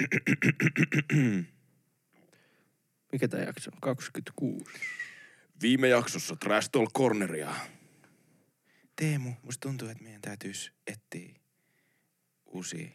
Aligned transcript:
Mikä 3.12 3.28
tää 3.28 3.44
jakso 3.44 3.70
on? 3.70 3.78
26. 3.80 4.64
Viime 5.62 5.88
jaksossa 5.88 6.36
Trash 6.36 6.68
Talk 6.72 6.92
Corneria. 6.92 7.54
Teemu, 8.96 9.32
musta 9.42 9.68
tuntuu, 9.68 9.88
että 9.88 10.04
meidän 10.04 10.20
täytyisi 10.20 10.72
etsiä 10.86 11.34
uusia 12.46 12.88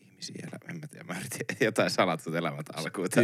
ihmisiä. 0.00 0.34
elä- 0.42 0.58
En 0.74 0.80
mä 0.80 0.86
tiedä, 0.86 1.04
mä 1.04 1.18
yritin 1.20 1.56
jotain 1.60 1.90
salatut 1.90 2.34
elämät 2.34 2.66
alkuun. 2.74 3.08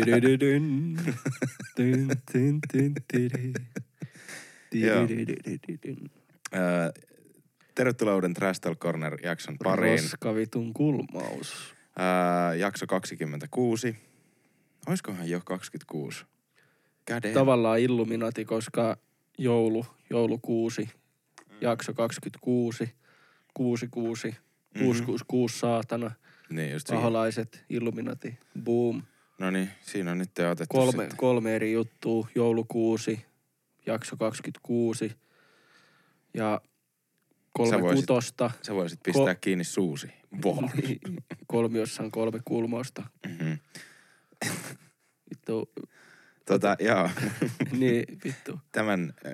tervetuloa 7.74 8.14
uuden 8.14 8.34
Trash 8.34 8.60
Talk 8.60 8.78
Corner 8.78 9.27
jakson 9.27 9.56
pariin. 9.64 9.98
Roskavitun 10.02 10.73
kulmaus. 10.74 11.74
Öö, 11.98 12.55
jakso 12.55 12.87
26. 12.87 13.96
Oiskohan 14.87 15.28
jo 15.30 15.41
26? 15.45 16.24
Käden. 17.05 17.34
Tavallaan 17.34 17.80
Illuminati, 17.80 18.45
koska 18.45 18.96
joulu, 19.38 19.87
joulukuusi, 20.10 20.88
jakso 21.60 21.95
26, 21.95 22.95
66, 23.55 24.28
Mhm. 24.28 24.84
666 24.84 25.59
saatana, 25.59 26.10
Niin 26.51 26.73
just 26.73 26.87
siihen. 26.87 27.01
paholaiset, 27.01 27.65
Illuminati, 27.70 28.38
boom. 28.65 29.02
No 29.38 29.51
niin, 29.51 29.70
siinä 29.80 30.10
on 30.10 30.18
nyt 30.18 30.38
otettu 30.38 30.77
Kolme, 30.77 30.90
sitten. 31.02 31.16
kolme 31.16 31.54
eri 31.56 31.73
juttua, 31.73 32.29
joulukuusi, 32.34 33.24
jakso 33.87 34.16
26 34.16 35.16
ja 36.34 36.60
kolme 37.52 37.70
Sä 37.77 37.80
voisit- 37.83 38.01
kutosta. 38.01 38.51
Sä 38.62 38.74
voisit 38.74 39.01
pistää 39.02 39.33
Ko- 39.33 39.38
kiinni 39.41 39.65
suusi. 39.65 40.09
Boh. 40.41 40.65
Kolmiossa 41.47 42.02
on 42.02 42.10
kolme 42.10 42.41
kulmausta. 42.45 43.02
Mm-hmm. 43.29 43.59
Vittu, 45.30 45.73
Tota, 46.46 46.76
joo. 46.80 47.10
niin 47.80 48.04
vittu. 48.24 48.60
Tämän 48.73 49.15
äh, 49.26 49.32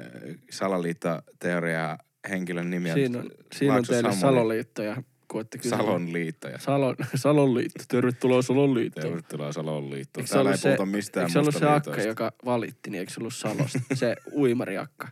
salaliittoteoriaa 0.50 1.98
henkilön 2.30 2.70
nimi 2.70 2.90
on 2.90 2.94
Siinä 2.94 3.18
on, 3.18 3.30
siinä 3.54 3.74
on 3.74 3.84
teille 3.84 4.02
Samuli. 4.12 4.20
Saloliitto 4.20 4.82
ja 4.82 5.02
koette. 5.26 5.58
Salon 5.62 6.12
liittoja. 6.12 6.58
Salon, 6.58 6.96
Salon 7.14 7.54
liitto. 7.54 7.84
Tervetuloa 7.88 8.42
Salon 8.42 8.74
liittoon. 8.74 9.06
Tervetuloa 9.06 9.52
Salon 9.52 9.90
liittoon. 9.90 10.26
Täällä 10.26 10.50
ei 10.50 10.58
se, 10.58 10.68
puhuta 10.68 10.86
mistään 10.86 11.24
eikö 11.24 11.32
se 11.32 11.38
ollut 11.38 11.54
se 11.54 11.66
akka, 11.66 12.02
joka 12.02 12.32
valitti, 12.44 12.90
niin 12.90 13.00
eikö 13.00 13.12
se 13.12 13.20
ollut 13.20 13.34
Salosta? 13.34 13.78
se 13.94 14.16
uimariakka. 14.32 15.08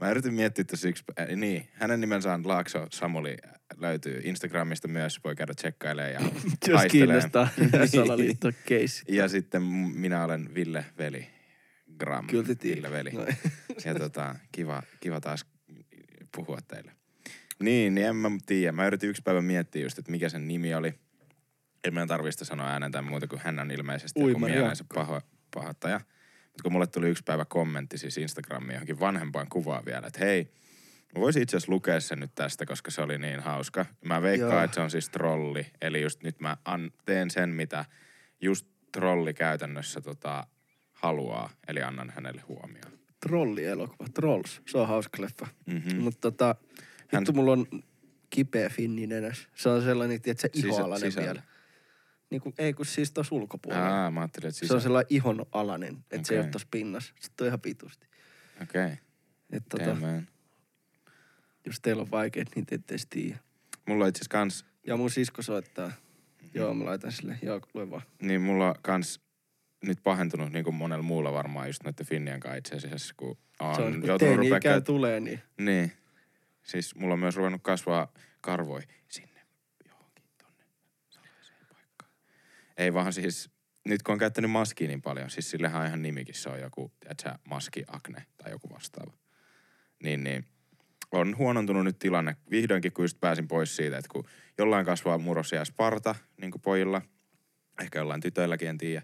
Mä 0.00 0.10
yritin 0.10 0.34
miettiä 0.34 0.64
tässä 0.64 0.88
yksi... 0.88 1.04
Äh, 1.20 1.36
niin, 1.36 1.68
hänen 1.72 2.00
nimensä 2.00 2.34
on 2.34 2.48
Laakso 2.48 2.86
Samuli. 2.90 3.36
Löytyy 3.76 4.20
Instagramista 4.24 4.88
myös, 4.88 5.20
voi 5.24 5.36
käydä 5.36 5.54
tsekkailemaan 5.54 6.12
ja 6.12 6.20
Jos 6.72 6.82
kiinnostaa 6.90 7.48
salaliitto 7.96 8.52
case. 8.52 9.02
Ja 9.08 9.28
sitten 9.28 9.62
minä 9.62 10.24
olen 10.24 10.54
Ville 10.54 10.84
Veli. 10.98 11.26
Gram. 11.98 12.26
Kyllä. 12.26 12.54
Ville 12.62 12.90
Veli. 12.90 13.10
Noin. 13.10 13.36
Ja 13.84 13.94
tota, 13.94 14.34
kiva, 14.52 14.82
kiva 15.00 15.20
taas 15.20 15.46
puhua 16.36 16.58
teille. 16.68 16.92
Niin, 17.60 17.94
niin 17.94 18.06
en 18.06 18.16
mä 18.16 18.30
tiedä. 18.46 18.72
Mä 18.72 18.86
yritin 18.86 19.10
yksi 19.10 19.22
päivä 19.22 19.42
miettiä 19.42 19.82
just, 19.82 19.98
että 19.98 20.10
mikä 20.10 20.28
sen 20.28 20.48
nimi 20.48 20.74
oli. 20.74 20.94
En 21.84 21.94
mä 21.94 22.06
tarvista 22.06 22.44
sanoa 22.44 22.70
äänen 22.70 22.92
tai 22.92 23.02
muuta, 23.02 23.26
kuin 23.26 23.40
hän 23.44 23.58
on 23.58 23.70
ilmeisesti 23.70 24.20
joku 24.20 24.32
Uimari 24.32 24.52
mielensä 24.52 24.84
paho, 24.94 25.20
pahoittaja. 25.54 26.00
Kun 26.62 26.72
mulle 26.72 26.86
tuli 26.86 27.08
yksi 27.08 27.22
päivä 27.24 27.44
kommentti 27.44 27.98
siis 27.98 28.18
Instagramiin 28.18 28.72
johonkin 28.72 29.00
vanhempaan 29.00 29.46
kuvaan 29.48 29.84
vielä, 29.86 30.06
että 30.06 30.24
hei, 30.24 30.52
mä 31.14 31.20
voisin 31.20 31.42
itse 31.42 31.56
asiassa 31.56 31.72
lukea 31.72 32.00
sen 32.00 32.20
nyt 32.20 32.34
tästä, 32.34 32.66
koska 32.66 32.90
se 32.90 33.02
oli 33.02 33.18
niin 33.18 33.40
hauska. 33.40 33.86
Mä 34.04 34.22
veikkaan, 34.22 34.52
Joo. 34.52 34.64
että 34.64 34.74
se 34.74 34.80
on 34.80 34.90
siis 34.90 35.08
trolli. 35.10 35.66
Eli 35.82 36.02
just 36.02 36.22
nyt 36.22 36.40
mä 36.40 36.56
an, 36.64 36.90
teen 37.06 37.30
sen, 37.30 37.48
mitä 37.50 37.84
just 38.40 38.66
trolli 38.92 39.34
käytännössä 39.34 40.00
tota, 40.00 40.46
haluaa. 40.92 41.50
Eli 41.68 41.82
annan 41.82 42.12
hänelle 42.14 42.42
huomioon. 42.48 42.92
Trollielokuva. 43.20 44.08
Trolls. 44.14 44.62
Se 44.66 44.78
on 44.78 44.88
hauska 44.88 45.22
leffa. 45.22 45.46
Mhm. 45.66 45.96
Mutta 46.00 46.20
tota, 46.30 46.54
Hän- 47.12 47.24
mulla 47.34 47.52
on 47.52 47.66
kipeä 48.30 48.68
finni 48.68 49.06
nenässä. 49.06 49.48
Se 49.54 49.68
on 49.68 49.82
sellainen, 49.82 50.16
että 50.26 50.42
se 50.42 50.50
Sisä- 50.54 50.66
ihoalainen 50.68 51.10
sisällä. 51.12 51.26
vielä. 51.32 51.42
Niin 52.30 52.40
kuin, 52.40 52.54
ei 52.58 52.72
kun 52.72 52.86
siis 52.86 53.12
tuossa 53.12 53.34
ulkopuolella. 53.34 54.04
Aa, 54.04 54.10
mä 54.10 54.20
ajattelin, 54.20 54.48
että 54.48 54.58
Se 54.58 54.64
on 54.64 54.80
sisä... 54.80 54.80
sellainen 54.80 55.06
ihonalainen, 55.10 56.04
että 56.10 56.28
se 56.28 56.34
ei 56.34 56.40
ole 56.40 56.48
tuossa 56.48 56.68
pinnassa. 56.70 57.14
Sitten 57.20 57.44
on 57.44 57.48
ihan 57.48 57.60
pitusti. 57.60 58.06
Okei, 58.62 58.84
okay. 58.84 58.96
Että 59.50 59.68
tota, 59.68 59.86
damn 59.86 60.26
jos 61.68 61.80
teillä 61.80 62.02
on 62.02 62.10
vaikeet, 62.10 62.48
niin 62.54 62.66
te 62.66 62.74
ette 62.74 62.94
edes 62.94 63.06
tiedä. 63.10 63.38
Mulla 63.86 64.04
on 64.04 64.08
itse 64.08 64.18
asiassa 64.18 64.30
kans, 64.32 64.64
Ja 64.86 64.96
mun 64.96 65.10
sisko 65.10 65.42
soittaa. 65.42 65.92
Joo, 66.54 66.74
mä 66.74 66.84
laitan 66.84 67.12
sille. 67.12 67.38
Joo, 67.42 67.60
lue 67.74 67.90
vaan. 67.90 68.02
niin 68.22 68.40
mulla 68.40 68.68
on 68.68 68.74
kans 68.82 69.20
nyt 69.86 69.98
pahentunut 70.02 70.52
niin 70.52 70.64
kuin 70.64 70.74
monella 70.74 71.02
muulla 71.02 71.32
varmaan 71.32 71.66
just 71.66 71.84
noiden 71.84 72.06
Finnien 72.06 72.40
kanssa 72.40 72.56
itse 72.56 72.76
asiassa, 72.76 73.14
kun 73.16 73.38
on, 73.60 73.74
se 73.74 73.82
on, 73.82 74.00
kun 74.00 74.18
teini 74.18 74.50
tulee, 74.84 75.20
niin 75.20 75.40
Niin. 75.58 75.92
Siis 76.62 76.94
mulla 76.94 77.14
on 77.14 77.20
myös 77.20 77.36
ruvennut 77.36 77.62
kasvaa 77.62 78.12
karvoi 78.40 78.80
sinne 79.08 79.37
Ei 82.78 82.94
vaan 82.94 83.12
siis, 83.12 83.50
nyt 83.84 84.02
kun 84.02 84.12
on 84.12 84.18
käyttänyt 84.18 84.50
maskia 84.50 84.88
niin 84.88 85.02
paljon, 85.02 85.30
siis 85.30 85.50
sillehän 85.50 85.80
on 85.80 85.86
ihan 85.86 86.02
nimikin, 86.02 86.34
se 86.34 86.48
on 86.48 86.60
joku, 86.60 86.92
et 87.06 87.20
sä, 87.20 87.38
maski 87.50 87.84
akne 87.86 88.26
tai 88.36 88.50
joku 88.50 88.70
vastaava. 88.70 89.12
Niin, 90.02 90.24
niin 90.24 90.44
on 91.12 91.38
huonontunut 91.38 91.84
nyt 91.84 91.98
tilanne. 91.98 92.36
Vihdoinkin, 92.50 92.92
kun 92.92 93.04
just 93.04 93.20
pääsin 93.20 93.48
pois 93.48 93.76
siitä, 93.76 93.98
että 93.98 94.08
kun 94.12 94.24
jollain 94.58 94.86
kasvaa 94.86 95.18
murrosia 95.18 95.58
ja 95.58 95.64
sparta, 95.64 96.14
niin 96.40 96.50
kuin 96.50 96.62
pojilla, 96.62 97.02
ehkä 97.82 97.98
jollain 97.98 98.20
tytöilläkin, 98.20 98.68
en 98.68 98.78
tiedä. 98.78 99.02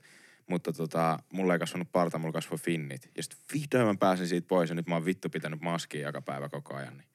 Mutta 0.51 0.73
tota, 0.73 1.19
mulla 1.33 1.53
ei 1.53 1.59
kasvanut 1.59 1.93
parta, 1.93 2.19
mulla 2.19 2.33
kasvoi 2.33 2.59
finnit. 2.59 3.11
Ja 3.17 3.23
sitten 3.23 3.39
vihdoin 3.55 3.87
mä 3.87 3.95
pääsin 4.01 4.29
siitä 4.29 4.49
pois 4.49 4.69
ja 4.69 4.75
nyt 4.75 4.87
mä 4.87 4.95
oon 4.95 5.05
vittu 5.05 5.29
pitänyt 5.29 5.61
maskia 5.61 6.07
joka 6.07 6.23
päivä 6.23 6.49
koko 6.49 6.75
ajan. 6.75 6.97
Niin. 6.97 7.09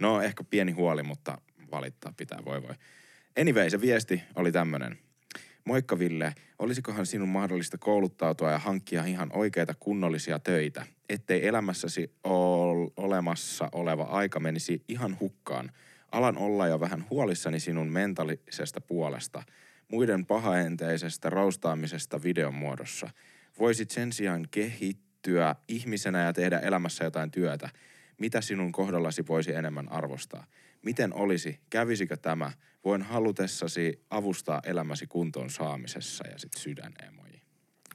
No 0.00 0.22
ehkä 0.22 0.44
pieni 0.44 0.72
huoli, 0.72 1.02
mutta 1.02 1.38
valittaa 1.70 2.12
pitää, 2.16 2.44
voi 2.44 2.62
voi. 2.62 2.74
Anyway, 3.40 3.70
se 3.70 3.80
viesti 3.80 4.22
oli 4.34 4.52
tämmönen. 4.52 4.98
Moikka 5.64 5.98
Ville, 5.98 6.34
olisikohan 6.58 7.06
sinun 7.06 7.28
mahdollista 7.28 7.78
kouluttautua 7.78 8.50
ja 8.50 8.58
hankkia 8.58 9.04
ihan 9.04 9.30
oikeita 9.32 9.74
kunnollisia 9.80 10.38
töitä, 10.38 10.86
ettei 11.08 11.46
elämässäsi 11.46 12.14
ol, 12.24 12.88
olemassa 12.96 13.68
oleva 13.72 14.02
aika 14.02 14.40
menisi 14.40 14.84
ihan 14.88 15.16
hukkaan. 15.20 15.70
Alan 16.12 16.38
olla 16.38 16.66
jo 16.66 16.80
vähän 16.80 17.04
huolissani 17.10 17.60
sinun 17.60 17.88
mentaalisesta 17.88 18.80
puolesta, 18.80 19.42
muiden 19.88 20.26
pahaenteisestä 20.26 21.30
roustaamisesta 21.30 22.22
videon 22.22 22.54
muodossa. 22.54 23.10
Voisit 23.58 23.90
sen 23.90 24.12
sijaan 24.12 24.46
kehittyä 24.50 25.54
ihmisenä 25.68 26.24
ja 26.24 26.32
tehdä 26.32 26.58
elämässä 26.58 27.04
jotain 27.04 27.30
työtä. 27.30 27.68
Mitä 28.18 28.40
sinun 28.40 28.72
kohdallasi 28.72 29.24
voisi 29.28 29.52
enemmän 29.52 29.92
arvostaa? 29.92 30.46
Miten 30.82 31.14
olisi, 31.14 31.60
kävisikö 31.70 32.16
tämä? 32.16 32.52
Voin 32.84 33.02
halutessasi 33.02 34.04
avustaa 34.10 34.60
elämäsi 34.64 35.06
kuntoon 35.06 35.50
saamisessa 35.50 36.28
ja 36.28 36.38
sit 36.38 36.54
sydänemoji. 36.54 37.42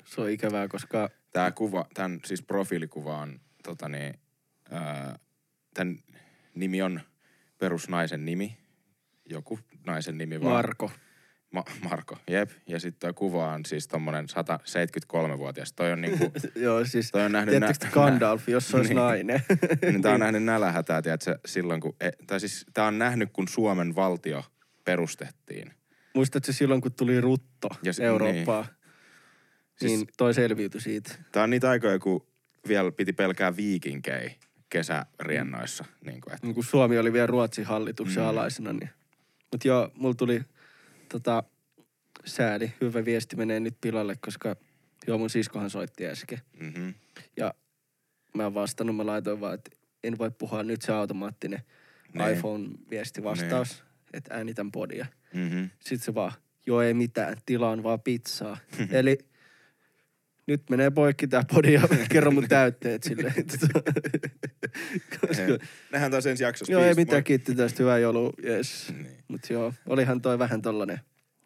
se 0.06 0.22
on 0.22 0.30
ikävää, 0.30 0.68
koska 0.68 1.10
Tämä 1.38 1.52
kuva, 1.52 1.86
tämän 1.94 2.20
siis 2.26 2.42
profiilikuva 2.42 3.18
on, 3.18 3.40
tota 3.64 3.90
niin, 3.90 4.14
ää, 4.72 5.20
tämän 5.74 6.00
nimi 6.56 6.82
on 6.82 7.02
perusnaisen 7.58 8.26
nimi. 8.26 8.58
Joku 9.30 9.60
naisen 9.86 10.18
nimi 10.18 10.42
vaan. 10.42 10.54
Marko. 10.54 10.92
Ma- 11.52 11.64
Marko, 11.84 12.18
jep. 12.30 12.50
Ja 12.68 12.80
sitten 12.80 13.00
tuo 13.00 13.14
kuva 13.14 13.54
on 13.54 13.66
siis 13.66 13.88
tommonen 13.88 14.26
173-vuotias. 14.26 15.74
Toi 15.74 15.92
on 15.92 16.02
niinku, 16.02 16.32
Joo, 16.56 16.86
siis 16.86 17.12
toi 17.12 17.22
on 17.26 17.32
nähnyt... 17.32 17.56
te 17.80 17.88
Gandalf, 17.94 18.50
jos 18.50 18.68
se 18.68 18.78
olisi 18.78 18.90
Niin. 18.90 18.98
nainen? 18.98 19.42
niin 19.82 20.02
tää 20.02 20.14
on 20.14 20.20
nähnyt 20.20 20.44
nälähätää, 20.44 21.02
tiedätkö, 21.02 21.40
silloin 21.46 21.82
kun... 21.82 21.96
E, 22.02 22.10
tai 22.28 22.40
siis 22.40 22.66
tää 22.74 22.86
on 22.86 23.00
nähnyt, 23.00 23.30
kun 23.34 23.48
Suomen 23.48 23.96
valtio 23.96 24.44
perustettiin. 24.86 25.72
Muistatko 26.14 26.52
silloin, 26.52 26.82
kun 26.82 26.94
tuli 26.94 27.22
rutto 27.22 27.70
Ja 27.84 27.94
se- 27.94 28.04
Eurooppaan? 28.06 28.66
Siis- 29.76 29.92
Niin, 29.92 30.08
toi 30.18 30.34
selviytyi 30.34 30.82
siitä. 30.82 31.12
Tää 31.32 31.44
on 31.44 31.50
niitä 31.50 31.70
aikoja, 31.70 32.00
kun 32.00 32.28
vielä 32.68 32.92
piti 32.92 33.14
pelkää 33.14 33.56
viikinkei 33.56 34.36
kesäriennoissa. 34.70 35.86
Niin 36.06 36.22
kuin, 36.22 36.34
että 36.34 36.48
Niin 36.48 36.56
kun 36.56 36.64
Suomi 36.64 36.98
oli 36.98 37.14
vielä 37.14 37.28
Ruotsin 37.28 37.66
hallituksen 37.66 38.24
Mm. 38.24 38.30
alaisena. 38.30 38.74
Niin. 38.74 38.90
Mutta 39.52 39.68
joo, 39.68 39.92
mulla 39.96 40.16
tuli 40.16 40.42
tota, 41.10 41.44
sääli. 42.26 42.74
Hyvä 42.82 43.06
viesti 43.06 43.36
menee 43.36 43.60
nyt 43.60 43.78
pilalle, 43.82 44.16
koska 44.22 44.56
joo, 45.08 45.18
mun 45.18 45.30
siskohan 45.30 45.70
soitti 45.70 46.08
äsken. 46.08 46.40
mm-hmm. 46.60 46.94
Ja 47.38 47.54
mä 48.36 48.46
en 48.46 48.54
vastannut, 48.54 48.96
mä 48.96 49.06
laitoin 49.06 49.42
vaan, 49.42 49.54
että 49.54 49.72
en 50.04 50.18
voi 50.18 50.32
puhua 50.32 50.64
nyt 50.64 50.82
se 50.82 50.94
automaattinen 50.94 51.62
Niin. 52.14 52.30
iPhone-viesti 52.30 53.24
vastaus, 53.24 53.84
että 54.14 54.34
äänitän 54.36 54.72
podia. 54.72 55.06
Mm-hmm. 55.34 55.70
Sitten 55.80 56.06
se 56.06 56.14
vaan, 56.16 56.32
joo 56.66 56.82
ei 56.82 56.94
mitään, 56.94 57.38
tilaan 57.46 57.84
vaan 57.84 58.02
pizzaa. 58.02 58.58
Eli 58.92 59.18
nyt 60.48 60.70
menee 60.70 60.90
poikki 60.90 61.28
tää 61.28 61.44
podi 61.54 61.74
ja 61.74 61.82
kerro 62.12 62.32
mun 62.32 62.48
täytteet 62.48 63.04
silleen. 63.04 63.34
Koska, 65.22 65.44
Nähdään 65.92 66.12
taas 66.12 66.26
ensi 66.26 66.44
jaksossa. 66.44 66.72
joo, 66.74 66.84
ei 66.84 66.94
mitään, 66.94 67.24
kiitti 67.24 67.56
tästä, 67.56 67.84
hyvää 67.84 67.98
joulua, 67.98 68.34
yes. 68.44 68.94
Niin. 68.98 69.08
Mut 69.28 69.50
joo, 69.50 69.74
olihan 69.86 70.22
toi 70.22 70.40
vähän 70.40 70.62
tollanen 70.62 71.00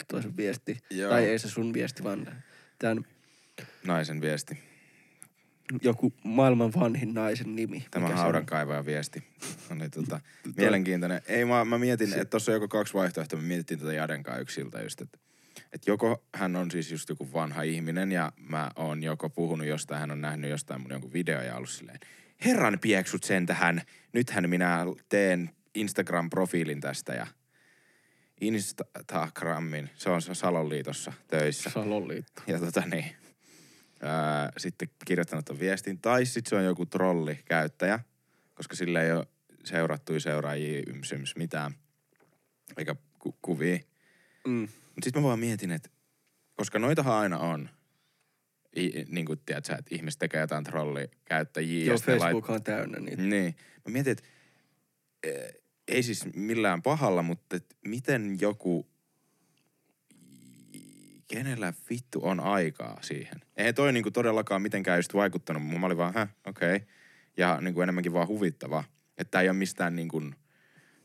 toisen 0.08 0.38
viesti. 0.38 0.78
Joo. 0.90 1.10
Tai 1.12 1.26
ei 1.26 1.40
se 1.40 1.50
sun 1.50 1.74
viesti, 1.74 2.04
vaan 2.04 2.28
tämän 2.80 3.06
Naisen 3.88 4.22
viesti. 4.22 4.58
joku 5.82 6.14
maailman 6.24 6.74
vanhin 6.74 7.14
naisen 7.14 7.56
nimi. 7.56 7.86
Tämä 7.92 8.06
Mikä 8.06 8.16
se 8.16 8.20
on? 8.20 8.24
haudankaivaja 8.24 8.86
viesti. 8.86 9.24
Oli 9.72 9.90
tota, 9.90 10.20
mielenkiintoinen. 10.58 11.22
Ei 11.28 11.46
mä, 11.46 11.66
mä 11.66 11.78
mietin, 11.78 12.14
että 12.14 12.26
tuossa 12.26 12.52
on 12.52 12.54
joko 12.54 12.68
kaksi 12.68 12.94
vaihtoehtoa. 12.94 13.40
Me 13.40 13.48
mietittiin 13.48 13.80
tätä 13.80 13.94
Jadenkaa 13.94 14.38
yksiltä 14.38 14.82
just, 14.82 15.02
että 15.02 15.18
että 15.74 15.92
joko 15.92 16.24
hän 16.36 16.56
on 16.56 16.72
siis 16.72 16.92
just 16.92 17.10
joku 17.10 17.34
vanha 17.34 17.62
ihminen 17.62 18.12
ja 18.12 18.32
mä 18.50 18.72
oon 18.76 19.04
joko 19.04 19.30
puhunut 19.30 19.68
jostain, 19.68 20.00
hän 20.00 20.12
on 20.12 20.22
nähnyt 20.22 20.50
jostain 20.50 20.82
mun 20.82 20.92
jonkun 20.92 21.14
video 21.14 21.42
ja 21.42 21.56
ollut 21.56 21.70
silleen, 21.70 22.00
herran 22.46 22.80
pieksut 22.82 23.24
sen 23.24 23.46
tähän, 23.46 23.82
nythän 24.14 24.50
minä 24.50 24.86
teen 25.10 25.50
Instagram-profiilin 25.78 26.80
tästä 26.82 27.14
ja 27.14 27.28
Instagramin, 28.42 29.90
se 29.96 30.10
on 30.10 30.22
Salonliitossa 30.22 31.14
töissä. 31.28 31.70
Salonliitto. 31.70 32.42
Ja 32.48 32.60
tota 32.60 32.84
niin, 32.92 33.16
ää, 34.02 34.52
sitten 34.58 34.90
kirjoittanut 35.06 35.46
ton 35.46 35.60
viestin. 35.60 36.00
Tai 36.00 36.26
sitten 36.26 36.50
se 36.50 36.56
on 36.56 36.66
joku 36.66 36.86
trolli 36.86 37.40
käyttäjä, 37.46 38.00
koska 38.54 38.76
sillä 38.76 39.02
ei 39.02 39.12
ole 39.12 39.28
seurattuja 39.64 40.20
seuraajia 40.20 40.84
yms, 40.88 41.12
yms 41.12 41.36
mitään, 41.36 41.76
eikä 42.78 42.96
ku- 43.20 43.38
kuvia. 43.42 43.80
Mm. 44.48 44.68
Mutta 44.96 45.04
sitten 45.06 45.22
mä 45.22 45.28
vaan 45.28 45.40
mietin, 45.40 45.72
että 45.72 45.90
koska 46.56 46.80
noitahan 46.80 47.14
aina 47.14 47.40
on, 47.40 47.70
I, 48.78 49.06
niin 49.08 49.26
kuin 49.26 49.40
tiedät 49.46 49.66
sä, 49.66 49.76
että 49.76 49.96
ihmiset 49.96 50.20
tekee 50.20 50.42
jotain 50.42 50.64
trollikäyttäjiä. 50.64 51.86
Joo, 51.86 51.98
Facebook 51.98 52.50
on 52.50 52.64
täynnä 52.64 53.00
niitä. 53.00 53.22
niin. 53.22 53.56
Mä 53.88 53.92
mietin, 53.92 54.12
että 54.12 54.24
eh, 55.24 55.54
ei 55.88 56.04
siis 56.04 56.26
millään 56.36 56.82
pahalla, 56.82 57.22
mutta 57.22 57.56
et 57.56 57.78
miten 57.86 58.38
joku, 58.42 58.88
kenellä 61.28 61.74
vittu 61.90 62.20
on 62.24 62.40
aikaa 62.40 62.98
siihen? 63.02 63.42
Eihän 63.58 63.76
toi 63.76 63.94
niinku 63.94 64.12
todellakaan 64.12 64.62
mitenkään 64.62 64.98
just 64.98 65.14
vaikuttanut. 65.14 65.68
Mä 65.68 65.86
olin 65.86 65.98
vaan, 65.98 66.14
häh, 66.14 66.30
okei. 66.48 66.76
Okay. 66.76 66.88
Ja 67.38 67.62
niinku 67.62 67.82
enemmänkin 67.82 68.14
vaan 68.14 68.28
huvittava. 68.28 68.84
Että 69.18 69.42
ei 69.42 69.50
ole 69.50 69.58
mistään 69.58 69.96
niinku 69.96 70.22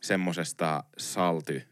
semmosesta 0.01 0.85
salty 0.99 1.63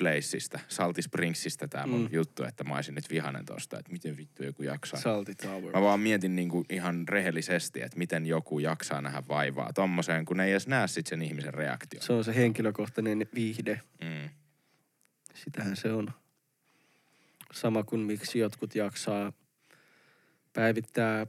placeista, 0.00 0.58
Salty 0.68 1.02
Springsista 1.02 1.68
tää 1.68 1.86
mun 1.86 2.00
Mm. 2.00 2.08
juttu, 2.12 2.44
että 2.44 2.64
mä 2.64 2.74
olisin 2.74 2.94
nyt 2.94 3.10
vihanen 3.10 3.44
tosta, 3.44 3.78
että 3.78 3.92
miten 3.92 4.16
vittu 4.16 4.44
joku 4.44 4.62
jaksaa. 4.62 5.00
Salty 5.00 5.34
Tower. 5.34 5.74
Mä 5.74 5.80
vaan 5.82 6.00
mietin 6.00 6.36
niinku 6.36 6.64
ihan 6.70 7.08
rehellisesti, 7.08 7.82
että 7.82 7.98
miten 7.98 8.26
joku 8.26 8.58
jaksaa 8.58 9.00
nähdä 9.00 9.22
vaivaa 9.28 9.72
tommoseen, 9.72 10.24
kun 10.24 10.40
ei 10.40 10.50
edes 10.50 10.66
näe 10.66 10.88
sit 10.88 11.06
sen 11.06 11.22
ihmisen 11.22 11.54
reaktio. 11.54 12.00
Se 12.02 12.12
on 12.12 12.24
se 12.24 12.34
henkilökohtainen 12.34 13.26
viihde. 13.34 13.80
Mm. 14.00 14.30
Sitähän 15.34 15.76
se 15.76 15.92
on. 15.92 16.08
Sama 17.52 17.82
kuin 17.82 18.00
miksi 18.00 18.38
jotkut 18.38 18.74
jaksaa 18.74 19.32
päivittää 20.52 21.26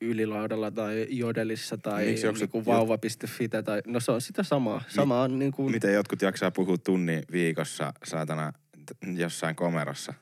ylilaudalla 0.00 0.70
tai 0.70 1.06
jodelissa 1.10 1.78
tai 1.78 2.06
Miksi 2.06 2.26
jotkut- 2.26 2.38
niinku 2.40 2.66
vauva.fi 2.66 3.48
tai... 3.48 3.82
No 3.86 4.00
se 4.00 4.12
on 4.12 4.20
sitä 4.20 4.42
samaa. 4.42 4.82
Sama 4.88 5.22
on 5.22 5.38
niinku... 5.38 5.68
Miten 5.68 5.94
jotkut 5.94 6.22
jaksaa 6.22 6.50
puhua 6.50 6.78
tunnin 6.78 7.22
viikossa, 7.32 7.92
saatana, 8.04 8.52
jossain 9.16 9.56
komerossa 9.56 10.14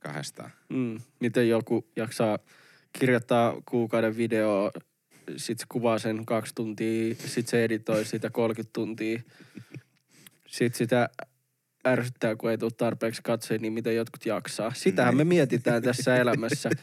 kahdestaan. 0.00 0.50
Mm, 0.68 1.00
miten 1.20 1.48
joku 1.48 1.86
jaksaa 1.96 2.38
kirjoittaa 2.98 3.62
kuukauden 3.68 4.16
videoa, 4.16 4.70
sit 5.36 5.58
se 5.58 5.66
kuvaa 5.68 5.98
sen 5.98 6.26
kaksi 6.26 6.54
tuntia, 6.54 7.14
sit 7.14 7.48
se 7.48 7.64
editoi 7.64 8.04
sitä 8.04 8.30
30 8.30 8.70
tuntia. 8.72 9.20
Sit 10.46 10.74
sitä 10.74 11.08
ärsyttää, 11.86 12.36
kun 12.36 12.50
ei 12.50 12.58
tule 12.58 12.70
tarpeeksi 12.76 13.22
katsoja, 13.22 13.58
niin 13.58 13.72
miten 13.72 13.96
jotkut 13.96 14.26
jaksaa. 14.26 14.72
Sitähän 14.74 15.16
me 15.16 15.24
mietitään 15.24 15.82
tässä 15.82 16.16
elämässä. 16.16 16.70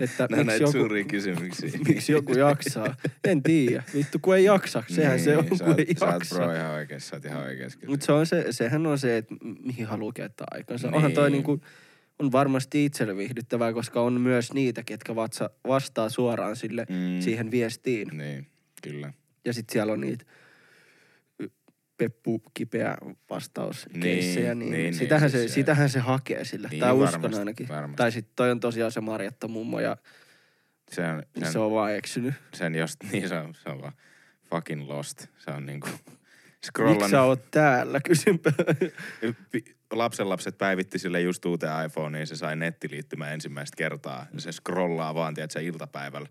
Että 0.00 0.26
Nämä 0.30 0.44
miksi 0.44 0.62
joku, 0.62 0.72
suuria 0.72 1.04
kysymyksiä. 1.04 1.70
miksi 1.88 2.12
joku 2.12 2.32
jaksaa. 2.32 2.96
En 3.24 3.42
tiedä. 3.42 3.82
Vittu, 3.94 4.18
kun 4.22 4.36
ei 4.36 4.44
jaksa. 4.44 4.82
Sehän 4.88 5.20
se 5.20 5.36
on, 5.36 5.44
Niin, 5.44 5.58
kun 5.58 5.68
oot- 5.68 5.78
ei 5.78 5.94
Sä 5.98 6.04
oot 6.04 6.14
jaksa. 6.14 6.34
bro 6.34 6.52
ihan 6.54 6.70
oikeassa, 6.70 7.08
sä 7.10 7.16
oot 7.16 7.24
ihan 7.24 7.42
oikeassa. 7.42 7.78
Mutta 7.86 8.06
se 8.06 8.12
on 8.12 8.26
se, 8.26 8.44
sehän 8.50 8.86
on 8.86 8.98
se, 8.98 9.16
että 9.16 9.34
mi- 9.44 9.56
mihin 9.64 9.86
haluaa 9.86 10.12
käyttää 10.12 10.46
aikansa. 10.50 10.86
Niin. 10.88 10.94
Onhan 10.94 11.12
toi 11.12 11.30
Niin. 11.30 11.32
niinku, 11.32 11.60
on 12.18 12.32
varmasti 12.32 12.84
itselle 12.84 13.16
viihdyttävää, 13.16 13.72
koska 13.72 14.00
on 14.00 14.20
myös 14.20 14.52
niitä, 14.52 14.82
ketkä 14.86 15.14
vatsa, 15.14 15.50
vastaa 15.68 16.08
suoraan 16.08 16.56
sille 16.56 16.86
Mm. 16.88 17.20
siihen 17.20 17.50
viestiin. 17.50 18.08
Niin, 18.18 18.46
kyllä. 18.82 19.12
Ja 19.44 19.52
sitten 19.52 19.72
siellä 19.72 19.92
on 19.92 20.00
niitä 20.00 20.24
peppu 22.00 22.42
kipeä 22.54 22.96
vastauskeissejä, 23.30 24.54
Niin, 24.54 24.58
niin, 24.58 24.72
niin, 24.72 24.82
niin, 24.82 24.94
sitähän, 24.94 25.22
niin, 25.22 25.30
se, 25.30 25.38
siis 25.38 25.50
se- 25.50 25.54
sitähän 25.54 25.88
se 25.88 25.98
hakee 25.98 26.44
sille. 26.44 26.68
Niin, 26.70 26.80
tai 26.80 26.92
uskon 26.92 27.12
varmasti, 27.22 27.38
ainakin. 27.38 27.68
varmasti. 27.68 27.96
Tai 27.96 28.12
sitten 28.12 28.32
toi 28.36 28.50
on 28.50 28.60
tosiaan 28.60 28.92
se 28.92 29.00
Marjatta 29.00 29.48
mummo 29.48 29.80
ja 29.80 29.96
Se 30.90 31.02
on, 31.06 31.22
sen, 31.38 31.52
se 31.52 31.58
on 31.58 31.72
vaan 31.72 31.94
eksynyt. 31.94 32.34
sen 32.54 32.74
just, 32.74 32.96
niin 33.12 33.28
se 33.28 33.38
on, 33.38 33.54
se 33.54 33.68
on 33.70 33.80
vaan 33.82 33.92
fucking 34.50 34.88
lost. 34.88 35.26
Se 35.38 35.50
on 35.50 35.66
niinku 35.66 35.88
Miksi 36.60 36.66
scrollannut. 36.66 37.10
sä 37.10 37.22
oot 37.22 37.50
täällä, 37.50 38.00
kysynpä. 38.04 38.52
Lapsenlapset 39.92 40.58
päivitti 40.58 40.98
sille 40.98 41.20
just 41.20 41.44
uuteen 41.44 41.86
iPhoneen, 41.86 42.26
se 42.26 42.36
sai 42.36 42.56
nettiliittymään 42.56 43.34
ensimmäistä 43.34 43.76
kertaa. 43.76 44.26
Se 44.38 44.52
scrollaa 44.52 45.14
vaan, 45.14 45.34
tiedätkö, 45.34 45.60
iltapäivällä 45.60 46.28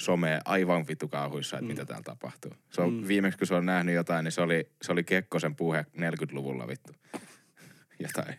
somea 0.00 0.40
aivan 0.44 0.88
vittu 0.88 1.08
kauhuissa, 1.08 1.56
että 1.56 1.64
mm. 1.64 1.68
mitä 1.68 1.84
täällä 1.84 2.02
tapahtuu. 2.02 2.52
Se 2.70 2.80
on, 2.80 2.94
mm. 2.94 3.08
Viimeksi 3.08 3.38
kun 3.38 3.46
se 3.46 3.54
on 3.54 3.66
nähnyt 3.66 3.94
jotain, 3.94 4.24
niin 4.24 4.32
se 4.32 4.40
oli, 4.40 4.70
se 4.82 4.92
oli 4.92 5.04
Kekkosen 5.04 5.56
puhe 5.56 5.86
40-luvulla 5.96 6.68
vittu. 6.68 6.92
Jotain 8.06 8.34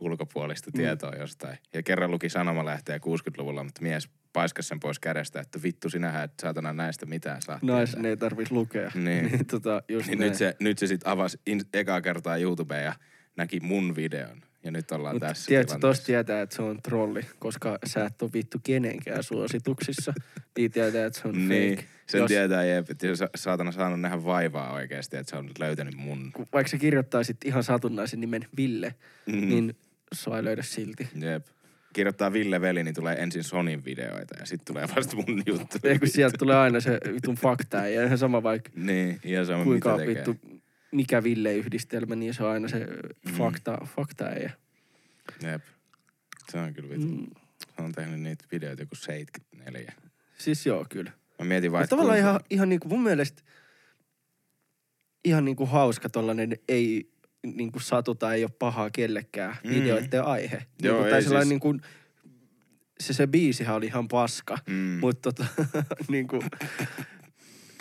ulkopuolista 0.00 0.70
mm. 0.70 0.76
tietoa 0.76 1.12
jostain. 1.12 1.58
Ja 1.74 1.82
kerran 1.82 2.10
luki 2.10 2.28
sanomalehtiä 2.28 2.96
60-luvulla, 2.98 3.64
mutta 3.64 3.82
mies 3.82 4.08
paiskasi 4.32 4.68
sen 4.68 4.80
pois 4.80 4.98
kädestä, 4.98 5.40
että 5.40 5.62
vittu 5.62 5.90
sinähän 5.90 6.24
et 6.24 6.32
saatana 6.42 6.72
näistä 6.72 7.06
mitään 7.06 7.42
saa 7.42 7.58
Naisen 7.62 7.94
tietää. 7.94 8.10
ei 8.10 8.16
tarvitsisi 8.16 8.54
lukea. 8.54 8.90
Niin. 9.04 9.46
tota, 9.46 9.82
just 9.88 10.08
Niin 10.08 10.18
nyt 10.18 10.34
se, 10.34 10.56
nyt 10.60 10.78
se 10.78 10.86
sitten 10.86 11.12
avasi 11.12 11.40
in, 11.46 11.60
ekaa 11.74 12.00
kertaa 12.00 12.36
YouTubeen 12.36 12.84
ja 12.84 12.94
näki 13.36 13.60
mun 13.60 13.96
videon. 13.96 14.42
Ja 14.66 14.72
nyt 14.72 14.90
ollaan 14.92 15.14
Mut 15.14 15.20
tässä 15.20 15.46
tiedätkö, 15.46 15.68
tilanteessa. 15.70 15.88
tosta 15.88 16.06
tietää, 16.06 16.42
että 16.42 16.56
se 16.56 16.62
on 16.62 16.82
trolli, 16.82 17.20
koska 17.38 17.78
sä 17.86 18.04
et 18.04 18.22
ole 18.22 18.30
vittu 18.32 18.58
kenenkään 18.62 19.22
suosituksissa. 19.22 20.14
niin 20.56 20.70
tietää, 20.70 21.06
että 21.06 21.20
se 21.20 21.28
on 21.28 21.48
Niin, 21.48 21.76
fake. 21.76 21.88
sen 22.06 22.18
Jos- 22.18 22.28
tietää 22.28 22.64
jep, 22.64 22.90
että 22.90 23.06
jos 23.06 23.18
saatana 23.36 23.72
saanut 23.72 24.00
nähdä 24.00 24.24
vaivaa 24.24 24.72
oikeasti, 24.72 25.16
että 25.16 25.30
se 25.30 25.36
on 25.36 25.50
löytänyt 25.58 25.94
mun. 25.94 26.32
vaikka 26.52 26.70
sä 26.70 26.78
kirjoittaisit 26.78 27.36
ihan 27.44 27.62
satunnaisen 27.64 28.20
nimen 28.20 28.46
Ville, 28.56 28.94
Mm. 29.26 29.34
mm. 29.34 29.48
niin 29.48 29.76
sua 30.14 30.36
ei 30.36 30.44
löydä 30.44 30.62
silti. 30.62 31.08
Jep. 31.20 31.46
Kirjoittaa 31.92 32.32
Ville 32.32 32.60
Veli, 32.60 32.84
niin 32.84 32.94
tulee 32.94 33.16
ensin 33.22 33.44
Sonin 33.44 33.84
videoita 33.84 34.34
ja 34.40 34.46
sitten 34.46 34.74
tulee 34.74 34.88
vasta 34.96 35.16
mun 35.16 35.42
juttu. 35.46 35.78
Ei 35.82 35.98
kun 35.98 36.08
sieltä 36.08 36.38
tulee 36.38 36.56
aina 36.56 36.80
se 36.80 37.00
vitun 37.14 37.34
fakta 37.34 37.76
ja 37.76 38.04
ihan 38.04 38.18
sama 38.18 38.42
vaikka 38.42 38.70
Niin, 38.74 39.20
ihan 39.24 39.46
sama 39.46 39.64
kuinka 39.64 39.96
mitä 39.96 40.06
tekee. 40.06 40.14
vittu, 40.26 40.58
mikä 40.92 41.22
Ville-yhdistelmä, 41.22 42.14
niin 42.16 42.34
se 42.34 42.44
on 42.44 42.50
aina 42.50 42.68
se 42.68 42.86
fakta, 43.38 43.78
fakta 43.96 44.24
ja 44.24 44.50
Jep. 45.42 45.62
Se 46.52 46.58
on 46.58 46.74
kyllä 46.74 46.88
vittu. 46.88 47.06
mm. 47.06 47.26
On 47.78 47.92
tehnyt 47.92 48.20
niitä 48.20 48.44
videoita 48.52 48.82
joku 48.82 48.94
74. 48.94 49.92
Siis 50.38 50.66
joo, 50.66 50.86
kyllä. 50.88 51.12
Mä 51.38 51.44
mietin 51.44 51.72
vaan, 51.72 51.88
tavallaan 51.88 52.18
ihan, 52.18 52.40
ihan 52.50 52.68
niinku 52.68 52.88
mun 52.88 53.02
mielestä 53.02 53.42
ihan 55.24 55.44
niinku 55.44 55.66
hauska 55.66 56.08
tollanen 56.08 56.56
ei 56.68 57.10
niinku 57.54 57.78
satu 57.80 58.14
tai 58.14 58.36
ei 58.36 58.44
ole 58.44 58.50
pahaa 58.58 58.90
kellekään 58.90 59.56
Mm. 59.64 59.70
videoiden 59.70 60.24
aihe. 60.24 60.66
Joo, 60.82 60.94
niinku, 60.94 61.10
tai 61.10 61.18
ei 61.18 61.22
sellainen 61.22 61.48
siis- 61.48 61.62
niinku, 61.64 61.86
se, 63.00 63.12
se 63.12 63.26
biisihän 63.26 63.76
oli 63.76 63.86
ihan 63.86 64.08
paska, 64.08 64.58
mm. 64.66 64.74
mutta 65.00 65.32
tota, 65.32 65.46
niinku, 66.08 66.42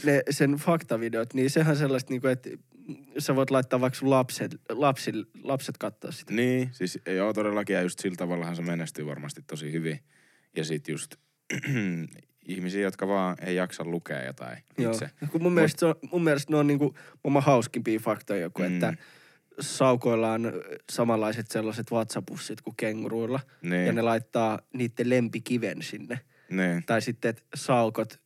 ne, 0.04 0.24
sen 0.30 0.52
faktavideot, 0.52 1.34
niin 1.34 1.50
sehän 1.50 1.78
sellaista 1.78 2.12
niinku, 2.14 2.28
että 2.28 2.50
sä 3.18 3.36
voit 3.36 3.52
laittaa 3.52 3.82
vaikka 3.82 4.00
sun 4.00 4.10
lapset, 4.10 4.56
lapsil, 4.70 5.26
lapset 5.44 5.78
katsoa 5.78 6.12
sitä. 6.12 6.34
Niin, 6.34 6.70
siis 6.72 7.00
joo 7.16 7.34
todellakin 7.34 7.74
ja 7.76 7.82
just 7.82 8.00
sillä 8.00 8.16
tavallahan 8.16 8.56
se 8.56 8.62
menestyy 8.62 9.06
varmasti 9.06 9.42
tosi 9.48 9.72
hyvin. 9.72 10.00
Ja 10.58 10.66
sit 10.66 10.88
just 10.88 11.16
ihmisiä, 12.48 12.82
jotka 12.82 13.08
vaan 13.08 13.38
ei 13.46 13.56
jaksa 13.56 13.84
lukea 13.84 14.24
jotain 14.26 14.58
Joo. 14.78 14.92
itse. 14.92 15.10
Kun 15.32 15.44
mun, 15.44 15.54
mielestä 15.54 15.80
se 15.80 15.86
on, 15.86 15.96
mun 16.12 16.24
mielestä 16.24 16.54
ne 16.54 16.58
on 16.58 16.68
niinku 16.68 16.96
maailman 17.24 17.44
hauskimpia 17.44 18.00
faktoja 18.00 18.42
joku, 18.42 18.62
Mm. 18.62 18.74
että 18.74 18.94
saukoillaan 19.60 20.54
samanlaiset 20.92 21.52
sellaiset 21.52 21.92
WhatsApp-pussit 21.92 22.62
kuin 22.62 22.76
kenguruilla. 22.78 23.40
Niin, 23.62 23.86
Ja 23.86 23.92
ne 23.94 24.02
laittaa 24.02 24.60
niiden 24.74 25.10
lempikiven 25.10 25.82
sinne. 25.82 26.20
niin. 26.50 26.84
Tai 26.86 27.02
sitten, 27.02 27.30
että 27.30 27.44
saukot 27.56 28.20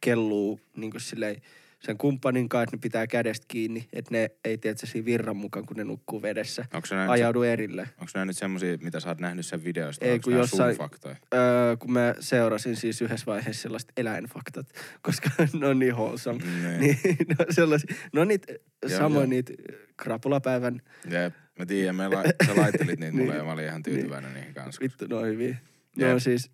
kelluu 0.00 0.60
niin 0.76 0.90
kuin 0.90 1.00
silleen, 1.00 1.42
sen 1.86 1.98
kumppanin 1.98 2.48
kanssa, 2.48 2.62
että 2.64 2.76
ne 2.76 2.80
pitää 2.80 3.06
kädestä 3.06 3.44
kiinni, 3.48 3.88
että 3.92 4.10
ne 4.14 4.30
ei 4.44 4.58
tiedä 4.58 4.76
siinä 4.84 5.04
virran 5.04 5.36
mukaan, 5.36 5.66
kun 5.66 5.76
ne 5.76 5.84
nukkuu 5.84 6.22
vedessä. 6.22 6.64
Onko 6.74 6.86
se 6.86 6.96
Ajaudu 6.96 7.42
erille. 7.42 7.82
onko 7.82 8.10
nämä 8.14 8.24
nyt 8.24 8.36
semmosia, 8.36 8.76
mitä 8.82 9.00
sä 9.00 9.08
oot 9.08 9.20
nähnyt 9.20 9.46
sen 9.46 9.64
videosta? 9.64 10.04
Ei, 10.04 10.20
kun 10.20 10.32
jossain- 10.32 10.76
faktoja? 10.76 11.16
Öö, 11.34 11.76
kun 11.76 11.92
mä 11.92 12.14
seurasin 12.20 12.76
siis 12.76 13.02
yhdessä 13.02 13.26
vaiheessa 13.26 13.62
sellaiset 13.62 13.92
eläinfaktat, 13.96 14.66
koska 15.06 15.30
ne 15.60 15.66
on 15.66 15.78
niin 15.78 15.94
wholesome. 15.94 16.38
Niin. 16.44 16.80
Niin, 16.80 17.16
no, 17.38 17.44
sellaisia, 17.50 17.94
no 18.12 18.24
niitä, 18.24 18.52
Joo, 18.88 18.98
samoin 18.98 19.14
joo. 19.22 19.26
niitä 19.30 19.52
krapulapäivän 19.96 20.82
Jep. 21.10 21.34
Mä 21.58 21.66
tiedän, 21.66 21.96
me 21.96 22.08
la- 22.08 22.22
sä 22.46 22.56
laittelit 22.56 23.00
niitä 23.00 23.16
mulle 23.18 23.36
ja 23.36 23.44
mä 23.44 23.52
olin 23.52 23.64
ihan 23.64 23.82
tyytyväinen 23.82 24.34
niihin 24.34 24.54
kanssa. 24.54 24.80
Vittu, 24.80 25.06
no 25.10 25.22
hyvin. 25.22 25.56
Jep. 25.96 26.10
No 26.12 26.18
siis, 26.18 26.50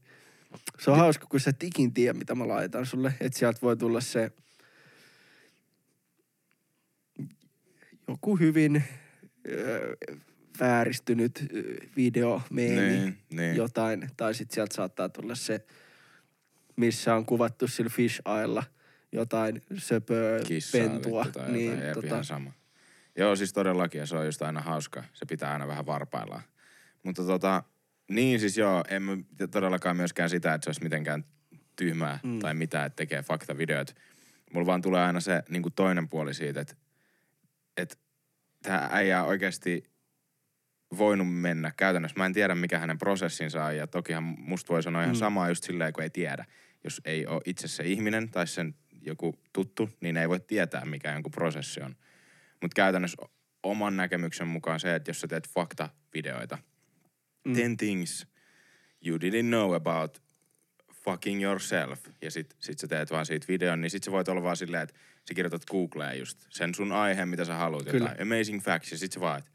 se 0.78 0.90
on 0.90 0.96
hauska, 0.96 1.26
kun 1.26 1.40
sä 1.40 1.52
tikin 1.52 1.94
tiedä, 1.94 2.18
mitä 2.18 2.34
mä 2.34 2.48
laitan 2.48 2.86
sulle. 2.86 3.14
Että 3.20 3.38
sieltä 3.38 3.58
voi 3.62 3.76
tulla 3.76 4.00
se 4.00 4.30
joku 8.10 8.36
hyvin 8.36 8.84
ö, 9.48 9.96
vääristynyt 10.60 11.46
video, 11.96 12.42
meemi, 12.50 12.80
Niin, 12.80 13.18
niin. 13.30 13.56
jotain. 13.56 14.10
Tai 14.16 14.34
sitten 14.34 14.54
sieltä 14.54 14.74
saattaa 14.74 15.08
tulla 15.08 15.34
se, 15.34 15.64
missä 16.76 17.14
on 17.14 17.26
kuvattu 17.26 17.68
sillä 17.68 17.90
fish 17.90 18.20
Eyella 18.38 18.62
jotain 19.12 19.62
söpöä, 19.78 20.40
Kissaa 20.46 20.80
pentua. 20.80 21.24
vittu 21.24 21.38
tai 21.38 21.52
niin, 21.52 21.70
jotain, 21.72 21.94
tota, 21.94 22.06
ihan 22.06 22.24
sama. 22.24 22.52
Joo, 23.16 23.36
siis 23.36 23.52
todellakin, 23.52 23.98
ja 23.98 24.06
se 24.06 24.16
on 24.16 24.24
just 24.26 24.42
aina 24.42 24.60
hauska. 24.60 25.04
Se 25.12 25.26
pitää 25.26 25.52
aina 25.52 25.66
vähän 25.66 25.86
varpaillaan. 25.86 26.42
Mutta 27.02 27.24
tota, 27.24 27.62
niin 28.10 28.40
siis 28.40 28.58
joo, 28.58 28.84
en 28.88 29.02
mä 29.02 29.16
todellakaan 29.50 29.96
myöskään 29.96 30.30
sitä, 30.30 30.54
että 30.54 30.64
se 30.64 30.68
olisi 30.68 30.82
mitenkään 30.82 31.24
tyhmää 31.76 32.18
mm. 32.22 32.38
tai 32.38 32.54
mitä, 32.54 32.84
että 32.84 32.96
tekee 32.96 33.22
faktavideot. 33.22 33.94
Mulla 34.52 34.66
vaan 34.66 34.82
tulee 34.82 35.02
aina 35.02 35.20
se 35.20 35.42
niin 35.48 35.62
kuin 35.62 35.72
toinen 35.72 36.08
puoli 36.08 36.34
siitä, 36.34 36.60
että 36.60 36.74
tämä 38.62 38.88
äijä 38.92 39.24
oikeasti 39.24 39.82
voinut 40.98 41.34
mennä 41.34 41.72
käytännössä. 41.76 42.18
Mä 42.18 42.26
en 42.26 42.32
tiedä, 42.32 42.54
mikä 42.54 42.78
hänen 42.78 42.98
prosessinsa 42.98 43.64
on, 43.64 43.76
ja 43.76 43.86
tokihan 43.86 44.22
musta 44.38 44.72
voi 44.72 44.82
sanoa 44.82 45.02
ihan 45.02 45.14
Mm. 45.14 45.18
samaa 45.18 45.48
just 45.48 45.64
silleen, 45.64 45.92
kun 45.92 46.02
ei 46.02 46.10
tiedä. 46.10 46.44
Jos 46.84 47.00
ei 47.04 47.26
ole 47.26 47.40
itse 47.44 47.68
se 47.68 47.82
ihminen 47.84 48.28
tai 48.30 48.46
sen 48.46 48.74
joku 49.02 49.34
tuttu, 49.52 49.90
niin 50.00 50.16
ei 50.16 50.28
voi 50.28 50.40
tietää, 50.40 50.84
mikä 50.84 51.12
jonkun 51.12 51.32
prosessi 51.32 51.80
on. 51.80 51.96
Mutta 52.62 52.74
käytännössä 52.74 53.16
oman 53.62 53.96
näkemyksen 53.96 54.46
mukaan 54.48 54.80
se, 54.80 54.94
että 54.94 55.10
jos 55.10 55.20
sä 55.20 55.28
teet 55.28 55.48
faktavideoita, 55.48 56.58
Mm. 57.44 57.50
mm. 57.50 57.54
10 57.54 57.76
things 57.76 58.26
you 59.06 59.16
didn't 59.18 59.46
know 59.48 59.74
about 59.74 60.22
fucking 61.04 61.42
yourself, 61.42 62.00
ja 62.22 62.30
sit, 62.30 62.56
sit 62.58 62.78
sä 62.78 62.88
teet 62.88 63.10
vaan 63.10 63.26
siitä 63.26 63.46
videon, 63.48 63.80
niin 63.80 63.90
sit 63.90 64.04
sä 64.04 64.12
voit 64.12 64.28
olla 64.28 64.42
vaan 64.42 64.56
silleen, 64.56 64.82
että 64.82 64.94
sä 65.28 65.34
kirjoitat 65.34 65.64
Googleen 65.70 66.18
just 66.18 66.46
sen 66.50 66.74
sun 66.74 66.92
aiheen, 66.92 67.28
mitä 67.28 67.44
sä 67.44 67.54
haluat, 67.54 67.84
Kyllä. 67.84 68.08
jotain 68.10 68.22
amazing 68.22 68.62
facts, 68.62 68.92
ja 68.92 68.98
sit 68.98 69.12
sä 69.12 69.20
vaan, 69.20 69.38
että 69.38 69.50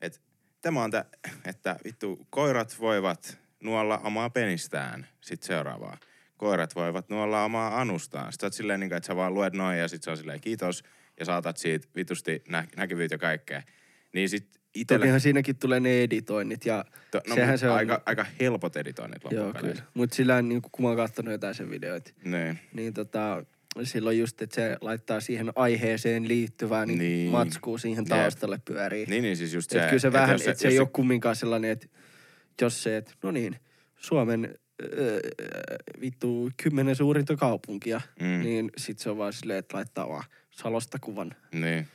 et, 0.00 0.20
tämä 0.62 0.84
on 0.84 0.90
tä, 0.90 1.04
että 1.44 1.76
vittu, 1.84 2.26
koirat 2.30 2.76
voivat 2.80 3.38
nuolla 3.62 3.98
omaa 3.98 4.30
penistään. 4.30 5.06
Sitten 5.20 5.46
seuraavaa. 5.46 5.98
Koirat 6.36 6.74
voivat 6.74 7.08
nuolla 7.08 7.44
omaa 7.44 7.80
anustaan. 7.80 8.32
Sitten 8.32 8.40
sä 8.40 8.46
oot 8.46 8.52
silleen, 8.54 8.80
niin 8.80 8.90
kuin, 8.90 8.96
että 8.96 9.06
sä 9.06 9.16
vaan 9.16 9.34
luet 9.34 9.54
noin 9.54 9.78
ja 9.78 9.88
sitten 9.88 10.04
se 10.04 10.10
on 10.10 10.16
silleen 10.16 10.40
kiitos. 10.40 10.82
Ja 11.18 11.24
saatat 11.24 11.56
siitä 11.56 11.88
vitusti 11.96 12.42
nä- 12.48 12.68
näkyvyyttä 12.76 13.14
ja 13.14 13.18
kaikkea. 13.18 13.62
Niin 14.12 14.28
sit 14.28 14.60
itelle... 14.74 14.98
Tokihan 14.98 15.20
siinäkin 15.20 15.56
tulee 15.56 15.80
ne 15.80 16.02
editoinnit 16.02 16.66
ja 16.66 16.84
To, 17.10 17.20
no, 17.28 17.34
sehän 17.34 17.58
se 17.58 17.70
on... 17.70 17.76
aika, 17.76 18.02
aika 18.06 18.26
helpot 18.40 18.76
editoinnit 18.76 19.22
Joo, 19.30 19.46
loppupeleissä. 19.46 19.82
kyllä. 19.82 19.90
Mutta 19.94 20.16
sillä 20.16 20.42
niin 20.42 20.62
kun 20.62 20.82
mä 20.84 20.88
oon 20.88 20.96
katsonut 20.96 21.32
jotain 21.32 21.54
sen 21.54 21.70
videoita, 21.70 22.10
Niin. 22.24 22.58
niin 22.72 22.94
tota, 22.94 23.44
silloin 23.82 24.18
just, 24.18 24.42
että 24.42 24.54
se 24.54 24.76
laittaa 24.80 25.20
siihen 25.20 25.52
aiheeseen 25.56 26.28
liittyvää 26.28 26.86
niin 26.86 26.98
Niin. 26.98 27.30
matskua 27.30 27.78
siihen 27.78 28.04
taustalle 28.04 28.60
pyörii. 28.64 29.06
Niin, 29.06 29.22
niin 29.22 29.36
siis 29.36 29.54
just 29.54 29.70
se. 29.70 29.78
et 29.78 29.84
kyllä 29.86 29.98
se 30.00 30.08
että 30.08 30.20
vähän, 30.20 30.36
että 30.36 30.44
se 30.44 30.66
jos 30.68 30.72
ei 30.74 30.78
ole 30.78 30.88
kumminkaan 30.92 31.36
sellainen, 31.36 31.70
että 31.70 31.86
jos 32.60 32.82
se, 32.82 32.96
että 32.96 33.12
no 33.22 33.30
niin, 33.30 33.56
Suomen 33.96 34.54
öö, 34.82 35.20
vittu 36.00 36.50
kymmenen 36.62 36.96
suurinta 36.96 37.36
kaupunkia, 37.36 38.00
mm. 38.20 38.26
niin 38.42 38.70
sit 38.76 38.98
se 38.98 39.10
on 39.10 39.18
vaan 39.18 39.32
silleen, 39.32 39.58
että 39.58 39.76
laittaa 39.76 40.08
vaan 40.08 40.24
Salosta 40.50 40.98
kuvan. 41.00 41.34
Niin. 41.52 41.86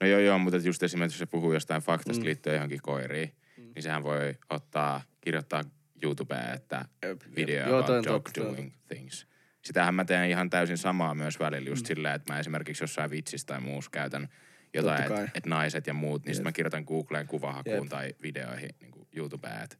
No 0.00 0.06
joo, 0.06 0.20
joo, 0.20 0.38
mutta 0.38 0.56
just 0.58 0.82
esimerkiksi 0.82 1.14
jos 1.14 1.18
se 1.18 1.26
puhuu 1.26 1.52
jostain 1.52 1.82
faktasta 1.82 2.20
Mm. 2.20 2.24
liittyen 2.26 2.54
johonkin 2.54 2.82
koiriin, 2.82 3.32
mm. 3.56 3.62
niin 3.74 3.82
sehän 3.82 4.02
voi 4.02 4.34
ottaa, 4.50 5.02
kirjoittaa 5.20 5.64
YouTubeen, 6.02 6.54
että 6.54 6.84
Jep, 7.06 7.20
video. 7.36 7.68
Joo, 7.68 7.82
toi 7.82 7.98
about 7.98 8.06
dog 8.14 8.28
doing 8.36 8.72
things. 8.88 9.26
Sitähän 9.62 9.94
mä 9.94 10.04
teen 10.04 10.30
ihan 10.30 10.50
täysin 10.50 10.78
samaa 10.78 11.14
myös 11.14 11.38
välillä 11.40 11.68
just 11.70 11.82
Mm. 11.82 11.86
silleen, 11.86 12.14
että 12.14 12.32
mä 12.32 12.38
esimerkiksi 12.38 12.82
jossain 12.84 13.10
vitsissä 13.10 13.46
tai 13.46 13.60
muussa 13.60 13.90
käytän 13.90 14.28
jotain, 14.74 15.02
että 15.02 15.28
et 15.34 15.46
naiset 15.46 15.86
ja 15.86 15.94
muut, 15.94 16.22
niin 16.24 16.30
Jep. 16.30 16.34
sit 16.34 16.44
mä 16.44 16.52
kirjoitan 16.52 16.84
Googleen 16.86 17.26
kuvahakuun 17.26 17.76
Jep. 17.76 17.88
tai 17.88 18.14
videoihin 18.22 18.70
niin 18.80 19.06
YouTubeen, 19.16 19.62
että 19.62 19.76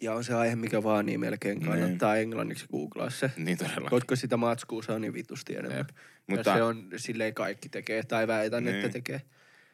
Ja 0.00 0.14
on 0.14 0.24
se 0.24 0.34
aihe, 0.34 0.56
mikä 0.56 0.82
vaan 0.82 1.06
niin 1.06 1.20
melkein 1.20 1.60
kannattaa 1.60 2.16
englanniksi 2.16 2.66
googlaa 2.70 3.10
se. 3.10 3.30
niin 3.36 3.58
todella. 3.58 3.90
Koska 3.90 4.16
sitä 4.16 4.36
matskua 4.36 4.82
saa 4.82 4.98
niin 4.98 5.14
vitusti 5.14 5.56
enemmän. 5.56 5.78
Jep. 5.78 5.88
Mutta 6.26 6.50
ja 6.50 6.56
se 6.56 6.62
on, 6.62 6.88
silleen 6.96 7.34
kaikki 7.34 7.68
tekee, 7.68 8.02
tai 8.02 8.26
väitän, 8.26 8.64
Niin. 8.64 8.76
että 8.76 8.88
tekee. 8.88 9.20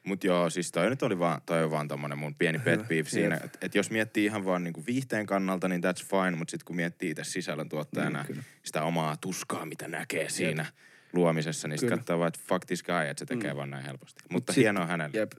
mut 0.07 0.25
joo, 0.25 0.51
siis 0.51 0.73
toi 0.73 0.91
nyt 0.91 1.03
oli 1.03 1.19
vaan, 1.19 1.41
toi 1.47 1.65
on 1.65 1.71
vaan 1.71 1.89
tommonen 1.89 2.19
mun 2.19 2.35
pieni 2.35 2.59
pet 2.59 2.81
peeve 2.89 2.95
Jep. 2.97 3.07
siinä, 3.07 3.41
että 3.45 3.59
et 3.63 3.75
jos 3.75 3.91
miettii 3.91 4.25
ihan 4.25 4.45
vaan 4.45 4.65
niinku 4.65 4.87
viihteen 4.87 5.27
kannalta, 5.27 5.69
niin 5.69 5.81
that's 5.85 6.07
fine, 6.07 6.37
mutta 6.37 6.51
sitten 6.51 6.65
kun 6.65 6.77
miettii 6.77 7.11
itse 7.11 7.25
sisällöntuottajana 7.25 8.19
Niin, 8.19 8.27
kyllä. 8.27 8.43
sitä 8.65 8.83
omaa 8.83 9.17
tuskaa, 9.17 9.67
mitä 9.67 9.89
näkee 9.89 10.29
siinä 10.29 10.67
luomisessa, 11.13 11.69
niin 11.69 11.79
sitten 11.79 11.99
katsoo 11.99 12.19
vaan, 12.19 12.29
että 12.29 12.41
fuck 12.49 12.65
this 12.67 12.83
guy, 12.83 12.95
että 13.11 13.19
se 13.21 13.27
tekee 13.27 13.51
Mm. 13.53 13.57
vaan 13.57 13.71
näin 13.71 13.85
helposti. 13.85 14.23
Mutta 14.31 14.53
sit- 14.53 14.63
hienoa 14.63 14.87
hänelle. 14.87 15.19
Jep. 15.19 15.33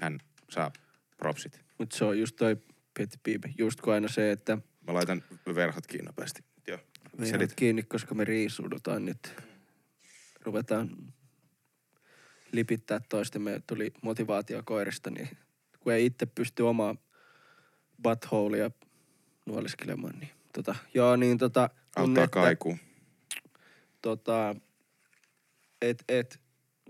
Hän 0.00 0.18
saa 0.48 0.72
propsit. 1.16 1.60
Mutta 1.78 1.96
se 1.96 2.04
on 2.04 2.18
just 2.18 2.36
toi 2.36 2.56
peeve. 3.22 3.54
Just 3.58 3.80
kun 3.80 3.92
aina 3.94 4.08
se, 4.08 4.30
että 4.30 4.58
Mä 4.86 4.94
laitan 4.94 5.22
verhot 5.54 5.86
kiinni 5.86 6.06
nopeasti. 6.06 6.44
Joo. 6.66 6.78
Selit. 7.24 7.54
kiinni, 7.54 7.82
koska 7.82 8.14
me 8.14 8.24
riisuudutaan 8.24 9.04
nyt. 9.04 9.34
Ruvetaan 10.40 10.90
lipittää 12.52 13.00
toistemme. 13.08 13.62
Tuli 13.66 13.92
motivaatio 14.02 14.62
koirista, 14.64 15.10
niin 15.10 15.28
kun 15.80 15.92
ei 15.92 16.06
itse 16.06 16.26
pysty 16.26 16.62
omaa 16.62 16.94
buttholea 18.02 18.70
nuoliskelemaan, 19.46 20.18
niin 20.18 20.30
tota, 20.52 20.74
joo, 20.94 21.16
niin 21.16 21.38
tota, 21.38 21.68
kun 21.94 22.02
Auttaa 22.02 22.24
että- 22.24 22.40
kaikuu. 22.40 22.76
tota, 24.02 24.56
et, 25.82 26.04
et, 26.08 26.40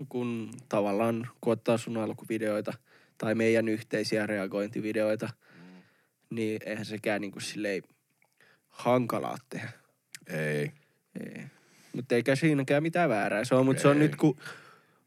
kun 0.09 0.51
tavallaan 0.69 1.29
kun 1.41 1.53
ottaa 1.53 1.77
sun 1.77 1.97
alkuvideoita 1.97 2.73
tai 3.17 3.35
meidän 3.35 3.67
yhteisiä 3.67 4.27
reagointivideoita, 4.27 5.29
niin 6.31 6.59
eihän 6.65 6.85
sekään 6.85 7.21
niinku 7.21 7.39
silleen 7.39 7.83
hankalaa 8.69 9.37
tehdä. 9.49 9.71
Ei. 10.27 10.71
Ei. 11.19 11.43
Mutta 11.93 12.15
eikä 12.15 12.35
siinäkään 12.35 12.83
mitään 12.83 13.09
väärää. 13.09 13.45
Se 13.45 13.55
on, 13.55 13.65
mutta 13.65 13.81
se 13.81 13.87
on 13.87 13.99
nyt 13.99 14.15
kun 14.15 14.37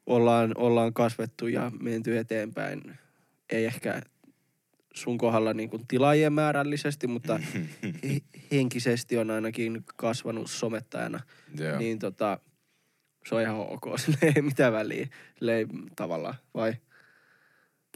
ollaan, 0.07 0.53
ollaan 0.57 0.95
kasvettu 0.95 1.47
ja 1.47 1.73
menty 1.81 2.19
eteenpäin, 2.19 2.99
ei 3.51 3.65
ehkä 3.65 4.03
sun 4.95 5.19
kohdalla 5.19 5.55
niin 5.55 5.71
kuin 5.71 5.87
tilaajien 5.89 6.33
määrällisesti, 6.33 7.07
mutta 7.07 7.41
he- 8.09 8.21
henkisesti 8.53 9.19
on 9.19 9.31
ainakin 9.31 9.85
kasvanut 9.97 10.51
somettajana 10.51 11.21
Joo. 11.59 11.79
niin 11.79 11.99
tota, 11.99 12.41
se 13.29 13.35
on 13.35 13.43
ihan 13.43 13.57
ok. 13.57 13.85
Sillä 14.01 14.19
ei 14.37 14.43
mitään 14.43 14.73
väliä. 14.73 15.09
Sillä 15.39 15.55
ei 15.55 15.67
tavallaan, 15.97 16.35
vai? 16.55 16.75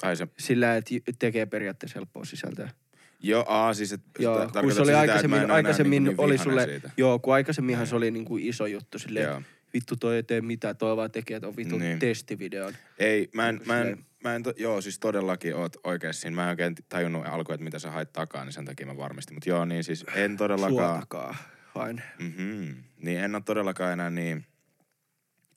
Ai 0.03 0.17
se, 0.17 0.29
Sillä, 0.39 0.77
että 0.77 0.95
tekee 1.19 1.47
periaatteessa 1.47 1.99
helppoa 1.99 2.25
sisältöä. 2.25 2.71
Joo, 3.19 3.45
aa, 3.49 3.75
siis 3.75 3.93
et, 3.93 4.01
Joo, 4.19 4.49
kun 4.61 4.73
se 4.75 4.81
oli 4.81 4.87
sitä, 4.87 5.01
aikaisemmin, 5.01 5.37
että 5.37 5.43
oo 5.43 5.45
enää 5.45 5.57
aikaisemmin 5.57 6.05
niin 6.05 6.15
oli 6.19 6.39
sulle, 6.39 6.65
Siitä. 6.65 6.91
joo, 6.97 7.19
kun 7.19 7.35
aikaisemminhan 7.35 7.83
Niin. 7.83 7.89
se 7.91 7.97
oli 7.97 8.11
niinku 8.11 8.37
iso 8.37 8.67
juttu 8.67 8.99
silleen, 8.99 9.25
Joo. 9.25 9.39
että 9.39 9.51
vittu 9.75 9.97
toi 9.97 10.17
ei 10.17 10.23
tee 10.23 10.41
mitään, 10.41 10.77
toi 10.77 10.97
vaan 10.97 11.11
tekee 11.11 11.41
ton 11.41 11.57
vitun 11.57 11.81
Niin. 11.81 11.99
testivideon. 11.99 12.75
Ei, 12.99 13.29
mä 13.35 13.49
en, 13.49 13.55
Niinku 13.55 13.67
mä 13.69 13.81
en, 13.81 13.87
silleen. 13.87 14.05
mä 14.25 14.35
en 14.35 14.43
to, 14.43 14.53
joo, 14.57 14.81
siis 14.81 14.99
todellakin 14.99 15.57
oot 15.57 15.77
oikeassa 15.85 16.21
siinä. 16.23 16.35
Mä 16.35 16.43
en 16.43 16.49
oikein 16.49 16.75
tajunnut 16.89 17.27
alkuun, 17.27 17.55
että 17.55 17.65
mitä 17.65 17.79
sä 17.79 17.91
hait 17.91 18.13
takaa, 18.13 18.45
niin 18.45 18.53
sen 18.53 18.65
takia 18.65 18.87
mä 18.87 18.97
varmistin. 18.97 19.35
Mutta 19.37 19.49
joo, 19.51 19.65
niin 19.65 19.85
siis 19.85 20.05
en 20.15 20.37
todellakaan, 20.37 20.93
Suotakaa 20.95 21.37
vain. 21.75 22.03
mm-hmm, 22.19 22.75
niin 23.03 23.19
en 23.19 23.35
ole 23.35 23.43
todellakaan 23.47 23.93
enää 23.93 24.11
niin, 24.11 24.47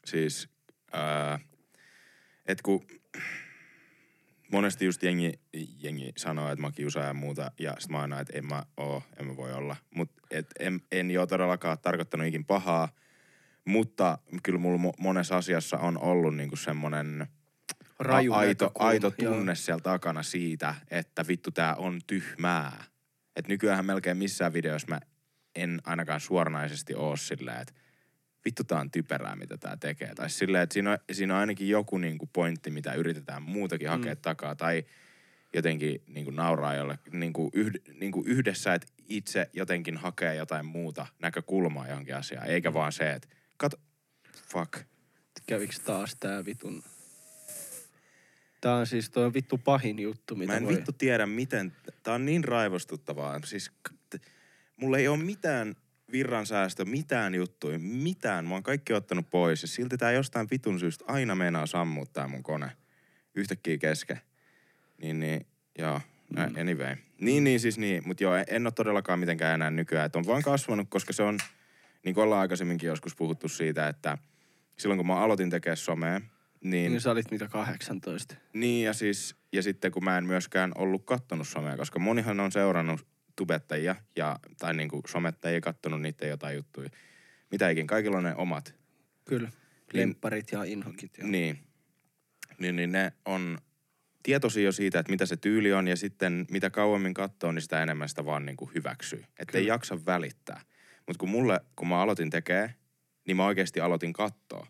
siis, 0.05 0.49
ää, 0.91 1.39
et 2.45 2.61
kun 2.61 2.85
monesti 4.51 4.85
just 4.85 5.03
jengi, 5.03 5.33
jengi 5.83 6.11
sanoo, 6.17 6.51
että 6.51 6.61
mä 6.61 6.71
kiusaan 6.71 7.07
ja 7.07 7.13
muuta, 7.13 7.51
ja 7.59 7.75
sit 7.79 7.91
mä 7.91 8.01
aina, 8.01 8.19
että 8.19 8.37
en 8.37 8.45
mä 8.45 8.63
oo, 8.77 9.03
en 9.19 9.27
mä 9.27 9.37
voi 9.37 9.53
olla. 9.53 9.75
Mut 9.95 10.11
et 10.31 10.47
en, 10.59 10.81
en 10.91 11.11
joo 11.11 11.27
todellakaan 11.27 11.77
tarkoittanut 11.81 12.27
ikin 12.27 12.45
pahaa, 12.45 12.89
mutta 13.65 14.17
kyllä 14.43 14.59
mulla 14.59 14.89
mo- 14.89 14.95
monessa 14.97 15.37
asiassa 15.37 15.77
on 15.77 15.97
ollut 15.97 16.35
niinku 16.35 16.55
semmonen 16.55 17.27
Raju 17.99 18.33
aito, 18.33 18.71
aito 18.79 19.13
joo. 19.17 19.33
tunne 19.33 19.55
siellä 19.55 19.81
takana 19.81 20.23
siitä, 20.23 20.75
että 20.91 21.27
vittu 21.27 21.51
tää 21.51 21.75
on 21.75 22.01
tyhmää. 22.07 22.83
Et 23.35 23.47
nykyään 23.47 23.85
melkein 23.85 24.17
missään 24.17 24.53
videossa 24.53 24.87
mä 24.87 24.99
en 25.55 25.81
ainakaan 25.83 26.19
suoranaisesti 26.19 26.95
oo 26.95 27.17
silleen, 27.17 27.61
että 27.61 27.73
vittu 28.45 28.63
tää 28.63 28.79
on 28.79 28.91
typerää, 28.91 29.35
mitä 29.35 29.57
tää 29.57 29.77
tekee. 29.77 30.15
Tai 30.15 30.29
silleen, 30.29 30.63
että 30.63 30.73
siinä 30.73 30.91
on, 30.91 30.97
siinä 31.11 31.33
on 31.33 31.39
ainakin 31.39 31.69
joku 31.69 31.97
niinku 31.97 32.29
pointti, 32.33 32.71
mitä 32.71 32.93
yritetään 32.93 33.43
muutakin 33.43 33.89
hakea 33.89 34.13
Mm. 34.13 34.21
takaa. 34.21 34.55
Tai 34.55 34.85
jotenkin 35.53 36.03
niinku 36.07 36.31
nauraa 36.31 36.75
jolle 36.75 36.99
niinku 37.11 37.49
yhd, 37.53 37.75
niinku 37.93 38.23
yhdessä, 38.25 38.73
että 38.73 38.87
itse 39.07 39.49
jotenkin 39.53 39.97
hakee 39.97 40.35
jotain 40.35 40.65
muuta 40.65 41.07
näkökulmaa 41.21 41.87
johonkin 41.87 42.15
asiaan. 42.15 42.47
Eikä 42.47 42.73
vaan 42.73 42.91
se, 42.91 43.11
että 43.11 43.27
kato, 43.57 43.77
fuck. 44.49 44.79
Käviks 45.45 45.79
taas 45.79 46.15
tää 46.15 46.45
vitun... 46.45 46.83
Tää 48.61 48.75
on 48.75 48.87
siis 48.87 49.09
toi 49.09 49.33
vittu 49.33 49.57
pahin 49.57 49.99
juttu, 49.99 50.35
mitä 50.35 50.51
Mä 50.53 50.57
en 50.57 50.63
voi... 50.65 50.75
vittu 50.75 50.91
tiedä, 50.91 51.25
miten... 51.25 51.73
Tää 52.03 52.13
on 52.13 52.25
niin 52.25 52.43
raivostuttavaa. 52.43 53.39
Siis 53.45 53.71
mulla 54.77 54.97
ei 54.97 55.07
ole 55.07 55.23
mitään 55.23 55.75
virransäästö, 56.11 56.85
mitään 56.85 57.35
juttuja, 57.35 57.79
mitään. 57.79 58.45
Mä 58.45 58.53
oon 58.53 58.63
kaikki 58.63 58.93
ottanut 58.93 59.29
pois 59.29 59.61
ja 59.61 59.67
silti 59.67 59.97
tää 59.97 60.11
jostain 60.11 60.47
vitun 60.51 60.79
syystä 60.79 61.05
aina 61.07 61.35
meinaa 61.35 61.65
sammua 61.65 62.05
tää 62.05 62.27
mun 62.27 62.43
kone. 62.43 62.71
Yhtäkkiä 63.35 63.77
kesken. 63.77 64.21
Niin, 65.01 65.19
niin, 65.19 65.45
joo. 65.77 66.01
Mm. 66.29 66.55
Anyway. 66.61 66.95
Niin, 67.21 67.43
niin 67.43 67.59
siis 67.59 67.77
niin. 67.77 68.03
Mut 68.05 68.21
joo, 68.21 68.35
en- 68.35 68.45
en 68.47 68.65
ole 68.67 68.71
todellakaan 68.71 69.19
mitenkään 69.19 69.55
enää 69.55 69.71
nykyään. 69.71 70.05
Et 70.05 70.15
on 70.15 70.25
vaan 70.25 70.43
kasvanut, 70.43 70.87
koska 70.89 71.13
se 71.13 71.23
on, 71.23 71.37
niin 72.05 72.15
kuin 72.15 72.23
ollaan 72.23 72.41
aikaisemminkin 72.41 72.87
joskus 72.87 73.15
puhuttu 73.15 73.47
siitä, 73.49 73.87
että 73.87 74.17
silloin 74.77 74.97
kun 74.97 75.07
mä 75.07 75.19
aloitin 75.19 75.49
tekemään 75.49 75.77
somea, 75.77 76.21
niin 76.63 76.91
Niin 76.91 77.01
sä 77.01 77.11
olit 77.11 77.31
mitä 77.31 77.47
18. 77.47 78.35
niin 78.53 78.85
ja 78.85 78.93
siis, 78.93 79.35
ja 79.51 79.63
sitten 79.63 79.91
kun 79.91 80.03
mä 80.03 80.17
en 80.17 80.25
myöskään 80.25 80.71
ollut 80.75 81.05
kattonut 81.05 81.47
somea, 81.47 81.77
koska 81.77 81.99
monihan 81.99 82.39
on 82.39 82.51
seurannut 82.51 83.07
tubettajia 83.35 83.95
ja, 84.15 84.39
tai 84.59 84.73
niinku 84.73 85.01
somettajia, 85.07 85.61
kattonut 85.61 86.01
niiden 86.01 86.29
jotain 86.29 86.55
juttuja. 86.55 86.89
Mitä 87.51 87.69
ikin, 87.69 87.87
kaikilla 87.87 88.17
on 88.17 88.23
ne 88.23 88.35
omat. 88.35 88.75
Kyllä. 89.25 89.51
Lempparit 89.93 90.51
ja 90.51 90.63
inhokit. 90.63 91.17
Ja... 91.17 91.27
Niin. 91.27 91.59
Niin, 92.57 92.75
niin 92.75 92.91
ne 92.91 93.13
on 93.25 93.57
tietoisia 94.23 94.63
jo 94.63 94.71
siitä, 94.71 94.99
että 94.99 95.11
mitä 95.11 95.25
se 95.25 95.37
tyyli 95.37 95.73
on 95.73 95.87
ja 95.87 95.95
sitten 95.95 96.45
mitä 96.51 96.69
kauemmin 96.69 97.13
katsoo, 97.13 97.51
niin 97.51 97.61
sitä 97.61 97.83
enemmän 97.83 98.09
sitä 98.09 98.25
vaan 98.25 98.45
niinku 98.45 98.71
hyväksyy. 98.75 99.23
Että 99.39 99.57
ei 99.57 99.67
jaksa 99.67 100.05
välittää. 100.05 100.61
Mutta 101.07 101.19
kun 101.19 101.29
mulle, 101.29 101.61
kun 101.75 101.87
mä 101.87 102.01
aloitin 102.01 102.29
tekee, 102.29 102.75
niin 103.27 103.37
mä 103.37 103.45
oikeasti 103.45 103.79
aloitin 103.79 104.13
katsoa. 104.13 104.67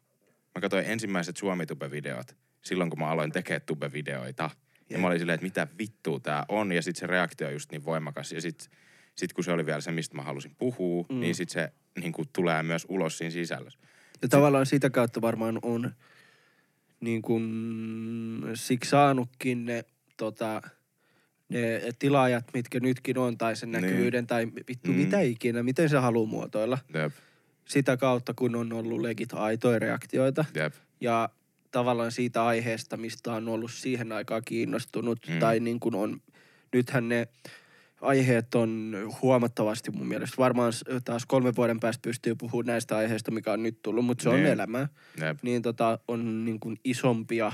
Mä 0.56 0.62
katsoin 0.62 0.86
ensimmäiset 0.86 1.38
Suomi-tube-videot 1.38 2.36
silloin, 2.62 2.90
kun 2.90 3.00
mä 3.00 3.08
aloin 3.08 3.32
tekemään 3.32 3.62
tube-videoita. 3.62 4.50
Ja 4.92 5.00
mä 5.00 5.08
olin 5.08 5.20
silleen, 5.20 5.34
että 5.34 5.46
mitä 5.46 5.68
vittua 5.78 6.20
tää 6.20 6.46
on. 6.50 6.72
Ja 6.72 6.82
sitten 6.82 7.00
se 7.00 7.08
reaktio 7.08 7.48
on 7.48 7.54
just 7.54 7.72
niin 7.72 7.86
voimakas. 7.86 8.32
Ja 8.32 8.42
sitten 8.42 8.68
sit 9.16 9.34
kun 9.34 9.44
se 9.44 9.52
oli 9.52 9.66
vielä 9.66 9.82
se, 9.82 9.92
mistä 9.92 10.16
mä 10.16 10.22
halusin 10.24 10.56
puhua, 10.58 11.06
mm. 11.10 11.20
niin 11.20 11.36
sitten 11.36 11.54
se 11.54 11.74
niin 12.02 12.12
kuin, 12.14 12.28
tulee 12.34 12.64
myös 12.64 12.86
ulos 12.90 13.18
siinä 13.18 13.32
sisällössä. 13.32 13.80
Ja 14.22 14.28
tavallaan 14.28 14.66
sitä 14.66 14.90
kautta 14.90 15.22
varmaan 15.22 15.60
on 15.62 15.92
niin 17.00 17.22
kuin 17.22 17.44
siksi 18.54 18.90
saanutkin 18.90 19.66
ne, 19.66 19.84
tota, 20.18 20.62
ne 21.50 21.82
tilaajat, 22.00 22.46
mitkä 22.54 22.80
nytkin 22.80 23.18
on, 23.18 23.38
tai 23.38 23.56
sen 23.56 23.72
Niin. 23.72 23.82
näkyvyyden, 23.82 24.28
tai 24.28 24.48
vittu 24.68 24.92
Mm. 24.92 24.98
mitä 24.98 25.20
ikinä, 25.22 25.64
miten 25.64 25.90
se 25.90 25.98
haluaa 25.98 26.28
muotoilla. 26.30 26.78
Jep, 26.94 27.14
Sitä 27.66 27.98
kautta, 27.98 28.34
kun 28.34 28.56
on 28.56 28.74
ollut 28.74 29.02
legit 29.02 29.34
aitoja 29.34 29.80
reaktioita. 29.80 30.46
jep. 30.56 30.74
Ja 31.02 31.30
tavallaan 31.72 32.12
siitä 32.12 32.46
aiheesta, 32.46 32.98
mistä 32.98 33.34
on 33.34 33.48
ollut 33.50 33.72
siihen 33.72 34.12
aikaan 34.12 34.42
kiinnostunut, 34.46 35.20
Mm. 35.28 35.40
tai 35.40 35.60
niin 35.60 35.80
kuin 35.80 35.96
on, 35.96 36.22
nythän 36.74 37.10
ne 37.10 37.28
aiheet 38.02 38.56
on 38.56 38.94
huomattavasti 39.22 39.92
mun 39.92 40.08
mielestä. 40.08 40.36
Varmaan 40.38 40.74
taas 41.06 41.26
kolmen 41.26 41.56
vuoden 41.56 41.80
päästä 41.80 42.02
pystyy 42.02 42.36
puhumaan 42.36 42.66
näistä 42.66 42.98
aiheista, 42.98 43.32
mikä 43.32 43.54
on 43.54 43.64
nyt 43.64 43.82
tullut, 43.82 44.06
mutta 44.06 44.24
se 44.24 44.30
on 44.30 44.36
Niin. 44.36 44.46
elämää. 44.48 44.88
Jep. 45.22 45.38
Niin 45.42 45.62
tota, 45.62 46.00
on 46.08 46.46
niin 46.46 46.60
kuin 46.60 46.78
isompia, 46.84 47.52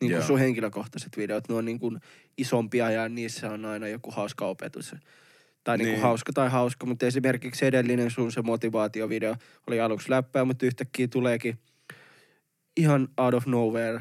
niin 0.00 0.12
kuin 0.12 0.22
sun 0.22 0.38
henkilökohtaiset 0.38 1.16
videot, 1.16 1.48
ne 1.48 1.54
on 1.54 1.64
niin 1.64 1.78
kuin 1.78 2.00
isompia 2.38 2.90
ja 2.90 3.08
niissä 3.08 3.50
on 3.50 3.64
aina 3.64 3.88
joku 3.88 4.10
hauska 4.10 4.46
opetus. 4.46 4.94
Tai 5.64 5.78
niin 5.78 5.86
kuin 5.86 5.92
Niin. 5.92 6.02
hauska 6.02 6.32
tai 6.32 6.50
hauska, 6.50 6.86
mutta 6.86 7.06
esimerkiksi 7.06 7.66
edellinen 7.66 8.10
sun 8.10 8.32
se 8.32 8.42
motivaatiovideo 8.42 9.34
oli 9.66 9.80
aluksi 9.80 10.10
läppää, 10.10 10.44
mutta 10.44 10.66
yhtäkkiä 10.66 11.08
tuleekin 11.08 11.58
ihan 12.78 13.08
out 13.16 13.34
of 13.34 13.46
nowhere 13.46 14.00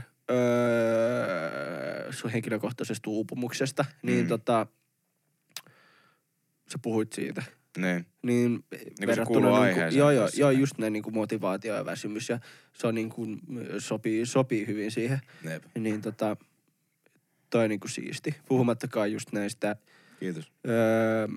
öö, 0.98 2.12
sun 2.14 2.32
henkilökohtaisesta 2.32 3.10
uupumuksesta, 3.10 3.86
niin 4.04 4.26
Mm. 4.26 4.28
tota, 4.28 4.68
sä 6.72 6.78
puhuit 6.82 7.14
siitä. 7.14 7.44
Niin. 7.78 8.06
Niin, 8.24 8.64
se 9.16 9.26
kuuluu 9.28 9.54
aiheeseen 9.54 10.00
joo, 10.00 10.12
joo, 10.12 10.22
joo, 10.22 10.30
silleen. 10.30 10.60
just 10.60 10.78
näin 10.78 10.94
niin 10.94 11.04
kuin 11.04 11.14
motivaatio 11.14 11.76
ja 11.76 11.86
väsymys 11.86 12.30
ja 12.30 12.40
se 12.74 12.88
on 12.88 12.96
niin 12.96 13.10
kuin, 13.10 13.40
sopii, 13.80 14.26
sopii 14.26 14.68
hyvin 14.68 14.92
siihen. 14.92 15.20
Jep. 15.44 15.64
Niin 15.80 16.02
tota, 16.02 16.38
toi 17.50 17.64
on 17.64 17.70
niin 17.70 17.80
kuin 17.80 17.92
siisti. 17.92 18.36
Puhumattakaan 18.48 19.12
just 19.12 19.32
näistä 19.32 19.76
Kiitos. 20.20 20.52
öö, 20.68 21.28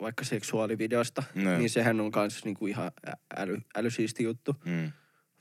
vaikka 0.00 0.24
seksuaalivideosta, 0.24 1.22
No. 1.34 1.58
niin 1.58 1.70
sehän 1.70 2.00
on 2.00 2.10
kans 2.10 2.44
niinku 2.44 2.66
ihan 2.66 2.90
äly, 3.36 3.58
älysiisti 3.76 4.24
juttu. 4.24 4.56
Mm. 4.64 4.92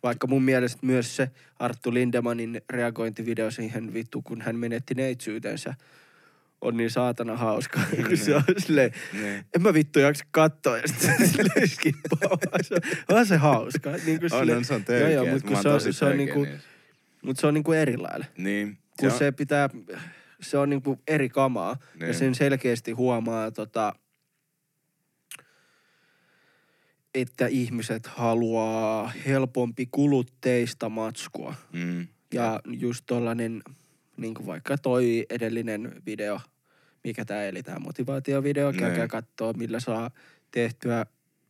Vaikka 0.03 0.27
mun 0.27 0.43
mielestä 0.43 0.79
myös 0.85 1.15
se 1.15 1.29
Arttu 1.59 1.93
Lindemanin 1.93 2.61
reagointivideo 2.69 3.51
siihen 3.51 3.93
vittu, 3.93 4.21
kun 4.21 4.41
hän 4.41 4.55
menetti 4.55 4.93
neitsyytensä, 4.93 5.73
on 6.61 6.77
niin 6.77 6.89
saatana 6.91 7.37
hauska. 7.37 7.79
kun 8.07 8.17
se 8.17 8.35
on 8.35 8.43
silleen, 8.57 8.91
Niin. 9.13 9.45
en 9.55 9.61
mä 9.61 9.73
vittu 9.73 9.99
jaksa 9.99 10.25
katsoa 10.31 10.77
ja 10.77 10.87
sitten 10.87 11.27
silleen 11.29 11.67
skippaa. 11.67 12.37
Se 12.61 12.75
on, 13.09 13.17
on 13.17 13.25
se 13.25 13.37
hauska. 13.37 13.91
Niin 14.05 14.19
kuin 14.19 14.33
On, 14.33 14.39
silleen- 14.39 14.57
on, 14.57 14.65
se 14.65 14.73
on 14.73 14.83
törkeä. 14.83 15.09
joo, 15.09 15.23
Joo, 15.25 15.33
mut 15.33 15.41
kun 15.43 15.51
mä 15.51 15.57
oon 15.57 15.63
se 15.63 15.69
on- 15.69 15.75
tosi 15.75 15.93
se 15.93 16.05
on 16.05 16.17
niinku- 16.17 16.43
niissä. 16.43 16.67
Mutta 17.21 17.41
se 17.41 17.47
on 17.47 17.53
niinku 17.53 17.71
eri 17.73 17.97
lailla. 17.97 18.25
Niin. 18.37 18.77
Kun 18.99 19.11
on- 19.11 19.17
se 19.17 19.31
pitää, 19.31 19.69
se 20.41 20.57
on 20.57 20.69
niinku 20.69 20.99
eri 21.07 21.29
kamaa. 21.29 21.77
Ja 21.99 22.05
Niin. 22.05 22.13
sen 22.15 22.35
selkeästi 22.35 22.91
huomaa, 22.91 23.51
tota, 23.51 23.93
että 27.13 27.47
ihmiset 27.47 28.07
haluaa 28.07 29.11
helpompi 29.25 29.87
kulutteista 29.91 30.89
matskua. 30.89 31.55
Mm. 31.73 32.07
Ja 32.33 32.59
just 32.65 33.03
tollanen, 33.05 33.61
niin 34.17 34.33
kuin 34.33 34.45
vaikka 34.45 34.77
toi 34.77 35.25
edellinen 35.29 35.91
video, 36.05 36.39
mikä 37.03 37.25
tää 37.25 37.43
eli 37.43 37.63
tää 37.63 37.79
motivaatiovideo, 37.79 38.71
Niin. 38.71 38.79
käykää 38.79 39.07
kattoo, 39.07 39.53
millä 39.53 39.79
saa 39.79 40.11
tehtyä, 40.51 41.05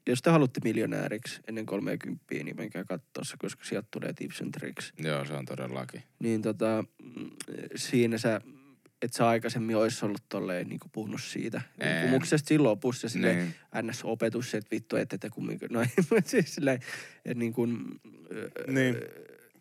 jos 0.08 0.22
te 0.22 0.30
haluatte 0.30 0.60
miljonääriksi 0.64 1.42
ennen 1.48 1.66
30, 1.66 2.26
niin 2.30 2.58
menkää 2.58 2.84
kattoo 2.84 3.24
se, 3.24 3.36
koska 3.38 3.66
sieltä 3.66 3.88
tulee 3.92 4.14
tips 4.14 4.42
and 4.42 4.52
tricks. 4.52 4.94
Joo, 4.98 5.26
se 5.26 5.34
on 5.34 5.46
todellakin. 5.46 6.04
Niin 6.20 6.42
tota, 6.42 6.84
mm, 7.04 7.30
siinä 7.76 8.18
sä, 8.18 8.42
et 9.02 9.14
sä 9.14 9.28
aikaisemmin 9.28 9.76
ois 9.78 10.04
ollut 10.04 10.24
tolleen 10.30 10.70
niin 10.70 10.80
puhunut 10.92 11.22
siitä. 11.24 11.62
En. 11.80 12.04
Uupumuksesta 12.04 12.48
siinä 12.48 12.64
lopussa 12.64 13.10
silleen, 13.10 13.38
Niin. 13.38 13.90
NS-opetus, 13.90 14.56
että 14.56 14.72
vittu, 14.72 14.96
että 14.96 15.18
te 15.18 15.30
kumminkin, 15.30 15.70
no 15.74 15.82
ei, 15.82 15.88
siis 16.26 16.56
silleen, 16.56 16.80
että 17.26 17.40
niin 17.40 17.54
kuin, 17.54 17.78
Niin. 18.68 18.96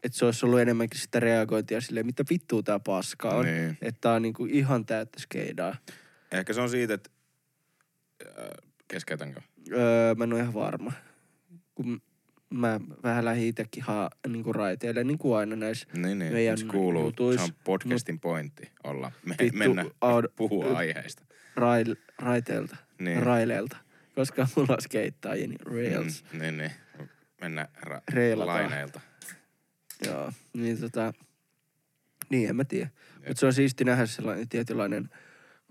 että 0.03 0.19
se 0.19 0.25
olisi 0.25 0.47
ollut 0.47 0.61
enemmänkin 0.61 1.01
sitä 1.01 1.21
reagointia 1.21 1.81
silleen, 1.81 2.07
mitä 2.07 2.25
vittua 2.31 2.63
tää 2.63 2.79
paska 2.79 3.31
on. 3.31 3.45
Niin. 3.47 3.79
Että 3.83 4.01
tää 4.01 4.13
on 4.13 4.23
niinku 4.23 4.47
ihan 4.47 4.87
täyttä 4.87 5.21
skeidaa. 5.21 5.77
Ehkä 6.33 6.53
se 6.53 6.61
on 6.61 6.71
siitä, 6.71 6.95
että... 6.95 7.11
Keskeytänkö? 8.89 9.41
Öö, 9.73 10.15
mä 10.15 10.25
en 10.25 10.33
ole 10.33 10.41
ihan 10.41 10.55
varma. 10.55 10.93
Kun 11.75 12.03
mä 12.51 12.81
vähän 13.03 13.25
lähdin 13.25 13.47
itekin 13.47 13.83
haa, 13.83 14.11
niinku 14.29 14.53
raiteille, 14.53 15.05
niin 15.05 15.19
kuin 15.19 15.37
aina 15.39 15.57
näissä 15.57 15.89
Niin, 15.95 16.19
niin. 16.19 16.33
Meidän 16.33 16.59
se 16.59 16.65
kuuluu. 16.67 17.05
jutuis. 17.05 17.37
Se 17.37 17.43
on 17.43 17.51
podcastin 17.65 18.21
pointti 18.21 18.71
olla. 18.85 19.13
Me, 19.27 19.35
Vittu, 19.43 19.59
mennä 19.59 19.83
aud- 19.83 20.33
puhua 20.37 20.79
aiheista. 20.79 21.23
rail, 21.57 21.95
raiteilta, 22.19 22.77
Niin. 22.99 23.23
raileilta. 23.23 23.77
Koska 24.15 24.49
mulla 24.57 24.73
on 24.75 24.81
skeittajia, 24.83 25.47
niin 25.49 25.61
rails. 25.67 26.25
Mm, 26.33 26.39
niin, 26.39 26.57
niin. 26.59 26.71
Mennä 27.41 27.69
ra- 27.87 28.03
Reilataan. 28.13 28.57
laineilta. 28.63 29.01
Joo, 30.07 30.33
niin 30.53 30.81
tota, 30.81 31.13
niin 32.31 32.49
en 32.49 32.57
mä 32.57 32.65
tiedä. 32.65 32.89
Mutta 33.15 33.41
se 33.41 33.47
on 33.47 33.53
siisti 33.53 33.85
nähdä 33.85 34.07
sellainen 34.07 34.49
tietynlainen 34.49 35.09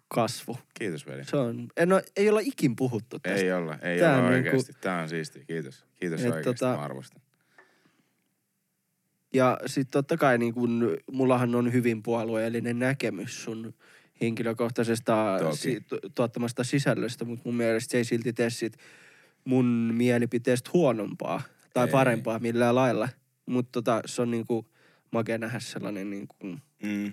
kasvu. 0.07 0.57
Kiitos 0.73 1.07
veli. 1.07 1.25
Se 1.25 1.37
on, 1.37 1.67
en 1.77 1.93
ole, 1.93 2.03
ei 2.15 2.29
olla 2.29 2.39
ikin 2.43 2.75
puhuttu 2.75 3.19
tästä. 3.19 3.39
Ei 3.45 3.51
olla, 3.51 3.75
ei 3.81 3.99
Tää 3.99 4.17
olla 4.17 4.29
niinku- 4.29 4.47
oikeesti. 4.49 4.73
Tää 4.81 5.01
on 5.01 5.09
siisti. 5.09 5.43
Kiitos. 5.47 5.85
Kiitos 5.95 6.21
Et 6.21 6.33
oikeesti. 6.33 6.65
tota- 6.65 6.77
Mä 6.77 6.83
arvostan. 6.83 7.21
Ja 9.33 9.57
sitten 9.65 9.91
totta 9.91 10.17
kai 10.17 10.37
niin 10.37 10.53
kun, 10.53 10.97
mullahan 11.11 11.55
on 11.55 11.73
hyvin 11.73 12.03
puolueellinen 12.03 12.79
näkemys 12.79 13.43
sun 13.43 13.73
henkilökohtaisesta 14.21 15.37
si- 15.53 15.81
tu- 15.81 15.99
tuottamasta 16.15 16.63
sisällöstä, 16.63 17.25
mutta 17.25 17.41
mun 17.45 17.55
mielestä 17.55 17.91
se 17.91 17.97
ei 17.97 18.03
silti 18.03 18.33
tee 18.33 18.49
sit 18.49 18.77
mun 19.45 19.65
mielipiteestä 19.93 20.69
huonompaa 20.73 21.41
tai 21.73 21.85
Ei. 21.85 21.91
parempaa 21.91 22.39
millään 22.39 22.75
lailla. 22.75 23.09
Mutta 23.45 23.69
tota, 23.71 24.01
se 24.05 24.21
on 24.21 24.31
niinku 24.31 24.65
makea 25.11 25.37
nähdä 25.37 25.59
sellainen 25.59 26.09
niinku 26.09 26.35
Mm. 26.83 27.11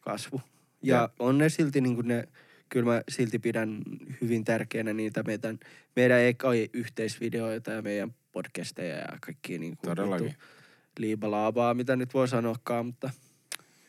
kasvu. 0.00 0.40
Ja 0.82 0.96
Ja- 0.96 1.08
on 1.18 1.38
ne 1.38 1.48
silti 1.48 1.80
niinku 1.80 2.02
ne, 2.02 2.28
kyllä 2.68 2.92
mä 2.92 3.02
silti 3.08 3.38
pidän 3.38 3.82
hyvin 4.20 4.44
tärkeänä 4.44 4.92
niitä 4.92 5.22
meidän, 5.22 5.58
meidän 5.96 6.20
ekai 6.20 6.68
yhteisvideoita 6.72 7.70
ja 7.70 7.82
meidän 7.82 8.14
podcasteja 8.32 8.96
ja 8.96 9.18
kaikki 9.20 9.58
niinku 9.58 9.86
Todellakin. 9.86 10.26
vittu 10.26 10.40
liibalaabaa, 10.98 11.74
mitä 11.74 11.96
nyt 11.96 12.14
voi 12.14 12.28
sanoakaan, 12.28 12.86
mutta 12.86 13.10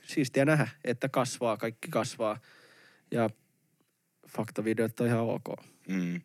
siistiä 0.08 0.46
nähdä, 0.46 0.68
että 0.84 1.10
kasvaa, 1.10 1.58
kaikki 1.58 1.88
kasvaa. 1.88 2.40
Ja 3.12 3.30
faktavideot 4.28 5.00
on 5.00 5.08
ihan 5.08 5.20
ok. 5.20 5.48
Mm. 5.88 6.22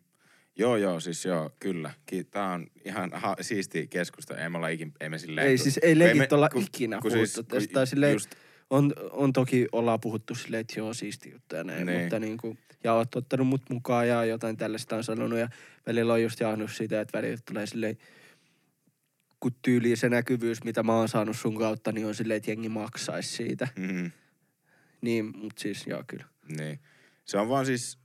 Joo, 0.59 0.77
joo, 0.77 0.99
siis 0.99 1.25
joo, 1.25 1.51
kyllä. 1.59 1.93
Tää 2.31 2.51
on 2.53 2.67
ihan 2.85 3.11
ha- 3.13 3.35
siisti 3.41 3.87
keskustelu. 3.87 4.39
Ei 4.39 4.49
me 4.49 4.57
olla 4.57 4.67
ikin, 4.67 4.93
ei 4.99 5.09
me 5.09 5.17
silleen... 5.17 5.47
Ei 5.47 5.57
kun- 5.57 5.63
siis, 5.63 5.77
ei 5.77 5.95
me- 5.95 6.27
olla 6.31 6.49
kun- 6.49 6.61
ikinä 6.63 6.99
kun 7.01 7.11
puhuttu 7.11 7.25
siis- 7.41 7.45
tästä. 7.47 7.73
kun 7.79 7.87
silleen, 7.87 8.13
just- 8.13 8.35
on, 8.69 8.93
on 9.11 9.33
toki, 9.33 9.67
ollaan 9.71 9.99
puhuttu 10.01 10.35
silleen, 10.35 10.61
että 10.61 10.79
joo, 10.79 10.93
siisti 10.93 11.31
juttu 11.31 11.55
ja 11.55 11.63
näin, 11.63 11.85
Niin. 11.85 12.01
mutta 12.01 12.19
niinku, 12.19 12.57
ja 12.83 12.93
oot 12.93 13.15
ottanut 13.15 13.47
mut 13.47 13.61
mukaan 13.69 14.07
ja 14.07 14.25
jotain 14.25 14.57
tällaista 14.57 14.95
on 14.95 15.03
sanonut 15.03 15.39
ja 15.39 15.49
välillä 15.87 16.13
on 16.13 16.23
just 16.23 16.39
jahnut 16.39 16.71
sitä, 16.71 17.01
että 17.01 17.17
välillä 17.17 17.37
tulee 17.47 17.65
silleen, 17.65 17.97
kun 19.39 19.51
tyyliin 19.61 19.97
se 19.97 20.09
näkyvyys, 20.09 20.63
mitä 20.63 20.83
mä 20.83 20.95
oon 20.97 21.09
saanut 21.09 21.37
sun 21.37 21.57
kautta, 21.57 21.91
niin 21.91 22.07
on 22.07 22.15
silleen, 22.15 22.37
että 22.37 22.51
jengi 22.51 22.69
maksaisi 22.69 23.29
siitä. 23.35 23.67
Mm, 23.75 24.11
Niin, 25.01 25.37
mut 25.37 25.57
siis 25.57 25.87
joo 25.87 26.03
kyllä. 26.07 26.25
niin. 26.57 26.79
Se 27.25 27.37
on 27.37 27.49
vaan 27.49 27.65
siis 27.65 27.97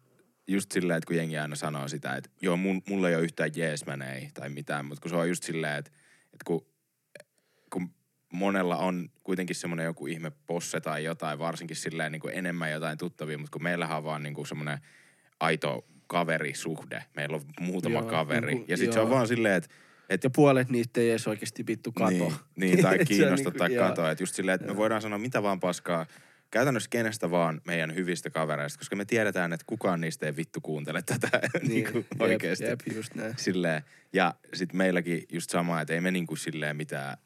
just 0.49 0.73
silleen, 0.73 0.97
että 0.99 1.07
kun 1.07 1.17
jengi 1.17 1.39
aina 1.39 1.57
sanoo 1.57 1.89
sitä, 1.89 2.17
että 2.17 2.31
joo, 2.41 2.57
mun, 2.57 2.83
mulla 2.89 3.09
ei 3.09 3.15
ole 3.17 3.25
yhtään 3.25 3.51
jees 3.57 3.85
ei 4.15 4.31
tai 4.35 4.49
mitään, 4.49 4.85
mutta 4.85 5.03
kun 5.03 5.11
se 5.11 5.17
on 5.17 5.29
just 5.29 5.43
silleen, 5.43 5.79
että, 5.79 5.91
että 6.25 6.45
kun, 6.45 6.67
kun 7.73 7.91
monella 8.33 8.77
on 8.77 9.09
kuitenkin 9.25 9.57
semmoinen 9.57 9.85
joku 9.85 10.07
ihme 10.07 10.33
posse 10.47 10.81
tai 10.81 11.05
jotain, 11.05 11.39
varsinkin 11.39 11.77
silleen 11.77 12.13
niin 12.13 12.21
kuin 12.21 12.35
enemmän 12.35 12.71
jotain 12.71 12.99
tuttavia, 12.99 13.39
mutta 13.39 13.53
kun 13.53 13.63
meillähän 13.63 13.97
on 13.97 14.05
vaan 14.05 14.23
niin 14.23 14.35
kuin 14.35 14.47
semmoinen 14.47 14.79
aito 15.41 15.85
kaverisuhde. 16.07 17.05
Meillä 17.17 17.37
on 17.37 17.43
muutama 17.61 17.99
Joo, 17.99 18.09
kaveri. 18.09 18.47
niinku, 18.47 18.65
ja 18.69 18.77
sitten 18.77 18.93
se 18.93 19.01
on 19.01 19.11
vaan 19.11 19.29
silleen, 19.29 19.55
että 19.55 19.69
Ja 20.25 20.31
puolet 20.31 20.69
niistä 20.71 21.01
ei 21.01 21.11
edes 21.11 21.29
oikeasti 21.29 21.67
vittu 21.67 21.93
kato. 21.93 22.11
Niin, 22.11 22.33
niin 22.57 22.83
tai 22.83 22.99
kiinnosta 22.99 23.51
niinku, 23.51 23.59
tai 23.59 23.71
katoa. 23.71 24.11
Että 24.11 24.23
just 24.23 24.35
silleen, 24.35 24.55
että 24.55 24.67
me 24.67 24.77
voidaan 24.77 25.03
sanoa 25.03 25.19
mitä 25.19 25.43
vaan 25.43 25.61
paskaa 25.61 26.07
käytännössä 26.53 26.91
kenestä 26.91 27.31
vaan 27.31 27.61
meidän 27.67 27.95
hyvistä 27.95 28.31
kavereista, 28.31 28.79
koska 28.79 28.97
me 28.97 29.05
tiedetään, 29.05 29.53
että 29.53 29.65
kukaan 29.67 30.01
niistä 30.01 30.27
ei 30.27 30.37
vittu 30.37 30.61
kuuntele 30.61 31.03
tätä 31.03 31.41
niin, 31.69 31.93
kuin 31.93 32.07
jep, 32.11 32.21
oikeasti. 32.21 32.65
Jep, 32.65 32.81
just 32.95 33.15
näin. 33.15 33.35
Silleen, 33.37 33.83
ja 34.13 34.35
sitten 34.55 34.77
meilläkin 34.77 35.25
just 35.33 35.51
sama, 35.51 35.81
että 35.81 35.95
ei 35.95 36.01
me 36.01 36.11
niinku 36.11 36.37
silleen 36.37 36.77
mitään, 36.77 37.17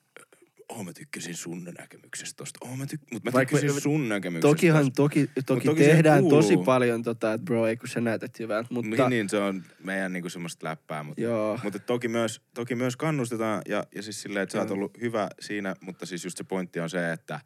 oh 0.69 0.85
mä 0.85 0.93
tykkäsin 0.93 1.35
sun 1.35 1.65
näkemyksestä 1.79 2.37
tosta, 2.37 2.59
oh 2.63 2.77
mä 2.77 2.85
tyk- 2.85 3.07
mut 3.13 3.25
mä 3.25 3.33
Vaikka- 3.33 3.57
tykkäsin 3.59 3.81
sun 3.83 4.09
näkemyksestä 4.09 4.49
Tokihan, 4.49 4.85
tosta. 4.85 4.95
toki, 4.95 5.31
toki, 5.47 5.67
toki 5.67 5.83
tehdään 5.83 6.21
kuuluu. 6.21 6.43
tosi 6.43 6.57
paljon 6.57 7.03
tota, 7.03 7.33
että 7.33 7.45
bro, 7.45 7.67
ei 7.67 7.77
kun 7.77 7.89
sä 7.89 8.01
näytät 8.01 8.39
hyvältä, 8.39 8.69
mutta 8.71 8.91
Niin, 8.91 9.11
niin, 9.11 9.29
se 9.29 9.37
on 9.39 9.63
meidän 9.85 10.13
niinku 10.13 10.29
semmoista 10.29 10.67
läppää, 10.67 11.03
mutta 11.03 11.23
joo. 11.23 11.59
Mutta 11.63 11.79
toki 11.79 12.09
myös, 12.09 12.41
toki 12.55 12.75
myös 12.75 12.97
kannustetaan 12.97 13.63
ja, 13.69 13.85
ja 13.95 14.03
siis 14.03 14.23
silleen, 14.23 14.43
että 14.43 14.53
sä 14.53 14.59
oot 14.59 14.71
ollut 14.71 15.01
hyvä 15.01 15.29
siinä, 15.41 15.77
mutta 15.81 16.07
siis 16.07 16.25
just 16.25 16.39
se 16.39 16.45
pointti 16.45 16.81
on 16.81 16.91
se, 16.91 17.13
että 17.13 17.41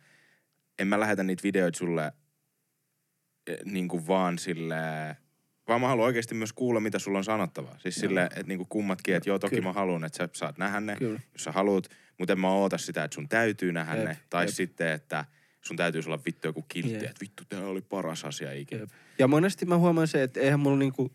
en 0.78 0.87
mä 0.88 1.00
lähetä 1.00 1.22
niitä 1.22 1.42
videoita 1.42 1.78
sulle 1.78 2.12
eh, 3.46 3.59
niin 3.64 3.88
kuin 3.88 4.06
vaan 4.06 4.38
silleen, 4.38 5.16
vaan 5.70 5.80
mä 5.80 5.88
haluan 5.88 6.06
oikeasti 6.06 6.35
myös 6.35 6.52
kuulla, 6.52 6.80
mitä 6.80 6.98
sulla 6.98 7.18
on 7.18 7.24
sanottavaa. 7.24 7.76
Siis 7.78 7.96
Joo. 7.96 8.09
silleen, 8.09 8.26
että 8.26 8.42
niinku 8.42 8.64
kummatkin, 8.68 9.14
että 9.14 9.30
joo, 9.30 9.38
toki 9.38 9.56
Kyllä. 9.56 9.68
mä 9.68 9.72
haluan, 9.72 10.04
että 10.04 10.18
sä 10.18 10.28
saat 10.33 10.59
nähdä 10.59 10.80
ne, 10.80 10.96
Kyllä. 10.96 11.20
jos 11.33 11.44
sä 11.44 11.52
haluat, 11.52 11.88
mutta 12.18 12.33
en 12.33 12.40
mä 12.40 12.50
oota 12.50 12.78
sitä, 12.78 13.04
että 13.04 13.14
sun 13.14 13.28
täytyy 13.28 13.72
nähdä 13.72 13.96
Jep, 13.96 14.04
ne. 14.09 14.18
Tai 14.30 14.44
jep. 14.44 14.54
sitten, 14.54 14.88
että 14.92 15.24
sun 15.61 15.76
täytyy 15.76 16.02
olla 16.06 16.20
vittu 16.26 16.48
joku 16.48 16.62
kiltti, 16.68 16.92
Jep. 16.94 17.02
että 17.02 17.20
vittu, 17.20 17.42
tää 17.48 17.66
oli 17.66 17.80
paras 17.80 18.24
asia 18.24 18.52
ikinä. 18.52 18.80
Jep. 18.80 18.90
Ja 19.18 19.28
monesti 19.28 19.66
mä 19.66 19.78
huomaan 19.78 20.09
se, 20.09 20.22
että 20.22 20.40
eihän 20.40 20.61
mulla 20.61 20.78
niinku, 20.78 21.12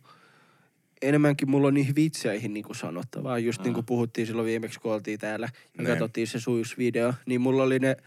enemmänkin 1.01 1.49
mulla 1.49 1.67
on 1.67 1.73
niihin 1.73 1.95
vitseihin 1.95 2.53
niinku 2.53 2.73
sanottavaa. 2.73 3.39
Just 3.39 3.61
niin 3.63 3.73
kuin 3.73 3.85
puhuttiin 3.85 4.27
silloin 4.27 4.45
viimeksi, 4.45 4.79
kun 4.79 4.93
oltiin 4.93 5.19
täällä 5.19 5.49
ja 5.77 5.83
Ne. 5.83 5.89
katsottiin 5.89 6.27
se 6.27 6.39
suusvideo, 6.39 7.13
niin 7.25 7.41
mulla 7.41 7.63
oli 7.63 7.79
ne 7.79 7.97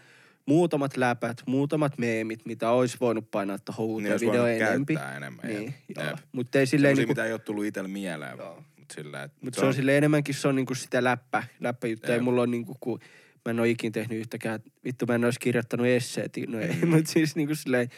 muutamat 0.45 0.97
läpät, 0.97 1.41
muutamat 1.45 1.97
meemit, 1.97 2.45
mitä 2.45 2.69
olisi 2.69 2.97
voinut 2.99 3.31
painaa 3.31 3.57
tuohon 3.59 3.85
Niin 3.85 3.91
uuteen 3.93 4.13
olisi 4.13 4.25
video 4.25 4.41
voinut 4.43 4.61
enempi. 4.61 4.97
enemmän. 5.17 5.45
Niin, 5.47 5.73
joo. 5.95 6.17
Mutta 6.31 6.59
ei 6.59 6.65
silleen 6.65 6.97
niinku, 6.97 7.11
mitä 7.11 7.25
ei 7.25 7.31
ole 7.31 7.39
tullut 7.39 7.65
itselle 7.65 7.89
mieleen 7.89 8.37
vaan. 8.37 8.65
Mut 8.79 8.91
silleen, 8.93 9.23
että 9.23 9.37
Mutta 9.41 9.59
se 9.59 9.65
on 9.65 9.73
sille 9.73 9.97
enemmänkin 9.97 10.35
se 10.35 10.47
on 10.47 10.55
niinku 10.55 10.75
sitä 10.75 11.03
läppä, 11.03 11.43
läppäjuttua. 11.59 12.13
Ei 12.15 12.19
mulla 12.21 12.41
on 12.41 12.51
niinku, 12.51 12.77
kun 12.79 12.99
mä 13.45 13.49
en 13.49 13.59
ole 13.59 13.69
ikin 13.69 13.91
tehnyt 13.91 14.19
yhtäkään, 14.19 14.59
vittu 14.83 15.05
mä 15.05 15.15
en 15.15 15.25
olisi 15.25 15.39
kirjoittanut 15.39 15.87
esseet, 15.87 16.37
no 16.47 16.59
ei, 16.59 16.75
Mm. 16.81 16.87
mutta 16.89 17.11
siis 17.11 17.35
niinku 17.35 17.55
silleen 17.55 17.89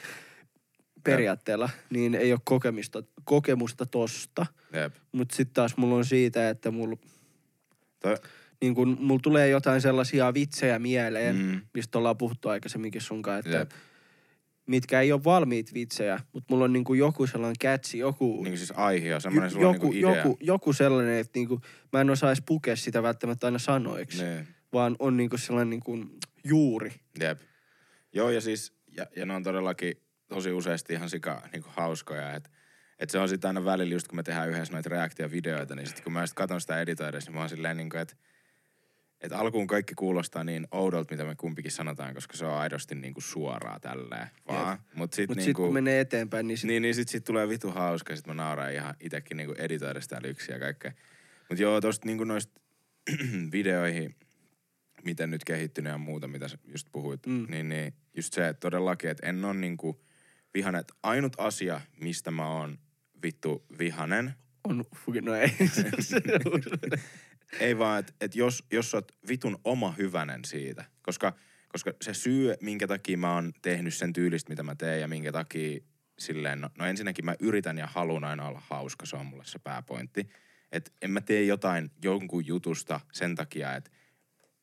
periaatteella, 1.04 1.70
niin 1.90 2.16
ei 2.16 2.32
ole 2.32 2.40
kokemista, 2.44 3.04
kokemusta 3.24 3.86
tosta. 3.86 4.46
Mutta 5.12 5.36
sitten 5.36 5.54
taas 5.54 5.78
mulla 5.78 5.96
on 5.96 6.06
siitä, 6.06 6.50
että 6.50 6.72
mulla, 6.72 6.98
Toi, 8.00 8.16
niin 8.62 8.76
kun, 8.76 8.98
mulla 9.00 9.20
tulee 9.24 9.50
jotain 9.50 9.82
sellaisia 9.82 10.34
vitsejä 10.34 10.80
mieleen, 10.80 11.36
mm. 11.36 11.62
mistä 11.74 11.98
ollaan 11.98 12.18
puhuttu 12.18 12.50
aikaisemminkin 12.50 13.02
sunkaan, 13.02 13.40
että 13.40 13.58
Jep. 13.58 13.72
mitkä 14.68 15.02
ei 15.02 15.12
ole 15.12 15.24
valmiit 15.24 15.74
vitsejä, 15.74 16.20
mutta 16.34 16.54
mulla 16.54 16.66
on 16.66 16.74
niinku 16.74 16.94
joku 16.94 17.28
sellainen 17.28 17.56
kätsi, 17.60 17.98
joku, 17.98 18.34
niin 18.34 18.44
kuin 18.44 18.58
siis 18.58 18.74
aihe 18.76 19.16
on 19.16 19.22
semmoinen 19.22 19.52
sulla 19.52 19.68
on 19.68 19.76
joku, 19.76 19.92
niinku 19.92 20.10
idea. 20.10 20.24
joku, 20.24 20.38
joku 20.42 20.74
sellainen, 20.74 21.18
että 21.20 21.40
niinku, 21.40 21.62
mä 21.94 22.02
en 22.02 22.10
osaa 22.10 22.30
edes 22.30 22.44
pukea 22.46 22.76
sitä 22.76 23.04
välttämättä 23.04 23.48
aina 23.48 23.60
sanoiksi, 23.60 24.24
Niin. 24.24 24.48
vaan 24.74 24.96
on 25.00 25.18
niinku 25.18 25.38
sellainen 25.38 25.70
niinku 25.70 25.98
juuri. 26.44 26.92
Jep. 27.20 27.40
Joo, 28.14 28.30
ja 28.30 28.42
siis, 28.42 28.74
ja, 28.98 29.06
ja 29.16 29.26
ne 29.26 29.34
on 29.34 29.44
todellakin 29.44 29.94
tosi 30.28 30.52
useasti 30.52 30.94
ihan 30.94 31.10
sika 31.10 31.42
niin 31.54 31.64
hauskoja, 31.68 32.34
että 32.34 32.50
et 33.00 33.10
se 33.10 33.20
on 33.20 33.30
sitten 33.30 33.48
aina 33.48 33.66
välillä, 33.66 33.94
just 33.94 34.08
kun 34.08 34.16
me 34.16 34.24
tehdään 34.24 34.50
yhdessä 34.50 34.74
noita 34.74 34.90
reaktiovideoita, 34.90 35.76
niin 35.76 35.88
sitten 35.88 36.04
kun 36.04 36.14
mä 36.14 36.28
sit 36.28 36.36
katon 36.36 36.62
sitä 36.62 36.82
editoidessa, 36.82 37.30
niin 37.30 37.36
mä 37.36 37.40
oon 37.40 37.50
silleen 37.50 37.78
niin 37.78 37.90
kuin, 37.90 38.02
että 38.02 38.16
et 39.22 39.32
alkuun 39.32 39.68
kaikki 39.68 39.94
kuulostaa 39.96 40.44
niin 40.44 40.68
oudolta, 40.72 41.14
mitä 41.14 41.24
me 41.24 41.36
kumpikin 41.36 41.72
sanotaan, 41.72 42.14
koska 42.14 42.38
se 42.38 42.46
on 42.46 42.54
aidosti 42.54 42.96
niin 42.96 43.14
kuin 43.14 43.24
suoraa 43.24 43.80
tälleen 43.80 44.28
vaan. 44.48 44.80
Mutta 44.96 45.16
sitten 45.16 45.32
Mutta 45.32 45.36
niin 45.36 45.44
sitten 45.44 45.54
kun 45.54 45.66
kuin, 45.66 45.74
menee 45.74 46.00
eteenpäin, 46.00 46.48
niin, 46.48 46.58
sit, 46.58 46.68
niin, 46.68 46.82
niin 46.82 46.96
sitten 46.96 47.12
sit 47.12 47.24
tulee 47.24 47.50
vitu 47.50 47.72
hauska, 47.72 48.16
sitten 48.16 48.36
mä 48.36 48.44
nauraan 48.44 48.74
ihan 48.74 48.96
itekin 49.00 49.38
niin 49.38 49.56
editoida 49.58 50.02
sitä 50.02 50.20
lyksiä 50.24 50.56
ja 50.56 50.60
kaikkea. 50.60 50.92
Mutta 51.50 51.62
joo, 51.64 51.82
tosta 51.82 52.06
niin 52.06 52.28
noista 52.28 52.62
videoihin, 53.52 54.16
miten 55.04 55.32
nyt 55.32 55.44
kehittynyt 55.44 55.92
ja 55.92 55.98
muuta, 55.98 56.28
mitä 56.28 56.48
sä 56.48 56.58
just 56.66 56.88
puhuit, 56.92 57.26
Mm. 57.26 57.46
niin, 57.50 57.70
niin 57.70 57.94
just 58.16 58.34
se, 58.34 58.48
että 58.48 58.60
todellakin, 58.60 59.10
että 59.10 59.28
en 59.28 59.46
ole 59.46 59.54
niinku 59.54 60.02
vihanen. 60.54 60.80
Että 60.80 60.94
ainut 61.04 61.34
asia, 61.38 61.82
mistä 62.00 62.32
mä 62.32 62.48
oon 62.50 62.80
vittu 63.24 63.66
vihanen, 63.80 64.34
on, 64.64 64.86
no 65.22 65.36
ei. 65.36 65.50
ei 67.60 67.78
vaan, 67.78 68.00
että 68.00 68.14
et 68.22 68.36
jos, 68.36 68.64
jos 68.72 68.92
sä 68.92 68.98
oot 68.98 69.12
vitun 69.28 69.60
oma 69.64 69.92
hyvänen 69.98 70.46
siitä, 70.46 70.86
koska, 71.02 71.34
koska 71.68 71.94
se 72.02 72.14
syy, 72.14 72.54
minkä 72.62 72.88
takia 72.88 73.18
mä 73.18 73.34
oon 73.34 73.52
tehnyt 73.62 73.94
sen 73.94 74.14
tyylistä, 74.14 74.50
mitä 74.50 74.64
mä 74.64 74.76
teen 74.76 75.02
ja 75.02 75.08
minkä 75.08 75.32
takia 75.32 75.80
silleen, 76.20 76.62
no, 76.62 76.70
no 76.78 76.86
ensinnäkin 76.86 77.26
mä 77.26 77.36
yritän 77.40 77.78
ja 77.78 77.88
haluan 77.88 78.24
aina 78.24 78.48
olla 78.48 78.62
hauska, 78.70 79.06
se 79.06 79.16
on 79.16 79.26
mulle 79.26 79.44
se 79.46 79.60
pääpointti. 79.60 80.30
Että 80.72 80.92
en 81.02 81.12
mä 81.12 81.22
tee 81.22 81.44
jotain 81.44 81.92
jonkun 82.04 82.48
jutusta 82.48 83.00
sen 83.12 83.36
takia, 83.36 83.76
että 83.76 83.92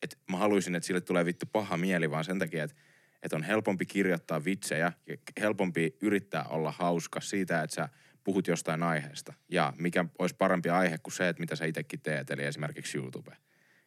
et 0.03 0.17
mä 0.31 0.37
haluaisin, 0.37 0.75
että 0.75 0.87
sille 0.87 1.01
tulee 1.01 1.25
vittu 1.25 1.45
paha 1.51 1.77
mieli, 1.77 2.11
vaan 2.11 2.25
sen 2.25 2.39
takia, 2.39 2.63
että 2.63 2.75
et 3.23 3.33
on 3.33 3.43
helpompi 3.43 3.85
kirjoittaa 3.85 4.45
vitsejä 4.45 4.93
ja 5.07 5.17
helpompi 5.39 5.97
yrittää 6.01 6.43
olla 6.43 6.71
hauska 6.71 7.21
siitä, 7.21 7.61
että 7.61 7.75
sä 7.75 7.89
puhut 8.23 8.47
jostain 8.47 8.83
aiheesta. 8.83 9.33
Ja 9.49 9.73
mikä 9.77 10.05
olisi 10.19 10.35
parempi 10.35 10.69
aihe 10.69 10.97
kuin 10.97 11.13
se, 11.13 11.29
että 11.29 11.39
mitä 11.39 11.55
sä 11.55 11.65
itsekin 11.65 12.01
teet, 12.01 12.31
eli 12.31 12.43
esimerkiksi 12.43 12.97
YouTube, 12.97 13.37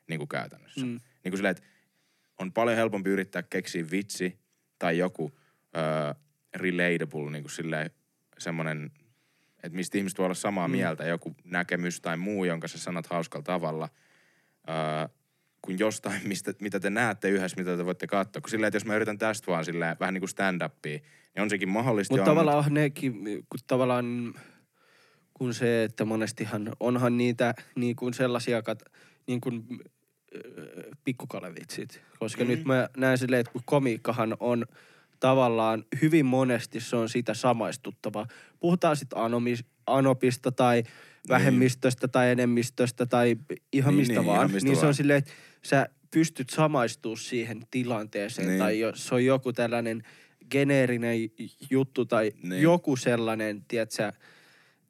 niin 0.09 0.19
kuin 0.19 0.29
käytännössä. 0.29 0.81
Mm. 0.81 0.87
Niin 0.91 1.01
kuin 1.31 1.37
silleen, 1.37 1.51
että 1.57 1.63
on 2.39 2.53
paljon 2.53 2.77
helpompi 2.77 3.11
yrittää 3.11 3.43
keksiä 3.43 3.85
vitsi 3.91 4.39
tai 4.79 4.99
joku 4.99 5.33
öö, 5.77 6.15
relatable, 6.55 7.31
niin 7.31 7.43
kuin 7.43 7.51
silleen 7.53 7.91
semmoinen, 8.39 8.91
että 9.63 9.77
mistä 9.77 9.99
ihmiset 9.99 10.19
voi 10.19 10.25
olla 10.25 10.35
samaa 10.35 10.69
Mm. 10.69 10.73
mieltä, 10.73 11.05
joku 11.05 11.37
näkemys 11.45 12.01
tai 12.01 12.17
muu, 12.17 12.45
jonka 12.45 12.69
sä 12.69 12.79
sanot 12.79 13.07
hauskalla 13.07 13.45
tavalla, 13.45 13.89
öö, 14.69 15.09
kuin 15.63 15.79
jostain, 15.79 16.21
mistä, 16.25 16.53
mitä 16.61 16.81
te 16.81 16.91
näette 16.91 17.29
yhdessä, 17.29 17.57
mitä 17.57 17.77
te 17.77 17.85
voitte 17.85 18.07
katsoa. 18.07 18.41
Kun 18.41 18.51
silleen, 18.51 18.69
että 18.69 18.77
jos 18.77 18.85
mä 18.85 18.97
yritän 18.97 19.19
tästä 19.19 19.47
vaan 19.47 19.65
silleen, 19.65 19.97
vähän 20.01 20.15
niin 20.15 20.21
kuin 20.21 20.31
stand-upia, 20.31 21.01
niin 21.35 21.43
on 21.43 21.51
sekin 21.51 21.69
mahdollista. 21.69 22.15
Mutta 22.15 22.31
tavallaan 22.31 22.59
on 22.59 22.75
nekin, 22.75 23.25
kun 23.25 23.61
tavallaan 23.67 24.35
kun 25.35 25.55
se, 25.55 25.85
että 25.85 26.05
monestihan 26.05 26.73
onhan 26.81 27.17
niitä 27.17 27.55
niin 27.77 27.97
kuin 27.97 28.15
sellaisia 28.15 28.63
kat, 28.63 28.83
niin 29.27 29.41
kuin 29.41 29.65
äh, 29.71 29.81
pikkukalevitsit. 31.05 32.03
Koska 32.19 32.45
mm. 32.45 32.51
Mhm. 32.51 32.57
nyt 32.59 32.65
mä 32.67 32.89
näen 32.97 33.19
silleen, 33.19 33.41
että 33.41 33.53
kun 33.53 33.63
komiikkahan 33.65 34.37
on 34.41 34.67
tavallaan 35.21 35.85
hyvin 36.03 36.27
monesti 36.27 36.81
se 36.81 36.97
on 36.97 37.09
sitä 37.09 37.35
samaistuttavaa. 37.35 38.27
Puhutaan 38.61 38.97
sitten 38.97 39.19
anomis, 39.19 39.65
anopista 39.87 40.53
tai 40.53 40.83
vähemmistöstä 41.29 42.09
tai 42.09 42.31
enemmistöstä 42.31 43.07
tai 43.07 43.37
ihan 43.73 43.95
Niin, 43.95 44.01
mistä 44.01 44.15
niin, 44.15 44.27
vaan. 44.27 44.37
ihan 44.37 44.51
mistä 44.51 44.69
niin 44.69 44.77
se 44.77 44.81
on 44.81 44.85
vaan. 44.85 44.95
silleen, 44.95 45.19
että 45.19 45.33
sä 45.65 45.89
pystyt 46.11 46.51
samaistumaan 46.51 47.17
siihen 47.19 47.63
tilanteeseen 47.71 48.49
Niin. 48.49 48.59
tai 48.59 48.81
jos 48.81 49.13
on 49.13 49.25
joku 49.25 49.53
tällainen 49.53 50.03
geneerinen 50.51 51.19
juttu 51.71 52.05
tai 52.05 52.33
Niin. 52.43 52.63
joku 52.63 52.97
sellainen, 52.97 53.65
tiedätkö, 53.69 54.13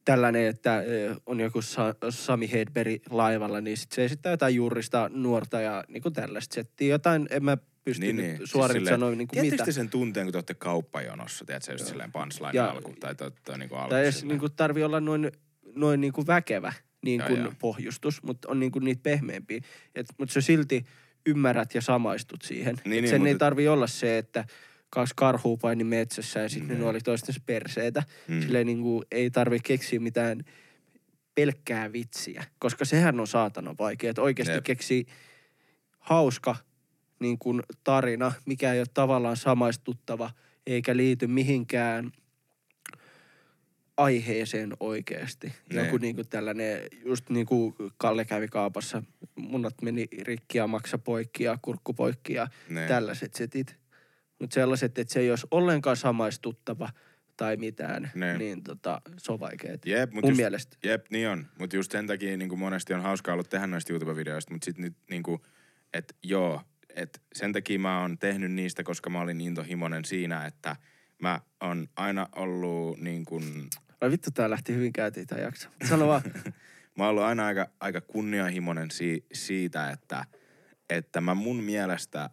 tällainen, 0.04 0.46
että 0.46 0.82
on 1.26 1.40
joku 1.40 1.62
Sa- 1.62 1.94
Sami 2.10 2.52
Hedberg 2.52 3.02
laivalla, 3.10 3.60
niin 3.60 3.76
sit 3.76 3.92
se 3.92 4.04
esittää 4.04 4.32
jotain 4.32 4.54
juurista 4.54 5.10
nuorta 5.14 5.60
ja 5.60 5.84
niinku 5.88 6.10
tällaista 6.10 6.54
settiä. 6.54 6.88
Jotain, 6.88 7.26
en 7.30 7.44
mä 7.44 7.56
pysty 7.84 8.00
niin, 8.04 8.16
niin. 8.16 8.38
suorin 8.44 8.76
Siis 8.82 8.88
sanoa 8.88 9.10
Tiedättekö 9.10 9.42
mitä. 9.50 9.64
te 9.64 9.72
sen 9.72 9.88
tunteen, 9.90 10.26
kun 10.26 10.32
te 10.32 10.36
olette 10.38 10.54
kauppajonossa, 10.54 11.44
tiedätkö, 11.44 11.72
just 11.72 11.86
silleen 11.86 12.12
punchline 12.12 12.50
Ja- 12.52 12.70
alku, 12.70 12.94
tai 13.00 13.14
to, 13.14 13.30
to, 13.44 13.56
niinku 13.56 13.74
alku 13.74 13.90
Tai 13.90 14.02
edes 14.02 14.14
silleen. 14.20 14.28
niinku 14.28 14.48
tarvi 14.48 14.84
olla 14.84 15.00
noin, 15.00 15.32
noin 15.74 16.00
niinku 16.00 16.26
väkevä. 16.26 16.72
Niin 17.04 17.22
kuin 17.26 17.40
joo. 17.42 17.52
pohjustus, 17.58 18.22
mutta 18.22 18.48
on 18.50 18.60
niin 18.60 18.72
kuin 18.72 18.84
niitä 18.84 19.02
pehmeämpiä. 19.02 19.60
Mutta 20.18 20.32
sä 20.32 20.40
silti 20.40 20.84
ymmärrät 21.26 21.74
ja 21.74 21.80
samaistut 21.80 22.42
siihen. 22.42 22.74
Niin, 22.84 22.92
Et 22.98 23.02
niin, 23.02 23.08
sen 23.08 23.20
mut 23.20 23.26
ei 23.26 23.32
et- 23.32 23.38
tarvi 23.38 23.68
olla 23.68 23.86
se, 23.86 24.18
että 24.18 24.44
kaksi 24.90 25.14
karhua 25.16 25.56
paini 25.56 25.84
metsässä 25.84 26.40
ja 26.40 26.48
sitten 26.48 26.68
ne 26.68 26.74
Niin. 26.74 26.80
nuoli 26.82 27.00
toistensa 27.00 27.40
perseitä. 27.46 28.02
Mm. 28.28 28.34
Mm. 28.34 28.42
Silleen 28.42 28.66
niin 28.66 28.82
kuin 28.82 29.04
ei 29.12 29.30
tarvi 29.30 29.58
keksiä 29.60 30.00
mitään 30.00 30.44
pelkkää 31.34 31.92
vitsiä, 31.92 32.44
koska 32.58 32.84
sehän 32.84 33.20
on 33.20 33.26
saatana 33.26 33.74
vaikea. 33.78 34.10
Että 34.10 34.22
oikeasti 34.22 34.54
Jep. 34.54 34.64
keksii 34.64 35.06
hauska 35.98 36.56
niin 37.20 37.38
kuin 37.38 37.62
tarina, 37.84 38.32
mikä 38.46 38.72
ei 38.72 38.80
ole 38.80 38.86
tavallaan 38.94 39.36
samaistuttava 39.36 40.30
eikä 40.66 40.96
liity 40.96 41.26
mihinkään 41.26 42.12
aiheeseen 44.02 44.72
oikeasti. 44.80 45.52
Ne. 45.72 45.84
Joku 45.84 45.96
niin 45.96 46.14
kuin 46.16 46.28
tällainen, 46.28 46.80
just 47.04 47.30
niin 47.30 47.46
kuin 47.46 47.74
Kalle 47.96 48.24
kävi 48.24 48.48
kaupassa, 48.48 49.02
munat 49.36 49.74
meni 49.82 50.06
rikki 50.22 50.58
ja 50.58 50.66
maksa 50.66 50.98
poikki 50.98 51.44
ja 51.44 51.58
kurkku 51.62 51.94
poikki 51.94 52.32
ja 52.32 52.48
Ne. 52.68 52.86
tällaiset 52.86 53.34
setit. 53.34 53.76
Mutta 54.38 54.54
sellaiset, 54.54 54.98
että 54.98 55.14
se 55.14 55.20
ei 55.20 55.30
olisi 55.30 55.46
ollenkaan 55.50 55.96
samaistuttava 55.96 56.88
tai 57.36 57.56
mitään, 57.56 58.10
Ne. 58.14 58.38
niin 58.38 58.62
tota, 58.62 59.00
se 59.18 59.32
on 59.32 59.40
vaikeet. 59.40 59.86
Jep, 59.86 60.12
mut 60.12 60.22
Mun 60.24 60.30
just, 60.30 60.36
mielestä. 60.36 60.76
Jep, 60.84 61.06
niin 61.10 61.28
on. 61.28 61.46
Mutta 61.58 61.76
just 61.76 61.92
sen 61.92 62.06
takia 62.06 62.36
niin 62.36 62.58
monesti 62.58 62.94
on 62.94 63.02
hauskaa 63.02 63.34
ollut 63.34 63.50
tehdä 63.50 63.66
noista 63.66 63.92
YouTube-videoista, 63.92 64.52
mutta 64.52 64.64
sitten 64.64 64.84
nyt 64.84 64.96
niin 65.10 65.22
kuin, 65.22 65.40
että 65.92 66.14
joo, 66.22 66.60
että 66.96 67.20
sen 67.34 67.52
takia 67.52 67.78
mä 67.78 68.00
oon 68.00 68.18
tehnyt 68.18 68.52
niistä, 68.52 68.82
koska 68.82 69.10
mä 69.10 69.20
olin 69.20 69.40
intohimoinen 69.40 70.04
siinä, 70.04 70.46
että 70.46 70.76
mä 71.22 71.40
oon 71.60 71.88
aina 71.96 72.28
ollut 72.36 72.98
niin 73.00 73.24
kuin, 73.24 73.44
Ai 74.02 74.10
vittu, 74.10 74.30
tää 74.30 74.50
lähti 74.50 74.74
hyvin 74.74 74.92
käytiin 74.92 75.26
tää 75.26 75.38
jakso. 75.38 75.68
Sano 75.88 76.08
vaan. 76.08 76.22
mä 76.98 77.06
oon 77.06 77.24
aina 77.24 77.46
aika, 77.46 77.68
aika 77.80 78.00
kunnianhimoinen 78.00 78.90
si, 78.90 79.26
siitä, 79.32 79.90
että, 79.90 80.24
että 80.90 81.20
mä 81.20 81.34
mun 81.34 81.62
mielestä 81.62 82.30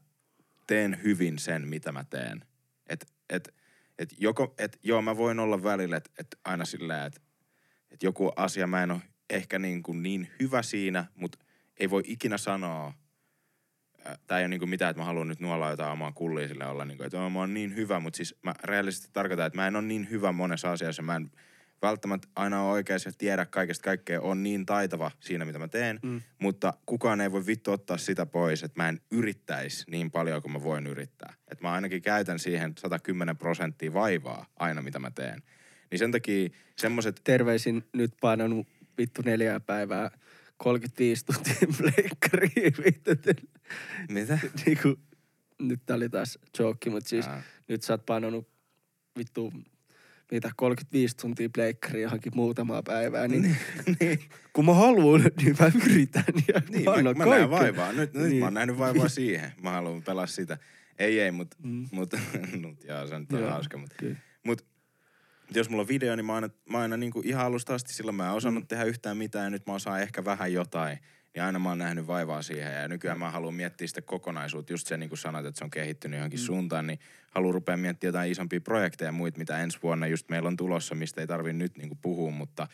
teen 0.68 1.00
hyvin 1.04 1.40
sen, 1.40 1.68
mitä 1.68 1.92
mä 1.92 2.04
teen. 2.04 2.46
Et, 2.90 3.14
et, 3.30 3.56
et 4.00 4.14
joko, 4.18 4.54
et 4.58 4.80
joo, 4.84 5.02
mä 5.02 5.18
voin 5.18 5.40
olla 5.40 5.64
välillä, 5.64 5.98
että 5.98 6.12
et 6.20 6.28
aina 6.46 6.66
silleen, 6.66 7.08
että 7.08 7.22
et 7.92 8.04
joku 8.04 8.32
asia 8.36 8.68
mä 8.68 8.84
en 8.84 8.92
ole 8.92 9.02
ehkä 9.30 9.60
niin, 9.60 9.84
kuin 9.84 10.04
niin 10.04 10.28
hyvä 10.40 10.62
siinä, 10.62 11.06
mutta 11.16 11.38
ei 11.80 11.90
voi 11.90 12.04
ikinä 12.06 12.38
sanoa, 12.38 12.94
tai 14.28 14.40
ei 14.40 14.44
ole 14.44 14.48
niin 14.48 14.60
kuin 14.60 14.70
mitään, 14.70 14.90
että 14.90 15.02
mä 15.02 15.06
haluan 15.06 15.28
nyt 15.28 15.40
nuolla 15.40 15.70
jotain 15.70 15.92
omaa 15.92 16.12
kullia 16.12 16.48
sille 16.48 16.66
olla, 16.66 16.86
niin 16.86 16.98
kuin, 16.98 17.06
että 17.06 17.22
"Oo, 17.22 17.30
mä 17.30 17.40
oon 17.40 17.54
niin 17.54 17.76
hyvä, 17.76 18.00
mutta 18.00 18.18
siis 18.18 18.36
mä 18.44 18.54
reaalisesti 18.64 19.10
tarkoitan, 19.14 19.48
että 19.48 19.58
mä 19.58 19.68
en 19.68 19.76
ole 19.76 19.86
niin 19.86 20.10
hyvä 20.10 20.32
monessa 20.32 20.72
asiassa, 20.72 21.02
mä 21.02 21.16
en 21.16 21.32
välttämättä 21.82 22.28
aina 22.36 22.64
ole 22.64 22.72
oikeassa 22.72 23.10
ja 23.10 23.14
tiedä 23.18 23.46
kaikesta 23.46 23.84
kaikkea, 23.84 24.22
on 24.22 24.44
niin 24.44 24.66
taitava 24.66 25.12
siinä, 25.20 25.46
mitä 25.46 25.60
mä 25.60 25.68
teen, 25.68 26.00
mm. 26.04 26.22
mutta 26.40 26.74
kukaan 26.86 27.22
ei 27.22 27.32
voi 27.32 27.46
vittu 27.46 27.72
ottaa 27.72 27.98
sitä 27.98 28.26
pois, 28.26 28.64
että 28.64 28.84
mä 28.84 28.90
en 28.90 29.02
yrittäisi 29.12 29.84
niin 29.92 30.12
paljon 30.12 30.42
kuin 30.42 30.52
mä 30.52 30.64
voin 30.64 30.88
yrittää. 30.88 31.34
Että 31.52 31.64
mä 31.64 31.72
ainakin 31.72 32.02
käytän 32.02 32.40
siihen 32.40 32.74
110 32.78 33.38
prosenttia 33.38 33.94
vaivaa 33.94 34.46
aina, 34.60 34.82
mitä 34.82 35.00
mä 35.00 35.12
teen. 35.12 35.44
Niin 35.92 36.00
sen 36.00 36.12
takia 36.12 36.50
semmoset, 36.76 37.22
Terveisin 37.24 37.84
nyt 37.94 38.12
painanut 38.22 38.68
vittu 38.98 39.22
neljää 39.26 39.60
päivää 39.60 40.12
35 40.58 41.26
tuntia 41.26 41.54
pleikkariin 41.78 42.74
vittu. 42.86 43.12
mitä? 44.10 44.40
Niinku, 44.66 45.00
nyt 45.60 45.86
tää 45.86 45.96
oli 45.96 46.10
taas 46.10 46.40
joke, 46.60 46.90
mutta 46.90 47.10
siis 47.10 47.28
Aa. 47.28 47.42
nyt 47.68 47.84
sä 47.84 47.94
oot 47.94 48.06
painanut 48.06 48.50
vittu 49.18 49.54
mitä 50.32 50.52
35 50.56 51.18
tuntia 51.18 51.50
pleikkariin 51.56 52.04
johonkin 52.04 52.32
muutamaa 52.36 52.84
päivää, 52.84 53.28
niin, 53.28 53.56
niin. 54.00 54.20
kun 54.54 54.66
mä 54.66 54.74
haluan, 54.74 55.22
niin 55.42 55.56
mä 55.60 55.72
yritän 55.86 56.24
ja 56.54 56.62
Niin, 56.70 56.86
mä, 56.86 57.14
mä, 57.14 57.26
näen 57.26 57.50
vaivaa. 57.50 57.94
Nyt, 57.94 58.14
nyt 58.14 58.30
Niin. 58.30 58.40
mä 58.40 58.46
oon 58.46 58.54
nähnyt 58.54 58.78
vaivaa 58.78 59.08
siihen. 59.10 59.52
Mä 59.62 59.72
haluan 59.72 60.04
pelaa 60.04 60.28
sitä. 60.28 60.58
Ei, 61.00 61.20
ei, 61.20 61.32
mut, 61.32 61.56
Mm. 61.64 61.88
mut, 61.92 62.14
mut 62.62 62.84
joo, 62.84 63.08
se 63.08 63.16
on 63.16 63.22
nyt 63.22 63.32
Joo, 63.32 63.50
hauska. 63.50 63.78
Mut, 63.78 63.94
kyllä. 63.98 64.16
mut 64.46 64.66
jos 65.56 65.70
mulla 65.70 65.82
on 65.82 65.88
video, 65.88 66.16
niin 66.16 66.26
mä 66.26 66.36
aina, 66.36 66.50
mä 66.70 66.78
aina 66.78 66.98
niinku 66.98 67.22
ihan 67.26 67.46
alusta 67.46 67.76
asti 67.76 67.94
silloin 67.94 68.16
mä 68.16 68.26
en 68.30 68.34
osannut 68.36 68.64
mm. 68.64 68.68
tehdä 68.68 68.84
yhtään 68.84 69.18
mitään 69.18 69.44
ja 69.44 69.50
nyt 69.50 69.68
mä 69.68 69.74
osaan 69.74 70.02
ehkä 70.02 70.26
vähän 70.26 70.54
jotain. 70.54 70.98
Niin 71.40 71.46
aina 71.46 71.60
mä 71.60 71.70
oon 71.70 71.78
nähnyt 71.78 72.08
vaivaa 72.08 72.42
siihen 72.42 72.74
ja 72.82 72.88
nykyään 72.88 73.20
mä 73.20 73.32
haluan 73.32 73.54
miettiä 73.54 73.88
sitä 73.88 74.02
kokonaisuutta. 74.02 74.74
Just 74.74 74.88
se 74.88 74.98
niin 74.98 75.10
kuin 75.10 75.20
sanoit, 75.20 75.46
että 75.46 75.58
se 75.58 75.64
on 75.64 75.70
kehittynyt 75.70 76.18
johonkin 76.18 76.40
mm. 76.40 76.44
suuntaan, 76.44 76.88
niin 76.88 77.00
haluan 77.32 77.54
rupea 77.54 77.78
miettimään 77.78 78.10
jotain 78.10 78.32
isompia 78.32 78.62
projekteja 78.62 79.08
ja 79.08 79.12
muita, 79.12 79.38
mitä 79.38 79.60
ensi 79.60 79.80
vuonna 79.84 80.08
just 80.08 80.30
meillä 80.30 80.48
on 80.48 80.58
tulossa, 80.58 80.96
mistä 80.96 81.22
ei 81.22 81.28
tarvi 81.28 81.54
nyt 81.54 81.78
niin 81.78 81.88
kuin 81.90 82.00
puhua, 82.02 82.32
mutta 82.32 82.68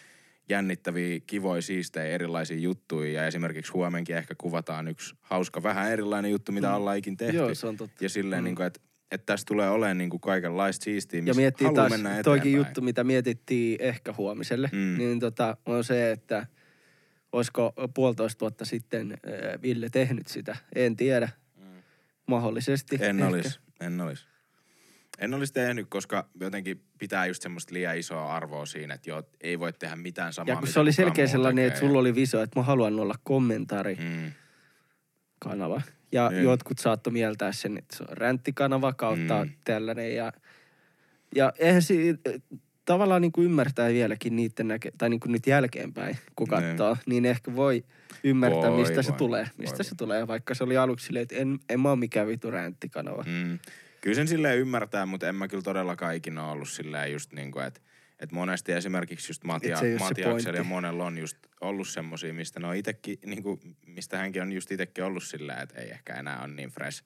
jännittäviä, 0.50 1.20
kivoja, 1.28 1.62
siistejä, 1.62 2.06
erilaisia 2.06 2.58
juttuja 2.58 3.12
ja 3.12 3.28
esimerkiksi 3.28 3.72
huomenkin 3.72 4.16
ehkä 4.18 4.36
kuvataan 4.38 4.88
yksi 4.88 5.16
hauska, 5.22 5.64
vähän 5.64 5.92
erilainen 5.92 6.32
juttu, 6.32 6.52
mitä 6.52 6.68
mm. 6.68 6.74
ollaan 6.74 6.98
ikin 6.98 7.18
tehty. 7.18 7.36
Joo, 7.38 7.56
se 7.56 7.68
on 7.68 7.78
totta. 7.78 8.04
Ja 8.04 8.10
silleen, 8.10 8.40
Mm. 8.40 8.44
mm. 8.44 8.46
niin 8.46 8.56
kuin, 8.56 8.66
että, 8.68 8.80
että 9.12 9.26
tässä 9.26 9.46
tulee 9.46 9.70
olemaan 9.70 9.98
niin 9.98 10.10
kuin 10.10 10.22
kaikenlaista 10.22 10.84
siistiä, 10.84 11.20
Ja 11.20 11.24
missä 11.24 11.42
miettii 11.42 11.66
haluaa 11.68 11.90
taas, 11.90 12.02
mennä 12.02 12.24
toikin 12.24 12.50
eteenpäin. 12.52 12.68
juttu, 12.70 12.82
mitä 12.82 13.04
mietittiin 13.04 13.82
ehkä 13.82 14.14
huomiselle, 14.18 14.70
Mm. 14.72 14.78
mm. 14.80 14.98
niin 14.98 15.20
tota, 15.20 15.58
on 15.66 15.84
se, 15.84 16.12
että 16.12 16.48
olisiko 17.36 17.74
puolitoista 17.94 18.40
vuotta 18.40 18.66
sitten 18.66 19.18
Ville 19.62 19.90
tehnyt 19.90 20.28
sitä. 20.28 20.56
En 20.76 20.96
tiedä. 20.96 21.30
Mahdollisesti. 22.28 22.98
En 23.02 23.24
olisi, 23.24 23.60
en 23.82 24.02
olisi. 24.02 24.26
En 25.20 25.34
olisi 25.34 25.54
tehnyt, 25.54 25.88
koska 25.90 26.30
jotenkin 26.40 26.82
pitää 26.98 27.26
just 27.26 27.42
semmoista 27.42 27.74
liian 27.74 27.98
isoa 27.98 28.36
arvoa 28.36 28.66
siinä, 28.66 28.94
että 28.94 29.10
joo, 29.10 29.24
ei 29.42 29.60
voi 29.60 29.74
tehdä 29.74 29.96
mitään 29.96 30.34
samaa, 30.34 30.54
Ja 30.54 30.60
kun 30.60 30.68
se 30.68 30.80
oli 30.80 30.92
selkeä 30.94 31.28
sellainen, 31.28 31.56
tekee. 31.64 31.68
että 31.68 31.80
sulla 31.80 32.00
oli 32.00 32.16
visio, 32.16 32.42
että 32.42 32.60
mä 32.60 32.64
haluan 32.64 33.00
olla 33.00 33.16
kommentaari. 33.24 33.96
Mm. 33.96 34.32
kanava. 35.40 35.82
Ja 36.12 36.30
Niin. 36.30 36.44
jotkut 36.44 36.80
saattoi 36.80 37.14
mieltää 37.14 37.52
sen, 37.52 37.78
että 37.78 37.98
se 37.98 38.04
on 38.10 38.18
ränttikanava 38.18 38.94
kautta 38.94 39.44
Mm. 39.44 39.50
mm. 39.50 39.56
tällainen. 39.66 40.16
Ja, 40.16 40.32
ja 41.36 41.54
eihän 41.60 41.82
si, 41.82 42.16
tavallaan 42.86 43.22
niin 43.22 43.32
kuin 43.32 43.46
ymmärtää 43.46 43.90
vieläkin 43.90 44.36
niiden 44.36 44.68
näke, 44.68 44.92
tai 44.98 45.10
niin 45.10 45.20
kuin 45.20 45.32
nyt 45.32 45.48
jälkeenpäin, 45.48 46.18
kun 46.36 46.48
Niin. 46.50 46.62
katsoo, 46.70 46.98
niin 47.06 47.26
ehkä 47.26 47.56
voi 47.56 47.84
ymmärtää, 48.24 48.72
Voi, 48.72 48.80
mistä 48.80 49.02
se 49.02 49.10
voi, 49.12 49.18
tulee. 49.18 49.44
voi, 49.44 49.52
Mistä 49.58 49.78
voi. 49.78 49.86
se 49.86 49.96
tulee, 49.96 50.28
vaikka 50.28 50.54
se 50.54 50.64
oli 50.64 50.78
aluksi 50.78 51.06
silleen, 51.06 51.24
että 51.24 51.36
en, 51.36 51.60
en 51.70 51.80
mä 51.80 51.90
ole 51.90 52.00
mikään 52.00 52.28
vitu 52.28 52.52
ränttikanava. 52.52 53.24
Mm. 53.28 53.60
Kyllä 54.02 54.16
sen 54.16 54.28
silleen 54.28 54.58
ymmärtää, 54.60 55.06
mutta 55.06 55.28
en 55.30 55.36
mä 55.36 55.48
kyllä 55.48 55.64
todellakaan 55.64 56.16
ikinä 56.16 56.52
ollut 56.52 56.70
silleen 56.70 57.12
just 57.14 57.34
niin 57.34 57.52
kuin, 57.52 57.66
että 57.66 57.82
että 58.20 58.36
monesti 58.36 58.72
esimerkiksi 58.72 59.30
just 59.30 59.44
Matia, 59.44 59.74
Et 59.74 59.80
se 59.80 59.92
se 59.94 60.00
Matiaksella 60.00 60.58
ja 60.58 60.64
monella 60.64 61.06
on 61.06 61.18
just 61.18 61.38
ollut 61.62 61.88
semmosia, 61.88 62.34
mistä 62.34 62.60
ne 62.60 62.68
on 62.68 62.76
itekin, 62.76 63.18
niin 63.26 63.44
kuin, 63.44 63.60
mistä 63.88 64.18
hänkin 64.18 64.42
on 64.42 64.52
just 64.52 64.72
itekin 64.72 65.04
ollut 65.04 65.24
silleen, 65.24 65.60
että 65.64 65.82
ei 65.82 65.90
ehkä 65.92 66.14
enää 66.14 66.40
ole 66.40 66.48
niin 66.48 66.70
fresh. 66.70 67.04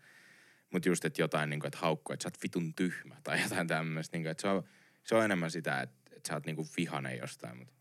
Mutta 0.71 0.89
just, 0.89 1.05
että 1.05 1.21
jotain 1.21 1.49
niin 1.49 1.59
kuin, 1.59 1.67
että 1.67 1.79
haukkuu, 1.81 2.13
että 2.13 2.23
sä 2.23 2.27
oot 2.27 2.43
vitun 2.43 2.73
tyhmä 2.73 3.15
tai 3.23 3.41
jotain 3.43 3.67
tämmöistä. 3.67 4.17
Niin 4.17 4.23
kuin, 4.23 4.31
että 4.31 4.41
se 4.41 4.47
on, 4.47 4.63
se 5.03 5.15
on 5.15 5.25
enemmän 5.25 5.51
sitä, 5.51 5.81
että, 5.81 6.15
että 6.15 6.27
sä 6.27 6.33
oot 6.33 6.45
niin 6.45 6.55
kuin 6.55 6.67
vihanen 6.77 7.17
jostain. 7.17 7.57
Mutta 7.57 7.73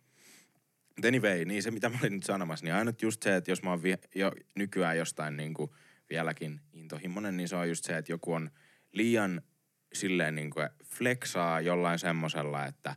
Mut 0.98 1.04
anyway, 1.04 1.44
niin 1.44 1.62
se 1.62 1.70
mitä 1.70 1.88
mä 1.88 1.98
olin 2.02 2.12
nyt 2.12 2.22
sanomassa, 2.22 2.64
niin 2.64 2.74
ainut 2.74 3.02
just 3.02 3.22
se, 3.22 3.36
että 3.36 3.50
jos 3.50 3.62
mä 3.62 3.70
oon 3.70 3.82
vi- 3.82 3.94
jo 4.14 4.32
nykyään 4.56 4.98
jostain 4.98 5.36
niin 5.36 5.54
kuin 5.54 5.70
vieläkin 6.10 6.60
intohimoinen, 6.72 7.36
niin 7.36 7.48
se 7.48 7.56
on 7.56 7.68
just 7.68 7.84
se, 7.84 7.96
että 7.96 8.12
joku 8.12 8.32
on 8.32 8.50
liian 8.92 9.42
silleen 9.92 10.34
niin 10.34 10.50
kuin 10.50 10.68
flexaa 10.84 11.60
jollain 11.60 11.98
semmosella, 11.98 12.66
että 12.66 12.96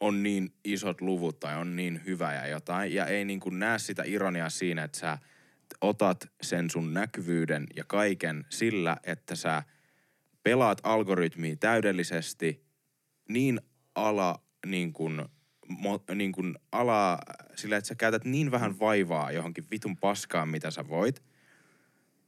on 0.00 0.22
niin 0.22 0.54
isot 0.64 1.00
luvut 1.00 1.40
tai 1.40 1.56
on 1.56 1.76
niin 1.76 2.02
hyvä 2.06 2.34
ja 2.34 2.46
jotain, 2.46 2.94
ja 2.94 3.06
ei 3.06 3.24
niin 3.24 3.40
kuin 3.40 3.58
näe 3.58 3.78
sitä 3.78 4.02
ironiaa 4.06 4.50
siinä, 4.50 4.84
että 4.84 4.98
sä 4.98 5.18
otat 5.80 6.30
sen 6.42 6.70
sun 6.70 6.94
näkyvyyden 6.94 7.66
ja 7.76 7.84
kaiken 7.84 8.44
sillä, 8.48 8.96
että 9.04 9.34
sä 9.34 9.62
pelaat 10.42 10.80
algoritmia 10.82 11.56
täydellisesti 11.56 12.67
niin 13.28 13.60
ala 13.94 14.42
niin 14.66 14.92
kuin, 14.92 15.22
mo, 15.68 16.04
niin 16.14 16.32
kuin 16.32 16.58
ala 16.72 17.18
sillä, 17.56 17.76
että 17.76 17.88
sä 17.88 17.94
käytät 17.94 18.24
niin 18.24 18.50
vähän 18.50 18.78
vaivaa 18.78 19.32
johonkin 19.32 19.64
vitun 19.70 19.96
paskaan, 19.96 20.48
mitä 20.48 20.70
sä 20.70 20.88
voit. 20.88 21.22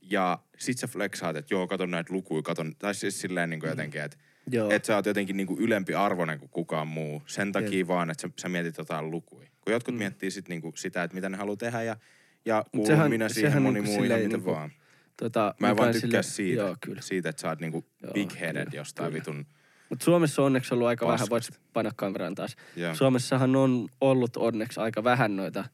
Ja 0.02 0.38
sit 0.58 0.78
sä 0.78 0.86
flexaat, 0.86 1.36
että 1.36 1.54
joo, 1.54 1.66
katon 1.66 1.90
näitä 1.90 2.12
lukuja, 2.12 2.42
katon, 2.42 2.76
tai 2.78 2.94
siis 2.94 3.20
silleen 3.20 3.50
niin 3.50 3.60
kuin 3.60 3.70
jotenkin, 3.70 4.00
että 4.00 4.16
Joo. 4.50 4.70
että 4.70 4.86
sä 4.86 4.96
oot 4.96 5.06
jotenkin 5.06 5.36
niin 5.36 5.46
kuin 5.46 5.60
ylempi 5.60 5.94
arvoinen 5.94 6.38
kuin 6.38 6.50
kukaan 6.50 6.88
muu. 6.88 7.22
Sen 7.26 7.52
takia 7.52 7.86
vaan, 7.86 8.10
että 8.10 8.20
sä, 8.22 8.28
sä 8.36 8.48
mietit 8.48 8.78
jotain 8.78 9.10
lukuja. 9.10 9.48
Kun 9.60 9.72
jotkut 9.72 9.94
mm. 9.94 9.98
miettii 9.98 10.30
sit 10.30 10.48
niinku 10.48 10.72
sitä, 10.76 11.02
että 11.02 11.14
mitä 11.14 11.28
ne 11.28 11.36
haluaa 11.36 11.56
tehdä 11.56 11.82
ja, 11.82 11.96
ja 12.44 12.64
kuulun 12.72 12.86
sehän- 12.86 13.10
minä 13.10 13.28
siihen 13.28 13.50
sehän 13.50 13.62
moni 13.62 13.74
niinku 13.74 13.90
muu 13.92 14.00
miten 14.02 14.28
niinku- 14.28 14.50
vaan. 14.50 14.70
tota, 15.16 15.54
Mä 15.60 15.70
en 15.70 15.76
vaan 15.76 15.92
tykkää 15.92 16.00
silleen- 16.22 16.24
siitä, 16.24 16.62
Joo, 16.62 16.76
kyllä. 16.80 17.00
siitä, 17.02 17.28
että 17.28 17.42
sä 17.42 17.48
oot 17.48 17.60
niinku 17.60 17.84
Joo, 18.02 18.12
big 18.12 18.30
headed 18.40 18.64
kyllä, 18.64 18.76
jostain 18.80 19.06
kyllä. 19.12 19.20
vitun. 19.20 19.46
Mutta 19.90 20.04
Suomessa 20.04 20.42
on 20.42 20.46
onneksi 20.46 20.74
ollut 20.74 20.88
aika 20.88 21.06
vähän, 21.06 21.18
Paskasta. 21.18 21.54
voit 21.54 21.72
painaa 21.72 21.92
kameraan 21.96 22.34
taas. 22.34 22.56
Joo. 22.76 22.94
Suomessahan 22.94 23.56
on 23.56 23.88
ollut 24.00 24.36
onneksi 24.36 24.80
aika 24.80 25.04
vähän 25.04 25.36
noita, 25.36 25.64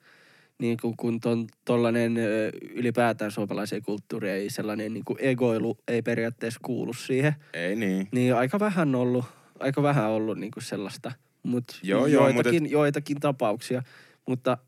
niin 0.59 0.79
kuin 0.83 0.96
kun 0.96 1.20
ton, 1.20 1.46
tollanen 1.64 2.16
ö, 2.16 2.50
ylipäätään 2.74 3.31
suomalaiseen 3.31 3.83
kulttuuriin 3.83 4.35
ei 4.35 4.50
sellainen 4.50 4.94
niin 4.94 5.05
kuin 5.05 5.18
egoilu 5.20 5.79
ei 5.88 6.02
periaatteessa 6.02 6.61
kuulu 6.62 6.92
siihen. 6.92 7.35
Ei 7.55 7.76
niin. 7.76 8.09
Niin 8.12 8.35
aika 8.35 8.61
vähän 8.61 8.94
ollut, 8.94 9.24
aika 9.61 9.83
vähän 9.83 10.09
ollut 10.09 10.38
niin 10.38 10.50
kuin 10.50 10.64
sellaista. 10.64 11.12
Mut 11.42 11.64
Joo, 11.83 12.07
joo, 12.07 12.29
joitakin, 12.29 12.62
mut 12.62 12.72
joitakin 12.72 13.20
tapauksia. 13.20 13.83
Mutta 14.26 14.59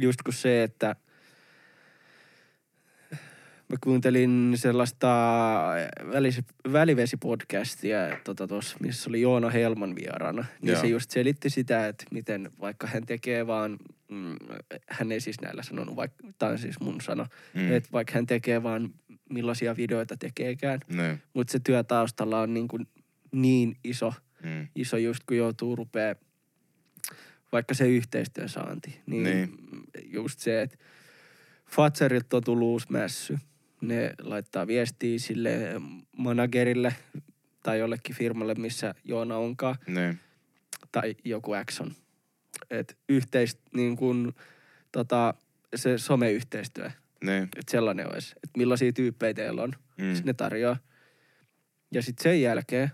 just 0.00 0.22
kun 0.22 0.34
se, 0.34 0.62
että 0.62 0.96
mä 3.70 3.76
kuuntelin 3.84 4.52
sellaista 4.54 5.08
välis, 6.12 6.40
välivesipodcastia, 6.72 7.98
tota 8.24 8.46
tos, 8.46 8.76
missä 8.80 9.10
oli 9.10 9.20
Joona 9.20 9.50
Helman 9.50 9.94
vieraana. 9.96 10.44
Niin 10.62 10.72
Joo. 10.72 10.80
se 10.80 10.86
just 10.86 11.10
selitti 11.10 11.50
sitä, 11.50 11.88
että 11.88 12.04
miten 12.10 12.50
vaikka 12.60 12.86
hän 12.86 13.06
tekee 13.06 13.46
vaan, 13.46 13.78
mm, 14.10 14.36
hän 14.88 15.12
ei 15.12 15.20
siis 15.20 15.40
näillä 15.40 15.62
sanonut, 15.62 15.96
vaikka, 15.96 16.26
tämä 16.38 16.52
on 16.52 16.58
siis 16.58 16.80
mun 16.80 17.00
sano, 17.00 17.26
Mm. 17.54 17.72
että 17.72 17.88
vaikka 17.92 18.12
hän 18.14 18.26
tekee 18.26 18.62
vaan 18.62 18.94
millaisia 19.30 19.76
videoita 19.76 20.16
tekeekään, 20.16 20.80
Niin. 20.88 21.22
mutta 21.34 21.52
se 21.52 21.58
työ 21.64 21.84
taustalla 21.84 22.40
on 22.40 22.54
niin, 22.54 22.68
kuin 22.68 22.86
niin 23.32 23.76
iso, 23.84 24.14
Mm. 24.44 24.68
iso 24.76 24.96
just 24.96 25.20
kun 25.28 25.36
joutuu 25.36 25.76
rupea 25.76 26.14
vaikka 27.52 27.74
se 27.74 27.88
yhteistyön 27.88 28.48
saanti. 28.48 29.00
Niin, 29.06 29.22
Niin. 29.24 29.48
just 30.04 30.38
se, 30.38 30.62
että 30.62 30.76
Fatserilta 31.66 32.36
on 32.36 32.44
tullut 32.44 32.66
uusi 32.68 32.86
mässy. 32.90 33.38
Ne 33.80 34.14
laittaa 34.22 34.66
viestiä 34.66 35.18
sille 35.18 35.58
managerille 36.16 36.94
tai 37.62 37.78
jollekin 37.78 38.16
firmalle, 38.16 38.54
missä 38.54 38.94
Joona 39.04 39.36
onkaan, 39.36 39.76
Niin. 39.86 40.18
tai 40.92 41.14
joku 41.24 41.52
X 41.70 41.80
on. 41.80 41.92
Et 42.70 42.98
yhteis, 43.08 43.58
niin 43.74 43.96
kun, 43.96 44.34
tota, 44.92 45.34
se 45.76 45.98
someyhteistyö, 45.98 46.90
Niin. 47.24 47.42
että 47.42 47.70
sellainen 47.70 48.12
olisi. 48.14 48.32
Että 48.36 48.58
millaisia 48.58 48.92
tyyppejä 48.92 49.34
teillä 49.34 49.62
on. 49.62 49.72
Mm. 49.98 50.04
Sitten 50.14 50.26
ne 50.26 50.32
tarjoaa. 50.34 50.76
Ja 51.92 52.02
sitten 52.02 52.22
sen 52.22 52.42
jälkeen 52.42 52.90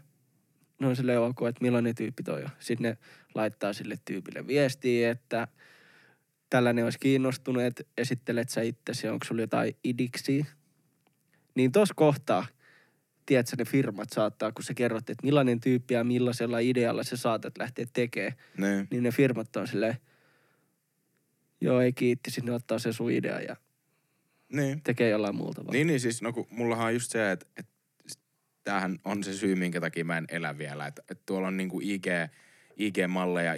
ne 0.81 0.87
on 0.87 0.97
silleen 0.97 1.21
ok, 1.21 1.39
että 1.49 1.63
millainen 1.65 1.95
tyyppi 1.95 2.23
toi 2.23 2.43
on. 2.43 2.51
Sitten 2.59 2.83
ne 2.91 2.99
laittaa 3.35 3.73
sille 3.73 3.99
tyypille 4.05 4.47
viestiä, 4.47 5.11
että 5.11 5.49
tällainen 6.51 6.85
olisi 6.85 6.99
kiinnostunut, 6.99 7.63
että 7.63 7.83
esittelet 7.99 8.49
sä 8.49 8.63
itsesi, 8.63 9.09
onko 9.09 9.25
sulla 9.25 9.41
jotain 9.43 9.77
idiksi. 9.85 10.47
Niin 11.57 11.73
tos 11.73 11.93
kohtaa, 11.93 12.47
tiedätkö, 13.27 13.57
ne 13.59 13.65
firmat 13.65 14.09
saattaa, 14.13 14.53
kun 14.53 14.65
sä 14.65 14.75
kerrot, 14.75 15.11
että 15.11 15.27
millainen 15.27 15.61
tyyppi 15.61 15.95
ja 15.95 16.05
millaisella 16.05 16.59
idealla 16.59 17.03
sä 17.05 17.17
saatat 17.17 17.59
lähteä 17.59 17.87
tekemään, 17.93 18.33
Niin. 18.59 18.89
niin 18.91 19.03
ne 19.03 19.11
firmat 19.11 19.57
on 19.57 19.69
silleen, 19.69 19.97
joo 21.61 21.81
ei 21.81 21.93
kiitti, 21.93 22.31
sinne 22.31 22.53
ottaa 22.53 22.79
se 22.79 22.93
sun 22.93 23.11
idea 23.11 23.41
ja 23.41 23.57
Niin. 24.53 24.83
tekee 24.83 25.09
jollain 25.11 25.37
muuta 25.37 25.65
vaan. 25.65 25.73
Niin, 25.73 25.87
niin 25.87 26.01
siis 26.01 26.23
no 26.23 26.33
kun 26.33 26.47
mullahan 26.51 26.87
on 26.87 26.95
just 26.95 27.11
se, 27.13 27.33
että, 27.33 27.47
että 27.57 27.73
tämähän 28.65 28.99
on 29.05 29.25
se 29.25 29.33
syy, 29.35 29.55
minkä 29.55 29.81
takia 29.81 30.05
mä 30.05 30.19
en 30.19 30.27
elä 30.29 30.59
vielä. 30.59 30.87
Että, 30.87 31.03
että 31.11 31.23
tuolla 31.27 31.49
on 31.49 31.57
niinku 31.57 31.81
IG, 31.83 32.07
IG-malleja, 32.77 33.55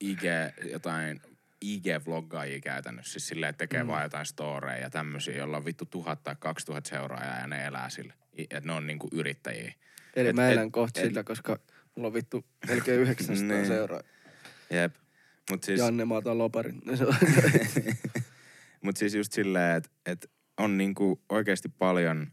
IG 0.00 0.22
jotain 0.70 1.20
IG-vloggaajia 1.62 2.60
käytännössä. 2.60 3.12
Siis 3.12 3.26
silleen, 3.28 3.50
että 3.50 3.58
tekee 3.58 3.82
mm. 3.82 3.86
vaan 3.88 4.02
jotain 4.02 4.26
storeja 4.26 4.78
ja 4.82 4.90
tämmöisiä, 4.90 5.36
jolla 5.36 5.56
on 5.56 5.64
vittu 5.64 5.84
tuhat 5.84 6.22
tai 6.22 6.36
kaksi 6.38 6.66
tuhat 6.66 6.86
seuraajaa 6.86 7.38
ja 7.38 7.46
ne 7.46 7.64
elää 7.66 7.90
sillä. 7.90 8.14
I- 8.38 8.42
Että 8.50 8.60
ne 8.66 8.72
on 8.72 8.86
niinku 8.86 9.08
yrittäjiä. 9.12 9.74
Eli 10.16 10.28
Et- 10.28 10.34
mä 10.36 10.48
elän 10.50 10.66
et- 10.66 10.72
kohta 10.72 11.00
et- 11.00 11.06
sillä, 11.06 11.24
koska 11.24 11.58
mulla 11.96 12.06
on 12.06 12.14
vittu 12.14 12.44
melkein 12.68 13.00
900 13.00 13.46
Niin. 13.56 13.66
seuraa. 13.66 14.02
Jep. 14.70 14.94
Mut 15.50 15.64
siis, 15.64 15.80
Janne, 15.80 16.04
mä 16.04 16.14
otan 16.14 16.38
loparin. 16.38 16.82
Se 16.94 17.04
on- 17.06 17.14
mut 18.82 18.96
siis 18.96 19.14
just 19.14 19.32
silleen, 19.32 19.76
että, 19.76 19.90
että 20.06 20.28
on 20.58 20.78
niinku 20.78 21.22
oikeasti 21.28 21.68
paljon... 21.68 22.26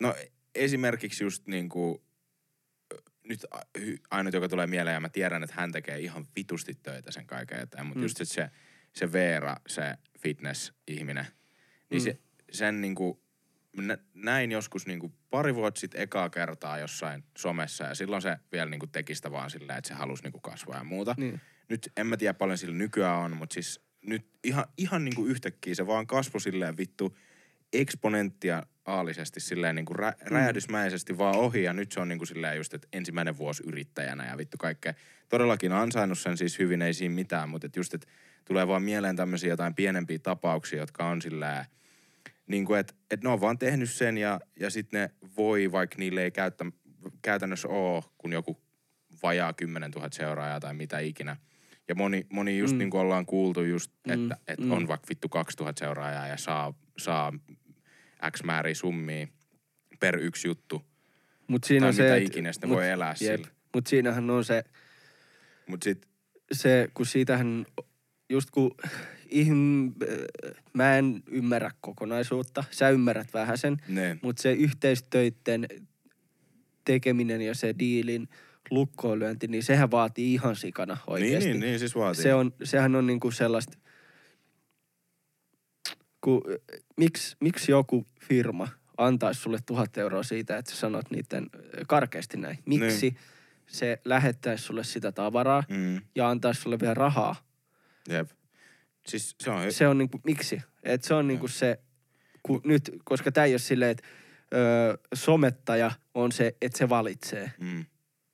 No 0.00 0.14
esimerkiksi 0.54 1.24
just 1.24 1.46
niinku 1.46 2.04
nyt 3.28 3.46
ainut, 4.10 4.34
joka 4.34 4.48
tulee 4.48 4.66
mieleen, 4.66 4.94
ja 4.94 5.00
mä 5.00 5.08
tiedän, 5.08 5.42
että 5.42 5.56
hän 5.58 5.72
tekee 5.72 5.98
ihan 5.98 6.26
vitusti 6.36 6.74
töitä 6.82 7.12
sen 7.12 7.26
kaiken 7.26 7.60
eteen, 7.60 7.86
mutta 7.86 7.98
mm. 7.98 8.04
Just 8.04 8.16
se, 8.22 8.50
se 8.92 9.12
Veera, 9.12 9.56
se 9.66 9.94
fitness-ihminen, 10.18 11.26
niin 11.90 12.02
mm. 12.02 12.04
Se, 12.04 12.18
sen 12.52 12.80
niinku, 12.80 13.22
nä, 13.76 13.98
näin 14.14 14.52
joskus 14.52 14.86
niinku 14.86 15.12
pari 15.30 15.54
vuotta 15.54 15.80
sitten 15.80 16.00
ekaa 16.00 16.30
kertaa 16.30 16.78
jossain 16.78 17.24
somessa, 17.38 17.84
ja 17.84 17.94
silloin 17.94 18.22
se 18.22 18.36
vielä 18.52 18.70
niinku 18.70 18.86
teki 18.86 19.14
sitä 19.14 19.30
vaan 19.30 19.50
silleen, 19.50 19.78
että 19.78 19.88
se 19.88 19.94
halusi 19.94 20.22
niinku 20.22 20.40
kasvaa 20.40 20.78
ja 20.78 20.84
muuta. 20.84 21.14
niin. 21.18 21.40
Nyt 21.68 21.92
en 21.96 22.06
mä 22.06 22.16
tiedä 22.16 22.34
paljon 22.34 22.58
sillä 22.58 22.74
nykyään 22.74 23.18
on, 23.18 23.36
mutta 23.36 23.54
siis 23.54 23.80
nyt 24.06 24.26
ihan, 24.44 24.64
ihan 24.78 25.04
niinku 25.04 25.26
yhtäkkiä 25.26 25.74
se 25.74 25.86
vaan 25.86 26.06
kasvoi 26.06 26.40
silleen 26.40 26.76
vittu 26.76 27.16
eksponentiaalisesti 28.86 29.40
silleen 29.40 29.74
niinku 29.74 29.94
rä, 29.94 30.12
räjähdysmäisesti 30.20 31.18
vaan 31.18 31.36
ohi 31.36 31.62
ja 31.62 31.72
nyt 31.72 31.92
se 31.92 32.00
on 32.00 32.08
niinku 32.08 32.26
silleen 32.26 32.56
just, 32.56 32.74
että 32.74 32.88
ensimmäinen 32.92 33.38
vuosi 33.38 33.62
yrittäjänä 33.66 34.26
ja 34.26 34.36
vittu 34.36 34.56
kaikkea. 34.58 34.94
Todellakin 35.28 35.72
ansainnut 35.72 36.18
sen 36.18 36.36
siis 36.36 36.58
hyvin, 36.58 36.82
ei 36.82 36.94
siinä 36.94 37.14
mitään, 37.14 37.48
mutta 37.48 37.66
et 37.66 37.76
just, 37.76 37.94
että 37.94 38.06
tulee 38.44 38.68
vaan 38.68 38.82
mieleen 38.82 39.16
tämmöisiä 39.16 39.50
jotain 39.50 39.74
pienempiä 39.74 40.18
tapauksia, 40.18 40.78
jotka 40.78 41.06
on 41.06 41.22
silleen, 41.22 41.64
niin 42.46 42.64
kuin, 42.64 42.80
että 42.80 42.94
et 43.10 43.22
ne 43.22 43.28
on 43.28 43.40
vaan 43.40 43.58
tehnyt 43.58 43.90
sen 43.90 44.18
ja, 44.18 44.40
ja 44.60 44.70
sitten 44.70 45.00
ne 45.00 45.10
voi, 45.36 45.72
vaikka 45.72 45.96
niille 45.98 46.22
ei 46.22 46.30
käyttä, 46.30 46.64
käytännössä 47.22 47.68
ole, 47.68 48.02
kun 48.18 48.32
joku 48.32 48.60
vajaa 49.22 49.52
10 49.52 49.90
000 49.90 50.08
seuraajaa 50.12 50.60
tai 50.60 50.74
mitä 50.74 50.98
ikinä. 50.98 51.36
Ja 51.88 51.94
moni, 51.94 52.26
moni 52.32 52.58
just 52.58 52.72
mm. 52.72 52.76
Mm. 52.76 52.78
niin 52.78 52.90
kuin 52.90 53.00
ollaan 53.00 53.26
kuultu 53.26 53.62
just, 53.62 53.92
Mm, 54.06 54.12
että 54.12 54.36
et 54.48 54.60
mm. 54.60 54.72
on 54.72 54.88
vaikka 54.88 55.06
vittu 55.08 55.28
2000 55.28 55.78
seuraajaa 55.78 56.26
ja 56.26 56.36
saa, 56.36 56.74
saa 56.98 57.32
X 58.36 58.42
määriä 58.42 58.74
summia 58.74 59.26
per 60.00 60.18
yksi 60.18 60.48
juttu. 60.48 60.82
Mut 61.48 61.64
siinä 61.64 61.80
Tai 61.84 61.88
on 61.88 61.94
se, 61.94 62.02
mitä 62.02 62.16
et- 62.16 62.22
ikinä, 62.22 62.52
sitten 62.52 62.68
mut- 62.70 62.76
voi 62.76 62.90
elää 62.90 63.14
jep. 63.20 63.34
sillä. 63.36 63.48
Mut 63.74 63.86
siinähän 63.86 64.30
on 64.30 64.44
se, 64.44 64.64
Mut 65.66 65.82
sit, 65.82 66.06
se, 66.52 66.88
kun 66.94 67.06
siitähän, 67.06 67.66
just 68.28 68.50
kun 68.50 68.74
ihm, 69.30 69.92
mä 70.72 70.98
en 70.98 71.22
ymmärrä 71.30 71.70
kokonaisuutta, 71.80 72.64
sä 72.70 72.88
ymmärrät 72.90 73.34
vähän 73.34 73.58
sen, 73.58 73.76
ne, 73.88 74.18
mutta 74.22 74.42
se 74.42 74.52
yhteistöitten 74.52 75.66
tekeminen 76.84 77.40
ja 77.42 77.54
se 77.54 77.74
diilin 77.78 78.28
lukkoonlyönti, 78.70 79.46
niin 79.46 79.62
sehän 79.62 79.90
vaatii 79.90 80.34
ihan 80.34 80.56
sikana 80.56 80.94
niin, 80.94 81.02
oikeasti. 81.06 81.48
niin, 81.48 81.60
niin, 81.60 81.78
siis 81.78 81.94
vaatii. 81.94 82.22
Se 82.22 82.34
on, 82.34 82.52
sehän 82.64 82.96
on 82.96 83.06
niinku 83.06 83.30
sellaista, 83.30 83.78
kun, 86.26 86.42
miksi, 86.96 87.36
miksi 87.40 87.72
joku 87.72 88.06
firma 88.20 88.68
antaisi 88.96 89.40
sulle 89.40 89.58
tuhat 89.66 89.98
euroa 89.98 90.22
siitä, 90.22 90.58
että 90.58 90.70
sä 90.70 90.76
sanot 90.76 91.10
niiden 91.10 91.46
karkeasti 91.86 92.36
näin. 92.36 92.58
Miksi 92.66 93.10
Niin. 93.10 93.18
se 93.66 94.00
lähettäisi 94.04 94.64
sulle 94.64 94.84
sitä 94.84 95.12
tavaraa 95.12 95.64
Mm, 95.68 96.00
ja 96.14 96.30
antaisi 96.30 96.60
sulle 96.60 96.80
vielä 96.80 96.94
rahaa? 96.94 97.36
jep. 98.08 98.30
Siis 99.06 99.36
se 99.40 99.50
on, 99.50 99.72
Se 99.72 99.88
on 99.88 99.98
niinku, 99.98 100.20
miksi? 100.24 100.62
Et 100.82 101.04
se 101.04 101.14
on 101.14 101.28
niinku 101.28 101.48
se, 101.48 101.80
kun 102.42 102.60
nyt, 102.64 102.90
koska 103.04 103.32
tämä 103.32 103.44
ei 103.44 103.52
ole 103.52 103.58
silleen, 103.58 103.90
että 103.90 104.02
somettaja 105.14 105.90
on 106.14 106.32
se, 106.32 106.56
että 106.62 106.78
se 106.78 106.88
valitsee. 106.88 107.52
mm, 107.60 107.84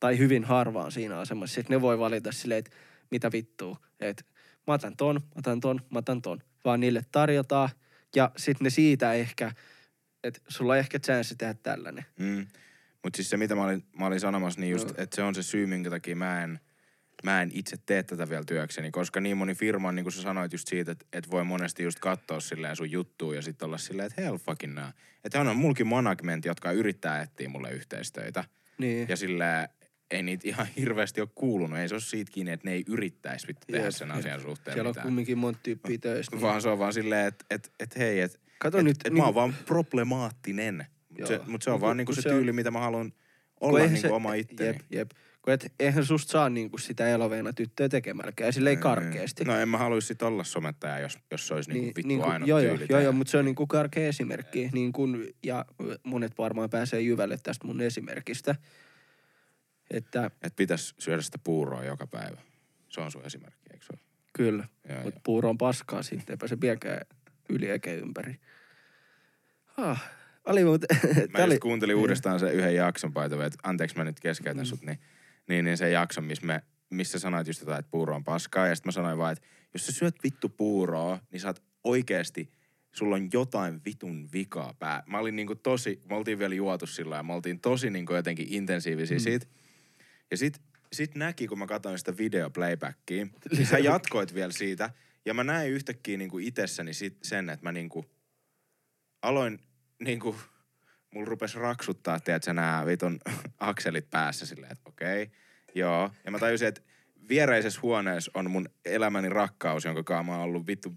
Tai 0.01 0.19
hyvin 0.19 0.45
harvaan 0.45 0.93
siinä 0.93 1.19
asemassa. 1.19 1.61
Että 1.61 1.73
ne 1.73 1.81
voi 1.81 1.99
valita 1.99 2.33
silleen, 2.33 2.59
että 2.59 2.71
mitä 3.11 3.33
vittua. 3.33 3.77
Että 4.01 4.25
mä 4.67 4.75
otan 4.75 4.97
ton, 4.97 5.15
mä 5.15 5.31
otan 5.39 5.61
ton, 5.61 5.81
mä 5.91 5.99
otan 5.99 6.23
ton. 6.23 6.39
Vaan 6.65 6.81
niille 6.81 7.03
tarjotaan. 7.13 7.69
Ja 8.17 8.31
sitten 8.37 8.65
ne 8.65 8.71
siitä 8.71 9.13
ehkä, 9.13 9.53
että 10.25 10.41
sulla 10.49 10.73
on 10.73 10.79
ehkä 10.79 10.99
chanssi 10.99 11.37
tehdä 11.37 11.55
tällainen. 11.55 12.05
Mm. 12.19 12.47
Mutta 13.03 13.17
siis 13.17 13.31
se, 13.31 13.37
mitä 13.37 13.55
mä 13.55 13.65
olin, 13.65 13.85
mä 13.99 14.07
olin 14.07 14.21
sanomassa, 14.21 14.61
niin 14.61 14.71
just, 14.71 14.89
Joo. 14.89 14.95
että 14.99 15.17
se 15.17 15.23
on 15.23 15.35
se 15.35 15.43
syy, 15.43 15.67
minkä 15.67 15.91
takia 15.91 16.17
mä 16.17 16.45
en, 16.45 16.61
mä 17.25 17.43
en 17.43 17.51
itse 17.55 17.77
tee 17.87 18.03
tätä 18.03 18.29
vielä 18.29 18.45
työkseni. 18.45 18.91
Koska 18.91 19.21
niin 19.21 19.37
moni 19.37 19.55
firma 19.55 19.89
on, 19.89 19.95
niin 19.95 20.05
kuin 20.05 20.13
sä 20.13 20.23
sanoit 20.23 20.53
just 20.53 20.69
siitä, 20.69 20.93
että, 20.93 21.05
että 21.13 21.31
voi 21.31 21.45
monesti 21.45 21.83
just 21.83 21.99
katsoa 21.99 22.41
silleen 22.41 22.77
sun 22.77 22.91
juttua 22.91 23.35
ja 23.35 23.43
sitten 23.43 23.67
olla 23.67 23.79
silleen, 23.79 24.07
että 24.07 24.23
hell 24.23 24.37
fucking 24.37 24.75
nää. 24.75 24.93
Että 25.25 25.41
on 25.41 25.57
mulkin 25.57 25.87
management, 25.87 26.45
jotka 26.45 26.73
yrittää 26.73 27.23
etsiä 27.23 27.49
mulle 27.49 27.71
yhteistöitä. 27.71 28.45
Niin. 28.79 29.09
Ja 29.09 29.17
silleen, 29.17 29.69
ei 30.13 30.23
niitä 30.23 30.49
ihan 30.49 30.67
hirveästi 30.79 31.21
ole 31.21 31.29
kuulunut. 31.35 31.79
Ei 31.79 31.89
se 31.89 31.95
ole 31.95 32.01
siitä 32.01 32.33
kiinni, 32.33 32.53
että 32.53 32.69
ne 32.69 32.75
ei 32.75 32.85
yrittäisi 32.87 33.49
vittu 33.49 33.67
tehdä 33.73 33.91
sen 33.91 34.09
jep. 34.09 34.17
asian 34.19 34.41
suhteen 34.41 34.75
Siellä 34.75 34.89
on 34.89 34.91
mitään. 34.91 35.05
kumminkin 35.07 35.39
monta 35.39 35.61
tyyppiä 35.63 35.99
töissä. 35.99 36.33
Niin. 36.33 36.41
Vaan 36.43 36.63
se 36.63 36.69
on 36.69 36.79
vaan 36.79 36.93
silleen, 36.93 37.27
että 37.27 37.45
et, 37.51 37.73
et, 37.81 37.97
hei, 37.99 38.21
että 38.21 38.39
Kato 38.59 38.79
et, 38.79 38.85
nyt, 38.85 38.97
et 38.97 39.05
niinku- 39.05 39.19
mä 39.21 39.25
oon 39.25 39.35
vaan 39.35 39.55
problemaattinen. 39.67 40.87
Mutta 41.09 41.27
se, 41.27 41.41
mut 41.47 41.63
se 41.63 41.71
on 41.71 41.75
Mut 41.75 41.81
vaan 41.81 41.97
niinku 41.97 42.15
se 42.15 42.23
se 42.23 42.29
on- 42.29 42.35
tyyli, 42.35 42.53
mitä 42.53 42.71
mä 42.71 42.81
haluan 42.81 43.13
olla 43.61 43.79
niinku 43.79 44.01
se- 44.01 44.11
oma 44.13 44.35
itteni. 44.35 44.67
Jep, 44.69 44.77
jep. 44.91 45.11
Kun 45.43 45.53
et, 45.53 45.73
eihän 45.81 46.05
susta 46.07 46.31
saa 46.33 46.49
niinku 46.51 46.79
sitä 46.79 47.09
eloveena 47.09 47.53
tyttöä 47.53 47.89
tekemälläkään. 47.89 48.53
Silleen 48.53 48.79
karkeasti. 48.79 49.45
No 49.45 49.57
en 49.61 49.69
mä 49.69 49.79
haluaisi 49.79 50.07
sit 50.09 50.23
olla 50.23 50.45
somettaja, 50.45 50.99
jos, 50.99 51.19
jos 51.31 51.49
se 51.49 51.55
olisi 51.55 51.71
niinku 51.73 51.87
vittu 51.97 52.09
niinku- 52.09 52.27
ainoa 52.29 52.49
joo, 52.49 52.61
tyyli. 52.61 52.73
joo, 52.81 52.87
joo, 52.91 53.01
joo, 53.01 53.13
mutta 53.13 53.31
se 53.31 53.39
on 53.39 53.45
niinku 53.45 53.67
karkea 53.67 54.09
esimerkki. 54.09 54.71
Niin 54.73 54.93
kun, 54.93 55.27
ja 55.43 55.65
monet 56.03 56.39
varmaan 56.39 56.71
pääsee 56.71 57.01
jyvälle 57.01 57.39
tästä 57.43 57.67
mun 57.67 57.81
esimerkistä. 57.81 58.55
Että 59.93 60.27
Että 60.27 60.57
pitäisi 60.57 60.95
syödä 60.99 61.23
sitä 61.23 61.39
puuroa 61.45 61.85
joka 61.85 62.07
päivä. 62.07 62.41
Se 62.89 63.01
on 63.01 63.11
sun 63.13 63.25
esimerkki, 63.25 63.69
eikö 63.73 63.85
se 63.85 63.93
ole? 63.93 64.01
kyllä, 64.33 64.69
mutta 65.05 65.21
puuro 65.25 65.51
on 65.51 65.59
paskaa 65.59 66.03
siitä, 66.03 66.33
eipä 66.33 66.49
se 66.49 66.61
vieläkään 66.61 67.01
yli 67.49 67.71
eikä 67.71 67.93
ympäri. 67.93 68.37
Ah, 69.77 70.11
oli 70.45 70.65
muuten, 70.65 70.89
Mä 71.39 71.45
oli, 71.45 71.59
kuuntelin 71.59 71.97
uudestaan 71.97 72.41
sen 72.41 72.53
yhden 72.53 72.75
jakson, 72.75 73.15
way, 73.15 73.27
että 73.27 73.59
anteeksi 73.63 73.97
mä 73.97 74.05
nyt 74.05 74.21
keskeytän 74.21 74.65
Mm. 74.65 74.69
sut, 74.69 74.83
niin, 74.83 74.99
niin, 75.49 75.65
niin 75.65 75.77
se 75.77 75.91
jakson, 75.91 76.25
missä 76.25 76.47
me, 76.47 76.63
missä 76.91 77.19
sanoit 77.19 77.47
just 77.47 77.61
jotain, 77.61 77.79
että 77.79 77.91
puuro 77.91 78.15
on 78.15 78.25
paskaa. 78.25 78.67
Ja 78.67 78.77
sitten 78.77 78.89
mä 78.89 78.93
sanoin 78.93 79.19
vaan, 79.19 79.33
että 79.33 79.47
jos 79.75 79.87
sä 79.87 79.93
syöt 79.93 80.15
vittu 80.25 80.49
puuroa, 80.49 81.19
niin 81.31 81.41
sä 81.41 81.49
oot 81.49 81.63
oikeesti, 81.85 82.51
sulla 82.93 83.17
on 83.17 83.29
jotain 83.33 83.81
vitun 83.85 84.29
vikaa 84.33 84.75
pää. 84.79 85.03
Mä 85.07 85.19
olin 85.19 85.37
niinku 85.37 85.55
tosi, 85.55 86.01
me 86.09 86.17
oltiin 86.17 86.39
vielä 86.39 86.55
juotu 86.55 86.87
sillä 86.87 87.17
ja 87.17 87.23
me 87.23 87.33
oltiin 87.33 87.61
tosi 87.61 87.91
niinku 87.91 88.15
jotenkin 88.15 88.47
intensiivisiä 88.51 89.17
mm. 89.17 89.23
siitä. 89.23 89.47
Ja 90.33 90.37
sit, 90.37 90.61
sit 90.93 91.15
näki, 91.15 91.47
kun 91.47 91.59
mä 91.59 91.67
katsoin 91.67 91.99
sitä 91.99 92.17
videoplaybackia, 92.17 93.27
niin 93.57 93.67
sä 93.67 93.79
jatkoit 93.79 94.35
vielä 94.35 94.53
siitä. 94.53 94.91
Ja 95.25 95.35
mä 95.35 95.45
näin 95.45 95.73
yhtäkkiä 95.73 96.17
niinku 96.17 96.39
itsessäni 96.39 96.95
sit 96.95 97.19
sen, 97.23 97.51
että 97.51 97.67
mä 97.67 97.73
niinku 97.73 98.05
aloin 99.23 99.61
niinku, 100.01 100.37
mulla 101.15 101.27
rupes 101.27 101.55
raksuttaa, 101.55 102.21
tiedätkö, 102.21 102.53
nämä 102.53 102.87
vitun 102.87 103.21
akselit 103.59 104.11
päässä 104.11 104.47
silleen, 104.47 104.73
että 104.73 104.89
okei, 104.89 105.23
okay, 105.23 105.35
joo. 105.75 106.11
Ja 106.25 106.31
mä 106.31 106.39
tajusin, 106.39 106.69
että 106.69 106.81
viereisessä 107.29 107.81
huoneessa 107.83 108.31
on 108.35 108.51
mun 108.51 108.69
elämäni 108.85 109.29
rakkaus, 109.29 109.85
jonka 109.85 110.03
kanssa 110.03 110.23
mä 110.23 110.33
oon 110.33 110.45
ollut 110.45 110.67
vittu 110.67 110.95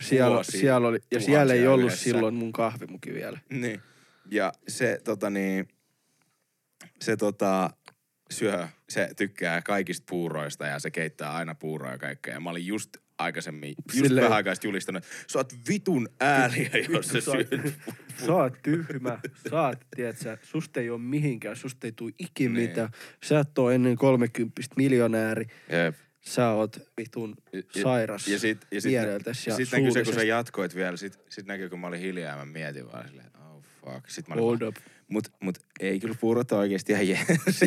Siellä, 0.00 0.34
vuosia, 0.34 0.60
siellä 0.60 0.88
oli, 0.88 0.98
ja 1.10 1.20
siellä 1.20 1.54
ei 1.54 1.66
ollut 1.66 1.86
yhdessä. 1.86 2.04
silloin 2.04 2.34
mun 2.34 2.52
kahvimuki 2.52 3.14
vielä. 3.14 3.38
Niin. 3.50 3.82
Ja 4.30 4.52
se 4.68 5.00
tota 5.04 5.30
niin, 5.30 5.68
se 7.00 7.16
tota, 7.16 7.70
syö, 8.30 8.68
se 8.88 9.10
tykkää 9.16 9.62
kaikista 9.62 10.04
puuroista 10.10 10.66
ja 10.66 10.78
se 10.78 10.90
keittää 10.90 11.34
aina 11.34 11.54
puuroa 11.54 11.90
ja 11.92 11.98
kaikkea. 11.98 12.34
Ja 12.34 12.40
mä 12.40 12.50
olin 12.50 12.66
just 12.66 12.96
aikaisemmin, 13.18 13.74
just 13.94 14.06
Silleen- 14.06 14.24
vähän 14.24 14.36
aikaa 14.36 14.54
julistanut, 14.64 15.04
että 15.04 15.16
sä 15.32 15.38
oot 15.38 15.52
vitun 15.68 16.08
ääliä, 16.20 16.70
jos 16.88 17.08
sä 17.08 17.20
syöt. 17.20 17.48
Sä 18.26 18.32
oot 18.34 18.52
tyhmä, 18.62 19.18
sä 19.50 19.62
oot, 19.62 19.78
tiedätkö, 19.96 20.36
susta 20.42 20.80
ei 20.80 20.90
ole 20.90 21.00
mihinkään, 21.00 21.56
susta 21.56 21.86
ei 21.86 21.92
tuu 21.92 22.10
ikin 22.18 22.52
Niin. 22.54 22.68
mitään. 22.68 22.88
Sä 23.24 23.40
et 23.40 23.58
oo 23.58 23.70
ennen 23.70 23.96
30 23.96 24.62
miljonääri, 24.76 25.46
Jep. 25.68 25.94
sä 26.20 26.50
oot 26.50 26.76
vitun 26.96 27.36
Ja- 27.52 27.82
sairas 27.82 28.28
Ja 28.28 28.38
sit, 28.38 28.66
ja 28.70 28.80
sit, 28.80 28.92
ja 28.92 29.54
sit 29.56 29.72
näkyy 29.72 29.90
se, 29.90 30.04
kun 30.04 30.14
sä 30.14 30.22
jatkoit 30.22 30.74
vielä, 30.74 30.96
sit, 30.96 31.18
sit 31.30 31.46
näkyy, 31.46 31.68
kun 31.68 31.80
mä 31.80 31.86
olin 31.86 32.00
hiljaa 32.00 32.30
ja 32.30 32.36
mä 32.36 32.44
mietin 32.52 32.92
vaan 32.92 33.08
silleen, 33.08 33.30
oh 33.36 33.62
fuck. 33.84 34.08
Sit 34.10 34.28
mä 34.28 34.34
olin 34.34 34.44
Hold 34.44 34.60
vaan, 34.60 34.68
up. 34.68 34.76
Mut, 35.10 35.28
mut 35.42 35.58
ei 35.80 36.00
kyllä 36.00 36.16
puurot 36.20 36.52
ole 36.52 36.60
oikeesti 36.60 36.92
ihan 36.92 37.08
jees. 37.08 37.26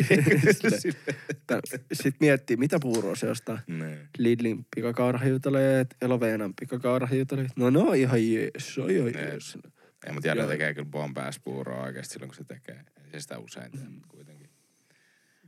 Tää- 1.46 1.60
Sit 1.92 2.14
miettii, 2.20 2.56
mitä 2.56 2.78
puuroa 2.82 3.14
se 3.14 3.30
ostaa. 3.30 3.58
Niin. 3.66 3.98
Lidlin 4.18 4.66
pikakaurahiutaleet, 4.76 5.96
Eloveenan 6.02 6.54
pikakaurahiutaleet. 6.60 7.50
No 7.56 7.70
ne 7.70 7.78
on 7.78 7.96
ihan 7.96 8.32
jees, 8.32 8.74
se 8.74 8.80
on 8.80 8.90
ihan 8.90 9.12
Ne- 9.12 9.20
jees. 9.22 9.58
Ei, 10.06 10.12
mut 10.12 10.24
Janne 10.24 10.42
Joo. 10.42 10.50
tekee 10.50 10.74
kyllä 10.74 10.88
bombaas 10.90 11.40
puuroa 11.44 11.82
oikeesti 11.84 12.12
silloin, 12.12 12.28
kun 12.28 12.36
se 12.36 12.44
tekee. 12.44 12.80
Ei 13.04 13.10
se 13.12 13.20
sitä 13.20 13.38
usein 13.38 13.70
tee, 13.72 13.88
mut 13.88 14.06
kuitenkin. 14.08 14.50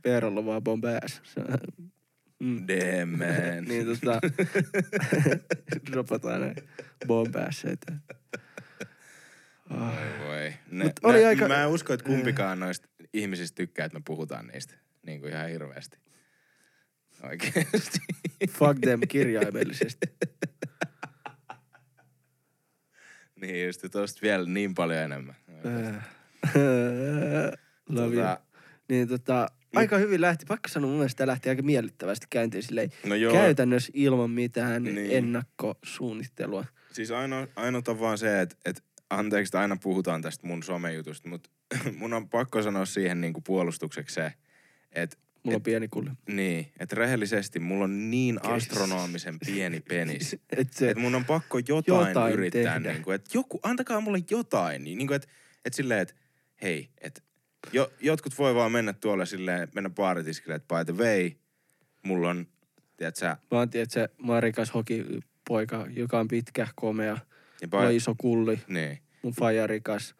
Veerolla 0.05 0.39
on 0.39 0.45
vaan 0.45 0.63
bombaas. 0.63 1.21
Mm. 2.39 2.67
Damn, 2.67 3.09
man. 3.17 3.63
niin 3.67 3.85
tota, 3.85 4.19
dropataan 5.91 6.41
näin 6.41 6.55
bombasseita. 7.07 7.93
Oi 9.73 10.27
voi. 10.27 10.53
Ne, 10.71 10.83
Mut 10.83 10.93
oli 11.03 11.21
nä, 11.21 11.27
aika- 11.27 11.47
Mä 11.47 11.63
en 11.63 11.69
usko, 11.69 11.93
että 11.93 12.05
kumpikaan 12.05 12.59
noista 12.59 12.87
ihmisistä 13.13 13.55
tykkää, 13.55 13.85
että 13.85 13.97
me 13.97 14.01
puhutaan 14.05 14.47
niistä. 14.47 14.73
Niin 15.05 15.21
kuin 15.21 15.33
ihan 15.33 15.49
hirveästi. 15.49 15.97
Oikeesti. 17.23 17.99
Fuck 18.49 18.79
them 18.81 18.99
kirjaimellisesti. 19.07 20.07
niin 23.41 23.65
just, 23.65 23.85
tosta 23.91 24.19
vielä 24.21 24.45
niin 24.49 24.75
paljon 24.75 24.99
enemmän. 24.99 25.35
Äh. 25.65 26.07
Love. 27.89 28.15
Tota, 28.15 28.39
Niin 28.89 29.07
tota, 29.07 29.47
aika 29.75 29.97
hyvin 29.97 30.21
lähti. 30.21 30.45
Pakko 30.45 30.69
sanoa, 30.69 30.89
mun 30.89 30.97
mielestä 30.97 31.27
lähti 31.27 31.49
aika 31.49 31.61
miellyttävästi 31.61 32.27
käyntiin 32.29 32.63
silleen 32.63 32.89
no 33.05 33.15
joo, 33.15 33.33
käytännössä 33.33 33.91
ilman 33.95 34.31
mitään 34.31 34.83
Niin. 34.83 35.11
ennakkosuunnittelua. 35.11 36.65
siis 36.91 37.11
ainoa, 37.11 37.47
ainoa 37.55 37.81
on 37.87 37.99
vaan 37.99 38.17
se, 38.17 38.41
että, 38.41 38.55
että 38.65 38.81
anteeksi, 39.17 39.49
että 39.49 39.59
aina 39.59 39.77
puhutaan 39.83 40.21
tästä 40.21 40.47
mun 40.47 40.63
somejutusta, 40.63 41.29
mutta 41.29 41.49
mun 41.99 42.13
on 42.13 42.29
pakko 42.29 42.61
sanoa 42.63 42.85
siihen 42.85 43.21
niin 43.21 43.33
kuin 43.33 43.43
puolustukseksi 43.43 44.15
se, 44.15 44.33
että 44.91 45.17
Mulla 45.43 45.55
on 45.55 45.61
pieni 45.63 45.87
kulli. 45.87 46.09
niin, 46.27 46.71
että 46.79 46.95
rehellisesti 46.95 47.59
mulla 47.59 47.83
on 47.83 48.11
niin 48.11 48.39
Okei. 48.39 48.51
astronomisen 48.51 49.39
pieni 49.45 49.79
penis, 49.79 50.33
Et 50.57 50.73
se, 50.73 50.89
että 50.89 51.01
mun 51.01 51.15
on 51.15 51.25
pakko 51.25 51.57
jotain, 51.67 52.07
Jotain 52.07 52.33
yrittää, 52.33 52.79
tehdä. 52.79 52.93
niin 52.93 53.03
kuin, 53.03 53.15
että 53.15 53.29
joku, 53.33 53.59
antakaa 53.63 54.01
mulle 54.01 54.19
jotain, 54.29 54.83
niin, 54.83 55.07
kuin, 55.07 55.15
että, 55.15 55.27
että 55.65 55.77
silleen, 55.77 55.99
että 55.99 56.13
hei, 56.61 56.89
että 57.01 57.21
jo, 57.71 57.93
jotkut 58.01 58.37
voi 58.37 58.55
vaan 58.55 58.71
mennä 58.71 58.93
tuolle 58.93 59.25
silleen, 59.25 59.67
mennä 59.75 59.89
baaritiskille, 59.89 60.55
että 60.55 60.75
by 60.75 60.93
the 60.93 61.03
way, 61.03 61.31
mulla 62.03 62.29
on, 62.29 62.47
tiedät 62.97 63.15
sä, 63.15 63.37
mä 63.51 63.57
oon 63.57 63.69
tiedät, 63.69 63.91
mä 64.25 64.33
oon 64.33 64.43
rikas 64.43 64.73
hokipoika, 64.73 65.87
joka 65.89 66.19
on 66.19 66.27
pitkä, 66.27 66.67
komea, 66.75 67.17
ja 67.61 67.67
by, 67.67 67.95
iso 67.95 68.15
kulli, 68.17 68.59
niin. 68.67 69.02
Mun 69.23 69.33
faija 69.33 69.67
rikas. 69.67 70.15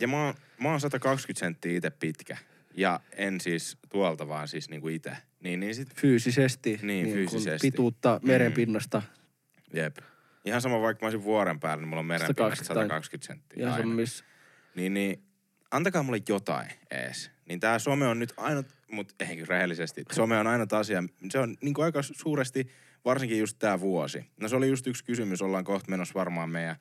Ja 0.00 0.08
mä 0.08 0.24
oon, 0.24 0.34
mä 0.62 0.68
oon 0.70 0.80
120 0.80 1.40
senttiä 1.40 1.76
itse 1.76 1.90
pitkä. 1.90 2.36
Ja 2.74 3.00
en 3.16 3.40
siis 3.40 3.78
tuolta, 3.88 4.28
vaan 4.28 4.48
siis 4.48 4.70
niinku 4.70 4.88
itse. 4.88 5.16
Niin, 5.40 5.60
niin 5.60 5.74
sit, 5.74 5.94
Fyysisesti. 5.94 6.78
Niin, 6.82 7.04
kun 7.06 7.14
fyysisesti. 7.14 7.70
Pituutta 7.70 8.20
Mm. 8.22 8.26
merenpinnasta. 8.28 9.02
jep. 9.72 9.96
Ihan 10.44 10.60
sama, 10.60 10.80
vaikka 10.82 11.04
mä 11.04 11.06
olisin 11.06 11.22
vuoren 11.24 11.60
päällä, 11.60 11.80
niin 11.82 11.88
mulla 11.88 12.00
on 12.00 12.06
merenpinnasta 12.06 12.64
120 12.64 12.74
120 12.74 13.26
senttiä. 13.26 13.60
Ihan 13.62 13.72
aina. 13.72 13.82
sama 13.82 13.94
missä. 13.94 14.24
Niin, 14.74 14.94
niin 14.94 15.22
antakaa 15.70 16.02
mulle 16.02 16.18
jotain 16.28 16.68
ees. 16.90 17.30
Niin 17.48 17.60
tää 17.60 17.78
some 17.78 18.06
on 18.06 18.18
nyt 18.18 18.32
ainut, 18.36 18.66
mut 18.90 19.14
eikä 19.22 19.44
rehellisesti, 19.48 20.04
some 20.12 20.38
on 20.38 20.46
ainut 20.46 20.72
asia. 20.72 21.04
Se 21.30 21.38
on 21.38 21.56
niinku 21.62 21.82
aika 21.82 22.02
suuresti, 22.02 22.70
varsinkin 23.04 23.38
just 23.38 23.58
tää 23.58 23.80
vuosi. 23.80 24.24
No 24.40 24.48
se 24.48 24.56
oli 24.56 24.68
just 24.68 24.86
yksi 24.86 25.04
kysymys, 25.04 25.42
ollaan 25.42 25.64
kohta 25.64 25.90
menossa 25.90 26.14
varmaan 26.14 26.50
meidän, 26.50 26.76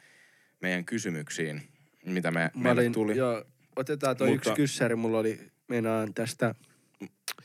meidän 0.62 0.86
kysymyksiin, 0.86 1.62
mitä 2.06 2.32
me, 2.32 2.40
Mä 2.40 2.64
meille 2.64 2.82
olin, 2.82 2.92
tuli. 2.94 3.18
joo, 3.18 3.46
otetaan 3.76 4.18
toi 4.18 4.30
Mutta- 4.30 4.50
yksi 4.50 4.62
kyssäri, 4.62 4.96
mulla 4.96 5.20
oli, 5.20 5.40
meinaan 5.68 6.14
tästä 6.14 6.56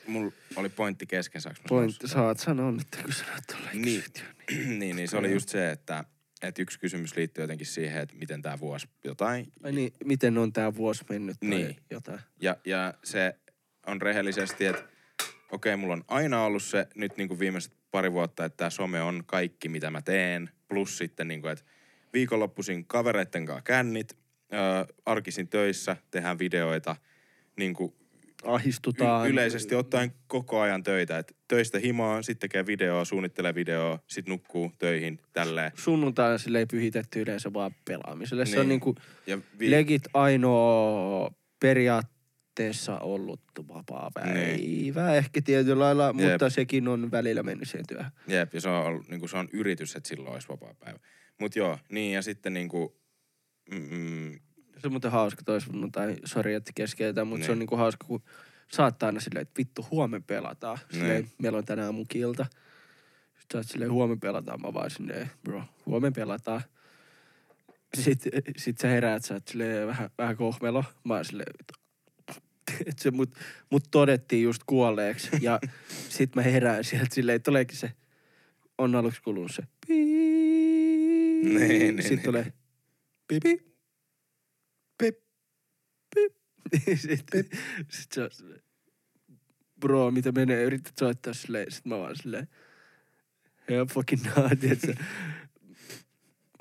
Mulla 0.06 0.32
oli 0.56 0.68
pointti 0.68 1.06
kesken, 1.06 1.40
saaks 1.40 1.60
mä 1.60 1.68
sanoa? 1.68 1.88
saat 2.06 2.38
sanoa 2.38 2.72
nyt, 2.72 2.86
kun 3.02 3.12
tolleen 3.46 3.82
Niin. 3.82 4.02
kysyt 4.02 4.18
jo, 4.50 4.56
niin, 4.78 4.96
niin 4.96 5.08
se 5.08 5.16
oli 5.16 5.32
just 5.32 5.48
se, 5.48 5.70
että, 5.70 6.04
että 6.42 6.62
yksi 6.62 6.78
kysymys 6.78 7.16
liittyy 7.16 7.44
jotenkin 7.44 7.66
siihen, 7.66 8.02
että 8.02 8.16
miten 8.16 8.42
tämä 8.42 8.60
vuosi 8.60 8.88
jotain. 9.04 9.46
Ai 9.62 9.72
niin, 9.72 9.92
miten 10.04 10.38
on 10.38 10.52
tää 10.52 10.74
vuosi 10.74 11.04
mennyt 11.08 11.36
tai 11.40 11.48
Niin. 11.48 11.76
jotain. 11.90 12.20
Ja, 12.40 12.56
ja 12.64 12.94
se 13.04 13.36
on 13.86 14.02
rehellisesti, 14.02 14.66
että 14.66 14.82
okei, 15.52 15.76
mulla 15.76 15.92
on 15.94 16.04
aina 16.08 16.44
ollut 16.44 16.62
se 16.62 16.86
nyt 16.94 17.16
niin 17.16 17.28
kuin 17.28 17.40
viimeiset 17.40 17.72
pari 17.90 18.12
vuotta, 18.12 18.44
että 18.44 18.56
tämä 18.56 18.70
some 18.70 19.02
on 19.02 19.22
kaikki, 19.26 19.68
mitä 19.68 19.90
mä 19.90 20.02
teen. 20.02 20.50
Plus 20.68 20.98
sitten, 20.98 21.28
niin 21.28 21.40
kuin, 21.40 21.52
että 21.52 21.64
viikonloppuisin 22.14 22.84
kavereitten 22.86 23.46
kanssa 23.46 23.62
kännit, 23.62 24.16
öö, 24.52 24.60
arkisin 25.06 25.48
töissä, 25.48 25.96
tehdään 26.10 26.38
videoita, 26.38 26.96
niin 27.56 27.74
kuin 27.74 27.92
Ahistutaan. 28.44 29.26
y- 29.28 29.30
yleisesti 29.30 29.74
ottaen 29.74 30.12
koko 30.26 30.60
ajan 30.60 30.82
töitä. 30.82 31.18
Et 31.18 31.36
töistä 31.48 31.78
himaa, 31.78 32.22
sitten 32.22 32.40
tekee 32.50 32.66
videoa, 32.66 33.04
suunnittelee 33.04 33.54
videoa, 33.54 33.98
sitten 34.06 34.32
nukkuu 34.32 34.72
töihin, 34.78 35.18
tälleen. 35.32 35.72
Sunnuntai 35.74 36.32
on 36.32 36.38
silleen 36.38 36.68
pyhitetty 36.68 37.20
yleensä 37.22 37.52
vaan 37.52 37.74
pelaamiselle. 37.84 38.46
Se 38.46 38.50
Niin. 38.52 38.60
on 38.60 38.68
niinku 38.68 38.94
Ja 39.26 39.38
vi- 39.58 39.70
legit 39.70 40.02
ainoa 40.14 41.30
periaatteessa 41.60 42.98
ollut 42.98 43.40
vapaa 43.68 44.10
päivä. 44.14 44.34
Niin. 44.34 44.94
Ehkä 45.16 45.40
tietyllä 45.42 45.84
lailla, 45.84 46.06
Jep. 46.06 46.30
mutta 46.30 46.50
sekin 46.50 46.88
on 46.88 47.10
välillä 47.10 47.42
mennyt 47.42 47.68
siihen 47.68 47.86
työhön. 47.88 48.10
Jep, 48.28 48.54
ja 48.54 48.60
se 48.60 48.68
on, 48.68 48.86
ollut, 48.86 49.08
niin 49.08 49.28
se 49.28 49.36
on 49.36 49.48
yritys, 49.52 49.96
että 49.96 50.08
silloin 50.08 50.32
olisi 50.34 50.48
vapaa 50.48 50.74
päivä. 50.74 50.98
Mut 51.40 51.56
joo, 51.56 51.78
niin 51.88 52.12
ja 52.12 52.22
sitten 52.22 52.54
niinku, 52.54 52.96
mm, 53.70 54.32
Se 54.78 54.86
on 54.86 54.92
muuten 54.92 55.10
hauska 55.10 55.42
toi 55.44 55.60
sunnuntai, 55.60 56.16
sori 56.24 56.54
että 56.54 56.72
keskeytän, 56.74 57.26
mutta 57.26 57.46
se 57.46 57.52
on 57.52 57.54
Niin. 57.56 57.60
niinku 57.60 57.76
hauska, 57.76 58.06
kun 58.06 58.22
saattaa 58.72 59.06
aina 59.06 59.20
silleen, 59.20 59.42
että 59.42 59.58
vittu 59.58 59.86
huomen 59.90 60.22
pelataan. 60.22 60.78
Silleen, 60.90 61.22
Niin. 61.22 61.32
meillä 61.42 61.58
on 61.58 61.64
tänään 61.64 61.94
mun 61.94 62.08
kilta. 62.08 62.46
Sitten 63.38 63.52
sä 63.52 63.58
oot 63.58 63.66
silleen, 63.68 63.92
huomen 63.92 64.20
pelataan. 64.20 64.60
Mä 64.62 64.74
vaan 64.74 64.90
silleen, 64.90 65.30
bro, 65.44 65.62
huomen 65.86 66.12
pelataan. 66.12 66.60
Sitten 67.94 68.32
sit 68.56 68.78
sä 68.78 68.88
heräät, 68.88 69.24
sä 69.24 69.34
oot 69.34 69.48
silleen 69.48 69.86
vähän, 69.86 70.10
vähän 70.18 70.36
kohmelo. 70.36 70.84
Mä 71.04 71.14
oon 71.14 71.24
silleen, 71.24 71.52
vittu. 71.58 71.74
Et 72.86 72.98
se 72.98 73.10
mut, 73.10 73.34
mut 73.70 73.82
todettiin 73.90 74.42
just 74.42 74.62
kuolleeksi. 74.66 75.28
Ja 75.40 75.60
sit 76.08 76.36
mä 76.36 76.42
herään 76.42 76.84
sieltä 76.84 77.14
silleen, 77.14 77.36
että 77.36 77.44
tuleekin 77.44 77.76
se, 77.76 77.92
on 78.78 78.94
aluksi 78.94 79.22
kulunut 79.22 79.52
se. 79.54 79.62
Piip. 79.86 80.13
Niin, 81.44 81.68
niin, 81.68 81.96
Sitten 82.02 82.16
niin. 82.16 82.24
tulee 82.24 82.52
pipi. 83.28 83.74
Pip. 84.98 85.18
Pip. 86.14 86.34
Sitten 87.08 87.44
sit 87.90 88.12
se 88.12 88.22
on 88.22 88.30
bro, 89.80 90.10
mitä 90.10 90.32
menee, 90.32 90.62
yrität 90.64 90.92
soittaa 90.98 91.32
silleen. 91.34 91.70
Sitten 91.72 91.92
mä 91.92 91.98
vaan 91.98 92.16
silleen, 92.16 92.48
hell 93.70 93.86
fucking 93.86 94.22
no, 94.26 94.48
tiiätkö. 94.60 94.94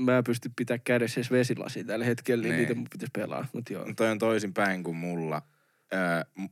Mä 0.01 0.17
en 0.17 0.23
pysty 0.23 0.49
pitää 0.55 0.77
kädessä 0.77 1.19
edes 1.19 1.31
vesilasia 1.31 1.84
tällä 1.84 2.05
hetkellä, 2.05 2.41
niin, 2.43 2.51
Niin. 2.51 2.59
niitä 2.59 2.73
mun 2.75 2.88
pitäisi 2.91 3.11
pelaa. 3.15 3.47
Mut 3.53 3.69
joo. 3.69 3.86
toi 3.95 4.09
on 4.11 4.19
toisin 4.19 4.53
päin 4.53 4.84
kuin 4.84 4.95
mulla. 4.97 5.41
öö, 5.93 5.99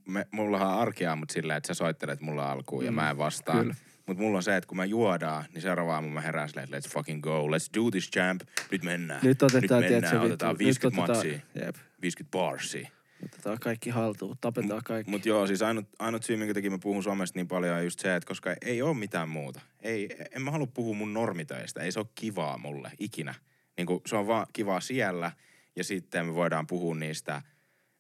me, 0.08 0.28
mullahan 0.32 0.68
on 0.68 0.80
arkiaamut 0.80 1.30
silleen, 1.30 1.58
että 1.58 1.68
sä 1.68 1.74
soittelet 1.74 2.22
mulla 2.22 2.52
alkuun 2.52 2.86
ja 2.86 2.92
Mm, 2.92 2.96
mä 2.96 3.10
en 3.10 3.18
vastaa. 3.18 3.60
kyllä. 3.62 3.76
Mutta 4.08 4.24
mulla 4.24 4.38
on 4.38 4.44
se, 4.44 4.58
että 4.58 4.68
kun 4.68 4.78
mä 4.78 4.86
juodaan, 4.86 5.46
niin 5.54 5.62
seuraava 5.62 5.94
aamu 5.96 6.10
mä 6.10 6.22
herään 6.22 6.50
silleen, 6.50 6.64
että 6.74 6.78
let's 6.78 6.92
fucking 6.94 7.24
go, 7.24 7.48
let's 7.48 7.70
do 7.78 7.92
this 7.92 8.10
champ. 8.12 8.42
Nyt 8.72 8.84
mennään. 8.84 9.20
Nyt 9.24 9.44
otetaan, 9.44 9.82
Nyt 9.82 9.88
tiedätkö, 9.88 9.96
mennään, 9.96 10.14
vittu, 10.22 10.34
otetaan 10.34 10.52
nyt 10.54 10.60
50 10.60 11.02
otetaan- 11.04 11.28
matsia, 11.28 11.66
Jep. 11.66 11.76
50 12.02 12.32
barsia. 12.38 12.90
Otetaan 13.26 13.60
kaikki 13.60 13.90
haltuun, 13.90 14.38
tapetaan 14.42 14.82
kaikki. 14.86 15.12
Mutta 15.12 15.28
joo, 15.30 15.48
siis 15.48 15.62
ainut, 15.62 15.90
ainut 16.00 16.24
syy, 16.24 16.38
minkä 16.38 16.54
takia 16.54 16.72
mä 16.72 16.78
puhun 16.78 17.04
somesta 17.04 17.40
niin 17.40 17.48
paljon 17.48 17.78
on 17.78 17.84
just 17.84 18.00
se, 18.00 18.16
että 18.16 18.28
koska 18.28 18.56
ei 18.66 18.82
ole 18.82 18.98
mitään 18.98 19.30
muuta. 19.30 19.60
Ei, 19.82 20.10
en 20.36 20.42
mä 20.42 20.52
halua 20.52 20.68
puhua 20.68 20.96
mun 20.96 21.14
normitöistä. 21.14 21.82
Ei 21.82 21.92
se 21.92 22.00
ole 22.00 22.08
kivaa 22.16 22.58
mulle 22.58 22.92
ikinä. 23.00 23.34
Niin 23.78 23.88
se 24.06 24.16
on 24.16 24.28
vaan 24.28 24.48
kivaa 24.54 24.80
siellä 24.80 25.32
ja 25.76 25.84
sitten 25.84 26.26
me 26.26 26.36
voidaan 26.36 26.68
puhua 26.68 26.96
niistä 26.96 27.42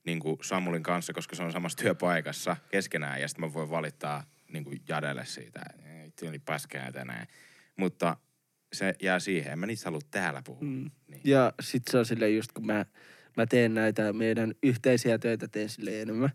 niin 0.05 0.19
kuin 0.19 0.37
Samulin 0.43 0.83
kanssa, 0.83 1.13
koska 1.13 1.35
se 1.35 1.43
on 1.43 1.51
samassa 1.51 1.77
työpaikassa 1.77 2.57
keskenään 2.71 3.21
ja 3.21 3.27
sitten 3.27 3.45
mä 3.49 3.53
voin 3.53 3.69
valittaa 3.69 4.23
niin 4.53 4.63
kuin 4.63 4.81
Jadelle 4.89 5.25
siitä, 5.25 5.61
että 6.28 6.32
oli 6.32 6.39
paskää 6.39 6.91
tänään. 6.91 7.28
Mutta 7.78 8.17
se 8.74 8.93
jää 9.01 9.19
siihen. 9.19 9.51
En 9.51 9.59
mä 9.59 9.65
niistä 9.65 9.86
halua 9.89 10.01
täällä 10.11 10.41
puhua. 10.45 10.61
Mm. 10.61 10.91
Niin. 11.07 11.22
Ja 11.24 11.53
sit 11.61 11.84
se 11.89 11.97
on 11.97 12.05
silleen 12.05 12.36
just 12.36 12.51
kun 12.51 12.65
mä, 12.65 12.86
mä 13.38 13.45
teen 13.45 13.74
näitä 13.74 14.13
meidän 14.13 14.53
yhteisiä 14.63 15.17
töitä 15.17 15.47
teen 15.47 15.69
silleen 15.69 16.01
enemmän, 16.01 16.30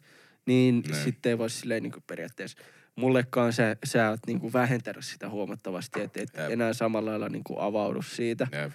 niin 0.47 0.83
Ne. 0.89 0.95
sitten 0.97 1.31
ei 1.31 1.39
voi 1.39 1.51
silleen 1.51 1.83
niin 1.83 1.93
periaatteessa 2.07 2.59
mullekaan 2.97 3.53
sä, 3.53 3.77
sä 3.85 4.11
oot 4.11 4.21
niin 4.27 4.53
vähentänyt 4.53 5.05
sitä 5.05 5.29
huomattavasti, 5.29 6.01
että 6.01 6.23
et 6.23 6.31
Jep. 6.39 6.51
enää 6.51 6.73
samalla 6.73 7.11
lailla 7.11 7.29
niin 7.29 7.43
avaudu 7.59 8.03
siitä. 8.03 8.47
Jep. 8.53 8.73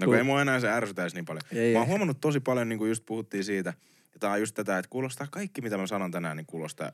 No 0.00 0.04
kun 0.04 0.06
Kun- 0.06 0.16
ei 0.16 0.22
mua 0.22 0.42
enää 0.42 0.60
se 0.60 0.68
ärsytäisi 0.70 1.16
niin 1.16 1.24
paljon. 1.24 1.42
Ei, 1.52 1.72
Mä 1.72 1.78
oon 1.78 1.86
ei. 1.86 1.88
huomannut 1.90 2.20
tosi 2.20 2.40
paljon, 2.40 2.68
niin 2.68 2.78
kuin 2.78 2.88
just 2.88 3.06
puhuttiin 3.06 3.44
siitä, 3.44 3.72
ja 4.14 4.20
tää 4.20 4.30
on 4.30 4.40
just 4.40 4.54
tätä, 4.54 4.78
että 4.78 4.88
kuulostaa 4.88 5.26
kaikki, 5.30 5.60
mitä 5.60 5.78
mä 5.78 5.86
sanon 5.86 6.10
tänään, 6.10 6.36
niin 6.36 6.46
kuulostaa, 6.46 6.92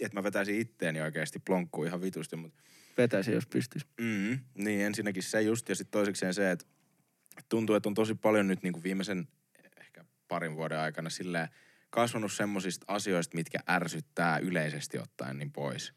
että 0.00 0.18
mä 0.18 0.22
vetäisin 0.22 0.58
itteeni 0.60 1.00
oikeasti 1.00 1.38
plonkkuun 1.38 1.86
ihan 1.86 2.00
vitusti, 2.00 2.36
mutta 2.36 2.62
Vetäisi, 2.98 3.32
jos 3.32 3.46
pystyisi. 3.46 3.86
mm, 4.00 4.38
niin 4.54 4.80
ensinnäkin 4.80 5.22
se 5.22 5.42
just, 5.42 5.68
ja 5.68 5.74
sitten 5.74 5.90
toisekseen 5.98 6.34
se, 6.34 6.50
että 6.50 6.66
tuntuu, 7.48 7.76
että 7.76 7.88
on 7.88 7.94
tosi 7.94 8.14
paljon 8.14 8.46
nyt 8.46 8.62
niin 8.62 8.72
kuin 8.72 8.82
viimeisen 8.82 9.28
ehkä 9.80 10.04
parin 10.28 10.56
vuoden 10.56 10.78
aikana 10.78 11.10
silleen 11.10 11.48
kasvanut 11.90 12.32
semmosista 12.32 12.84
asioista, 12.88 13.36
mitkä 13.36 13.58
ärsyttää 13.70 14.38
yleisesti 14.38 14.98
ottaen 14.98 15.38
niin 15.38 15.52
pois. 15.52 15.92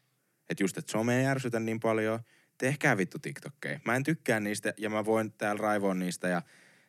Että 0.50 0.62
just, 0.64 0.78
että 0.78 0.92
some 0.92 1.20
ei 1.20 1.26
ärsytä 1.26 1.60
niin 1.60 1.80
paljon, 1.80 2.20
tehkää 2.58 2.96
vittu 2.96 3.18
TikTokkeja. 3.18 3.80
Mä 3.84 3.96
en 3.96 4.02
tykkää 4.02 4.40
niistä 4.40 4.74
ja 4.78 4.90
mä 4.90 5.04
voin 5.04 5.32
täällä 5.32 5.62
raivoa 5.62 5.94
niistä 5.94 6.28
ja 6.28 6.42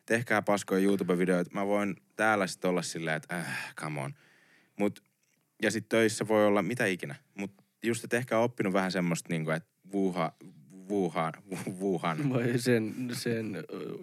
tehkää 0.06 0.42
paskoja 0.42 0.80
YouTube-videoita. 0.84 1.50
Mä 1.54 1.66
voin 1.66 1.96
täällä 2.16 2.46
sitten 2.46 2.70
olla 2.70 2.82
silleen, 2.82 3.16
että 3.16 3.36
äh, 3.36 3.74
come 3.80 4.00
on. 4.00 4.14
Mut, 4.76 5.02
ja 5.62 5.70
sitten 5.70 5.88
töissä 5.98 6.28
voi 6.28 6.46
olla 6.46 6.62
mitä 6.62 6.86
ikinä. 6.86 7.14
Mutta 7.34 7.62
just, 7.82 8.04
että 8.04 8.16
ehkä 8.16 8.38
oppinut 8.38 8.72
vähän 8.72 8.92
semmoista, 8.92 9.28
niinku, 9.30 9.50
että 9.50 9.68
vuuha, 9.92 10.32
vuuhaan, 10.88 11.32
vuuhan. 11.78 12.28
Voi 12.28 12.58
sen, 12.58 12.94
sen 13.12 13.56
ö, 13.56 13.96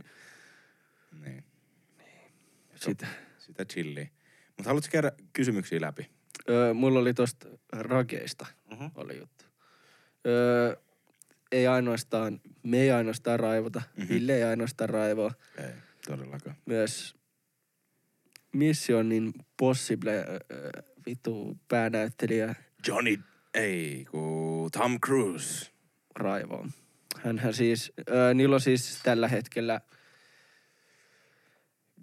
Niin, 1.26 1.44
sitä. 2.76 3.08
sitä 3.38 3.66
chilliä. 3.66 4.08
Mutta 4.58 4.70
haluatko 4.70 4.90
käydä 4.92 5.12
kysymyksiä 5.34 5.82
läpi? 5.82 6.10
Öö, 6.50 6.74
mulla 6.74 7.00
oli 7.00 7.14
tosta 7.14 7.48
rakeista 7.72 8.46
Mhm. 8.72 8.86
oli 8.96 9.18
juttu. 9.18 9.46
Öö, 10.28 10.76
ei 11.52 11.68
ainoastaan, 11.68 12.42
me 12.64 12.78
ei 12.82 12.92
ainoastaan 12.92 13.40
raivota, 13.40 13.80
Mhm. 13.80 14.02
mm-hmm. 14.02 14.16
Ville 14.16 14.36
ei 14.36 14.44
ainoastaan 14.44 14.90
raivoa. 14.90 15.32
Ei, 15.58 15.66
todellakaan. 16.08 16.56
Myös 16.66 17.16
Mission 18.54 19.12
Impossible 19.12 20.12
öö, 20.52 20.70
vitu 21.06 21.58
päänäyttelijä 21.68 22.56
Johnny, 22.88 23.20
ei 23.54 24.06
ku 24.12 24.70
Tom 24.72 25.00
Cruise. 25.00 25.72
raivoa. 26.16 26.68
Hänhän 27.24 27.54
siis, 27.54 27.92
öö, 28.10 28.34
niillä 28.34 28.54
on 28.56 28.62
siis 28.62 29.00
tällä 29.04 29.28
hetkellä 29.28 29.82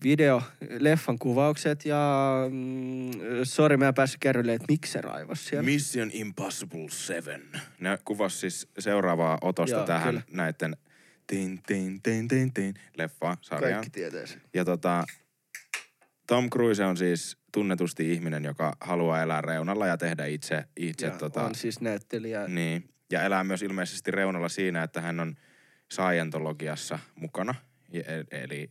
video, 0.04 0.42
leffan 0.78 1.18
kuvaukset 1.18 1.84
ja 1.84 2.32
mm, 2.50 3.10
sori 3.42 3.76
mä 3.76 3.88
en 3.88 3.94
päässyt 3.94 4.20
kärrylle, 4.20 4.54
että 4.54 4.66
miksi 4.68 4.92
se 4.92 5.00
raivos 5.00 5.46
siellä. 5.46 5.62
Mission 5.64 6.10
Impossible 6.12 6.90
7. 6.90 7.40
Ne 7.80 7.98
kuvas 8.04 8.40
siis 8.40 8.68
seuraavaa 8.78 9.38
otosta 9.42 9.76
Joo, 9.76 9.86
tähän 9.86 10.08
kyllä. 10.08 10.22
näiden 10.30 10.76
tin, 11.28 11.62
tin, 11.66 12.02
tin, 12.02 12.28
tin, 12.28 12.52
tin, 12.52 12.74
leffa 12.96 13.36
sarjaan. 13.40 13.74
Kaikki 13.74 13.90
tietää 13.90 14.26
sen. 14.26 14.40
Ja 14.54 14.64
tota, 14.64 15.04
Tom 16.26 16.50
Cruise 16.50 16.84
on 16.84 16.96
siis 16.96 17.36
tunnetusti 17.52 18.12
ihminen, 18.12 18.44
joka 18.44 18.76
haluaa 18.80 19.22
elää 19.22 19.40
reunalla 19.40 19.86
ja 19.86 19.96
tehdä 19.96 20.26
itse, 20.26 20.64
itse 20.76 21.06
Ja 21.06 21.12
tota, 21.12 21.42
on 21.42 21.54
siis 21.54 21.80
näyttelijä. 21.80 22.48
Niin. 22.48 22.88
Ja 23.12 23.22
elää 23.22 23.44
myös 23.44 23.62
ilmeisesti 23.62 24.10
reunalla 24.10 24.48
siinä, 24.48 24.82
että 24.82 25.00
hän 25.00 25.20
on 25.20 25.36
Scientologiassa 25.92 26.98
mukana. 27.14 27.54
E- 27.92 28.42
Eli 28.42 28.70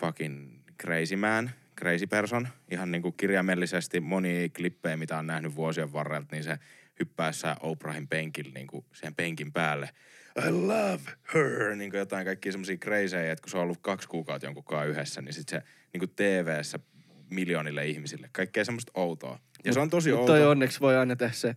fucking 0.00 0.60
crazy 0.82 1.16
man, 1.16 1.50
crazy 1.78 2.06
person. 2.06 2.48
Ihan 2.70 2.90
niin 2.92 3.02
kuin 3.02 3.14
kirjaimellisesti 3.16 4.00
moni 4.00 4.50
klippejä, 4.56 4.96
mitä 4.96 5.18
on 5.18 5.26
nähnyt 5.26 5.56
vuosien 5.56 5.92
varrelta, 5.92 6.28
niin 6.32 6.44
se 6.44 6.58
hyppäässä 7.00 7.56
Oprahin 7.60 8.08
penkillä 8.08 8.52
niin 8.54 8.66
kuin 8.66 8.84
siihen 8.92 9.14
penkin 9.14 9.52
päälle. 9.52 9.90
I 10.38 10.50
love 10.50 11.00
her! 11.34 11.74
Niin 11.76 11.90
kuin 11.90 11.98
jotain 11.98 12.24
kaikkia 12.26 12.52
semmoisia 12.52 12.76
crazyjä, 12.76 13.32
että 13.32 13.42
kun 13.42 13.50
se 13.50 13.56
on 13.56 13.62
ollut 13.62 13.78
kaksi 13.82 14.08
kuukautta 14.08 14.46
jonkun 14.46 14.64
kanssa 14.64 14.84
yhdessä, 14.84 15.22
niin 15.22 15.32
sitten 15.32 15.60
se 15.60 15.66
niin 15.92 15.98
kuin 15.98 16.12
TV-ssä 16.16 16.78
miljoonille 17.30 17.86
ihmisille. 17.86 18.28
Kaikkea 18.32 18.64
semmoista 18.64 18.92
outoa. 18.94 19.38
Ja 19.64 19.72
se 19.72 19.80
on 19.80 19.90
tosi 19.90 20.10
Mutta 20.10 20.20
outoa. 20.20 20.36
toi 20.36 20.46
onneksi 20.46 20.80
voi 20.80 20.96
aina 20.96 21.16
tehdä 21.16 21.32
se, 21.32 21.56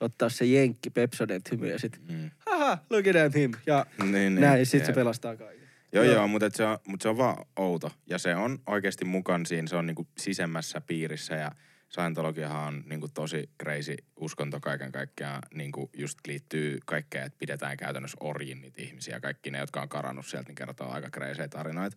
ottaa 0.00 0.28
se 0.28 0.44
jenkki 0.44 0.90
Pepsodent 0.90 1.50
hymy 1.50 1.68
ja 1.70 1.78
sit, 1.78 2.00
Mm. 2.08 2.30
haha, 2.50 2.78
look 2.90 3.04
at 3.26 3.34
him. 3.34 3.52
Ja 3.66 3.86
Niin, 4.02 4.12
niin, 4.12 4.34
näin, 4.40 4.66
sit 4.66 4.86
se 4.86 4.92
pelastaa 4.92 5.36
kaiken. 5.36 5.68
Joo, 5.92 6.04
Joo. 6.04 6.14
joo, 6.14 6.28
mutta 6.28 6.50
se, 6.50 6.64
on, 6.64 6.78
mut 6.88 7.02
se 7.02 7.08
on 7.08 7.16
vaan 7.18 7.46
outo. 7.56 7.92
Ja 8.06 8.18
se 8.18 8.34
on 8.36 8.58
oikeasti 8.66 9.04
mukaan 9.04 9.46
siinä, 9.46 9.68
se 9.68 9.76
on 9.76 9.86
niinku 9.86 10.06
sisemmässä 10.18 10.80
piirissä 10.80 11.34
ja 11.34 11.52
Scientologiahan 11.90 12.74
on 12.74 12.82
niinku 12.86 13.08
tosi 13.08 13.50
crazy 13.62 13.96
uskonto 14.16 14.60
kaiken 14.60 14.92
kaikkiaan. 14.92 15.42
Niinku 15.54 15.90
just 15.96 16.18
liittyy 16.26 16.78
kaikkea, 16.86 17.24
että 17.24 17.38
pidetään 17.38 17.76
käytännössä 17.76 18.16
orjin 18.20 18.60
niitä 18.60 18.82
ihmisiä. 18.82 19.20
Kaikki 19.20 19.50
ne, 19.50 19.58
jotka 19.58 19.82
on 19.82 19.88
karannut 19.88 20.26
sieltä, 20.26 20.48
niin 20.48 20.54
kertoo 20.54 20.90
aika 20.90 21.10
crazy 21.10 21.48
tarinoita. 21.48 21.96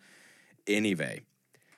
Anyway, 0.77 1.17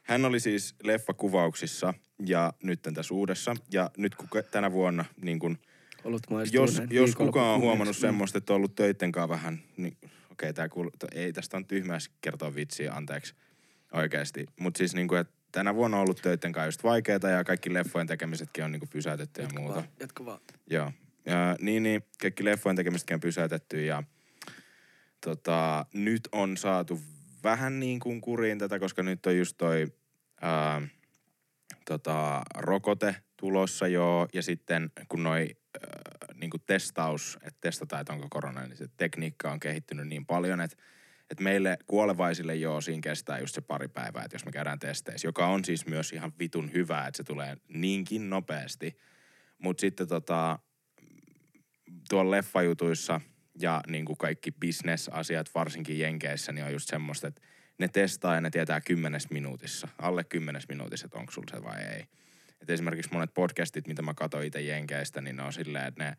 hän 0.04 0.26
oli 0.26 0.40
siis 0.40 0.76
leffakuvauksissa 0.84 1.94
ja 2.26 2.54
nyt 2.64 2.80
tässä 2.94 3.14
uudessa. 3.14 3.56
Ja 3.72 3.92
nyt 3.98 4.16
kun 4.16 4.28
tänä 4.52 4.72
vuonna 4.72 5.06
niin 5.22 5.40
Olut 6.04 6.30
maistuu 6.30 6.62
jos, 6.62 6.82
jos 6.90 7.16
kukaan 7.16 7.56
on 7.56 7.62
huomannut 7.62 7.98
semmoista, 7.98 8.38
että 8.38 8.54
on 8.54 8.58
ollut 8.58 8.76
töitten 8.76 9.12
kanssa 9.12 9.30
vähän, 9.30 9.64
niin 9.78 9.98
okei, 10.32 10.54
tää 10.54 10.70
kuul... 10.70 10.90
ei 11.12 11.34
tästä 11.34 11.58
on 11.58 11.66
tyhmää 11.66 11.98
kertoa 12.22 12.56
vitsiä, 12.56 12.94
anteeksi 12.94 13.36
oikeasti. 13.94 14.46
Mutta 14.60 14.78
siis 14.78 14.96
niinku, 14.96 15.16
että 15.16 15.34
tänä 15.56 15.76
vuonna 15.76 15.98
on 15.98 16.04
ollut 16.04 16.22
töitten 16.22 16.52
kanssa 16.52 16.68
just 16.68 16.84
vaikeeta 16.84 17.30
ja 17.30 17.44
kaikki 17.44 17.74
leffojen 17.74 18.08
tekemisetkin 18.08 18.64
on 18.64 18.72
niinku 18.72 18.88
pysäytetty 18.92 19.42
ja 19.42 19.46
Jatka 19.46 19.60
muuta. 19.60 19.76
vaan, 19.76 19.88
jatka 20.00 20.26
vaan. 20.26 20.40
Joo. 20.70 20.92
Ja, 21.26 21.56
niin, 21.62 21.84
niin, 21.84 22.04
kaikki 22.22 22.46
leffojen 22.46 22.76
tekemisetkin 22.76 23.16
on 23.16 23.20
pysäytetty 23.20 23.86
ja 23.86 24.04
tota, 25.22 25.86
nyt 25.94 26.30
on 26.32 26.58
saatu 26.58 27.02
vähän 27.44 27.80
niin 27.80 28.00
kuin 28.00 28.22
kuriin 28.22 28.60
tätä, 28.60 28.80
koska 28.80 29.04
nyt 29.04 29.26
on 29.26 29.38
just 29.38 29.58
toi 29.58 29.88
ää, 30.42 30.82
tota, 31.86 32.42
rokote 32.56 33.16
tulossa 33.38 33.88
jo 33.88 34.28
ja 34.34 34.44
sitten 34.44 34.92
kun 35.10 35.24
noi 35.24 35.50
ää, 35.84 36.02
niin 36.34 36.50
kuin 36.50 36.64
testaus, 36.66 37.38
että 37.42 37.58
testataan, 37.62 38.02
että 38.02 38.14
onko 38.14 38.28
korona, 38.30 38.68
niin 38.68 38.78
se 38.78 38.88
tekniikka 38.98 39.52
on 39.52 39.60
kehittynyt 39.60 40.08
niin 40.08 40.26
paljon, 40.26 40.62
että 40.62 40.78
että 41.30 41.44
meille 41.44 41.78
kuolevaisille 41.88 42.56
joo, 42.56 42.82
siinä 42.82 43.02
kestää 43.02 43.40
just 43.40 43.56
se 43.56 43.62
pari 43.62 43.88
päivää, 43.88 44.24
että 44.24 44.36
jos 44.36 44.46
me 44.46 44.52
käydään 44.52 44.80
testeissä, 44.80 45.28
joka 45.28 45.48
on 45.48 45.66
siis 45.66 45.86
myös 45.86 46.12
ihan 46.12 46.34
vitun 46.40 46.74
hyvä, 46.74 47.08
että 47.08 47.18
se 47.18 47.24
tulee 47.24 47.58
niinkin 47.68 48.30
nopeasti. 48.30 48.98
Mutta 49.58 49.82
sitten 49.82 50.08
tota, 50.08 50.60
tuolla 52.10 52.32
leffajutuissa 52.32 53.22
ja 53.60 53.82
niin 53.88 54.06
kuin 54.06 54.18
kaikki 54.18 54.52
bisnesasiat, 54.52 55.56
varsinkin 55.56 56.00
Jenkeissä, 56.00 56.52
niin 56.52 56.66
on 56.66 56.74
just 56.74 56.90
semmoista, 56.90 57.28
että 57.28 57.42
ne 57.78 57.88
testaa 57.88 58.36
ja 58.36 58.42
ne 58.42 58.50
tietää 58.50 58.82
kymmenes 58.82 59.30
minuutissa, 59.30 59.88
alle 59.98 60.24
kymmenes 60.24 60.68
minuutissa, 60.68 61.06
että 61.06 61.20
onko 61.20 61.32
sulla 61.32 61.58
se 61.58 61.64
vai 61.64 61.82
ei. 61.82 62.06
Et 62.62 62.70
esimerkiksi 62.70 63.14
monet 63.14 63.34
podcastit, 63.34 63.88
mitä 63.88 64.02
mä 64.02 64.14
katsoin 64.14 64.48
itse 64.48 64.62
Jenkeistä, 64.62 65.22
niin 65.22 65.36
ne 65.36 65.44
on 65.44 65.54
silleen, 65.54 65.86
että 65.86 66.04
ne, 66.04 66.18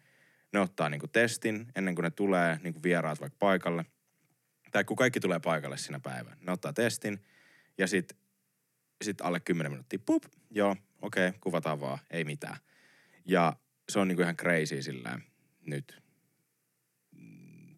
ne 0.52 0.60
ottaa 0.60 0.88
niinku 0.88 1.08
testin 1.08 1.66
ennen 1.76 1.94
kuin 1.94 2.02
ne 2.02 2.10
tulee 2.10 2.58
niinku 2.62 2.82
vieraat 2.82 3.20
vaikka 3.20 3.36
paikalle. 3.38 3.84
Tai 4.70 4.84
kun 4.84 4.96
kaikki 4.96 5.20
tulee 5.20 5.40
paikalle 5.40 5.76
siinä 5.78 6.00
päivänä. 6.00 6.36
Ne 6.40 6.52
ottaa 6.52 6.72
testin 6.72 7.24
ja 7.78 7.86
sitten 7.86 8.18
sit 9.04 9.20
alle 9.20 9.40
10 9.40 9.72
minuuttia, 9.72 9.98
pup, 10.06 10.24
joo, 10.50 10.76
okei, 11.02 11.28
okay, 11.28 11.40
kuvataan 11.40 11.80
vaan, 11.80 11.98
ei 12.10 12.24
mitään. 12.24 12.56
Ja 13.24 13.56
se 13.88 13.98
on 13.98 14.08
niinku 14.08 14.22
ihan 14.22 14.36
crazy 14.36 14.82
sillä 14.82 15.18
nyt 15.66 16.02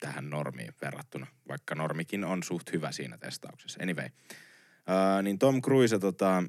tähän 0.00 0.30
normiin 0.30 0.74
verrattuna, 0.82 1.26
vaikka 1.48 1.74
normikin 1.74 2.24
on 2.24 2.42
suht 2.42 2.72
hyvä 2.72 2.92
siinä 2.92 3.18
testauksessa. 3.18 3.82
Anyway, 3.82 4.06
uh, 4.06 5.22
niin 5.22 5.38
Tom 5.38 5.62
Cruise 5.62 5.98
tota, 5.98 6.44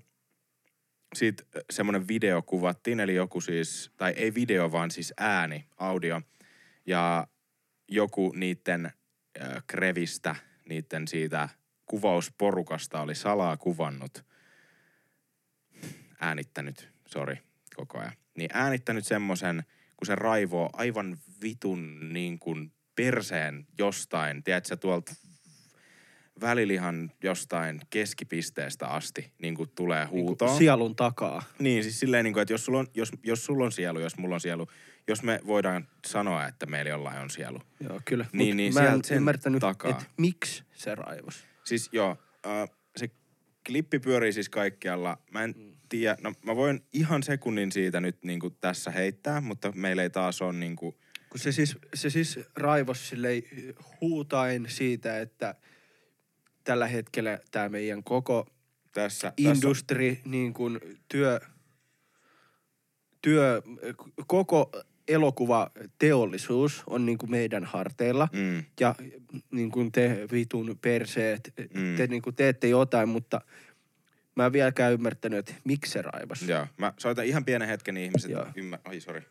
sit 1.16 1.48
semmoinen 1.70 2.08
video 2.08 2.42
kuvattiin, 2.42 3.00
eli 3.00 3.16
joku 3.16 3.42
siis, 3.42 3.92
tai 3.98 4.12
ei 4.12 4.34
video, 4.34 4.72
vaan 4.72 4.92
siis 4.92 5.14
ääni, 5.18 5.66
audio. 5.78 6.22
Ja 6.86 7.28
joku 7.88 8.34
niiden 8.36 8.92
krevistä, 9.68 10.36
niiden 10.70 11.08
siitä 11.08 11.50
kuvausporukasta 11.86 13.02
oli 13.02 13.16
salaa 13.16 13.58
kuvannut, 13.58 14.26
äänittänyt, 16.20 16.90
sorry, 17.08 17.38
koko 17.76 18.00
ajan. 18.00 18.14
Niin 18.38 18.50
äänittänyt 18.54 19.06
semmoisen, 19.06 19.64
kun 19.98 20.06
se 20.06 20.16
raivoo 20.16 20.70
aivan 20.74 21.18
vitun 21.42 22.14
niin 22.14 22.40
kuin 22.40 22.72
perseen 22.96 23.68
jostain, 23.78 24.44
tiedätkö, 24.44 24.76
tuolta 24.76 25.16
välilihan 26.42 27.12
jostain 27.24 27.82
keskipisteestä 27.90 28.88
asti 28.88 29.34
niin 29.42 29.56
kuin 29.56 29.70
tulee 29.76 30.06
huutoa. 30.06 30.48
Niin 30.48 30.58
sielun 30.58 30.96
takaa. 30.96 31.44
Niin, 31.60 31.84
siis 31.84 32.00
silleen, 32.00 32.24
niin 32.24 32.34
kuin, 32.34 32.42
että 32.42 32.54
jos 32.54 32.66
sulla, 32.66 32.80
on, 32.80 32.88
jos, 32.94 33.12
jos 33.24 33.46
sulla 33.46 33.66
on 33.66 33.72
sielu, 33.72 34.00
jos 34.00 34.18
mulla 34.18 34.36
on 34.36 34.42
sielu, 34.42 34.68
jos 35.10 35.24
me 35.24 35.40
voidaan 35.48 35.88
sanoa, 36.08 36.48
että 36.48 36.66
meillä 36.66 36.90
jollain 36.90 37.22
on 37.22 37.30
sielu. 37.30 37.62
Joo, 37.80 38.02
kyllä. 38.06 38.26
Niin, 38.34 38.48
Mut 38.48 38.56
niin 38.56 38.74
mä 38.74 38.88
en 38.88 39.02
ymmärtänyt, 39.16 39.64
että 39.64 40.06
miksi 40.18 40.64
se 40.74 40.96
raivos. 40.96 41.46
Siis 41.64 41.90
joo, 41.92 42.18
äh, 42.46 42.70
se 42.98 43.10
klippi 43.68 44.00
pyörii 44.00 44.34
siis 44.34 44.50
kaikkialla. 44.50 45.18
Mä 45.32 45.44
en 45.44 45.56
tiedä, 45.90 46.18
no 46.22 46.34
mä 46.46 46.56
voin 46.56 46.82
ihan 46.94 47.24
sekunnin 47.24 47.72
siitä 47.72 48.02
nyt 48.02 48.24
niin 48.24 48.40
kuin 48.40 48.58
tässä 48.62 48.92
heittää, 48.92 49.42
mutta 49.42 49.72
meillä 49.76 50.04
ei 50.04 50.10
taas 50.10 50.42
ole 50.42 50.54
niin 50.54 50.76
kuin, 50.76 50.96
Kun 51.30 51.40
se 51.40 51.52
siis, 51.52 51.78
se 51.94 52.10
siis 52.10 52.40
raivos 52.56 53.10
silleen 53.10 53.44
huutain 54.02 54.66
siitä, 54.70 55.20
että 55.20 55.56
tällä 56.64 56.88
hetkellä 56.88 57.40
tämä 57.52 57.70
meidän 57.70 58.04
koko 58.04 58.48
tässä, 58.94 59.32
tässä 59.32 59.34
industri, 59.38 60.22
niin 60.26 60.54
kuin 60.54 60.80
työ, 61.08 61.40
työ, 63.22 63.62
koko 64.28 64.72
elokuvateollisuus 65.10 66.84
on 66.88 67.06
niin 67.06 67.18
kuin 67.18 67.32
meidän 67.32 67.64
harteilla. 67.66 68.28
Mm, 68.34 68.64
Ja 68.80 68.96
niin 69.52 69.72
kuin 69.72 69.92
te 69.92 70.28
vitun 70.32 70.78
perseet, 70.82 71.54
Mm. 71.74 71.96
te 71.98 72.08
niin 72.08 72.22
kuin 72.22 72.36
teette 72.36 72.68
jotain, 72.68 73.10
mutta 73.10 73.42
mä 74.36 74.46
en 74.46 74.54
vieläkään 74.54 74.94
ymmärtänyt, 74.94 75.40
että 75.40 75.54
miksi 75.64 75.92
se 75.92 76.02
raivos. 76.02 76.42
joo, 76.42 76.68
mä 76.78 76.94
soitan 76.98 77.26
ihan 77.26 77.46
pienen 77.46 77.68
hetken 77.68 77.96
niin 77.96 78.06
ihmiset 78.06 78.32
Joo. 78.32 78.46
ymmär... 78.56 78.80
Oi, 78.88 79.00
sori. 79.00 79.22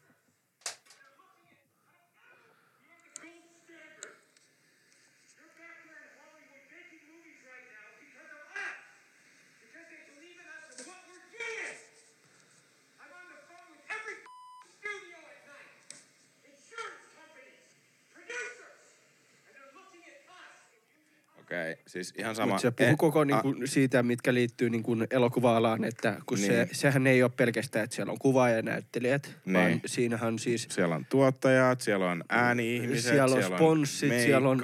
Okay, 21.72 21.82
siis 21.86 22.14
ihan 22.18 22.34
sama. 22.34 22.46
Mutta 22.46 22.62
se 22.62 22.70
puhuu 22.70 22.90
Eh, 22.90 22.96
koko 22.98 23.20
a- 23.20 23.24
niin 23.24 23.40
kuin, 23.42 23.68
siitä, 23.68 24.02
mitkä 24.02 24.34
liittyy 24.34 24.70
niin 24.70 24.82
kuin 24.82 25.06
elokuva-alaan, 25.10 25.84
että 25.84 26.20
kun 26.26 26.38
se, 26.38 26.64
Niin. 26.64 26.68
sehän 26.72 27.06
ei 27.06 27.22
ole 27.22 27.30
pelkästään, 27.36 27.84
että 27.84 27.96
siellä 27.96 28.12
on 28.12 28.18
kuvaaja 28.18 28.56
ja 28.56 28.62
näyttelijät, 28.62 29.34
Niin. 29.44 29.54
vaan 29.54 29.80
siinähän 29.86 30.38
siis 30.38 30.66
Siellä 30.70 30.94
on 30.94 31.06
tuottajat, 31.06 31.80
siellä 31.80 32.10
on 32.10 32.24
ääni-ihmiset, 32.28 33.12
siellä 33.12 33.36
on 33.36 33.42
sponssit, 33.42 34.12
siellä 34.12 34.48
on 34.48 34.58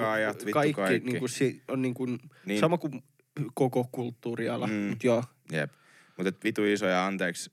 kaikki, 0.53 0.73
kaikki. 0.73 1.09
Niin 1.11 1.19
kuin, 1.19 1.29
si, 1.29 1.61
on 1.67 1.81
niin 1.81 1.93
kuin, 1.93 2.19
Niin. 2.45 2.59
sama 2.59 2.77
kuin 2.77 3.03
koko 3.53 3.87
kulttuuriala, 3.91 4.67
Mm. 4.67 4.73
mutta 4.73 5.07
joo. 5.07 5.23
Jep. 5.51 5.71
Mutta 6.17 6.33
vitu 6.43 6.65
iso 6.65 6.85
ja 6.85 7.05
anteeksi, 7.05 7.51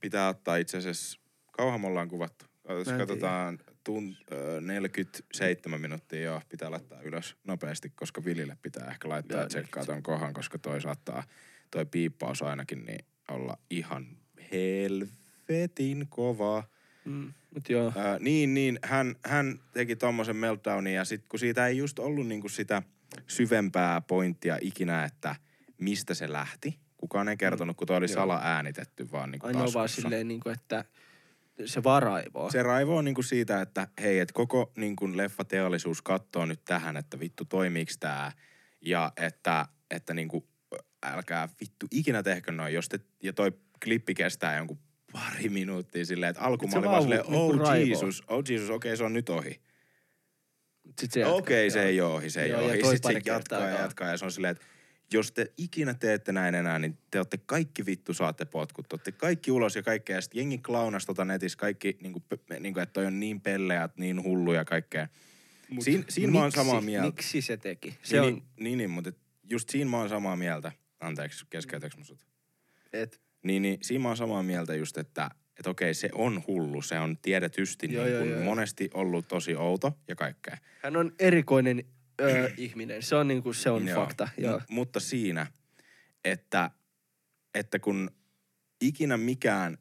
pitää 0.00 0.28
ottaa 0.28 0.56
itse 0.56 0.78
asiassa, 0.78 1.18
kauan 1.52 1.80
me 1.80 1.86
ollaan 1.86 2.08
kuvattu. 2.08 2.44
Katsotaan 2.98 3.58
tunt, 3.84 4.18
ö, 4.32 4.60
47 4.60 5.80
minuuttia, 5.80 6.20
joo, 6.20 6.42
pitää 6.48 6.70
laittaa 6.70 7.00
ylös 7.02 7.36
nopeasti, 7.44 7.92
koska 7.94 8.24
Vilille 8.24 8.56
pitää 8.62 8.90
ehkä 8.90 9.08
laittaa 9.08 9.40
ja 9.40 9.48
tsekkaa 9.48 9.84
ton 9.84 10.02
kohan, 10.02 10.34
koska 10.34 10.58
toi 10.58 10.80
saattaa, 10.80 11.22
toi 11.70 11.86
piippaus 11.86 12.42
ainakin, 12.42 12.84
niin 12.84 13.04
olla 13.30 13.58
ihan 13.70 14.06
helvetin 14.52 16.06
kova. 16.08 16.64
Mm, 17.04 17.32
mutta 17.54 17.72
joo. 17.72 17.92
Ää, 17.96 18.18
niin, 18.18 18.54
niin. 18.54 18.78
Hän, 18.82 19.16
hän 19.24 19.60
teki 19.72 19.96
tommosen 19.96 20.36
meltdownin 20.36 20.94
ja 20.94 21.04
sit 21.04 21.28
kun 21.28 21.38
siitä 21.38 21.66
ei 21.66 21.76
just 21.76 21.98
ollut 21.98 22.26
niinku 22.26 22.48
sitä 22.48 22.82
syvempää 23.26 24.00
pointtia 24.00 24.58
ikinä, 24.60 25.04
että 25.04 25.36
mistä 25.78 26.14
se 26.14 26.32
lähti. 26.32 26.78
Kukaan 26.96 27.28
ei 27.28 27.36
kertonut, 27.36 27.76
kun 27.76 27.86
toi 27.86 27.96
oli 27.96 28.06
Joo. 28.06 28.14
sala 28.14 28.40
äänitetty 28.42 29.12
vaan 29.12 29.30
niinku 29.30 29.46
Ainoa 29.46 29.72
vaan 29.74 29.88
silleen, 29.88 30.28
niin 30.28 30.40
kuin, 30.40 30.54
että 30.54 30.84
se 31.64 31.82
vaan 31.82 32.02
raivoo. 32.02 32.50
Se 32.50 32.62
raivo 32.62 32.96
on 32.96 33.04
niinku 33.04 33.22
siitä, 33.22 33.60
että 33.60 33.88
hei, 34.02 34.18
että 34.18 34.32
koko 34.32 34.72
niinku 34.76 35.16
leffateollisuus 35.16 36.02
katsoo 36.02 36.46
nyt 36.46 36.64
tähän, 36.64 36.96
että 36.96 37.20
vittu 37.20 37.44
toimiiks 37.44 37.98
tää. 37.98 38.32
Ja 38.80 39.12
että, 39.16 39.66
että 39.90 40.14
niinku, 40.14 40.48
älkää 41.02 41.48
vittu 41.60 41.86
ikinä 41.90 42.22
tehkö 42.22 42.52
noin, 42.52 42.74
jos 42.74 42.88
te, 42.88 43.00
ja 43.22 43.32
toi 43.32 43.52
klippi 43.84 44.14
kestää 44.14 44.56
jonkun 44.56 44.78
pari 45.12 45.48
minuuttia 45.48 46.04
silleen, 46.04 46.30
että 46.30 46.42
alkuun 46.42 46.70
Se 46.70 46.76
mä 46.76 46.80
olin 46.80 46.90
vaan 46.90 47.02
silleen, 47.02 47.20
niinku 47.20 47.36
oh 47.36 47.56
raivoo. 47.58 47.88
Jesus, 47.88 48.22
oh 48.28 48.44
Jesus, 48.48 48.70
okei 48.70 48.90
okay, 48.90 48.96
se 48.96 49.04
on 49.04 49.12
nyt 49.12 49.28
ohi. 49.28 49.60
Se 51.00 51.20
jatkaa. 51.20 51.38
Okei, 51.38 51.70
se 51.70 51.78
Joo. 51.78 51.88
ei 51.88 52.00
ole 52.00 52.14
ohi, 52.14 52.30
se 52.30 52.42
ei 52.42 52.50
Joo, 52.50 52.60
ole 52.60 52.70
ohi. 52.70 52.76
Sitten 52.76 53.12
se 53.12 53.20
jatkaa 53.26 53.68
ja 53.68 53.78
jatkaa 53.78 54.08
ja 54.08 54.16
se 54.16 54.24
on 54.24 54.32
silleen, 54.32 54.52
että 54.52 54.66
jos 55.14 55.32
te 55.32 55.52
ikinä 55.56 55.94
teette 55.94 56.32
näin 56.32 56.54
enää, 56.54 56.78
niin 56.78 56.98
te 57.10 57.18
olette 57.18 57.38
kaikki 57.46 57.86
vittu 57.86 58.14
saatte 58.14 58.44
potkut. 58.44 58.88
Te 58.88 58.94
olette 58.94 59.12
kaikki 59.12 59.50
ulos 59.50 59.76
ja 59.76 59.82
kaikkea. 59.82 60.16
Ja 60.16 60.20
sitten 60.20 60.38
jengi 60.38 60.58
klaunas 60.58 61.06
tota 61.06 61.24
netissä 61.24 61.58
kaikki, 61.58 61.96
niin 62.02 62.12
kuin, 62.12 62.24
niin 62.60 62.74
kuin, 62.74 62.82
että 62.82 62.92
toi 62.92 63.06
on 63.06 63.20
niin 63.20 63.40
pelleät, 63.40 63.96
niin 63.96 64.22
hulluja 64.22 64.60
ja 64.60 64.64
kaikkea. 64.64 65.08
Mut 65.70 65.84
Siin, 65.84 66.04
siinä 66.08 66.32
mä 66.32 66.38
oon 66.38 66.46
miksi- 66.46 66.60
samaa 66.60 66.80
mieltä. 66.80 67.06
Miksi 67.06 67.40
se 67.42 67.56
teki? 67.56 67.98
Se 68.02 68.20
niin, 68.20 68.26
on, 68.26 68.32
niin, 68.34 68.44
niin, 68.58 68.78
niin, 68.78 68.90
mutta 68.90 69.12
just 69.50 69.68
siinä 69.70 69.90
mä 69.90 69.98
oon 69.98 70.08
samaa 70.08 70.36
mieltä. 70.36 70.72
Anteeksi, 71.00 71.44
keskeytäks 71.50 71.96
mä 71.96 72.04
sut? 72.04 72.26
et, 72.92 73.20
Niin, 73.42 73.62
niin 73.62 73.78
siinä 73.82 74.02
mä 74.02 74.08
oon 74.08 74.16
samaa 74.16 74.42
mieltä 74.42 74.74
just, 74.74 74.98
että 74.98 75.30
että 75.58 75.70
okei, 75.70 75.94
se 75.94 76.08
on 76.14 76.42
hullu. 76.46 76.82
Se 76.82 76.98
on 76.98 77.18
tiedetysti 77.18 77.92
Joo, 77.92 78.04
niin 78.04 78.14
joo, 78.14 78.24
joo. 78.24 78.42
monesti 78.44 78.90
ollut 78.94 79.28
tosi 79.28 79.56
outo 79.56 79.98
ja 80.08 80.14
kaikkea. 80.16 80.56
hän 80.82 80.96
on 80.96 81.12
erikoinen 81.18 81.84
ö, 82.20 82.50
ihminen. 82.56 83.02
Se 83.02 83.16
on, 83.16 83.28
niin 83.28 83.42
kuin, 83.42 83.54
se 83.54 83.70
on 83.70 83.88
Joo. 83.88 84.00
fakta. 84.00 84.28
Joo. 84.38 84.58
M- 84.58 84.62
mutta 84.68 85.00
siinä, 85.00 85.46
että, 86.24 86.70
että 87.54 87.78
kun 87.78 88.10
ikinä 88.80 89.16
mikään, 89.16 89.78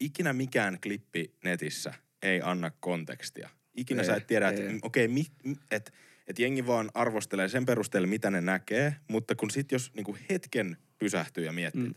ikinä 0.00 0.32
mikään 0.32 0.78
klippi 0.82 1.34
netissä 1.44 1.94
ei 2.22 2.40
anna 2.44 2.70
kontekstia. 2.80 3.48
Ikinä 3.76 4.02
Ei, 4.02 4.06
sä 4.06 4.16
et 4.16 4.26
tiedä, 4.26 4.48
että 4.48 4.62
okei, 4.82 5.04
okay, 5.04 5.54
että 5.70 5.92
et 6.26 6.38
jengi 6.38 6.66
vaan 6.66 6.90
arvostelee 6.94 7.48
sen 7.48 7.66
perusteella, 7.66 8.08
mitä 8.08 8.30
ne 8.30 8.40
näkee, 8.40 8.96
mutta 9.08 9.34
kun 9.34 9.50
sit 9.50 9.72
jos 9.72 9.94
niinku 9.94 10.16
hetken 10.30 10.76
pysähtyy 10.98 11.44
ja 11.44 11.52
miettii, 11.52 11.82
mm. 11.82 11.94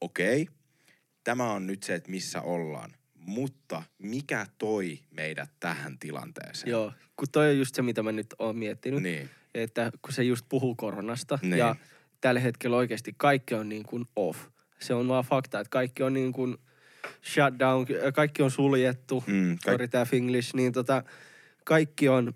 okei, 0.00 0.42
okay, 0.42 0.54
tämä 1.24 1.52
on 1.52 1.66
nyt 1.66 1.82
se, 1.82 1.94
että 1.94 2.10
missä 2.10 2.42
ollaan, 2.42 2.94
mutta 3.26 3.82
mikä 3.98 4.46
toi 4.58 4.98
meidät 5.10 5.50
tähän 5.60 5.98
tilanteeseen? 5.98 6.70
Joo, 6.70 6.92
kun 7.16 7.28
toi 7.32 7.48
on 7.50 7.58
just 7.58 7.74
se, 7.74 7.82
mitä 7.82 8.02
mä 8.02 8.12
nyt 8.12 8.34
oon 8.38 8.56
miettinyt. 8.56 9.02
Niin. 9.02 9.30
Että 9.54 9.92
kun 10.02 10.12
se 10.12 10.22
just 10.22 10.46
puhuu 10.48 10.74
koronasta 10.74 11.38
Niin. 11.42 11.58
ja 11.58 11.76
tällä 12.20 12.40
hetkellä 12.40 12.76
oikeasti 12.76 13.14
kaikki 13.16 13.54
on 13.54 13.68
niin 13.68 13.82
kuin 13.82 14.04
off. 14.16 14.38
Se 14.78 14.94
on 14.94 15.08
vaan 15.08 15.24
fakta, 15.24 15.60
että 15.60 15.70
kaikki 15.70 16.02
on 16.02 16.12
niin 16.14 16.32
kuin 16.32 16.56
shutdown, 17.32 17.86
kaikki 18.14 18.42
on 18.42 18.50
suljettu. 18.50 19.24
Mm, 19.26 19.50
kaik- 19.50 19.72
Sorry 19.72 19.88
tää 19.88 20.04
finglish, 20.04 20.54
niin 20.54 20.72
tota, 20.72 21.02
kaikki 21.64 22.08
on, 22.08 22.32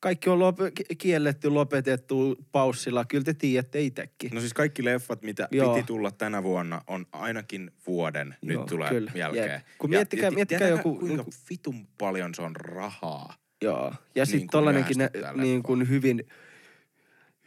kaikki 0.00 0.30
on 0.30 0.38
lop- 0.38 0.96
kielletty, 0.98 1.48
lopetettu 1.48 2.36
paussilla. 2.52 3.04
Kyllä 3.04 3.24
te 3.24 3.34
tiedätte 3.34 3.80
itsekin. 3.80 4.30
No 4.34 4.40
siis 4.40 4.54
kaikki 4.54 4.84
leffat, 4.84 5.22
mitä 5.22 5.48
Joo. 5.50 5.74
Piti 5.74 5.86
tulla 5.86 6.10
tänä 6.10 6.42
vuonna, 6.42 6.82
on 6.86 7.06
ainakin 7.12 7.70
vuoden 7.86 8.36
Joo, 8.42 8.60
nyt 8.60 8.68
tulee 8.68 8.88
kyllä, 8.88 9.10
jälkeen. 9.14 9.50
jep. 9.50 9.62
Kun 9.78 9.90
miettikää- 9.90 10.30
ti- 10.30 10.34
miettikää 10.36 10.68
joku- 10.68 10.98
Kuinka 10.98 11.24
vitun 11.50 11.86
paljon 11.98 12.34
se 12.34 12.42
on 12.42 12.56
rahaa. 12.56 13.34
Joo. 13.62 13.94
Ja 14.14 14.24
sitten 14.26 14.38
Niin 14.40 14.50
tollanenkin 14.50 14.96
myöhästyttää 14.96 15.32
niin 15.36 15.62
kuin 15.62 15.88
hyvin, 15.88 16.24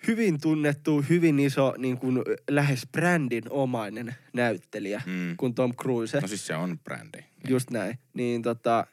hyvin 0.07 0.41
tunnettu, 0.41 1.01
hyvin 1.09 1.39
iso, 1.39 1.73
niin 1.77 1.97
kuin 1.97 2.21
lähes 2.49 2.87
brändin 2.91 3.43
omainen 3.49 4.15
näyttelijä, 4.33 5.01
Mm. 5.05 5.11
mm. 5.13 5.37
kuin 5.37 5.53
Tom 5.53 5.73
Cruise. 5.75 6.21
No 6.21 6.27
siis 6.27 6.47
se 6.47 6.55
on 6.55 6.79
brändi. 6.79 7.17
Just 7.49 7.69
näin. 7.69 7.97
Niin 8.13 8.41
tota, 8.41 8.87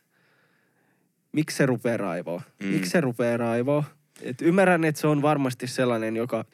miksi 1.33 1.57
se 1.57 1.67
rupeaa 1.67 1.97
raivoa? 1.97 2.43
Mm. 2.63 2.69
Miksi 2.69 2.91
se 2.91 3.01
rupeaa 3.01 3.37
raivoa? 3.37 3.85
Et 4.23 4.43
ymmärrän, 4.43 4.85
että 4.85 5.01
se 5.01 5.07
on 5.07 5.23
varmasti 5.23 5.67
sellainen, 5.67 6.17
joka, 6.17 6.45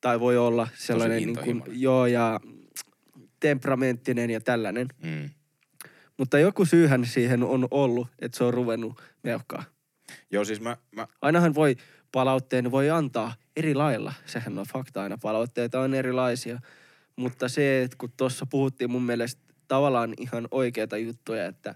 tai 0.00 0.20
voi 0.20 0.36
olla 0.36 0.68
sellainen, 0.74 1.22
niin 1.22 1.38
kuin, 1.38 1.62
joo, 1.68 2.06
ja 2.06 2.40
temperamenttinen 3.40 4.30
ja 4.30 4.40
tällainen. 4.40 4.88
Mm. 5.02 5.30
Mutta 6.18 6.38
joku 6.38 6.64
syyhän 6.64 7.06
siihen 7.06 7.42
on 7.42 7.68
ollut, 7.70 8.08
että 8.18 8.38
se 8.38 8.44
on 8.44 8.54
ruvennut 8.54 9.02
meuhkaa. 9.22 9.64
Joo 10.30 10.44
siis 10.44 10.60
mä, 10.60 10.76
mä 10.92 11.08
Ainahan 11.22 11.54
voi 11.54 11.76
palautteen 12.12 12.70
voi 12.70 12.90
antaa 12.90 13.34
eri 13.56 13.74
lailla. 13.74 14.12
Sehän 14.26 14.58
on 14.58 14.66
fakta 14.72 15.02
aina. 15.02 15.18
Palautteita 15.18 15.80
on 15.80 15.94
erilaisia. 15.94 16.60
Mutta 17.16 17.48
se, 17.48 17.82
että 17.82 17.96
kun 17.96 18.12
tuossa 18.16 18.46
puhuttiin 18.46 18.90
mun 18.90 19.02
mielestä 19.02 19.42
tavallaan 19.68 20.14
ihan 20.18 20.48
oikeita 20.50 20.96
juttuja, 20.96 21.46
että 21.46 21.74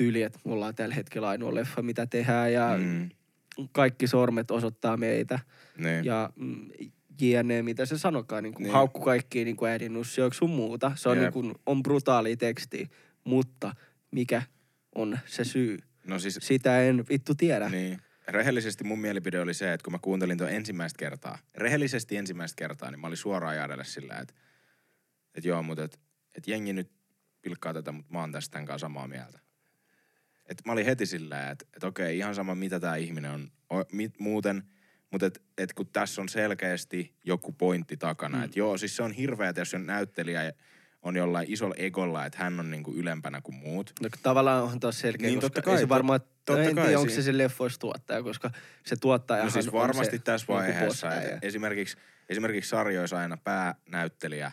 tyyli, 0.00 0.22
että 0.22 0.38
mulla 0.44 0.66
on 0.66 0.74
tällä 0.74 0.94
hetkellä 0.94 1.28
ainoa 1.28 1.54
leffa, 1.54 1.82
mitä 1.82 2.06
tehdään 2.06 2.52
ja 2.52 2.76
Mm. 2.78 3.08
kaikki 3.72 4.06
sormet 4.06 4.50
osoittaa 4.50 4.96
meitä. 4.96 5.38
Niin. 5.78 6.04
Ja 6.04 6.30
mm, 6.36 6.68
jne, 7.20 7.62
mitä 7.62 7.86
se 7.86 7.98
sanokaan, 7.98 8.42
niin 8.42 8.54
kuin 8.54 8.62
Niin. 8.62 8.72
haukku 8.72 9.00
kaikki 9.00 9.44
niin 9.44 9.56
kuin 9.56 9.70
äidinussioiksi 9.70 10.38
sun 10.38 10.50
muuta. 10.50 10.92
Se 10.94 11.08
on, 11.08 11.16
Jep. 11.16 11.22
niin 11.22 11.32
kuin, 11.32 11.54
on 11.66 11.82
brutaali 11.82 12.36
teksti, 12.36 12.90
mutta 13.24 13.74
mikä 14.10 14.42
on 14.94 15.18
se 15.26 15.44
syy? 15.44 15.78
No 16.06 16.18
siis 16.18 16.38
Sitä 16.42 16.82
en 16.82 17.04
vittu 17.08 17.34
tiedä. 17.34 17.68
Niin. 17.68 17.98
Rehellisesti 18.28 18.84
mun 18.84 19.00
mielipide 19.00 19.40
oli 19.40 19.54
se, 19.54 19.72
että 19.72 19.84
kun 19.84 19.92
mä 19.92 19.98
kuuntelin 20.02 20.38
tuon 20.38 20.50
ensimmäistä 20.50 20.98
kertaa, 20.98 21.38
rehellisesti 21.54 22.16
ensimmäistä 22.16 22.56
kertaa, 22.56 22.90
niin 22.90 23.00
mä 23.00 23.06
olin 23.06 23.16
suoraan 23.16 23.56
jäädellä 23.56 23.84
sillä, 23.84 24.18
että, 24.18 24.34
että 25.34 25.48
joo, 25.48 25.62
mutta 25.62 25.84
että, 25.84 25.98
että 26.36 26.50
jengi 26.50 26.72
nyt 26.72 26.90
pilkkaa 27.42 27.74
tätä, 27.74 27.92
mutta 27.92 28.12
mä 28.12 28.20
oon 28.20 28.32
tästä 28.32 28.58
kanssa 28.58 28.78
samaa 28.78 29.08
mieltä. 29.08 29.38
Et 30.50 30.62
mä 30.64 30.72
olin 30.72 30.86
heti 30.86 31.06
sillä, 31.06 31.50
että, 31.50 31.64
että 31.74 31.86
okei, 31.86 32.18
ihan 32.18 32.34
sama 32.34 32.54
mitä 32.54 32.80
tämä 32.80 32.96
ihminen 32.96 33.30
on 33.30 33.50
o, 33.72 33.84
mit, 33.92 34.18
muuten, 34.18 34.62
mutta 35.10 35.26
et, 35.26 35.42
et 35.58 35.72
kun 35.72 35.86
tässä 35.86 36.22
on 36.22 36.28
selkeästi 36.28 37.14
joku 37.24 37.52
pointti 37.52 37.96
takana, 37.96 38.38
mm. 38.38 38.44
että 38.44 38.58
joo, 38.58 38.78
siis 38.78 38.96
se 38.96 39.02
on 39.02 39.12
hirveä, 39.12 39.52
jos 39.56 39.74
on 39.74 39.86
näyttelijä 39.86 40.52
on 41.02 41.16
jollain 41.16 41.52
isolla 41.52 41.74
egolla, 41.78 42.26
että 42.26 42.38
hän 42.38 42.60
on 42.60 42.70
niinku 42.70 42.94
ylempänä 42.94 43.40
kuin 43.40 43.54
muut. 43.54 43.92
No, 44.02 44.08
tavallaan 44.22 44.62
on 44.62 44.80
taas 44.80 45.00
selkeä, 45.00 45.28
Niin, 45.28 45.40
koska 45.40 45.54
totta 45.54 45.70
ei 45.70 45.76
kai, 45.76 45.78
se 45.78 45.88
varmaan, 45.88 46.20
totta 46.44 46.62
en 46.62 46.74
kai 46.74 46.84
tiedä, 46.84 47.00
onko 47.00 47.12
se 47.12 47.22
se 47.22 47.38
leffoistuottaja, 47.38 48.22
koska 48.22 48.50
se 48.86 48.96
tuottaja 48.96 49.44
No 49.44 49.50
siis 49.50 49.72
varmasti 49.72 50.18
tässä 50.18 50.46
vaiheessa, 50.48 51.14
että 51.14 51.34
että 51.34 51.46
esimerkiksi, 51.46 51.96
esimerkiksi 52.28 52.70
sarjoissa 52.70 53.18
aina 53.18 53.36
päänäyttelijä 53.36 54.52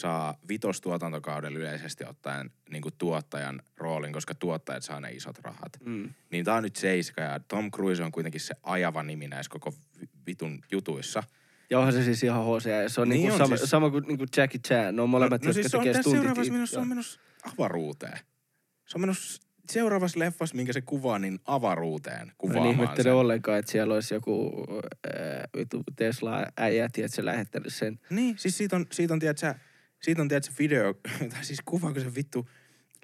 saa 0.00 0.34
vitostuotantokaudella 0.48 1.58
yleisesti 1.58 2.04
ottaen 2.04 2.50
niin 2.70 2.82
kuin 2.82 2.94
tuottajan 2.98 3.62
roolin, 3.76 4.12
koska 4.12 4.34
tuottajat 4.34 4.82
saa 4.82 5.00
ne 5.00 5.10
isot 5.10 5.38
rahat. 5.38 5.72
Mm. 5.84 6.14
Niin 6.30 6.44
tää 6.44 6.54
on 6.54 6.62
nyt 6.62 6.76
seiska 6.76 7.20
ja 7.20 7.40
Tom 7.48 7.70
Cruise 7.70 8.02
on 8.02 8.12
kuitenkin 8.12 8.40
se 8.40 8.54
ajava 8.62 9.02
nimi 9.02 9.28
näissä 9.28 9.50
koko 9.50 9.74
vi- 10.00 10.08
vitun 10.26 10.60
jutuissa. 10.72 11.22
Ja 11.70 11.78
onhan 11.78 11.92
se 11.92 12.04
siis 12.04 12.22
ihan 12.22 12.44
ja 12.82 12.88
se 12.88 13.00
on, 13.00 13.08
Niin 13.08 13.20
niin 13.20 13.32
on 13.32 13.38
sama, 13.38 13.56
siis. 13.56 13.70
sama 13.70 13.90
kuin 13.90 14.04
niinku 14.08 14.24
Jackie 14.36 14.60
Chan. 14.60 14.96
Ne 14.96 15.02
on 15.02 15.10
molemmat, 15.10 15.42
no, 15.42 15.46
no 15.46 15.48
jotka 15.48 15.62
siis 15.62 15.70
se 15.70 15.76
on 15.76 15.82
tekee 15.82 15.94
tässä 15.94 16.10
seuraavassa 16.10 16.52
menossa, 16.52 16.74
se 16.74 16.80
on 16.80 16.88
menossa 16.88 17.20
avaruuteen. 17.54 18.18
Se 18.86 18.96
on 18.96 19.00
menossa 19.00 19.42
seuraavassa 19.70 20.18
leffassa, 20.18 20.56
minkä 20.56 20.72
se 20.72 20.80
kuvaa, 20.80 21.18
niin 21.18 21.38
avaruuteen 21.44 22.32
kuvaamaan 22.38 22.70
ihmettele 22.70 23.02
sen. 23.02 23.14
ollenkaan, 23.14 23.58
että 23.58 23.72
siellä 23.72 23.94
olisi 23.94 24.14
joku 24.14 24.66
äh, 24.82 25.82
Tesla-äijä, 25.96 26.84
että 26.84 27.08
se 27.08 27.24
lähettänyt 27.24 27.74
sen. 27.74 28.00
Niin, 28.10 28.38
siis 28.38 28.58
siitä 28.58 28.76
on, 28.76 28.86
siitä 28.92 29.14
on, 29.14 29.20
tiedätkö, 29.20 29.54
siitä 30.02 30.22
on, 30.22 30.28
tiedätkö, 30.28 30.54
video, 30.58 30.94
tai 31.32 31.44
siis 31.44 31.60
kuva, 31.64 31.92
kun 31.92 32.02
se 32.02 32.14
vittu 32.14 32.48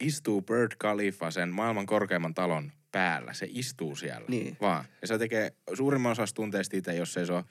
istuu 0.01 0.43
Bird 0.43 0.73
Khalifa 0.79 1.31
sen 1.31 1.49
maailman 1.49 1.87
korkeimman 1.87 2.35
talon 2.35 2.73
päällä. 2.93 3.33
Se 3.33 3.47
istuu 3.51 3.97
siellä. 3.97 4.25
Niin. 4.29 4.57
Vaan. 4.61 4.85
Ja 5.03 5.07
se 5.07 5.19
tekee 5.19 5.53
suurimman 5.75 6.13
osassa 6.13 6.35
tunteista 6.35 6.77
itse, 6.77 6.95
jos 6.95 7.17
ei 7.17 7.27
se 7.27 7.33
ole 7.33 7.45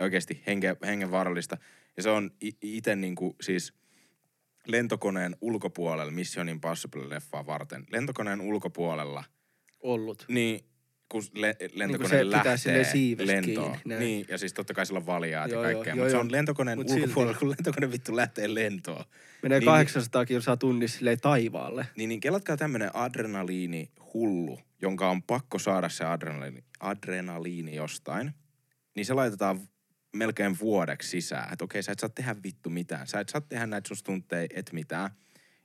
oikeasti 0.00 0.42
henke, 0.46 0.76
hengenvaarallista. 0.86 1.56
Ja 1.96 2.02
se 2.02 2.10
on 2.10 2.30
itse 2.62 2.96
niinku 2.96 3.36
siis 3.40 3.72
lentokoneen 4.66 5.36
ulkopuolella, 5.40 6.12
Mission 6.12 6.48
Impossible-leffaa 6.48 7.46
varten. 7.46 7.86
Lentokoneen 7.90 8.40
ulkopuolella, 8.40 9.24
Ollut. 9.80 10.24
niin 10.28 10.64
kun 11.12 11.22
le- 11.34 11.56
lentokone 11.74 12.24
pitää 12.24 12.30
lähtee 12.40 12.84
lentoon. 13.26 13.72
kiinni. 13.84 14.04
Niin, 14.04 14.26
ja 14.28 14.38
siis 14.38 14.52
totta 14.54 14.74
kai 14.74 14.86
sillä 14.86 14.98
on 14.98 15.06
valjaat 15.06 15.50
ja 15.50 15.60
kaikkea. 15.62 15.96
Mutta 15.96 16.10
se 16.10 16.16
on 16.16 16.32
lentokoneen 16.32 16.78
Mut 16.78 16.88
silti. 16.88 17.02
ulkopuolella, 17.02 17.38
kun 17.38 17.50
lentokone 17.50 17.92
vittu 17.92 18.16
lähtee 18.16 18.54
lentoon. 18.54 19.04
Menee 19.42 19.58
Niin, 19.58 19.66
800 19.66 20.24
kilsaa 20.26 20.56
tunnissa 20.56 20.98
silleen 20.98 21.20
taivaalle. 21.20 21.86
Niin, 21.96 22.08
niin 22.08 22.20
kelatkaa 22.20 22.56
tämmönen 22.56 22.96
adrenaliini 22.96 23.90
hullu, 24.14 24.60
jonka 24.82 25.10
on 25.10 25.22
pakko 25.22 25.58
saada 25.58 25.88
se 25.88 26.04
adrenaliini, 26.04 26.64
adrenaliini 26.80 27.74
jostain. 27.74 28.30
Niin 28.96 29.06
se 29.06 29.14
laitetaan 29.14 29.60
melkein 30.16 30.58
vuodeksi 30.58 31.08
sisään. 31.08 31.52
Että 31.52 31.64
okei, 31.64 31.82
sä 31.82 31.92
et 31.92 31.98
saa 31.98 32.08
tehdä 32.08 32.36
vittu 32.44 32.70
mitään. 32.70 33.06
Sä 33.06 33.20
et 33.20 33.28
saa 33.28 33.40
tehdä 33.40 33.66
näitä 33.66 33.88
sun 33.88 33.96
stuntteja, 33.96 34.48
et 34.54 34.72
mitään. 34.72 35.10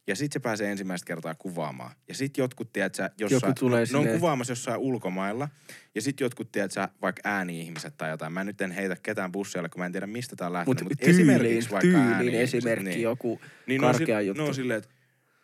Ja 0.08 0.16
sit 0.16 0.32
se 0.32 0.40
pääsee 0.40 0.72
ensimmäistä 0.72 1.06
kertaa 1.08 1.36
kuvaamaan. 1.36 1.92
Ja 2.08 2.16
sit 2.16 2.38
jotkut, 2.38 2.74
tiedät 2.74 2.96
sä, 2.96 3.10
jossain, 3.20 3.42
Joku 3.50 3.54
tulee 3.60 3.86
no, 3.94 4.04
ne 4.04 4.10
on 4.12 4.16
kuvaamassa 4.20 4.52
jossain 4.52 4.78
ulkomailla. 4.80 5.50
Ja 5.96 6.02
sit 6.02 6.20
jotkut, 6.20 6.52
tiedät 6.52 6.72
sä, 6.72 6.90
vaikka 7.02 7.22
ääni-ihmiset 7.26 7.94
tai 7.98 8.10
jotain. 8.10 8.34
Mä 8.34 8.44
nyt 8.44 8.62
en 8.62 8.72
heitä 8.72 8.96
ketään 9.04 9.32
busseille, 9.32 9.70
kun 9.70 9.80
mä 9.82 9.86
en 9.86 9.92
tiedä 9.92 10.08
mistä 10.08 10.36
tää 10.36 10.48
on 10.48 10.54
lähtenyt. 10.54 10.68
Mutta 10.68 10.84
Mut 10.84 11.00
tyyliin, 11.00 11.16
esimerkiksi 11.30 11.72
vaikka 11.72 11.98
ääni-ihmiset, 11.98 12.56
esimerkki 12.56 12.90
niin. 12.90 13.02
joku 13.02 13.42
Niin 13.68 13.82
ne 13.82 13.88
on, 13.88 13.94
karkea 13.94 14.20
si- 14.22 14.28
juttu. 14.28 14.44
ne 14.44 14.48
on 14.50 14.56
silleen, 14.56 14.78
että 14.78 14.90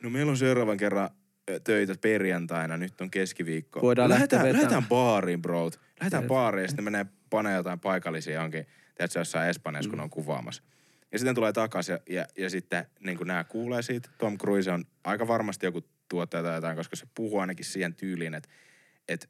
no 0.04 0.10
meillä 0.10 0.30
on 0.30 0.38
seuraavan 0.38 0.78
kerran 0.78 1.10
töitä 1.64 1.96
perjantaina, 2.02 2.78
nyt 2.78 3.02
on 3.02 3.12
keskiviikko. 3.12 3.82
Voidaan 3.82 4.10
lähteä 4.10 4.38
lähdetään, 4.38 4.54
lähdetään 4.64 4.90
baariin, 4.90 5.42
bro. 5.42 5.70
Lähdetään 6.00 6.24
baariin 6.28 6.62
ja 6.62 6.68
sitten 6.68 6.86
menee 6.86 7.06
panee 7.30 7.56
jotain 7.56 7.80
paikallisia 7.80 8.34
johonkin, 8.34 8.66
tiedätkö, 8.96 9.20
jossain 9.20 9.50
Espanjassa, 9.50 9.90
kun 9.90 10.00
Mm. 10.00 10.04
on 10.04 10.10
kuvaamassa. 10.10 10.64
Ja 11.14 11.20
sitten 11.20 11.36
tulee 11.36 11.54
takaisin 11.54 11.94
ja, 11.94 12.00
ja, 12.10 12.26
ja 12.38 12.50
sitten 12.50 12.86
niin 13.00 13.18
kuin 13.18 13.28
nämä 13.28 13.44
kuulee 13.44 13.82
siitä. 13.82 14.10
Tom 14.18 14.38
Cruise 14.38 14.72
on 14.72 14.86
aika 15.04 15.28
varmasti 15.28 15.66
joku 15.66 15.82
tuottaja 16.10 16.44
tai 16.44 16.56
jotain, 16.56 16.78
koska 16.78 16.96
se 16.96 17.08
puhuu 17.16 17.40
ainakin 17.40 17.66
siihen 17.66 17.96
tyyliin, 17.96 18.34
että, 18.34 18.50
että 19.08 19.28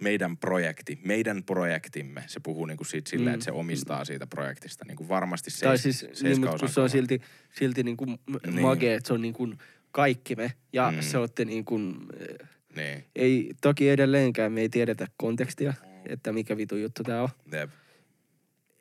meidän 0.00 0.36
projekti, 0.36 0.98
meidän 1.04 1.44
projektimme, 1.44 2.24
se 2.26 2.40
puhuu 2.40 2.66
niinku 2.66 2.84
siitä 2.84 3.10
silleen, 3.10 3.30
Mm. 3.30 3.34
että 3.34 3.44
se 3.44 3.52
omistaa 3.52 4.04
siitä 4.04 4.26
projektista 4.26 4.84
niinku 4.84 5.08
varmasti 5.08 5.50
seis, 5.50 5.60
Tai 5.62 5.78
siis, 5.78 6.22
niin, 6.22 6.40
mutta 6.40 6.58
kun 6.58 6.68
se 6.68 6.80
on 6.80 6.90
silti, 6.90 7.20
silti 7.52 7.82
niin 7.82 7.96
kuin 7.96 8.18
Niin. 8.46 8.62
mage, 8.62 8.94
että 8.94 9.06
se 9.06 9.12
on 9.12 9.22
niin 9.22 9.34
kuin 9.34 9.58
kaikki 9.90 10.36
me. 10.36 10.52
Ja 10.72 10.90
Mm. 10.90 10.96
mm. 10.96 11.02
se 11.02 11.18
olette 11.18 11.44
niin 11.44 11.64
kuin, 11.64 11.96
eh, 12.20 12.48
Niin, 12.76 13.04
ei, 13.16 13.50
toki 13.60 13.88
edelleenkään 13.90 14.52
me 14.52 14.60
ei 14.60 14.68
tiedetä 14.68 15.06
kontekstia, 15.16 15.74
että 16.06 16.32
mikä 16.32 16.56
vitu 16.56 16.76
juttu 16.76 17.02
tää 17.02 17.22
on. 17.22 17.28
jep. 17.52 17.70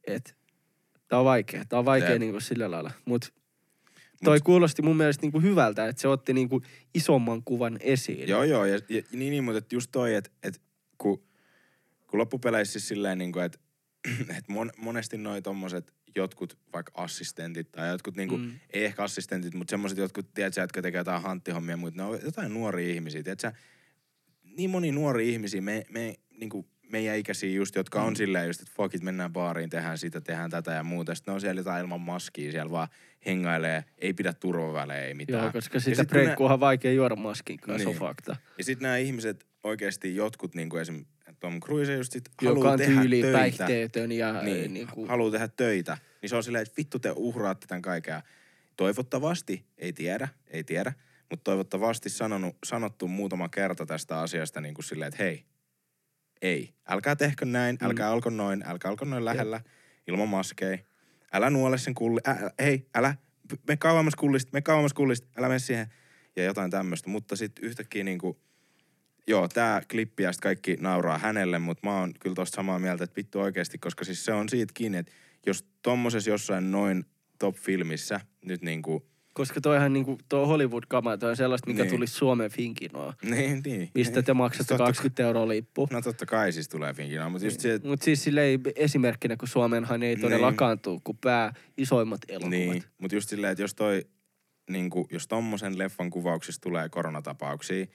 Et, 0.08 0.36
tää 1.12 1.20
on 1.20 1.26
vaikea, 1.26 1.66
tää 1.66 1.80
on 1.80 1.86
vaikea 1.86 2.20
niin 2.20 2.32
kuin 2.32 2.42
sillä 2.42 2.72
lailla. 2.72 2.92
Mut 3.06 3.34
toi 4.24 4.40
kuulosti 4.40 4.82
mun 4.82 4.98
mielestä 4.98 5.22
niin 5.22 5.32
kuin 5.32 5.44
hyvältä, 5.44 5.88
että 5.88 6.02
se 6.02 6.08
otti 6.08 6.34
niin 6.34 6.50
kuin 6.50 6.64
isomman 6.94 7.44
kuvan 7.44 7.78
esiin. 7.80 8.28
Joo, 8.28 8.44
joo, 8.44 8.66
ja, 8.66 8.76
ja 8.90 9.02
niin, 9.12 9.32
niin, 9.32 9.44
mutta 9.44 9.76
just 9.76 9.92
toi, 9.92 10.16
että 10.16 10.30
et, 10.44 10.62
kun, 10.98 11.24
kun 12.08 12.20
loppupeleissä 12.20 12.72
siis 12.72 12.88
silleen 12.88 13.18
niin 13.18 13.32
kuin, 13.32 13.46
että 13.46 13.60
et 14.38 14.48
mon, 14.48 14.72
monesti 14.78 15.18
noi 15.18 15.42
tommoset 15.42 15.94
jotkut 16.16 16.58
vaikka 16.74 16.92
assistentit 16.96 17.72
tai 17.72 17.90
jotkut 17.90 18.16
niinku, 18.16 18.38
mm. 18.38 18.52
Ei 18.70 18.86
ehkä 18.86 19.04
assistentit, 19.04 19.54
mutta 19.54 19.72
semmoset 19.72 19.98
jotkut, 19.98 20.34
tiedätkö, 20.34 20.62
jotka 20.62 20.82
tekee 20.82 21.00
jotain 21.00 21.22
hanttihommia, 21.22 21.78
mutta 21.78 22.02
ne 22.02 22.04
on 22.04 22.20
jotain 22.24 22.54
nuoria 22.54 22.94
ihmisiä, 22.94 23.24
tiedätkö, 23.24 23.52
niin 24.44 24.70
moni 24.70 24.92
nuori 24.92 25.30
ihmisiä, 25.30 25.62
me, 25.62 25.84
me 25.90 26.16
niinku, 26.40 26.66
meidän 26.92 27.18
ikäisiä 27.18 27.50
just, 27.56 27.76
jotka 27.76 28.02
on 28.02 28.14
Mm. 28.14 28.16
silleen 28.16 28.48
just, 28.48 28.62
että 28.62 28.74
fuck 28.78 28.96
it, 28.96 29.02
mennään 29.04 29.34
baariin, 29.34 29.70
tehdään 29.70 29.98
sitä, 29.98 30.22
tehdään 30.22 30.50
tätä 30.52 30.72
ja 30.72 30.84
muuta. 30.84 31.16
Sitten 31.16 31.32
ne 31.32 31.36
on 31.36 31.42
siellä 31.42 31.60
jotain 31.60 31.82
ilman 31.82 32.02
maskia, 32.02 32.52
siellä 32.52 32.72
vaan 32.72 32.88
hengailee, 33.26 33.84
ei 33.98 34.14
pidä 34.14 34.34
turvavälejä, 34.34 35.06
ei 35.06 35.14
mitään. 35.14 35.44
Joo, 35.44 35.52
koska 35.52 35.76
Ja 35.78 35.82
sitä 35.82 36.04
sit 36.04 36.36
kun 36.38 36.48
nää- 36.50 36.60
vaikea 36.60 36.92
juoda 36.92 37.16
maskin 37.16 37.58
kanssa, 37.60 37.78
niin. 37.90 37.96
On 37.96 38.08
fakta. 38.08 38.36
ja 38.58 38.64
sitten 38.64 38.84
nämä 38.84 38.98
ihmiset 38.98 39.48
oikeasti 39.64 40.16
jotkut, 40.16 40.56
niin 40.56 40.70
kuin 40.70 40.82
esim. 40.82 41.06
Tom 41.40 41.60
Cruise 41.60 41.94
just 41.96 42.12
sit 42.12 42.24
Joka 42.42 42.60
haluaa 42.60 42.78
tehdä 42.78 43.02
tyyli 43.02 43.22
töitä. 43.22 43.38
päihteetön 43.38 44.12
ja 44.12 44.34
Niin, 44.34 44.46
niin, 44.46 44.56
niin 44.56 44.74
niin 44.74 44.88
kuin, 44.88 45.10
haluaa 45.10 45.32
tehdä 45.32 45.48
töitä. 45.48 45.98
Niin 46.22 46.30
se 46.30 46.36
on 46.36 46.44
silleen, 46.44 46.62
että 46.62 46.74
vittu 46.78 47.00
te 47.00 47.14
uhraatte 47.16 47.68
tämän 47.68 47.82
kaiken. 47.82 48.22
Toivottavasti, 48.78 49.66
ei 49.78 49.94
tiedä, 49.94 50.28
ei 50.48 50.64
tiedä, 50.64 50.94
mutta 51.30 51.44
toivottavasti 51.44 52.10
sanonut, 52.10 52.56
sanottu 52.66 53.08
muutama 53.08 53.50
kerta 53.50 53.86
tästä 53.86 54.20
asiasta 54.20 54.62
niin 54.62 54.74
kuin 54.74 54.86
silleen, 54.86 55.08
että 55.10 55.24
hei, 55.24 55.46
ei, 56.42 56.74
älkää 56.88 57.16
tehkö 57.16 57.46
näin, 57.46 57.78
Mm. 57.82 57.88
älkää 57.88 58.12
olko 58.12 58.30
noin, 58.30 58.64
älkää 58.66 58.92
olko 58.92 59.06
noin 59.06 59.26
lähellä, 59.26 59.62
ilman 60.08 60.30
maskeja. 60.30 60.78
Älä 61.34 61.50
nuole 61.50 61.78
sen 61.78 61.94
kulli, 61.94 62.22
ä, 62.28 62.32
ä, 62.32 62.52
hei, 62.60 62.88
älä, 62.96 63.16
me 63.68 63.78
kauemmas 63.78 64.16
kullista, 64.16 64.50
me 64.54 64.62
kauemmas 64.62 64.94
kullista, 64.94 65.28
älä 65.38 65.48
mene 65.48 65.60
siihen. 65.60 65.88
Ja 66.36 66.44
jotain 66.44 66.72
tämmöistä, 66.72 67.10
mutta 67.10 67.36
sitten 67.36 67.66
yhtäkkiä 67.66 68.04
niinku, 68.04 68.40
joo, 69.28 69.48
tää 69.48 69.82
klippi 69.92 70.24
ja 70.24 70.32
sit 70.32 70.42
kaikki 70.42 70.78
nauraa 70.80 71.18
hänelle, 71.18 71.60
mutta 71.60 71.88
mä 71.88 72.00
oon 72.00 72.14
kyllä 72.20 72.36
tosta 72.36 72.56
samaa 72.56 72.80
mieltä, 72.80 73.04
että 73.04 73.16
vittu 73.16 73.40
oikeasti, 73.40 73.78
koska 73.78 74.06
siis 74.06 74.26
se 74.26 74.34
on 74.34 74.50
siitä 74.50 74.72
kiinni, 74.74 74.98
että 74.98 75.12
jos 75.46 75.66
tommosessa 75.82 76.30
jossain 76.30 76.72
noin 76.72 77.06
top-filmissä 77.40 78.20
nyt 78.46 78.62
niinku, 78.62 79.10
koska 79.34 79.62
toihan 79.62 79.94
niinku, 79.94 80.18
tuo 80.30 80.46
Hollywood-kama, 80.48 81.18
toi 81.18 81.30
on 81.30 81.36
sellaista, 81.36 81.68
mikä 81.68 81.78
Niin. 81.78 81.88
niin. 81.90 81.98
tulisi 81.98 82.14
Suomen 82.14 82.52
Finkinoa. 82.52 83.14
niin, 83.24 83.62
niin. 83.66 83.90
Mistä 83.96 84.22
te 84.22 84.34
maksatte 84.34 84.74
Totta- 84.74 84.84
20 84.86 85.24
euroa 85.24 85.48
lippu. 85.48 85.88
No 85.92 86.02
totta 86.02 86.26
kai 86.26 86.52
siis 86.52 86.70
tulee 86.70 86.94
Finkinoa, 86.94 87.30
mutta 87.30 87.48
just 87.48 87.60
se, 87.60 87.74
että 87.74 87.88
Mutta 87.88 88.04
siis 88.04 88.24
silleen 88.24 88.60
esimerkkinä, 88.76 89.38
kun 89.38 89.48
Suomenhan 89.48 90.04
ei 90.04 90.16
todellakaan 90.16 90.80
tuu, 90.80 91.02
kun 91.04 91.18
pää 91.18 91.54
isoimmat 91.78 92.22
elokuvat. 92.28 92.50
Niin, 92.52 92.84
mutta 92.98 93.16
just 93.16 93.30
silleen, 93.30 93.52
että 93.52 93.64
jos 93.64 93.76
toi, 93.76 94.06
niinku, 94.70 95.08
jos 95.12 95.28
tommosen 95.28 95.78
leffan 95.78 96.10
kuvauksissa 96.10 96.62
tulee 96.62 96.90
koronatapauksia, 96.90 97.86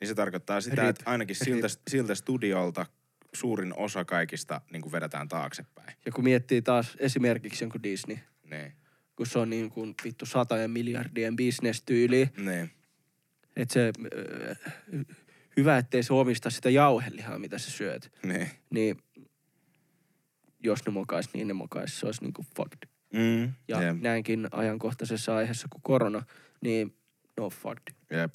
niin 0.00 0.08
se 0.08 0.14
tarkoittaa 0.14 0.60
sitä, 0.60 0.76
Rip. 0.82 0.90
että 0.90 1.10
ainakin 1.10 1.36
siltä, 1.36 1.68
siltä 1.90 2.14
studiolta 2.14 2.86
suurin 3.34 3.74
osa 3.76 4.04
kaikista 4.04 4.60
niinku 4.72 4.92
vedetään 4.92 5.28
taaksepäin. 5.28 5.96
Ja 6.06 6.12
kun 6.12 6.24
miettii 6.24 6.62
taas 6.62 6.96
esimerkiksi 6.98 7.64
jonkun 7.64 7.82
Disney, 7.82 8.16
Niin. 8.50 8.72
Kun 9.16 9.26
se 9.26 9.38
on 9.38 9.50
niin 9.50 9.70
kuin 9.70 9.94
vittu 10.04 10.26
satojen 10.26 10.70
miljardien 10.70 11.36
bisnestyyli. 11.36 12.28
Niin. 12.36 12.70
Että 13.56 13.72
se, 13.74 13.92
ö, 14.14 14.54
hyvä, 15.56 15.78
ettei 15.78 16.02
se 16.02 16.14
omista 16.14 16.50
sitä 16.50 16.70
jauhelihaa, 16.70 17.38
mitä 17.38 17.58
sä 17.58 17.70
syöt. 17.70 18.12
Niin. 18.22 18.48
Niin 18.70 18.96
jos 20.62 20.86
ne 20.86 20.92
mokais, 20.92 21.34
niin 21.34 21.48
ne 21.48 21.54
mokais. 21.54 22.00
Se 22.00 22.06
olisi 22.06 22.20
niinku 22.22 22.44
fucked. 22.56 22.88
Mm. 23.12 23.52
Ja 23.68 23.82
Jep. 23.82 23.96
näinkin 24.00 24.48
ajankohtaisessa 24.50 25.36
aiheessa 25.36 25.68
kuin 25.70 25.82
korona, 25.82 26.22
niin 26.60 26.96
no 27.36 27.50
fucked. 27.50 27.94
Jep. 28.10 28.34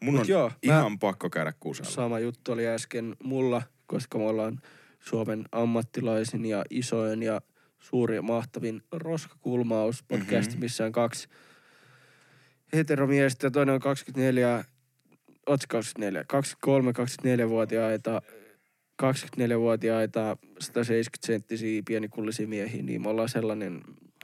Mun 0.00 0.14
Mut 0.14 0.20
on 0.20 0.28
joo, 0.28 0.48
mä- 0.48 0.54
ihan 0.62 0.98
pakko 0.98 1.30
käydä 1.30 1.52
kusella. 1.60 1.90
Sama 1.90 2.18
juttu 2.18 2.52
oli 2.52 2.66
äsken 2.66 3.16
mulla, 3.22 3.62
koska 3.86 4.18
me 4.18 4.24
ollaan 4.24 4.60
Suomen 5.00 5.44
ammattilaisin 5.52 6.44
ja 6.46 6.64
isoin 6.70 7.22
ja 7.22 7.40
suuri 7.82 8.16
ja 8.16 8.22
mahtavin 8.22 8.82
roskakulmaus 8.92 10.02
podcast, 10.02 10.50
Mhm. 10.50 10.60
missä 10.60 10.84
on 10.84 10.92
kaksi 10.92 11.28
heteromiestä 12.72 13.46
ja 13.46 13.50
toinen 13.50 13.74
on 13.74 13.80
24, 13.80 14.64
ootko 15.46 15.66
24, 15.68 16.24
23, 16.24 16.92
24-vuotiaita, 16.92 18.22
24-vuotiaita, 18.96 20.36
170 20.60 21.26
senttisiä 21.26 21.82
pienikullisia 21.86 22.48
miehiä, 22.48 22.82
niin 22.82 23.02
me 23.02 23.08
ollaan 23.08 23.28
sellainen 23.28 23.80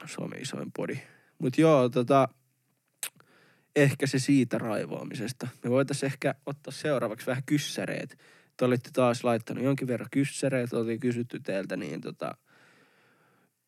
Suomen 0.06 0.42
isoin 0.42 0.72
podi. 0.76 0.98
Mut 1.38 1.58
joo, 1.58 1.88
tota, 1.88 2.28
ehkä 3.76 4.06
se 4.06 4.18
siitä 4.18 4.58
raivoamisesta. 4.58 5.48
Me 5.64 5.70
voitaisiin 5.70 6.12
ehkä 6.12 6.34
ottaa 6.46 6.72
seuraavaksi 6.72 7.26
vähän 7.26 7.42
kyssäreet. 7.46 8.18
Te 8.56 8.64
olitte 8.64 8.90
taas 8.92 9.24
laittanut 9.24 9.64
jonkin 9.64 9.88
verran 9.88 10.08
kyssäreitä, 10.10 10.76
oltiin 10.78 11.00
kysytty 11.00 11.40
teiltä, 11.40 11.76
niin 11.76 12.00
tota, 12.00 12.36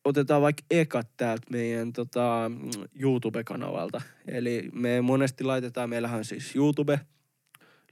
otetaan 0.05 0.41
vaikka 0.41 0.63
ekat 0.71 1.07
täältä 1.17 1.47
meidän 1.49 1.93
tota, 1.93 2.51
YouTube-kanavalta. 2.99 4.01
Eli 4.27 4.69
me 4.73 5.01
monesti 5.01 5.43
laitetaan, 5.43 5.89
meillähän 5.89 6.25
siis 6.25 6.55
YouTube, 6.55 6.99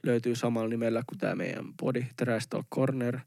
löytyy 0.02 0.34
samalla 0.34 0.68
nimellä 0.68 1.02
kuin 1.06 1.18
tämä 1.18 1.34
meidän 1.34 1.74
podi, 1.80 2.06
Trash 2.16 2.48
Corner. 2.74 3.18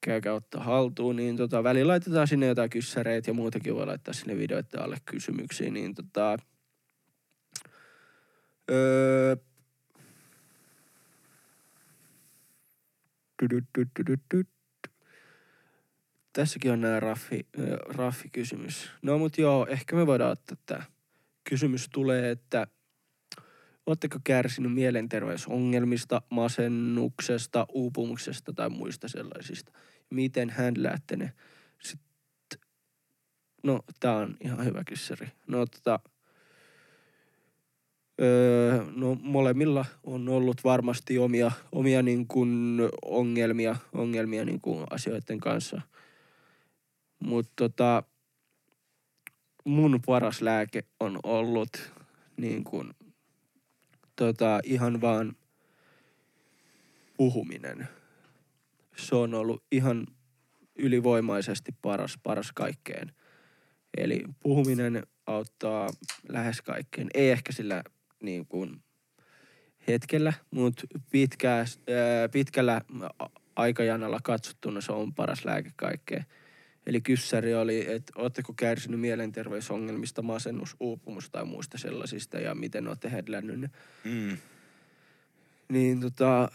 Käykää 0.00 0.34
ottaa 0.34 0.64
haltuun, 0.64 1.16
niin 1.16 1.36
tota, 1.36 1.64
välillä 1.64 1.90
laitetaan 1.90 2.28
sinne 2.28 2.46
jotain 2.46 2.70
kyssäreitä 2.70 3.30
ja 3.30 3.34
muutakin 3.34 3.74
voi 3.74 3.86
laittaa 3.86 4.14
sinne 4.14 4.36
videoiden 4.36 4.82
alle 4.82 4.96
kysymyksiä, 5.04 5.70
niin 5.70 5.94
tota, 5.94 6.36
Öö... 8.70 9.36
Tydytydydydyt. 13.40 14.55
Tässäkin 16.36 16.70
on 16.70 16.80
nää 16.80 17.00
raffi, 17.00 17.46
ö, 17.58 17.76
raffikysymys. 17.76 18.90
No 19.02 19.18
mut 19.18 19.38
joo, 19.38 19.66
ehkä 19.66 19.96
me 19.96 20.06
voidaan 20.06 20.32
ottaa 20.32 20.56
tää. 20.66 20.84
Kysymys 21.44 21.88
tulee, 21.92 22.30
että 22.30 22.66
Oletteko 23.86 24.18
kärsinyt 24.24 24.74
mielenterveysongelmista, 24.74 26.22
masennuksesta, 26.30 27.66
uupumuksesta 27.72 28.52
tai 28.52 28.70
muista 28.70 29.08
sellaisista? 29.08 29.72
Miten 30.10 30.50
händläätte 30.50 31.16
ne? 31.16 31.32
Sitten, 31.82 32.60
no 33.62 33.80
tää 34.00 34.16
on 34.16 34.36
ihan 34.40 34.64
hyvä 34.64 34.84
kyssäri. 34.84 35.28
No 35.46 35.66
tota, 35.66 36.00
Öö, 38.20 38.84
no 38.96 39.14
molemmilla 39.22 39.84
on 40.04 40.28
ollut 40.28 40.64
varmasti 40.64 41.18
omia, 41.18 41.50
omia 41.72 42.02
niin 42.02 42.26
kuin 42.26 42.80
ongelmia, 43.04 43.76
ongelmia 43.92 44.44
niin 44.44 44.60
kuin 44.60 44.86
asioiden 44.90 45.40
kanssa. 45.40 45.80
Mutta 47.26 47.52
tota, 47.56 48.02
mun 49.64 50.00
paras 50.06 50.42
lääke 50.42 50.84
on 51.00 51.18
ollut 51.22 51.92
niin 52.36 52.64
kuin, 52.64 52.94
tota, 54.16 54.60
ihan 54.64 55.00
vaan 55.00 55.36
puhuminen. 57.16 57.88
Se 58.96 59.16
on 59.16 59.34
ollut 59.34 59.62
ihan 59.72 60.06
ylivoimaisesti 60.76 61.72
paras, 61.82 62.18
paras 62.22 62.52
kaikkeen. 62.52 63.12
Eli 63.96 64.24
puhuminen 64.42 65.06
auttaa 65.26 65.88
lähes 66.28 66.62
kaikkeen. 66.62 67.08
Ei 67.14 67.30
ehkä 67.30 67.52
sillä 67.52 67.82
niin 68.22 68.46
kuin 68.46 68.82
hetkellä, 69.88 70.32
mutta 70.50 70.82
pitkää, 71.10 71.58
ää, 71.58 72.28
pitkällä 72.32 72.80
aikajanalla 73.56 74.18
katsottuna 74.22 74.80
se 74.80 74.92
on 74.92 75.14
paras 75.14 75.44
lääke 75.44 75.72
kaikkeen. 75.76 76.24
Eli 76.86 77.00
kyssäri 77.00 77.54
oli, 77.54 77.90
että 77.90 78.12
ootteko 78.16 78.52
kärsinyt 78.56 79.00
mielenterveysongelmista, 79.00 80.22
masennus, 80.22 80.76
uupumus 80.80 81.30
tai 81.30 81.44
muista 81.44 81.78
sellaisista 81.78 82.38
ja 82.38 82.54
miten 82.54 82.88
olette 82.88 83.12
hedlännyt 83.12 83.60
ne. 83.60 83.70
Mm. 84.04 84.36
Niin 85.68 86.00
tota, 86.00 86.48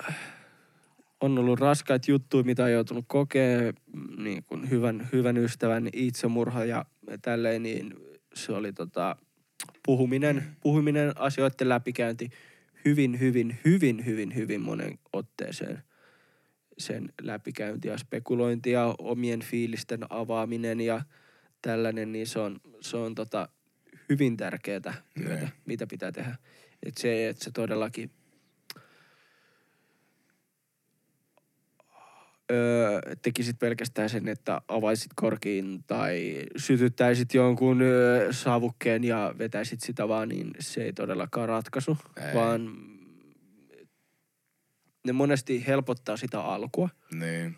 on 1.21 1.39
ollut 1.39 1.59
raskaita 1.59 2.11
juttuja, 2.11 2.43
mitä 2.43 2.63
on 2.63 2.71
joutunut 2.71 3.05
kokea, 3.07 3.73
niin 4.17 4.43
kuin 4.43 4.69
hyvän, 4.69 5.09
hyvän 5.13 5.37
ystävän 5.37 5.89
itsemurha 5.93 6.65
ja 6.65 6.85
tälleen, 7.21 7.63
niin 7.63 7.93
se 8.33 8.53
oli 8.53 8.73
tota, 8.73 9.15
puhuminen, 9.85 10.43
puhuminen, 10.61 11.17
asioiden 11.17 11.69
läpikäynti 11.69 12.29
hyvin, 12.85 13.19
hyvin, 13.19 13.59
hyvin, 13.65 14.05
hyvin, 14.05 14.35
hyvin 14.35 14.61
monen 14.61 14.99
otteeseen. 15.13 15.83
Sen 16.77 17.13
läpikäynti 17.21 17.87
ja 17.87 17.97
spekulointi 17.97 18.71
ja 18.71 18.95
omien 18.99 19.39
fiilisten 19.41 19.99
avaaminen 20.09 20.81
ja 20.81 21.01
tällainen, 21.61 22.11
niin 22.11 22.27
se 22.27 22.39
on, 22.39 22.59
se 22.81 22.97
on 22.97 23.15
tota, 23.15 23.49
hyvin 24.09 24.37
tärkeää 24.37 24.79
työtä, 25.13 25.35
Niin. 25.39 25.49
mitä 25.65 25.87
pitää 25.87 26.11
tehdä. 26.11 26.35
Et 26.83 26.97
se, 26.97 27.29
että 27.29 27.43
se 27.43 27.51
todellakin 27.51 28.11
öö, 32.51 33.01
tekisit 33.21 33.59
pelkästään 33.59 34.09
sen, 34.09 34.27
että 34.27 34.61
avaisit 34.67 35.11
korkiin 35.15 35.83
tai 35.87 36.43
sytyttäisit 36.57 37.33
jonkun 37.33 37.81
öö, 37.81 38.33
savukkeen 38.33 39.03
ja 39.03 39.35
vetäisit 39.37 39.81
sitä 39.81 40.07
vaan, 40.07 40.29
niin 40.29 40.51
se 40.59 40.83
ei 40.83 40.93
todellakaan 40.93 41.49
ratkaisu, 41.49 41.97
Ei. 42.27 42.35
vaan 42.35 42.90
ne 45.05 45.11
monesti 45.13 45.67
helpottaa 45.67 46.17
sitä 46.17 46.41
alkua, 46.41 46.89
Niin. 47.13 47.55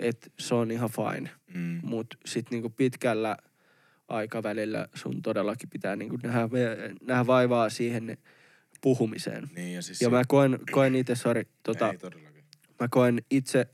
että 0.00 0.30
se 0.38 0.54
on 0.54 0.70
ihan 0.70 0.90
fine, 0.90 1.30
Mm. 1.54 1.80
mutta 1.82 2.16
sitten 2.26 2.50
niinku 2.56 2.70
pitkällä 2.70 3.36
aikavälillä 4.08 4.88
sun 4.94 5.22
todellakin 5.22 5.68
pitää 5.70 5.96
niinku 5.96 6.18
nähdä, 6.22 6.40
nähdä 7.02 7.26
vaivaa 7.26 7.68
siihen 7.70 8.18
puhumiseen. 8.80 9.50
Niin 9.54 9.74
ja 9.74 9.82
siis... 9.82 10.00
Ja 10.00 10.10
mä 10.10 10.22
koen, 10.28 10.58
koen 10.72 10.94
itse, 10.94 11.14
sori, 11.14 11.42
tota, 11.62 11.90
Ei 11.90 11.98
todellakin. 11.98 12.44
mä 12.80 12.88
koen 12.90 13.22
itse 13.30 13.66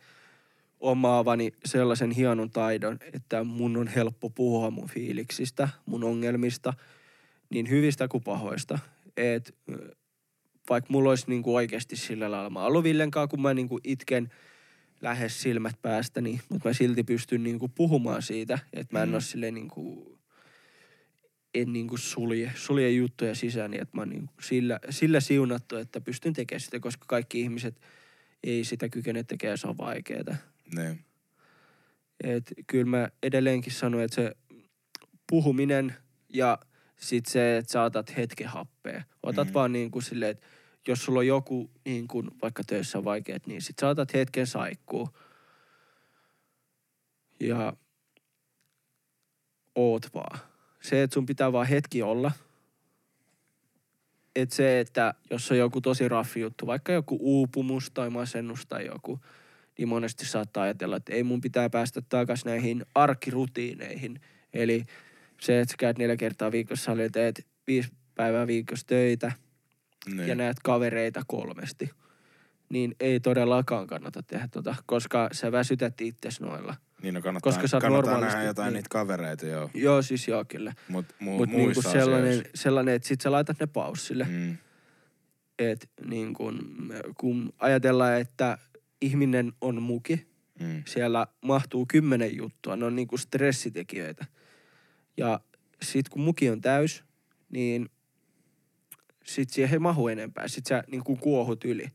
omaavani 0.81 1.53
sellaisen 1.65 2.11
hienon 2.11 2.51
taidon, 2.51 2.99
että 3.13 3.45
mun 3.45 3.77
on 3.77 3.87
helppo 3.89 4.31
puhua 4.31 4.71
mun 4.71 4.89
fiiliksistä, 4.89 5.69
mun 5.87 6.05
ongelmista, 6.05 6.73
niin 7.51 7.71
hyvistä 7.71 8.09
kuin 8.09 8.25
pahoista. 8.25 8.79
Et 9.17 9.55
vaikka 10.71 10.93
mulla 10.93 11.11
olisi 11.11 11.25
niinku 11.29 11.55
oikeasti 11.55 11.97
sillä 11.97 12.31
lailla, 12.31 12.51
mä 12.51 12.65
ollut 12.65 12.85
Villen 12.85 13.11
kanssa, 13.11 13.29
kun 13.29 13.43
mä 13.43 13.55
niinku 13.55 13.81
itken 13.85 14.29
lähes 15.01 15.43
silmät 15.43 15.77
päästä, 15.83 16.21
niin, 16.21 16.41
mutta 16.49 16.69
mä 16.69 16.73
silti 16.73 17.05
pystyn 17.05 17.43
niinku 17.43 17.69
puhumaan 17.69 18.23
siitä, 18.23 18.59
että 18.73 18.97
mä 18.97 19.03
en 19.03 19.09
Mm. 19.09 19.15
ole 19.15 19.21
silleen 19.21 19.55
niinku, 19.55 20.19
en 21.55 21.73
niinku 21.73 21.97
sulje, 21.97 22.53
sulje 22.55 22.91
juttuja 22.91 23.35
sisään, 23.35 23.71
niin 23.71 23.83
että 23.83 23.97
mä 23.97 24.01
oon 24.01 24.09
niinku 24.09 24.33
sillä, 24.41 24.81
sillä 24.91 25.21
siunattu, 25.21 25.77
että 25.77 26.01
pystyn 26.01 26.33
tekemään 26.33 26.61
sitä, 26.61 26.81
koska 26.81 27.05
kaikki 27.09 27.41
ihmiset 27.41 27.81
ei 28.45 28.65
sitä 28.65 28.89
kykene 28.89 29.23
tekemään, 29.25 29.59
se 29.59 29.69
on 29.69 29.79
vaikeeta. 29.79 30.37
Niin. 30.75 31.01
Et 32.25 32.53
kyllä 32.67 32.85
mä 32.85 33.09
edelleenkin 33.23 33.73
sanon, 33.73 34.03
että 34.03 34.15
se 34.15 34.33
puhuminen 35.31 35.95
ja 36.29 36.59
sit 36.97 37.27
se, 37.27 37.57
että 37.57 37.73
sä 37.73 37.83
otat 37.83 38.17
hetken 38.17 38.47
happea. 38.47 39.03
Otat 39.23 39.49
mm. 39.49 39.55
vaan 39.55 39.73
niin 39.73 39.91
kuin 39.91 40.03
silleen, 40.03 40.31
että 40.31 40.47
jos 40.89 41.05
sulla 41.05 41.19
on 41.19 41.27
joku 41.27 41.71
niin 41.85 42.09
kuin 42.09 42.31
vaikka 42.43 42.65
töissä 42.65 42.99
on 42.99 43.05
vaikeet, 43.05 43.47
niin 43.47 43.63
sit 43.63 43.77
sä 43.81 43.89
otat 43.89 44.15
hetken 44.15 44.47
saikkuu. 44.47 45.09
Ja 47.41 47.73
oot 49.75 50.15
vaan. 50.15 50.41
Se, 50.83 51.03
että 51.03 51.15
sun 51.15 51.27
pitää 51.27 51.53
vaan 51.53 51.67
hetki 51.67 52.03
olla. 52.03 52.33
Että 54.37 54.55
se, 54.55 54.81
että 54.81 55.15
jos 55.31 55.51
on 55.51 55.59
joku 55.59 55.81
tosi 55.81 56.09
raffi 56.09 56.41
juttu, 56.41 56.67
vaikka 56.67 56.93
joku 56.93 57.19
uupumus 57.21 57.91
tai 57.91 58.11
masennus 58.11 58.67
tai 58.67 58.87
joku, 58.87 59.21
niin 59.79 59.89
monesti 59.89 60.27
saattaa 60.27 60.63
ajatella, 60.63 60.97
että 60.97 61.13
ei 61.13 61.23
mun 61.23 61.41
pitää 61.41 61.71
päästä 61.71 62.03
takaisin 62.09 62.49
näihin 62.49 62.87
arkirutiineihin. 62.95 64.21
Eli 64.53 64.85
se, 65.41 65.61
että 65.61 65.73
sä 65.73 65.77
käyt 65.77 65.99
neljä 65.99 66.17
kertaa 66.17 66.53
viikossa 66.53 66.85
salilla, 66.85 67.11
teet 67.11 67.47
viisi 67.67 67.91
päivää 68.15 68.47
viikossa 68.47 68.87
töitä 68.87 69.33
Niin. 70.07 70.29
ja 70.29 70.35
näet 70.35 70.57
kavereita 70.65 71.23
kolmesti, 71.27 71.91
niin 72.69 72.95
ei 73.01 73.21
todellakaan 73.21 73.87
kannata 73.87 74.23
tehdä 74.23 74.49
tota, 74.53 74.75
koska 74.87 75.29
sä 75.33 75.53
väsytät 75.53 76.01
itses 76.01 76.41
noilla. 76.41 76.77
Niin 77.03 77.15
no 77.15 77.23
kannattaa, 77.23 77.53
Koska 77.53 77.69
sä 77.69 77.81
kannattaa 77.81 78.13
normaalisti- 78.15 78.35
nähdä 78.35 78.49
jotain 78.49 78.67
niin. 78.67 78.75
niitä 78.75 78.89
kavereita, 78.91 79.47
joo. 79.47 79.71
Joo, 79.75 80.03
siis 80.03 80.29
joo 80.29 80.45
kyllä. 80.49 80.73
Mut, 80.89 81.07
mu, 81.19 81.39
Mutta 81.39 81.57
niinku 81.57 81.83
sellainen, 81.83 82.31
asioissa- 82.33 82.51
sellainen, 82.55 82.95
että 82.95 83.09
sit 83.09 83.21
sä 83.21 83.33
laitat 83.33 83.61
ne 83.61 83.67
paussille. 83.67 84.27
Mm, 84.31 84.57
että 85.59 85.87
niin 86.05 86.35
kun, 86.35 86.59
kun 87.19 87.53
ajatellaan, 87.59 88.21
että 88.21 88.59
ihminen 89.01 89.53
on 89.61 89.83
muki, 89.83 90.27
mm, 90.61 90.83
siellä 90.87 91.27
mahtuu 91.45 91.87
kymmenen 91.87 92.37
juttua, 92.37 92.77
ne 92.77 92.85
on 92.85 92.97
niin 92.97 93.09
kuin 93.09 93.19
stressitekijöitä. 93.19 94.27
Ja 95.17 95.41
sit 95.83 96.09
kun 96.09 96.23
muki 96.23 96.51
on 96.51 96.61
täys, 96.61 97.05
niin 97.51 97.89
sit 99.25 99.51
siihen 99.51 99.73
ei 99.73 99.79
mahu 99.79 100.09
enempää. 100.09 100.49
Sit 100.49 100.67
sä 100.67 100.85
niin 100.91 101.05
kuin 101.05 101.19
kuohut 101.19 101.65
yli. 101.65 101.87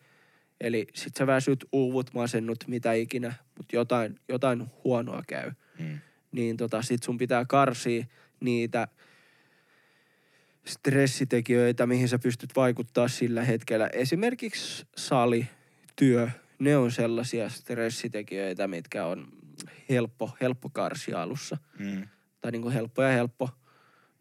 Eli 0.61 0.87
sit 0.93 1.15
sä 1.15 1.27
väsyt, 1.27 1.65
uuvut, 1.71 2.13
masennut, 2.13 2.63
mitä 2.67 2.93
ikinä, 2.93 3.33
mutta 3.57 3.75
jotain, 3.75 4.19
jotain 4.29 4.65
huonoa 4.83 5.23
käy. 5.27 5.51
mm, 5.79 5.99
Niin 6.31 6.57
tota, 6.57 6.81
sit 6.81 7.03
sun 7.03 7.17
pitää 7.17 7.45
karsia 7.45 8.05
niitä 8.39 8.87
stressitekijöitä, 10.65 11.85
mihin 11.85 12.09
sä 12.09 12.19
pystyt 12.19 12.49
vaikuttaa 12.55 13.07
sillä 13.07 13.43
hetkellä. 13.43 13.89
Esimerkiksi 13.93 14.85
sali, 14.97 15.47
työ, 15.95 16.29
ne 16.59 16.77
on 16.77 16.91
sellaisia 16.91 17.49
stressitekijöitä, 17.49 18.67
mitkä 18.67 19.05
on 19.05 19.27
helppo, 19.89 20.37
helppo 20.41 20.69
karsia 20.69 21.21
alussa. 21.21 21.57
mm, 21.79 22.07
Tai 22.41 22.51
niin 22.51 22.61
kuin 22.61 22.73
helppo 22.73 23.03
ja 23.03 23.09
helppo. 23.09 23.49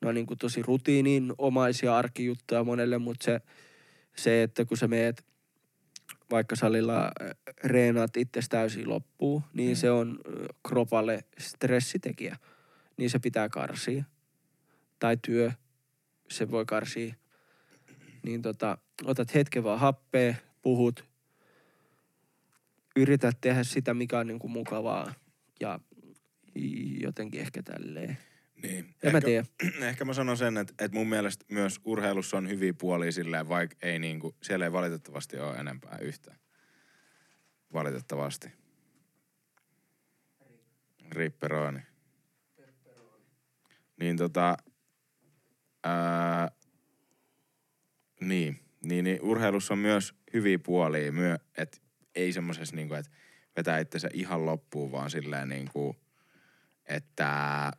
Ne 0.04 0.08
on 0.08 0.14
niin 0.14 0.26
kuin 0.26 0.38
tosi 0.38 0.62
rutiininomaisia 0.62 1.96
arkijuttuja 1.96 2.64
monelle, 2.64 2.98
mutta 2.98 3.24
se, 3.24 3.40
se, 4.16 4.42
että 4.42 4.64
kun 4.64 4.76
sä 4.76 4.88
meet 4.88 5.24
vaikka 6.30 6.56
salilla 6.56 7.04
äh, 7.04 7.30
reenaat 7.64 8.16
itsestä 8.16 8.56
täysin 8.56 8.88
loppuun, 8.88 9.42
niin 9.54 9.70
Mm. 9.70 9.74
se 9.76 9.90
on 9.90 10.18
äh, 10.28 10.46
kropalle 10.68 11.24
stressitekijä. 11.38 12.36
Niin 12.96 13.10
se 13.10 13.18
pitää 13.18 13.48
karsia. 13.48 14.04
Tai 14.98 15.16
työ, 15.26 15.52
se 16.30 16.50
voi 16.50 16.64
karsia. 16.66 17.14
Niin 18.22 18.42
tota, 18.42 18.78
otat 19.04 19.34
hetken 19.34 19.64
vaan 19.64 19.80
happea, 19.80 20.34
puhut, 20.62 21.04
yrität 22.96 23.38
tehdä 23.40 23.62
sitä, 23.64 23.94
mikä 23.94 24.18
on 24.18 24.26
niinku 24.26 24.48
mukavaa 24.48 25.14
ja 25.60 25.80
jotenkin 27.00 27.40
ehkä 27.40 27.62
tälleen. 27.62 28.18
Niin. 28.68 28.94
En 29.02 29.12
mä 29.12 29.20
tiedä. 29.20 29.46
ehkä 29.88 30.04
mä 30.04 30.14
sanon 30.14 30.36
sen, 30.36 30.56
että, 30.56 30.84
että 30.84 30.98
mun 30.98 31.08
mielestä 31.08 31.44
myös 31.48 31.80
urheilussa 31.84 32.36
on 32.36 32.48
hyviä 32.48 32.74
puolia 32.74 33.12
silleen, 33.12 33.48
vaikka 33.48 33.76
ei 33.82 33.98
niinku, 33.98 34.36
siellä 34.42 34.64
ei 34.64 34.72
valitettavasti 34.72 35.38
ole 35.38 35.56
enempää 35.56 35.98
yhtään. 36.00 36.38
Valitettavasti. 37.72 38.52
Ripperoni. 41.12 41.80
Niin 44.00 44.16
tota, 44.16 44.56
ää, 45.84 46.50
niin, 48.20 48.60
niin, 48.84 49.04
niin, 49.04 49.22
urheilussa 49.22 49.74
on 49.74 49.78
myös 49.78 50.14
hyviä 50.32 50.58
puolia, 50.58 51.12
myö, 51.12 51.38
että 51.56 51.78
ei 52.14 52.32
semmosessa 52.32 52.76
niinku, 52.76 52.94
että 52.94 53.12
vetää 53.56 53.78
itsensä 53.78 54.08
ihan 54.12 54.46
loppuun, 54.46 54.92
vaan 54.92 55.10
silleen 55.10 55.48
niinku, 55.48 55.96
että 56.86 57.70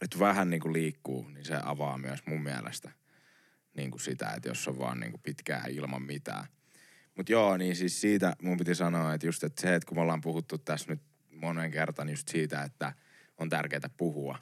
että 0.00 0.18
vähän 0.18 0.50
niinku 0.50 0.72
liikkuu, 0.72 1.28
niin 1.28 1.44
se 1.44 1.58
avaa 1.62 1.98
myös 1.98 2.26
mun 2.26 2.42
mielestä 2.42 2.92
niinku 3.76 3.98
sitä, 3.98 4.30
että 4.36 4.48
jos 4.48 4.68
on 4.68 4.78
vaan 4.78 5.00
niinku 5.00 5.18
pitkään 5.18 5.70
ilman 5.70 6.02
mitään. 6.02 6.44
Mut 7.16 7.28
joo, 7.28 7.56
niin 7.56 7.76
siis 7.76 8.00
siitä 8.00 8.36
mun 8.42 8.56
piti 8.58 8.74
sanoa, 8.74 9.14
että 9.14 9.26
just 9.26 9.44
että 9.44 9.62
se, 9.62 9.74
että 9.74 9.86
kun 9.86 9.96
me 9.96 10.00
ollaan 10.00 10.20
puhuttu 10.20 10.58
tässä 10.58 10.90
nyt 10.90 11.00
monen 11.30 11.70
kertaan 11.70 12.08
just 12.08 12.28
siitä, 12.28 12.62
että 12.62 12.92
on 13.38 13.48
tärkeää 13.48 13.90
puhua. 13.96 14.38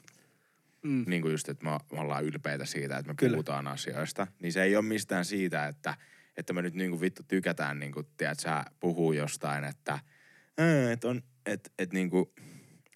Mm. 0.83 1.03
Niin 1.07 1.21
kuin 1.21 1.31
just, 1.31 1.49
että 1.49 1.65
me, 1.65 1.71
me 1.91 1.99
ollaan 1.99 2.25
ylpeitä 2.25 2.65
siitä, 2.65 2.97
että 2.97 3.11
me 3.11 3.15
Kyllä. 3.15 3.31
puhutaan 3.33 3.67
asioista. 3.67 4.27
Niin 4.39 4.53
se 4.53 4.63
ei 4.63 4.75
ole 4.75 4.85
mistään 4.85 5.25
siitä, 5.25 5.67
että, 5.67 5.97
että 6.37 6.53
me 6.53 6.61
nyt 6.61 6.73
niinku 6.73 7.01
vittu 7.01 7.23
tykätään, 7.23 7.79
niinku, 7.79 8.03
tiedät, 8.17 8.39
sä 8.39 8.65
puhuu 8.79 9.13
jostain, 9.13 9.63
että 9.63 9.99
"Ää, 10.57 10.91
et 10.91 11.03
on, 11.03 11.23
et, 11.45 11.73
et 11.79 11.93
niinku, 11.93 12.33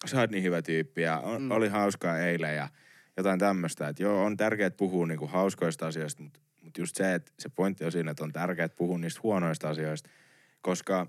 sä 0.06 0.20
oot 0.20 0.30
niin 0.30 0.42
hyvä 0.42 0.62
tyyppi 0.62 1.02
ja 1.02 1.18
on, 1.18 1.42
Mm. 1.42 1.50
oli 1.50 1.68
hauskaa 1.68 2.18
eilen 2.18 2.56
ja 2.56 2.68
jotain 3.16 3.38
tämmöistä. 3.38 3.88
Että 3.88 4.02
joo, 4.02 4.24
on 4.24 4.36
tärkeää 4.36 4.70
puhua 4.70 5.06
niinku 5.06 5.26
hauskoista 5.26 5.86
asioista, 5.86 6.22
mutta 6.22 6.40
mut 6.62 6.78
just 6.78 6.96
se, 6.96 7.14
että 7.14 7.32
se 7.38 7.48
pointti 7.48 7.84
on 7.84 7.92
siinä, 7.92 8.10
että 8.10 8.24
on 8.24 8.32
tärkeää 8.32 8.68
puhua 8.68 8.98
niistä 8.98 9.20
huonoista 9.22 9.68
asioista, 9.68 10.10
koska 10.60 11.06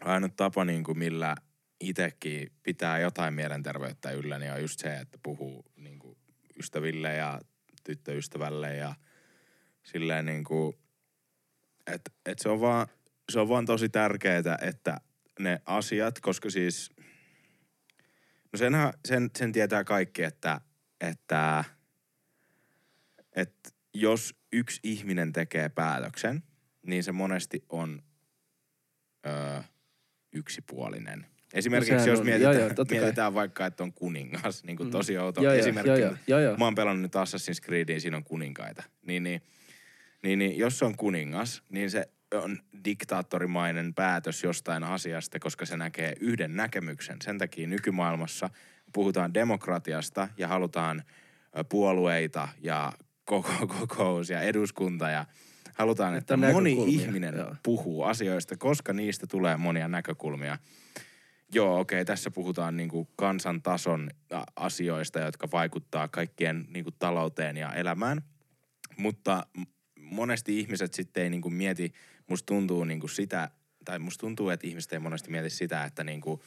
ainut 0.00 0.36
tapa, 0.36 0.64
niinku, 0.64 0.94
millä 0.94 1.34
itsekin 1.80 2.52
pitää 2.62 2.98
jotain 2.98 3.34
mielenterveyttä 3.34 4.10
yllä, 4.10 4.38
niin 4.38 4.52
on 4.52 4.60
just 4.60 4.80
se, 4.80 4.96
että 4.96 5.18
puhuu 5.22 5.64
niinku, 5.76 6.16
ystäville 6.58 7.14
ja 7.14 7.40
tyttöystävälle 7.84 8.76
ja 8.76 8.94
silleen 9.82 10.26
niinku, 10.26 10.74
että 11.86 12.10
et 12.26 12.38
se 12.38 12.48
on 12.48 12.60
vaan, 12.60 12.86
se 13.32 13.40
on 13.40 13.48
vaan 13.48 13.66
tosi 13.66 13.88
tärkeää, 13.88 14.58
että 14.60 15.00
ne 15.38 15.62
asiat, 15.66 16.20
koska 16.20 16.50
siis, 16.50 16.90
no 18.54 18.58
senhän, 18.58 18.92
sen, 19.08 19.30
sen 19.38 19.52
tietää 19.52 19.84
kaikki, 19.84 20.22
että, 20.22 20.60
että, 21.00 21.64
että 23.36 23.70
jos 23.94 24.34
yksi 24.52 24.80
ihminen 24.82 25.32
tekee 25.32 25.68
päätöksen, 25.68 26.42
niin 26.86 27.04
se 27.04 27.12
monesti 27.12 27.64
on 27.68 28.02
öö, 29.26 29.60
yksipuolinen. 30.32 31.26
Esimerkiksi 31.54 31.90
sehän 31.90 32.06
jos 32.08 32.18
on- 32.20 32.26
mietitään, 32.26 32.54
joo, 32.54 32.62
joo, 32.66 32.74
kai. 32.74 32.84
mietitään 32.90 33.34
vaikka, 33.34 33.66
että 33.66 33.82
on 33.82 33.92
kuningas, 33.92 34.64
niin 34.64 34.76
kuin 34.76 34.86
Mm. 34.86 34.90
tosi 34.90 35.18
outo 35.18 35.42
Joo, 35.42 35.52
esimerkki. 35.52 35.88
joo, 35.90 35.98
joo, 35.98 36.16
joo, 36.26 36.40
joo. 36.40 36.56
Mä 36.56 36.64
oon 36.64 36.74
pelannut 36.74 37.02
nyt 37.02 37.14
Assassin's 37.14 37.64
Creediin, 37.64 38.00
siinä 38.00 38.16
on 38.16 38.24
kuninkaita. 38.24 38.82
Niin, 39.06 39.22
niin, 39.22 39.42
niin, 40.22 40.38
niin 40.38 40.58
jos 40.58 40.78
se 40.78 40.84
on 40.84 40.96
kuningas, 40.96 41.62
niin 41.68 41.90
se 41.90 42.08
on 42.34 42.58
diktaattorimainen 42.84 43.94
päätös 43.94 44.42
jostain 44.44 44.84
asiasta, 44.84 45.38
koska 45.38 45.66
se 45.66 45.76
näkee 45.76 46.12
yhden 46.20 46.56
näkemyksen. 46.56 47.16
Sen 47.22 47.38
takia 47.38 47.66
nykymaailmassa 47.66 48.50
puhutaan 48.92 49.34
demokratiasta 49.34 50.28
ja 50.36 50.48
halutaan 50.48 51.02
puolueita 51.68 52.48
ja 52.60 52.92
koko 53.24 53.66
kokous 53.78 54.30
ja 54.30 54.40
eduskunta 54.40 55.10
ja 55.10 55.26
halutaan, 55.74 56.14
Että 56.14 56.34
että, 56.34 56.46
on 56.46 56.52
moni 56.52 56.84
ihminen 56.86 57.34
joo. 57.36 57.56
puhuu 57.62 58.02
asioista, 58.02 58.56
koska 58.56 58.92
niistä 58.92 59.26
tulee 59.26 59.56
monia 59.56 59.88
näkökulmia. 59.88 60.58
Joo, 61.54 61.80
okei, 61.80 61.96
okay, 61.96 62.04
tässä 62.04 62.30
puhutaan 62.30 62.76
niinku 62.76 63.08
kansantason 63.16 64.10
ä, 64.32 64.42
asioista, 64.56 65.20
jotka 65.20 65.48
vaikuttaa 65.52 66.08
kaikkien 66.08 66.64
niinku 66.68 66.90
talouteen 66.90 67.56
ja 67.56 67.72
elämään. 67.72 68.22
Mutta 68.96 69.46
monesti 69.96 70.58
ihmiset 70.60 70.94
sitten 70.94 71.22
ei 71.22 71.30
niinku 71.30 71.50
mieti, 71.50 71.92
musta 72.26 72.46
tuntuu 72.46 72.84
niinku 72.84 73.08
sitä, 73.08 73.50
tai 73.84 73.98
musta 73.98 74.20
tuntuu, 74.20 74.48
että 74.48 74.66
ihmiset 74.66 74.92
ei 74.92 74.98
monesti 74.98 75.30
mieti 75.30 75.50
sitä, 75.50 75.84
että 75.84 76.04
niinku, 76.04 76.42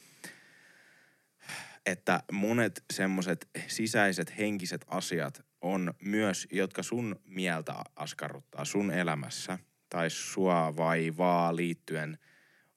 että 1.86 2.22
monet 2.32 2.84
semmoiset 2.92 3.48
sisäiset 3.66 4.38
henkiset 4.38 4.84
asiat 4.88 5.44
on 5.60 5.94
myös, 6.04 6.48
jotka 6.52 6.82
sun 6.82 7.20
mieltä 7.24 7.74
askarruttaa 7.96 8.64
sun 8.64 8.90
elämässä 8.90 9.58
tai 9.90 10.10
sua 10.10 10.76
vaivaa 10.76 11.56
liittyen, 11.56 12.18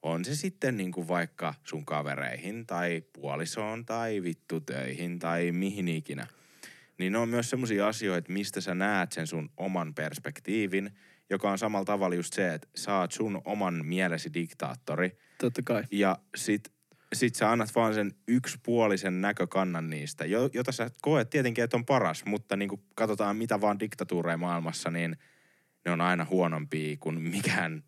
on 0.02 0.24
se 0.24 0.34
sitten 0.34 0.76
niinku 0.76 1.08
vaikka 1.08 1.54
sun 1.64 1.84
kavereihin 1.84 2.66
tai 2.66 3.02
puolisoon 3.12 3.86
tai 3.86 4.22
vittutöihin 4.22 5.18
tai 5.18 5.52
mihin 5.52 5.88
ikinä. 5.88 6.26
Niin 6.98 7.12
ne 7.12 7.18
on 7.18 7.28
myös 7.28 7.50
semmoisia 7.50 7.88
asioita, 7.88 8.32
mistä 8.32 8.60
sä 8.60 8.74
näet 8.74 9.12
sen 9.12 9.26
sun 9.26 9.50
oman 9.56 9.94
perspektiivin, 9.94 10.96
joka 11.34 11.50
on 11.50 11.58
samalla 11.58 11.84
tavalla 11.84 12.14
just 12.14 12.32
se, 12.32 12.54
että 12.54 12.68
sä 12.76 12.98
oot 12.98 13.12
sun 13.12 13.42
oman 13.44 13.86
mielesi 13.86 14.34
diktaattori– 14.34 15.10
Totta 15.42 15.62
kai. 15.64 15.84
ja 15.90 16.18
sit, 16.36 16.72
sit 17.12 17.34
sä 17.34 17.50
annat 17.50 17.74
vaan 17.74 17.94
sen 17.94 18.12
yksipuolisen 18.28 19.20
näkökannan 19.20 19.90
niistä, 19.90 20.24
jo- 20.24 20.50
jota 20.52 20.72
sä 20.72 20.90
koet 21.02 21.30
tietenkin, 21.30 21.64
että 21.64 21.76
on 21.76 21.86
paras, 21.86 22.24
mutta 22.24 22.56
niin 22.56 22.68
kun 22.68 22.82
katsotaan 22.94 23.36
mitä 23.36 23.60
vaan 23.60 23.80
diktatuureja 23.80 24.36
maailmassa, 24.36 24.90
niin 24.90 25.16
ne 25.84 25.92
on 25.92 26.00
aina 26.00 26.26
huonompia 26.30 26.96
kuin 27.00 27.20
mikään 27.20 27.82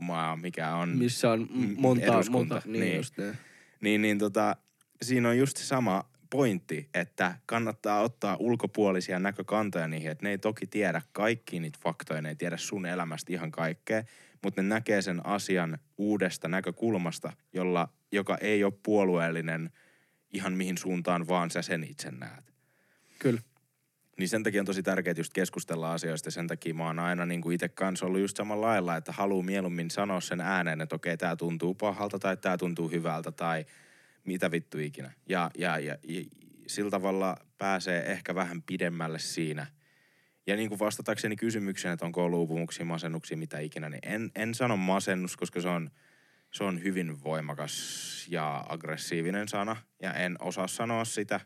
maa, 0.00 0.36
mikä 0.36 0.74
on... 0.74 0.88
Missä 0.88 1.30
on 1.30 1.48
monta, 1.76 2.04
eduskunta, 2.04 2.54
monta, 2.54 2.68
niin, 2.68 2.80
niin. 2.80 2.96
just 2.96 3.18
ne. 3.18 3.38
Niin, 3.80 4.02
niin 4.02 4.18
tota, 4.18 4.56
siinä 5.02 5.28
on 5.28 5.38
just 5.38 5.56
sama 5.56 6.09
pointti, 6.30 6.88
että 6.94 7.34
kannattaa 7.46 8.00
ottaa 8.00 8.36
ulkopuolisia 8.40 9.18
näkökantoja 9.18 9.88
niihin, 9.88 10.10
että 10.10 10.24
ne 10.24 10.30
ei 10.30 10.38
toki 10.38 10.66
tiedä 10.66 11.02
kaikki 11.12 11.60
niitä 11.60 11.78
faktoja, 11.82 12.22
ne 12.22 12.28
ei 12.28 12.36
tiedä 12.36 12.56
sun 12.56 12.86
elämästä 12.86 13.32
ihan 13.32 13.50
kaikkea, 13.50 14.04
mutta 14.42 14.62
ne 14.62 14.68
näkee 14.68 15.02
sen 15.02 15.26
asian 15.26 15.78
uudesta 15.98 16.48
näkökulmasta, 16.48 17.32
jolla, 17.52 17.88
joka 18.12 18.38
ei 18.40 18.64
ole 18.64 18.72
puolueellinen 18.82 19.70
ihan 20.32 20.52
mihin 20.52 20.78
suuntaan 20.78 21.28
vaan 21.28 21.50
sä 21.50 21.62
sen 21.62 21.84
itse 21.84 22.10
näet. 22.10 22.54
Kyllä. 23.18 23.40
Niin 24.18 24.28
sen 24.28 24.42
takia 24.42 24.62
on 24.62 24.66
tosi 24.66 24.82
tärkeää 24.82 25.14
just 25.16 25.32
keskustella 25.32 25.92
asioista 25.92 26.26
ja 26.26 26.30
sen 26.30 26.46
takia 26.46 26.74
mä 26.74 26.86
oon 26.86 26.98
aina 26.98 27.26
niin 27.26 27.40
kuin 27.40 27.54
itse 27.54 27.68
kanssa 27.68 28.06
ollut 28.06 28.20
just 28.20 28.36
samalla 28.36 28.66
lailla, 28.66 28.96
että 28.96 29.12
haluaa 29.12 29.44
mieluummin 29.44 29.90
sanoa 29.90 30.20
sen 30.20 30.40
ääneen, 30.40 30.80
että 30.80 30.96
okei, 30.96 31.16
tää 31.16 31.36
tuntuu 31.36 31.74
pahalta 31.74 32.18
tai 32.18 32.36
tää 32.36 32.56
tuntuu 32.56 32.88
hyvältä 32.88 33.32
tai 33.32 33.64
mitä 34.24 34.50
vittu 34.50 34.78
ikinä. 34.78 35.12
Ja, 35.28 35.50
ja, 35.58 35.78
ja, 35.78 35.96
ja 36.04 36.24
sillä 36.66 36.90
tavalla 36.90 37.36
pääsee 37.58 38.12
ehkä 38.12 38.34
vähän 38.34 38.62
pidemmälle 38.62 39.18
siinä. 39.18 39.66
Ja 40.46 40.56
niin 40.56 40.68
kuin 40.68 40.78
vastatakseni 40.78 41.36
kysymykseen, 41.36 41.94
että 41.94 42.06
onko 42.06 42.24
ollut 42.24 42.38
uupumuksia, 42.38 42.84
masennuksia, 42.84 43.36
mitä 43.36 43.58
ikinä, 43.58 43.88
niin 43.88 44.00
en, 44.02 44.30
en 44.34 44.54
sano 44.54 44.76
masennus, 44.76 45.36
koska 45.36 45.60
se 45.60 45.68
on, 45.68 45.90
se 46.52 46.64
on 46.64 46.82
hyvin 46.82 47.24
voimakas 47.24 48.26
ja 48.30 48.64
aggressiivinen 48.68 49.48
sana. 49.48 49.76
Ja 50.02 50.14
en 50.14 50.36
osaa 50.40 50.66
sanoa 50.66 51.04
sitä. 51.04 51.40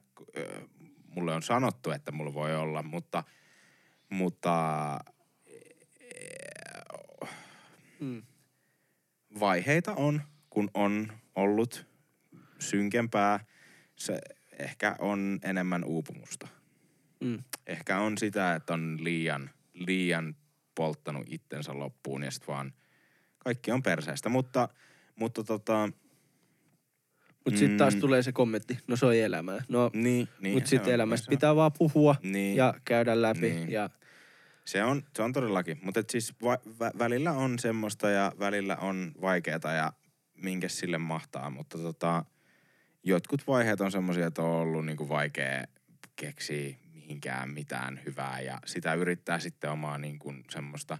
Mulle 1.06 1.34
on 1.34 1.42
sanottu, 1.42 1.90
että 1.90 2.12
mulla 2.12 2.34
voi 2.34 2.56
olla, 2.56 2.82
mutta, 2.82 3.24
mutta 4.08 4.54
Mm. 8.00 8.22
vaiheita 9.40 9.94
on, 9.94 10.22
kun 10.50 10.70
on 10.74 11.12
ollut 11.34 11.86
synkempää. 12.64 13.44
Se 13.96 14.18
ehkä 14.58 14.96
on 14.98 15.38
enemmän 15.42 15.84
uupumusta. 15.84 16.48
Mm. 17.20 17.38
Ehkä 17.66 17.98
on 17.98 18.18
sitä, 18.18 18.54
että 18.54 18.74
on 18.74 18.98
liian, 19.00 19.50
liian 19.74 20.36
polttanut 20.74 21.26
itsensä 21.30 21.78
loppuun 21.78 22.22
ja 22.22 22.30
sitten 22.30 22.54
vaan 22.54 22.72
kaikki 23.38 23.72
on 23.72 23.82
perseestä. 23.82 24.28
Mutta, 24.28 24.68
mutta 25.16 25.44
tota, 25.44 25.88
Mutta 27.44 27.58
sitten 27.58 27.78
taas 27.78 27.94
Mm. 27.94 28.00
tulee 28.00 28.22
se 28.22 28.32
kommentti, 28.32 28.78
no 28.86 28.96
se 28.96 29.06
on 29.06 29.14
elämää. 29.14 29.62
No, 29.68 29.90
niin, 29.94 30.28
niin. 30.40 30.54
mutta 30.54 30.70
sitten 30.70 30.94
elämästä 30.94 31.30
pitää 31.30 31.56
vaan 31.56 31.72
puhua 31.78 32.16
Niin. 32.22 32.56
ja 32.56 32.74
käydä 32.84 33.22
läpi. 33.22 33.40
Niin. 33.40 33.70
Ja 33.72 33.90
Se 34.64 34.84
on, 34.84 35.02
se 35.16 35.22
on 35.22 35.32
todellakin. 35.32 35.78
Mutta 35.82 36.02
siis 36.10 36.34
va- 36.42 36.58
vä- 36.66 36.98
välillä 36.98 37.32
on 37.32 37.58
semmoista 37.58 38.10
ja 38.10 38.32
välillä 38.38 38.76
on 38.76 39.12
vaikeeta 39.20 39.70
ja 39.72 39.92
minkä 40.34 40.68
sille 40.68 40.98
mahtaa. 40.98 41.50
Mutta 41.50 41.78
tota, 41.78 42.24
jotkut 43.04 43.46
vaiheet 43.46 43.80
on 43.80 43.92
semmoisia, 43.92 44.26
että 44.26 44.42
on 44.42 44.50
ollut 44.50 44.86
niinku 44.86 45.08
vaikea 45.08 45.64
keksiä 46.16 46.76
mihinkään 46.92 47.50
mitään 47.50 48.00
hyvää. 48.06 48.40
Ja 48.40 48.58
sitä 48.66 48.94
yrittää 48.94 49.38
sitten 49.38 49.70
omaa 49.70 49.98
niinku 49.98 50.34
semmoista. 50.50 50.98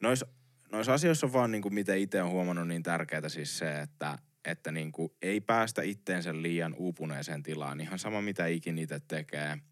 Nois, 0.00 0.24
noissa 0.72 0.94
asioissa 0.94 1.26
on 1.26 1.32
vaan 1.32 1.50
niinku, 1.50 1.70
miten 1.70 1.98
itse 1.98 2.22
on 2.22 2.30
huomannut 2.30 2.68
niin 2.68 2.82
tärkeää 2.82 3.28
siis 3.28 3.58
se, 3.58 3.80
että, 3.80 4.18
että 4.44 4.72
niinku 4.72 5.16
ei 5.22 5.40
päästä 5.40 5.82
itteensä 5.82 6.42
liian 6.42 6.74
uupuneeseen 6.74 7.42
tilaan. 7.42 7.80
Ihan 7.80 7.98
sama 7.98 8.22
mitä 8.22 8.46
ikin 8.46 8.78
itse 8.78 9.00
tekee– 9.08 9.58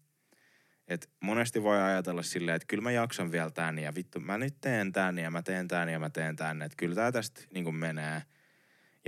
et 0.89 1.09
monesti 1.19 1.63
voi 1.63 1.81
ajatella 1.81 2.23
silleen, 2.23 2.55
että 2.55 2.65
kyllä 2.65 2.83
mä 2.83 2.91
jaksan 2.91 3.31
vielä 3.31 3.51
tän 3.51 3.79
ja 3.79 3.95
vittu 3.95 4.19
mä 4.19 4.37
nyt 4.37 4.55
teen 4.61 4.91
tän 4.91 5.17
ja 5.17 5.31
mä 5.31 5.41
teen 5.41 5.67
tän 5.67 5.89
ja 5.89 5.99
mä 5.99 6.09
teen 6.09 6.35
tän. 6.35 6.61
Että 6.61 6.75
kyllä 6.77 6.95
tää 6.95 7.11
tästä 7.11 7.41
niin 7.53 7.75
menee. 7.75 8.21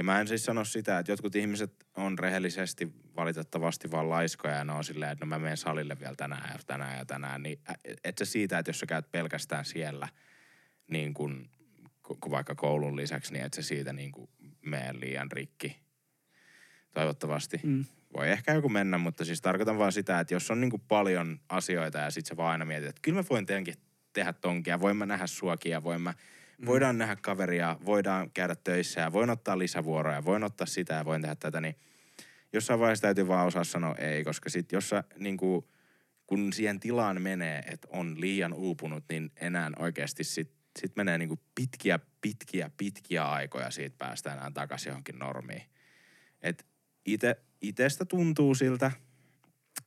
Ja 0.02 0.06
mä 0.06 0.20
en 0.22 0.28
siis 0.28 0.46
sano 0.46 0.66
sitä, 0.66 1.00
että 1.00 1.12
jotkut 1.12 1.36
ihmiset 1.36 1.88
on 1.96 2.20
rehellisesti 2.20 2.94
valitettavasti 3.16 3.92
vaan 3.92 4.10
laiskoja 4.10 4.56
ja 4.56 4.64
ne 4.64 4.72
on 4.72 4.84
silleen, 4.84 5.12
että 5.12 5.26
no 5.26 5.30
mä 5.30 5.40
menen 5.40 5.58
salille 5.58 6.00
vielä 6.00 6.16
tänään 6.16 6.50
ja 6.54 6.60
tänään 6.68 6.98
ja 6.98 7.06
tänään. 7.06 7.44
Niin 7.44 7.60
et 8.04 8.18
se 8.18 8.26
siitä, 8.26 8.60
että 8.60 8.70
jos 8.70 8.80
sä 8.80 8.86
käyt 8.86 9.12
pelkästään 9.12 9.66
siellä 9.66 10.08
niin 10.88 11.14
kuin, 11.14 11.50
ku- 12.04 12.32
vaikka 12.32 12.56
koulun 12.56 12.96
lisäksi, 12.96 13.34
niin 13.34 13.46
et 13.46 13.54
se 13.54 13.62
siitä 13.62 13.94
niin 13.94 14.12
kuin 14.12 14.30
mene 14.62 15.00
liian 15.00 15.32
rikki. 15.32 15.80
Toivottavasti 16.94 17.60
mm. 17.64 17.86
voi 18.14 18.30
ehkä 18.30 18.54
joku 18.54 18.70
mennä, 18.70 18.98
mutta 18.98 19.26
siis 19.26 19.42
tarkoitan 19.42 19.78
vaan 19.78 19.92
sitä, 19.92 20.20
että 20.20 20.34
jos 20.34 20.52
on 20.52 20.62
niinku 20.62 20.78
paljon 20.78 21.40
asioita 21.50 21.98
ja 21.98 22.12
sit 22.12 22.26
sä 22.26 22.38
vaan 22.38 22.52
aina 22.52 22.66
mietit, 22.66 22.90
että 22.90 23.02
kyllä 23.02 23.20
mä 23.20 23.26
voin 23.30 23.46
tehdä 24.14 24.34
tonkia, 24.34 24.80
voin 24.80 24.98
mä 24.98 25.06
nähdä 25.06 25.28
suakia, 25.28 25.84
voin 25.84 26.02
mä, 26.02 26.14
mm. 26.62 26.66
voidaan 26.66 26.98
nähdä 26.98 27.16
kaveria, 27.16 27.78
voidaan 27.86 28.32
käydä 28.34 28.56
töissä 28.56 29.02
ja 29.02 29.12
voin 29.12 29.30
ottaa 29.30 29.58
lisävuoroja, 29.60 30.26
voin 30.26 30.44
ottaa 30.44 30.68
sitä 30.68 30.94
ja 30.94 31.06
voin 31.06 31.22
tehdä 31.22 31.36
tätä, 31.36 31.62
niin 31.62 31.76
jossain 32.54 32.80
vaiheessa 32.80 33.02
täytyy 33.02 33.28
vaan 33.28 33.48
osaa 33.48 33.64
sanoa 33.64 33.96
ei, 33.96 34.24
koska 34.24 34.50
sit 34.50 34.72
jos 34.72 34.90
sä 34.90 35.04
niinku, 35.20 35.72
kun 36.28 36.54
siihen 36.54 36.80
tilaan 36.80 37.22
menee, 37.22 37.60
että 37.60 37.88
on 37.92 38.22
liian 38.22 38.54
uupunut, 38.54 39.04
niin 39.10 39.32
enää 39.36 39.72
oikeasti 39.80 40.24
sit, 40.24 40.52
sit 40.80 40.96
menee 40.96 41.18
niinku 41.18 41.40
pitkiä, 41.56 42.00
pitkiä, 42.22 42.72
pitkiä 42.78 43.30
aikoja 43.30 43.72
siitä 43.72 43.96
päästä 43.98 44.34
enää 44.34 44.52
takaisin 44.54 44.90
johonkin 44.90 45.20
normiin. 45.20 45.64
Et 46.42 46.66
ite, 47.06 47.36
itestä 47.62 48.06
tuntuu 48.06 48.56
siltä, 48.56 48.92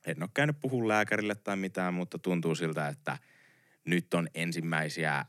en 0.05 0.23
ole 0.23 0.29
käynyt 0.33 0.59
puhua 0.61 0.87
lääkärille 0.87 1.35
tai 1.35 1.55
mitään, 1.55 1.93
mutta 1.93 2.19
tuntuu 2.19 2.55
siltä, 2.55 2.87
että 2.87 3.17
nyt 3.85 4.13
on 4.13 4.27
ensimmäisiä 4.33 5.25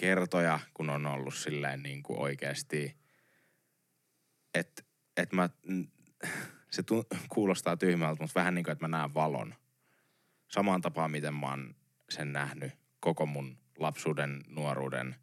kertoja, 0.00 0.60
kun 0.74 0.90
on 0.90 1.06
ollut 1.06 1.34
silleen 1.34 1.82
niin 1.82 2.02
kuin 2.02 2.18
oikeasti, 2.18 2.96
että 4.54 4.82
et 5.16 5.32
mä, 5.32 5.48
se 6.70 6.82
tu, 6.82 7.04
kuulostaa 7.28 7.76
tyhmältä, 7.76 8.22
mutta 8.22 8.40
vähän 8.40 8.54
niin 8.54 8.64
kuin, 8.64 8.72
että 8.72 8.88
mä 8.88 8.96
näen 8.96 9.14
valon. 9.14 9.54
Samaan 10.48 10.80
tapaan, 10.80 11.10
miten 11.10 11.34
mä 11.34 11.50
oon 11.50 11.74
sen 12.10 12.32
nähnyt 12.32 12.72
koko 13.00 13.26
mun 13.26 13.58
lapsuuden, 13.78 14.44
nuoruuden, 14.48 15.16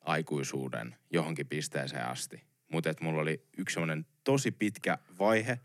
aikuisuuden 0.00 0.96
johonkin 1.10 1.46
pisteeseen 1.46 2.06
asti. 2.06 2.44
Mutta 2.72 2.90
että 2.90 3.04
mulla 3.04 3.20
oli 3.20 3.48
yksi 3.58 3.74
semmoinen 3.74 4.06
tosi 4.24 4.50
pitkä 4.50 4.98
vaihe, 5.18 5.60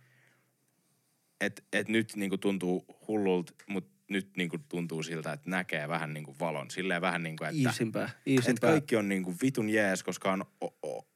että 1.42 1.62
et 1.74 1.88
nyt 1.88 2.16
niinku 2.16 2.38
tuntuu 2.38 2.86
hullulta, 3.08 3.54
mutta 3.68 3.97
nyt 4.10 4.30
niinku 4.38 4.58
tuntuu 4.70 5.04
siltä, 5.04 5.34
että 5.34 5.50
näkee 5.50 5.88
vähän 5.88 6.14
niinku 6.14 6.36
valon. 6.40 6.72
Silleen 6.72 7.02
vähän 7.02 7.24
niinku, 7.24 7.44
että, 7.44 7.58
Iisimpää, 7.70 8.04
että 8.06 8.18
iisimpää. 8.28 8.70
kaikki 8.72 8.96
on 8.96 9.10
niinku 9.10 9.36
vitun 9.44 9.70
jees, 9.70 10.04
koska 10.04 10.32
on 10.32 10.46
o, 10.62 10.68
o, 10.88 11.08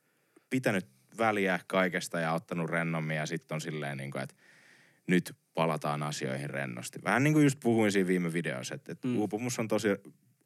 pitänyt 0.50 0.88
väliä 1.18 1.60
kaikesta 1.68 2.20
ja 2.20 2.34
ottanut 2.34 2.70
rennommin 2.70 3.18
ja 3.18 3.26
sitten 3.26 3.56
on 3.56 3.62
silleen 3.62 3.98
niinku, 3.98 4.18
että 4.18 4.36
nyt 5.08 5.36
palataan 5.54 6.04
asioihin 6.04 6.50
rennosti. 6.50 7.00
Vähän 7.04 7.24
niin 7.24 7.34
kuin 7.34 7.44
just 7.44 7.60
puhuin 7.60 7.92
siinä 7.92 8.08
viime 8.08 8.34
videossa, 8.34 8.76
että, 8.76 8.92
että 8.92 9.08
Mm. 9.08 9.18
uupumus 9.18 9.60
on 9.60 9.68
tosi 9.68 9.88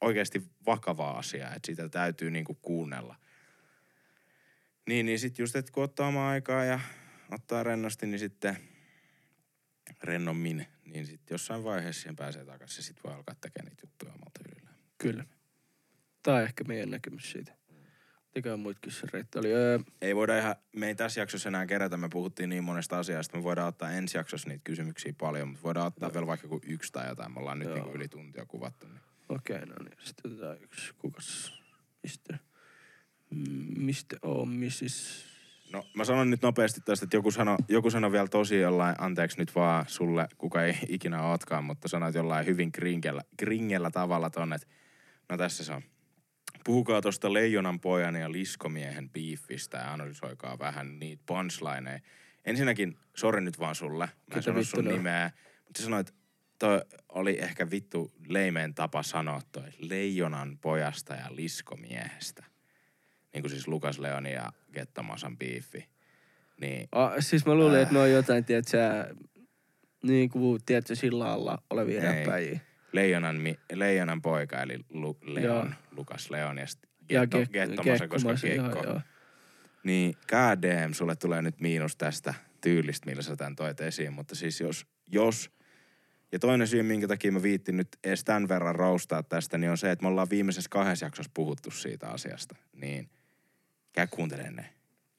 oikeasti 0.01 0.43
vakava 0.65 1.11
asia, 1.11 1.53
että 1.53 1.65
sitä 1.65 1.89
täytyy 1.89 2.31
niinku 2.31 2.53
kuunnella. 2.53 3.15
Niin, 4.87 5.05
niin 5.05 5.19
sitten 5.19 5.43
just, 5.43 5.55
että 5.55 5.71
kun 5.71 5.83
ottaa 5.83 6.07
omaa 6.07 6.29
aikaa 6.29 6.63
ja 6.63 6.79
ottaa 7.31 7.63
rennosti, 7.63 8.07
niin 8.07 8.19
sitten 8.19 8.57
rennommin, 10.03 10.67
niin 10.85 11.05
sitten 11.05 11.35
jossain 11.35 11.63
vaiheessa 11.63 12.01
siihen 12.01 12.15
pääsee 12.15 12.45
takaisin. 12.45 12.83
Sitten 12.83 13.03
voi 13.03 13.13
alkaa 13.13 13.35
tekemään 13.41 13.69
niitä 13.69 13.83
juttuja 13.87 14.13
omalta 14.13 14.39
tyylillään. 14.43 14.75
Kyllä. 14.97 15.25
Tämä 16.23 16.37
on 16.37 16.43
ehkä 16.43 16.63
meidän 16.63 16.91
näkemys 16.91 17.31
siitä. 17.31 17.55
Tekää 18.31 18.57
muitakin 18.57 18.91
se 18.91 19.07
reitti. 19.13 19.39
Oli, 19.39 19.53
öö, 19.53 19.79
Ei 20.01 20.15
voida 20.15 20.37
ihan, 20.37 20.55
me 20.75 20.87
ei 20.87 20.95
tässä 20.95 21.19
jaksossa 21.21 21.49
enää 21.49 21.65
kerätä, 21.65 21.97
me 21.97 22.09
puhuttiin 22.09 22.49
niin 22.49 22.63
monesta 22.63 22.99
asiasta, 22.99 23.37
me 23.37 23.43
voidaan 23.43 23.67
ottaa 23.67 23.91
ensi 23.91 24.17
jaksossa 24.17 24.49
niitä 24.49 24.61
kysymyksiä 24.63 25.13
paljon, 25.17 25.47
mutta 25.47 25.63
voidaan 25.63 25.87
ottaa 25.87 26.13
vielä 26.13 26.27
vaikka 26.27 26.45
joku 26.45 26.61
yksi 26.63 26.91
tai 26.91 27.07
jotain, 27.07 27.33
me 27.33 27.39
ollaan 27.39 27.59
nyt 27.59 27.67
Joo. 27.67 27.75
niinku 27.75 27.95
yli 27.95 28.07
tuntia 28.07 28.45
kuvattu. 28.45 28.87
Niin. 28.87 28.99
Okei, 29.29 29.65
no 29.65 29.75
niin. 29.83 29.97
Sitten 30.03 30.31
otetaan 30.31 30.57
yksi. 30.61 30.93
Kukas? 30.97 31.61
Mistä? 32.03 32.37
Mistä 33.77 34.17
on 34.21 34.49
missis? 34.49 35.25
No 35.73 35.85
mä 35.93 36.05
sanon 36.05 36.29
nyt 36.29 36.41
nopeasti 36.41 36.81
tästä, 36.81 37.05
että 37.05 37.17
joku 37.17 37.31
sano, 37.31 37.57
joku 37.67 37.89
sano 37.89 38.11
vielä 38.11 38.27
tosi 38.27 38.59
jollain, 38.59 38.95
anteeksi 38.97 39.37
nyt 39.37 39.55
vaan 39.55 39.85
sulle, 39.87 40.27
kuka 40.37 40.63
ei 40.63 40.77
ikinä 40.87 41.23
ootkaan, 41.23 41.63
mutta 41.63 41.87
sanoit 41.87 42.15
jollain 42.15 42.45
hyvin 42.45 42.71
kringellä, 42.71 43.21
kringellä 43.37 43.91
tavalla 43.91 44.29
tonne, 44.29 44.55
että 44.55 44.67
no 45.29 45.37
tässä 45.37 45.63
se 45.63 45.73
on. 45.73 45.81
Puhukaa 46.63 47.01
tosta 47.01 47.33
Leijonan 47.33 47.79
pojan 47.79 48.15
ja 48.15 48.31
Liskomiehen 48.31 49.09
biiffistä 49.09 49.77
ja 49.77 49.93
analysoikaa 49.93 50.59
vähän 50.59 50.99
niitä 50.99 51.23
punchlineja. 51.25 51.99
Ensinnäkin, 52.45 52.99
sori 53.15 53.41
nyt 53.41 53.59
vaan 53.59 53.75
sulle, 53.75 54.05
mä 54.05 54.35
en 54.35 54.43
sano 54.43 54.63
sun 54.63 54.85
nimeä, 54.85 55.31
mutta 55.65 55.83
sanoit, 55.83 56.13
toi 56.59 56.81
oli 57.09 57.39
ehkä 57.39 57.71
vittu 57.71 58.11
leimeen 58.27 58.73
tapa 58.73 59.03
sanoa 59.03 59.41
toi 59.51 59.69
Leijonan 59.79 60.57
pojasta 60.61 61.13
ja 61.13 61.25
Liskomiehestä. 61.29 62.54
Niin 63.35 63.43
kuin 63.43 63.51
siis 63.51 63.67
Lukas 63.67 63.99
Leoni 63.99 64.33
ja 64.33 64.51
Gettomasan 64.73 65.37
biiffi. 65.37 65.89
Niin, 66.61 66.87
Ah, 66.91 67.13
siis 67.19 67.45
mä 67.45 67.55
luulin, 67.55 67.79
että 67.79 67.93
ne 67.93 67.99
on 67.99 68.11
jotain, 68.11 68.45
tiedätkö, 68.45 69.15
niin 70.03 70.29
kuin, 70.29 70.61
tiedätkö, 70.65 70.95
sillä 70.95 71.31
alla 71.31 71.63
olevia 71.69 72.01
räppäjiä. 72.01 72.59
Leijonan, 72.91 73.37
Leijonan 73.73 74.21
poika, 74.21 74.61
eli 74.61 74.79
Lu- 74.89 75.17
Leon, 75.21 75.65
Joo. 75.67 75.67
Lukas 75.91 76.29
Leon 76.29 76.57
ja 76.57 76.67
sitten 76.67 76.89
Ja 77.09 77.27
Getto, 77.27 77.83
koska 77.83 78.07
Gekkomasen, 78.07 78.55
joo, 78.55 78.83
joo. 78.83 79.01
Niin 79.83 80.15
KDM, 80.27 80.93
sulle 80.93 81.15
tulee 81.15 81.41
nyt 81.41 81.59
miinus 81.59 81.95
tästä 81.95 82.33
tyylistä, 82.61 83.09
millä 83.09 83.21
sä 83.21 83.35
tämän 83.35 83.55
toit 83.55 83.81
esiin. 83.81 84.13
Mutta 84.13 84.35
siis 84.35 84.61
jos, 84.61 84.85
jos 85.11 85.51
ja 86.31 86.39
toinen 86.39 86.67
syy, 86.67 86.83
minkä 86.83 87.07
takia 87.07 87.31
mä 87.31 87.41
viittin 87.43 87.77
nyt 87.77 87.87
edes 88.03 88.23
tämän 88.23 88.49
verran 88.49 88.75
roustaa 88.75 89.23
tästä, 89.23 89.57
niin 89.57 89.71
on 89.71 89.77
se, 89.77 89.91
että 89.91 90.03
me 90.03 90.07
ollaan 90.09 90.29
viimeisessä 90.29 90.69
kahdessa 90.69 91.05
jaksossa 91.05 91.31
puhuttu 91.33 91.71
siitä 91.71 92.07
asiasta. 92.07 92.55
Niin 92.73 93.09
käy 93.95 94.07
kuuntelemaan 94.11 94.55
ne, 94.55 94.69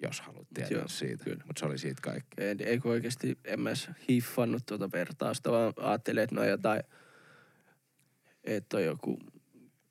jos 0.02 0.20
haluat 0.20 0.46
tietää 0.54 0.78
Joo, 0.78 0.88
siitä. 0.88 1.24
Mutta 1.30 1.60
se 1.60 1.66
oli 1.66 1.78
siitä 1.78 2.00
kaikki. 2.02 2.34
En, 2.38 2.56
ei 2.60 2.78
kun 2.78 2.90
oikeasti, 2.90 3.38
en 3.44 3.60
mä 3.60 3.70
edes 3.70 3.88
hiffannut 4.08 4.66
tuota 4.66 4.92
vertausta, 4.92 5.52
vaan 5.52 5.72
ajattelin, 5.76 6.22
että 6.22 6.34
ne 6.34 6.40
on 6.40 6.48
jotain, 6.48 6.82
että 8.44 8.76
on 8.76 8.84
joku, 8.84 9.18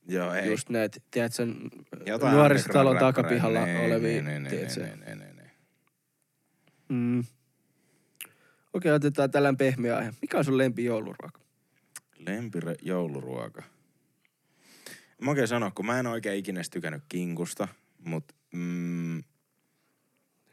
Joo, 0.07 0.33
ei. 0.33 0.47
just 0.47 0.69
näitä, 0.69 0.99
tiedätkö, 1.11 1.47
Jotain 2.05 2.35
nuorisotalon. 2.35 2.93
Niin, 2.93 2.99
takapihalla 2.99 3.59
olevia, 3.61 3.99
Niin, 3.99 4.25
niin, 4.25 4.25
niin, 4.25 4.43
niin, 4.43 4.43
niin. 4.43 4.73
tiedätkö. 4.73 5.05
niin, 5.05 5.19
niin. 5.19 5.35
Mm. 6.89 7.23
Okei, 8.73 8.91
otetaan 8.91 9.31
tällainen 9.31 9.57
pehmeä 9.57 9.97
aihe. 9.97 10.13
Mikä 10.21 10.37
on 10.37 10.45
sun 10.45 10.57
lempi 10.57 10.85
jouluruoka? 10.85 11.39
Lempire 12.17 12.75
jouluruoka. 12.81 13.63
Mä 15.21 15.31
oikein 15.31 15.47
sanoa, 15.47 15.71
kun 15.71 15.85
mä 15.85 15.99
en 15.99 16.07
oikein 16.07 16.39
ikinä 16.39 16.61
tykännyt 16.71 17.03
kinkusta, 17.09 17.67
mut... 18.05 18.23
Mm, 18.55 19.23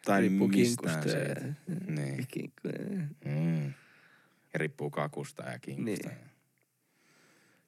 tai 0.05 0.21
Riippuu 0.21 0.49
mistään 0.49 1.01
kinkusta 1.03 1.19
ja-. 1.19 1.53
Niin. 1.87 2.27
Kinkku. 2.29 2.69
Mm. 3.25 3.65
Ja 4.53 4.59
riippuu 4.59 4.91
kakusta 4.91 5.43
ja 5.43 5.59
kinkusta. 5.59 6.09
Niin. 6.09 6.19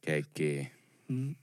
Keikkiä, 0.00 0.66
Mm. 1.08 1.34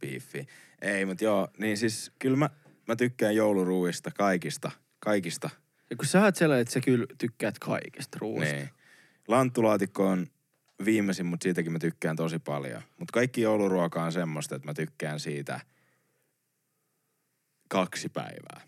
biiffi. 0.00 0.46
Ei, 0.82 1.04
mut 1.06 1.20
joo, 1.20 1.48
niin 1.58 1.76
siis 1.78 2.12
kyllä 2.18 2.36
mä, 2.36 2.50
mä 2.88 2.96
tykkään 2.96 3.36
jouluruuista 3.36 4.10
kaikista. 4.10 4.70
Kaikista. 5.00 5.50
Ja 5.90 5.96
kun 5.96 6.06
sä 6.06 6.22
oot 6.24 6.36
sellainen, 6.36 6.62
että 6.62 6.74
sä 6.74 6.80
kyllä 6.80 7.06
tykkäät 7.18 7.58
kaikesta 7.58 8.18
ruoasta. 8.20 8.54
Niin. 8.54 8.68
Lanttulaatikko 9.28 10.08
on 10.08 10.26
viimeisin, 10.84 11.26
mutta 11.26 11.44
siitäkin 11.44 11.72
mä 11.72 11.78
tykkään 11.78 12.16
tosi 12.16 12.38
paljon. 12.38 12.82
Mutta 12.98 13.12
kaikki 13.12 13.40
jouluruoka 13.40 14.04
on 14.04 14.12
semmoista, 14.12 14.56
että 14.56 14.68
mä 14.68 14.74
tykkään 14.74 15.20
siitä 15.20 15.60
kaksi 17.68 18.08
päivää. 18.08 18.60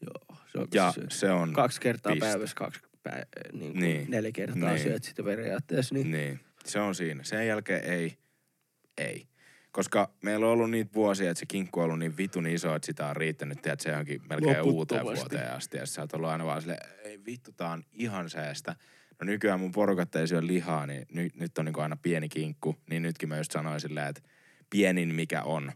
Joo. 0.00 0.38
Se 0.52 0.58
on, 0.58 0.68
Ja 0.74 0.92
se, 0.92 1.00
se 1.10 1.30
on... 1.30 1.52
kaksi 1.52 1.80
kertaa 1.80 2.12
piste. 2.12 2.26
päivässä, 2.26 2.54
kaksi 2.56 2.80
päivä, 3.02 3.26
niin 3.52 3.72
kuin 3.72 3.82
Niin. 3.82 4.10
neljä 4.10 4.32
kertaa 4.32 4.70
Niin. 4.72 4.82
syöt 4.82 5.04
sitä 5.04 5.22
periaatteessa. 5.22 5.94
Niin. 5.94 6.10
Niin, 6.10 6.40
se 6.64 6.80
on 6.80 6.94
siinä. 6.94 7.24
Sen 7.24 7.46
jälkeen 7.46 7.84
ei, 7.84 8.16
ei. 8.98 9.26
Koska 9.72 10.10
meillä 10.22 10.46
on 10.46 10.52
ollut 10.52 10.70
niitä 10.70 10.90
vuosia, 10.94 11.30
että 11.30 11.38
se 11.38 11.46
kinkku 11.46 11.80
on 11.80 11.84
ollut 11.84 11.98
niin 11.98 12.16
vitun 12.16 12.46
iso, 12.46 12.74
että 12.74 12.86
sitä 12.86 13.06
on 13.06 13.16
riittänyt, 13.16 13.66
että 13.66 13.82
se 13.82 13.88
johonkin 13.90 14.22
melkein 14.28 14.62
uuteen 14.62 15.04
vuoteen 15.04 15.52
asti. 15.52 15.76
Ja 15.76 15.86
sä 15.86 16.00
oot 16.00 16.12
ollut 16.12 16.28
aina 16.30 16.44
vaan 16.44 16.60
silleen, 16.60 16.88
ei 17.04 17.20
vittu, 17.26 17.52
tää 17.52 17.70
on 17.70 17.84
ihan 17.92 18.30
seestä. 18.30 18.76
No 19.20 19.24
nykyään 19.24 19.60
mun 19.60 19.72
porukat 19.72 20.16
ei 20.16 20.28
syö 20.28 20.46
lihaa, 20.46 20.86
niin 20.86 21.06
nyt, 21.12 21.36
nyt 21.36 21.58
on 21.58 21.64
niin 21.64 21.78
aina 21.80 21.96
pieni 21.96 22.28
kinkku. 22.28 22.76
Niin 22.90 23.02
nytkin 23.02 23.28
mä 23.28 23.36
just 23.36 23.52
sanoin 23.52 23.80
silleen, 23.80 24.06
että 24.08 24.22
pienin 24.70 25.14
mikä 25.14 25.42
on. 25.42 25.72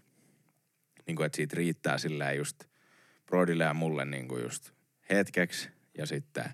Niin 1.10 1.16
kuin, 1.16 1.26
että 1.26 1.36
siitä 1.36 1.56
riittää 1.56 1.98
silleen 1.98 2.36
just 2.36 2.64
Brodille 3.26 3.64
ja 3.64 3.74
mulle 3.74 4.04
niin 4.04 4.28
kuin 4.28 4.42
just 4.42 4.70
hetkeksi. 5.10 5.68
Ja 5.98 6.06
sitten 6.06 6.44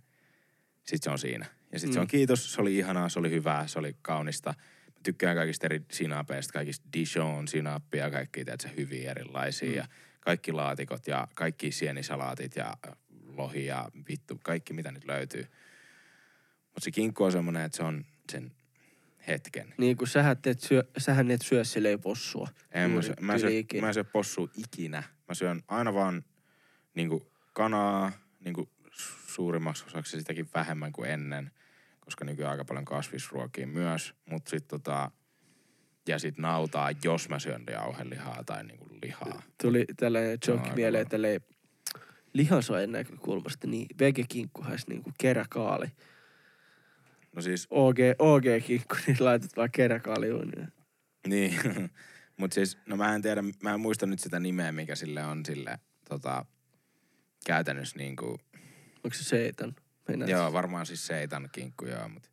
sit 0.84 1.02
se 1.02 1.10
on 1.10 1.18
siinä. 1.18 1.46
Ja 1.72 1.78
sitten 1.78 1.90
mm. 1.90 1.94
se 1.94 2.00
on 2.00 2.06
kiitos, 2.06 2.52
se 2.52 2.60
oli 2.60 2.78
ihanaa, 2.78 3.08
se 3.08 3.18
oli 3.18 3.30
hyvää, 3.30 3.66
se 3.66 3.78
oli 3.78 3.96
kaunista. 4.02 4.54
Mä 4.86 5.00
tykkään 5.02 5.36
kaikista 5.36 5.66
eri 5.66 5.82
sinapeista, 5.90 6.52
kaikista 6.52 6.88
Dijon 6.92 7.48
sinappia 7.48 8.04
ja 8.04 8.10
kaikki 8.10 8.44
se 8.60 8.70
hyviä 8.76 9.10
erilaisia. 9.10 9.70
Mm. 9.70 9.76
Ja 9.76 9.88
kaikki 10.20 10.52
laatikot 10.52 11.06
ja 11.06 11.28
kaikki 11.34 11.72
sienisalaatit 11.72 12.56
ja 12.56 12.76
lohi 13.26 13.66
ja 13.66 13.90
vittu, 14.08 14.40
kaikki 14.42 14.72
mitä 14.72 14.92
nyt 14.92 15.04
löytyy. 15.04 15.46
Mutta 16.64 16.80
se 16.80 16.90
kinkku 16.90 17.24
on 17.24 17.32
semmoinen, 17.32 17.62
että 17.62 17.76
se 17.76 17.82
on 17.82 18.04
sen 18.32 18.52
hetken. 19.28 19.74
niin 19.78 19.96
kuin 19.96 20.08
sähän, 20.08 20.36
et 20.46 20.60
syö, 20.60 20.84
sähän 20.98 21.30
et 21.30 21.42
syö 21.42 21.64
silleen 21.64 22.00
possua. 22.00 22.48
En 22.70 22.90
mä, 22.90 23.02
syö, 23.02 23.14
mä, 23.20 23.38
syö, 23.38 23.50
mä 23.80 23.88
en 23.88 23.94
syö 23.94 24.04
possua 24.04 24.48
ikinä. 24.56 25.02
Mä 25.28 25.34
syön 25.34 25.62
aina 25.68 25.94
vaan 25.94 26.24
niinku 26.94 27.32
kanaa 27.52 28.12
niinku 28.44 28.68
suurimmaksi 29.26 29.84
osaksi 29.86 30.18
sitäkin 30.18 30.48
vähemmän 30.54 30.92
kuin 30.92 31.10
ennen, 31.10 31.50
koska 32.00 32.24
nykyään 32.24 32.50
aika 32.50 32.64
paljon 32.64 32.84
kasvisruokia 32.84 33.66
myös. 33.66 34.14
Mutta 34.30 34.50
sitten 34.50 34.80
tota, 34.80 35.10
ja 36.08 36.18
sit 36.18 36.38
nautaa, 36.38 36.90
jos 37.04 37.28
mä 37.28 37.38
syön 37.38 37.64
jauhelihaa 37.70 38.44
tai 38.44 38.64
niinku 38.64 38.88
lihaa. 39.02 39.42
Tuli 39.62 39.84
tällainen 39.96 40.38
joke 40.48 40.70
mieleen, 40.74 41.08
tälleen 41.08 41.40
lihansojen 42.32 42.92
näkökulmasta, 42.92 43.66
niin 43.66 43.86
vegekinkkuhan 43.98 44.70
olisi 44.70 44.88
niin 44.88 45.02
kuin 45.02 45.14
keräkaali. 45.18 45.86
No 47.36 47.42
siis, 47.42 47.66
OG, 47.70 47.96
OG-kinkku, 48.18 48.96
niin 49.06 49.16
laitat 49.20 49.56
vaan 49.56 49.70
keräkaali 49.72 50.32
uuniin. 50.32 50.72
niin. 51.26 51.54
Mut 52.36 52.52
siis, 52.52 52.78
no 52.86 52.96
mä 52.96 53.14
en 53.14 53.22
tiedä, 53.22 53.42
mä 53.62 53.74
en 53.74 53.80
muista 53.80 54.06
nyt 54.06 54.20
sitä 54.20 54.40
nimeä, 54.40 54.72
mikä 54.72 54.94
sille 54.94 55.24
on 55.24 55.46
sille 55.46 55.78
tota, 56.08 56.44
käytännössä 57.46 57.96
niinku, 57.98 58.38
Onko 59.04 59.14
se 59.14 59.24
seitan? 59.24 59.74
Meinaat 60.08 60.30
Joo, 60.30 60.52
varmaan 60.52 60.86
siis 60.86 61.06
seitan 61.06 61.48
kinkku, 61.52 61.86
joo, 61.86 62.08
mutta 62.08 62.28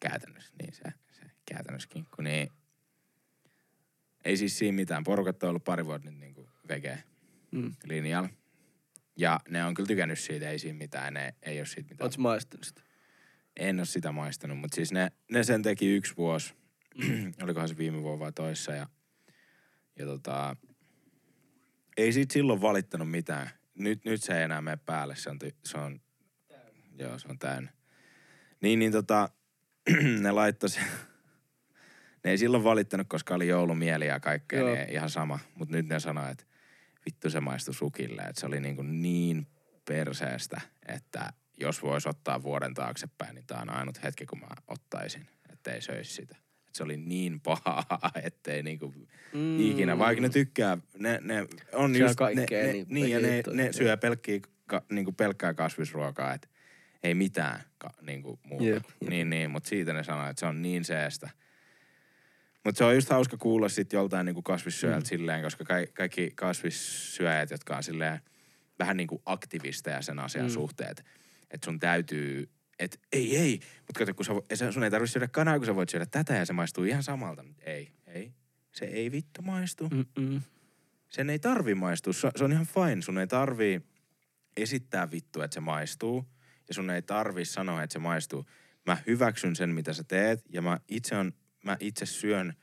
käytännössä, 0.00 0.52
niin 0.62 0.74
se, 0.74 0.82
se 1.12 1.22
käytännössä 1.52 1.88
kinkku, 1.88 2.22
niin 2.22 2.48
ei 4.24 4.36
siis 4.36 4.58
siinä 4.58 4.76
mitään. 4.76 5.04
Porukat 5.04 5.42
on 5.42 5.48
ollut 5.48 5.64
pari 5.64 5.84
vuotta 5.84 6.10
nyt 6.10 6.20
niinku 6.20 6.48
vege 6.68 7.02
Mm. 7.52 7.74
linjalla. 7.84 8.28
Ja 9.16 9.40
ne 9.48 9.64
on 9.64 9.74
kyllä 9.74 9.86
tykännyt 9.86 10.18
siitä, 10.18 10.50
ei 10.50 10.58
siinä 10.58 10.78
mitään, 10.78 11.14
ne 11.14 11.34
ei 11.42 11.58
ole 11.60 11.66
siitä 11.66 11.90
mitään. 11.90 12.04
Oletko 12.04 12.22
maistanut 12.22 12.64
sitä? 12.64 12.82
En 13.56 13.78
ole 13.78 13.86
sitä 13.86 14.12
maistanut, 14.12 14.58
mutta 14.58 14.74
siis 14.74 14.92
ne, 14.92 15.12
ne 15.30 15.44
sen 15.44 15.62
teki 15.62 15.96
yksi 15.96 16.16
vuosi. 16.16 16.54
Olikohan 17.42 17.68
se 17.68 17.76
viime 17.76 18.02
vuonna 18.02 18.18
vai 18.18 18.32
toissa. 18.32 18.72
Ja, 18.72 18.86
ja 19.98 20.06
tota, 20.06 20.56
ei 21.96 22.12
siitä 22.12 22.32
silloin 22.32 22.60
valittanut 22.60 23.10
mitään. 23.10 23.50
Nyt, 23.74 24.04
nyt 24.04 24.22
se 24.22 24.38
ei 24.38 24.42
enää 24.42 24.60
mene 24.60 24.78
päälle, 24.86 25.16
se 25.16 25.30
on, 25.30 25.38
ty, 25.38 25.54
se 25.64 25.78
on 25.78 26.00
joo, 26.98 27.18
se 27.18 27.28
on 27.28 27.38
täynnä. 27.38 27.72
Niin, 28.60 28.78
niin 28.78 28.92
tota, 28.92 29.28
ne 30.20 30.30
laittoi 30.30 30.68
ne 32.24 32.30
ei 32.30 32.38
silloin 32.38 32.64
valittanut, 32.64 33.08
koska 33.08 33.34
oli 33.34 33.48
joulumieli 33.48 34.06
ja 34.06 34.20
kaikkea, 34.20 34.60
Joo. 34.60 34.74
niin 34.74 34.90
ihan 34.90 35.10
sama. 35.10 35.38
Mutta 35.54 35.76
nyt 35.76 35.88
ne 35.88 36.00
sanoi, 36.00 36.30
että 36.30 36.44
vittu 37.06 37.30
se 37.30 37.40
maistui 37.40 37.74
sukille, 37.74 38.22
että 38.22 38.40
se 38.40 38.46
oli 38.46 38.60
niin, 38.60 38.76
kuin 38.76 39.02
niin 39.02 39.46
perseestä, 39.84 40.60
että 40.86 41.32
jos 41.62 41.82
voisi 41.82 42.08
ottaa 42.08 42.42
vuoden 42.42 42.74
taaksepäin, 42.74 43.34
niin 43.34 43.46
tämä 43.46 43.60
on 43.62 43.70
ainut 43.70 44.02
hetki, 44.02 44.26
kun 44.26 44.40
mä 44.40 44.46
ottaisin, 44.68 45.26
ettei 45.52 45.82
söisi 45.82 46.14
sitä. 46.14 46.36
Et 46.68 46.74
se 46.74 46.82
oli 46.82 46.96
niin 46.96 47.40
pahaa, 47.40 48.10
ettei 48.22 48.62
niinku 48.62 48.94
mm. 49.32 49.60
ikinä, 49.60 49.98
vaikka 49.98 50.22
ne 50.22 50.28
tykkää, 50.28 50.78
ne, 50.98 51.18
ne 51.22 51.46
on 51.72 51.94
Syö 51.94 52.06
just, 52.06 52.20
ne, 52.20 52.46
ne, 52.50 52.72
niin 52.72 52.86
niin, 52.88 53.10
ja 53.10 53.20
ne, 53.20 53.42
ne 53.52 53.72
syö 53.72 53.96
pelkkiä, 53.96 54.40
ka, 54.66 54.82
niinku 54.90 55.12
pelkkää 55.12 55.54
kasvisruokaa, 55.54 56.34
että 56.34 56.48
ei 57.02 57.14
mitään 57.14 57.60
ka, 57.78 57.90
niinku 58.00 58.38
muuta. 58.44 58.64
Jep. 58.64 58.84
Niin, 59.08 59.30
niin, 59.30 59.50
mutta 59.50 59.68
siitä 59.68 59.92
ne 59.92 60.04
sanoo, 60.04 60.28
että 60.28 60.40
se 60.40 60.46
on 60.46 60.62
niin 60.62 60.84
seestä. 60.84 61.30
Mutta 62.64 62.78
se 62.78 62.84
on 62.84 62.94
just 62.94 63.10
hauska 63.10 63.36
kuulla 63.36 63.68
sit 63.68 63.92
joltain 63.92 64.26
niinku 64.26 64.42
kasvissyöjältä 64.42 65.04
mm. 65.04 65.08
silleen, 65.08 65.42
koska 65.42 65.64
ka- 65.64 65.92
kaikki 65.94 66.32
kasvissyöjät, 66.34 67.50
jotka 67.50 67.76
on 67.76 67.82
silleen 67.82 68.20
vähän 68.78 68.96
niinku 68.96 69.22
aktivisteja 69.26 70.02
sen 70.02 70.18
asian 70.18 70.46
mm. 70.46 70.50
suhteen, 70.50 70.94
että 71.52 71.56
et 71.56 71.64
sun 71.64 71.80
täytyy, 71.80 72.50
että 72.78 72.98
ei, 73.12 73.36
ei, 73.36 73.60
mutta 73.78 73.98
kato, 73.98 74.14
kun 74.14 74.24
sä, 74.54 74.72
sun 74.72 74.84
ei 74.84 74.90
tarvitse 74.90 75.12
syödä 75.12 75.28
kanaa, 75.28 75.58
kun 75.58 75.66
sä 75.66 75.74
voit 75.74 75.88
syödä 75.88 76.06
tätä 76.06 76.34
ja 76.34 76.46
se 76.46 76.52
maistuu 76.52 76.84
ihan 76.84 77.02
samalta. 77.02 77.44
Ei, 77.60 77.92
ei, 78.06 78.32
se 78.72 78.84
ei 78.84 79.12
vittu 79.12 79.42
maistu. 79.42 79.88
Mm. 79.88 80.04
Mm-mm. 80.16 80.42
Sen 81.08 81.30
ei 81.30 81.38
tarvi 81.38 81.74
maistua, 81.74 82.12
se, 82.12 82.30
se 82.36 82.44
on 82.44 82.52
ihan 82.52 82.66
fine. 82.66 83.02
Sun 83.02 83.18
ei 83.18 83.26
tarvii 83.26 83.80
esittää 84.56 85.10
vittu, 85.10 85.40
että 85.40 85.54
se 85.54 85.60
maistuu 85.60 86.24
ja 86.68 86.74
sun 86.74 86.90
ei 86.90 87.02
tarvi 87.02 87.44
sanoa, 87.44 87.82
että 87.82 87.92
se 87.92 87.98
maistuu. 87.98 88.46
Mä 88.86 88.96
hyväksyn 89.06 89.56
sen, 89.56 89.70
mitä 89.70 89.92
sä 89.92 90.04
teet 90.04 90.44
ja 90.48 90.62
mä 90.62 90.80
itse, 90.88 91.16
on, 91.16 91.32
mä 91.64 91.76
itse 91.80 92.06
syön 92.06 92.54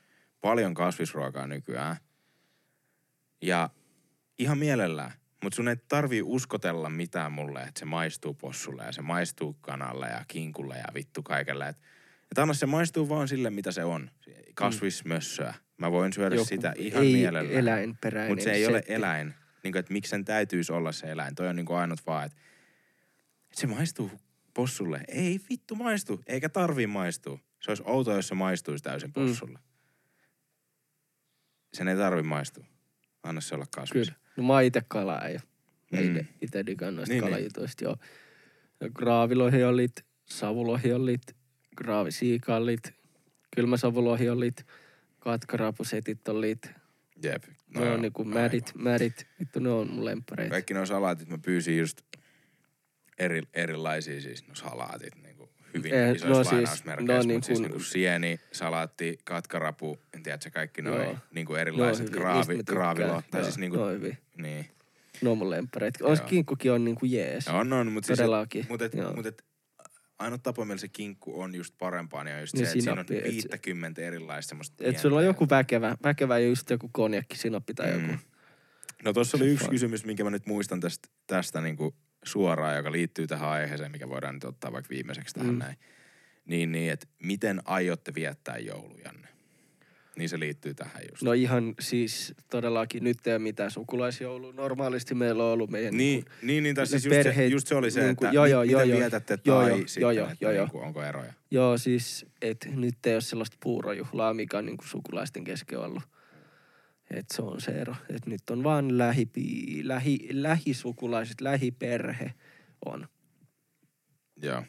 paljon 0.41 0.73
kasvisruokaa 0.73 1.47
nykyään. 1.47 1.95
Ja 3.41 3.69
ihan 4.39 4.57
mielellään. 4.57 5.11
Mutta 5.43 5.55
sun 5.55 5.67
ei 5.67 5.75
tarvii 5.75 6.21
uskotella 6.21 6.89
mitään 6.89 7.31
mulle, 7.31 7.61
että 7.61 7.79
se 7.79 7.85
maistuu 7.85 8.33
possulle 8.33 8.83
ja 8.83 8.91
se 8.91 9.01
maistuu 9.01 9.53
kanalle 9.61 10.07
ja 10.07 10.25
kinkulle 10.27 10.77
ja 10.77 10.85
vittu 10.93 11.23
kaikelle. 11.23 11.67
Et, 11.67 11.77
et 12.31 12.37
anna 12.37 12.53
se 12.53 12.65
maistuu 12.65 13.09
vaan 13.09 13.27
sille, 13.27 13.49
mitä 13.49 13.71
se 13.71 13.83
on. 13.83 14.11
Kasvismössöä. 14.53 15.53
Mä 15.77 15.91
voin 15.91 16.13
syödä 16.13 16.35
Joku 16.35 16.45
sitä 16.45 16.73
ihan 16.77 17.03
ei 17.03 17.13
mielellään. 17.13 17.59
eläinperäinen 17.59 18.31
Mutta 18.31 18.43
se 18.43 18.51
ei 18.51 18.67
ole 18.67 18.77
setti. 18.77 18.93
eläin. 18.93 19.33
Niin 19.63 19.71
kuin, 19.71 19.79
että 19.79 19.93
miksi 19.93 20.09
sen 20.09 20.25
täytyisi 20.25 20.73
olla 20.73 20.91
se 20.91 21.11
eläin. 21.11 21.35
Toi 21.35 21.47
on 21.47 21.55
niin 21.55 21.65
kuin 21.65 21.77
ainut 21.77 21.99
vaan, 22.07 22.25
että 22.25 22.37
se 23.53 23.67
maistuu 23.67 24.11
possulle. 24.53 25.01
Ei 25.07 25.39
vittu 25.49 25.75
maistu, 25.75 26.21
eikä 26.27 26.49
tarvii 26.49 26.87
maistua. 26.87 27.39
Se 27.61 27.71
olisi 27.71 27.83
outoa, 27.85 28.15
jos 28.15 28.27
se 28.27 28.35
maistuisi 28.35 28.83
täysin 28.83 29.13
possulle. 29.13 29.59
Sen 31.73 31.87
ei 31.87 31.95
tarvi 31.95 32.23
maistua. 32.23 32.65
Anna 33.23 33.41
se 33.41 33.55
olla 33.55 33.65
kasvis. 33.75 34.07
Kyllä. 34.07 34.19
No 34.39 34.45
mä 34.47 34.53
oon 34.53 34.63
ite 34.63 34.81
kalaäijä. 34.87 35.41
Mm. 35.91 35.99
Mm. 35.99 36.25
Itse 36.41 36.65
digaan 36.65 36.95
noista 36.95 37.13
Niin, 37.13 37.21
niin, 37.21 37.25
niin. 37.25 37.33
kalajutuista, 37.35 37.83
joo. 37.83 37.95
Ja 38.81 38.89
graavilohjollit, 38.89 40.05
savulohjollit, 40.25 41.21
graavisiikallit, 41.77 42.93
kylmäsavulohjollit, 43.55 44.65
katkarapusetit 45.19 46.27
ollit. 46.27 46.71
Jep. 47.23 47.43
No, 47.73 47.81
ne 47.81 47.91
on 47.91 48.01
niinku 48.01 48.21
aivan. 48.21 48.33
mädit, 48.33 48.71
mädit. 48.75 49.27
Vittu, 49.39 49.59
ne 49.59 49.69
on 49.69 49.91
mun 49.91 50.05
lemppareita. 50.05 50.51
Kaikki 50.51 50.73
nuo 50.73 50.85
salaatit 50.85 51.29
mä 51.29 51.37
pyysin 51.37 51.77
just 51.77 52.01
eri, 53.19 53.41
erilaisia 53.53 54.21
siis 54.21 54.47
no 54.47 54.55
salaatit 54.55 55.15
niinku 55.23 55.49
hyvin 55.73 55.93
Eh, 55.93 55.99
eh, 56.01 56.07
no 56.07 56.13
isoissa 56.15 56.43
siis, 56.43 56.51
lainausmerkeissä, 56.51 57.13
no 57.13 57.21
no, 57.21 57.27
niin 57.27 57.43
siis 57.43 57.59
kuin- 57.59 57.67
niinku 57.71 57.83
sieni, 57.83 58.39
salaatti, 58.51 59.19
katkarapu, 59.23 59.99
en 60.13 60.23
tiedä, 60.23 60.37
sä 60.43 60.49
kaikki 60.49 60.81
Joo. 60.85 60.95
noin 60.97 61.17
niinku 61.33 61.53
on 61.53 61.59
erilaiset 61.59 62.07
hyviä, 62.07 62.19
graavi, 62.21 62.63
graavilo, 62.65 63.21
tai 63.31 63.39
Joo, 63.41 63.43
siis 63.43 63.57
niinku, 63.57 63.77
Ne 63.77 63.83
on 63.83 63.93
hyviä. 63.93 64.17
Niin. 64.41 64.65
Ne 65.21 65.29
on 65.29 65.37
mun 65.37 65.49
se 65.49 66.03
Joo. 66.03 66.15
kinkkukin 66.29 66.71
on 66.71 66.85
niinku 66.85 67.05
jees. 67.05 67.47
On, 67.47 67.73
on, 67.73 67.91
mutta 67.91 68.07
siis, 68.07 68.19
mut 68.69 68.81
et, 68.81 68.93
mut 69.15 69.25
et, 69.25 69.45
ainut 70.19 70.43
tapa, 70.43 70.65
millä 70.65 70.77
se 70.77 70.87
kinkku 70.87 71.41
on 71.41 71.55
just 71.55 71.73
parempaa, 71.77 72.23
niin 72.23 72.35
on 72.35 72.41
just 72.41 72.53
Niin 72.53 72.65
se, 72.65 72.71
että 72.71 72.81
siinä 72.83 72.91
on 72.91 72.97
sinappi, 73.07 73.17
et 73.17 73.41
se- 73.41 73.49
50 73.51 74.01
erilaista 74.01 74.49
semmoista 74.49 74.83
Et 74.83 74.99
sulla 74.99 75.17
on 75.17 75.25
joku 75.25 75.47
väkevä, 75.49 75.97
väkevä 76.03 76.39
just 76.39 76.69
joku 76.69 76.89
konjakki, 76.93 77.37
sinappi 77.37 77.73
tai 77.73 77.91
joku. 77.91 78.07
Mm. 78.07 78.17
No 79.03 79.13
tuossa 79.13 79.37
oli 79.37 79.47
yksi 79.47 79.69
kysymys, 79.69 80.05
minkä 80.05 80.23
mä 80.23 80.29
nyt 80.29 80.45
muistan 80.45 80.79
tästä, 80.79 81.09
tästä 81.27 81.61
niinku 81.61 81.95
suoraan, 82.23 82.77
joka 82.77 82.91
liittyy 82.91 83.27
tähän 83.27 83.49
aiheeseen, 83.49 83.91
mikä 83.91 84.09
voidaan 84.09 84.33
nyt 84.33 84.43
ottaa 84.43 84.71
vaikka 84.71 84.89
viimeiseksi 84.89 85.33
tähän 85.35 85.51
Mm. 85.53 85.57
näin. 85.59 85.75
Niin, 86.45 86.71
niin 86.71 86.91
että 86.91 87.07
miten 87.23 87.61
aiotte 87.65 88.15
viettää 88.15 88.57
joulujanne? 88.57 89.27
Niin 90.19 90.29
se 90.29 90.39
liittyy 90.39 90.73
tähän 90.73 91.01
just. 91.09 91.21
No 91.23 91.33
ihan 91.33 91.75
siis 91.79 92.33
todellakin 92.49 93.03
nyt 93.03 93.27
ei 93.27 93.33
ole 93.33 93.39
mitään 93.39 93.71
sukulaisjoulua. 93.71 94.53
Normaalisti 94.53 95.15
meillä 95.15 95.43
on 95.43 95.49
ollut 95.49 95.69
meidän 95.69 95.97
niin, 95.97 96.23
kuin, 96.23 96.33
niin, 96.41 96.63
niin, 96.63 96.75
tai 96.75 96.87
siis 96.87 97.05
just, 97.05 97.13
se, 97.15 97.23
perheet- 97.23 97.51
just 97.51 97.67
se 97.67 97.75
oli 97.75 97.91
se, 97.91 98.03
niinku- 98.03 98.25
että 98.25 98.35
joo, 98.35 98.45
joo, 98.45 98.61
miten 98.65 98.89
joo, 98.89 98.99
vietätte 98.99 99.39
Joo, 99.45 99.61
tai 99.61 99.69
joo, 99.69 99.77
sitten, 99.77 100.01
joo, 100.01 100.11
että 100.11 100.45
joo, 100.45 100.51
joo. 100.51 100.65
niinku, 100.65 100.79
onko 100.79 101.03
eroja. 101.03 101.33
Joo, 101.51 101.77
siis, 101.77 102.25
että 102.41 102.69
nyt 102.69 103.05
ei 103.05 103.13
ole 103.13 103.21
sellaista 103.21 103.57
puurojuhlaa, 103.63 104.33
mikä 104.33 104.57
on 104.57 104.65
niinku 104.65 104.85
sukulaisten 104.87 105.43
kesken 105.43 105.79
ollut. 105.79 106.03
Et 107.11 107.25
se 107.33 107.41
on 107.41 107.61
se 107.61 107.71
ero. 107.71 107.95
Et 108.15 108.25
nyt 108.25 108.49
on 108.49 108.63
vaan 108.63 108.97
lähipi, 108.97 109.43
lähi, 109.83 110.27
lähisukulaiset, 110.31 111.41
lähiperhe 111.41 112.33
on. 112.85 113.07
Joo. 114.41 114.63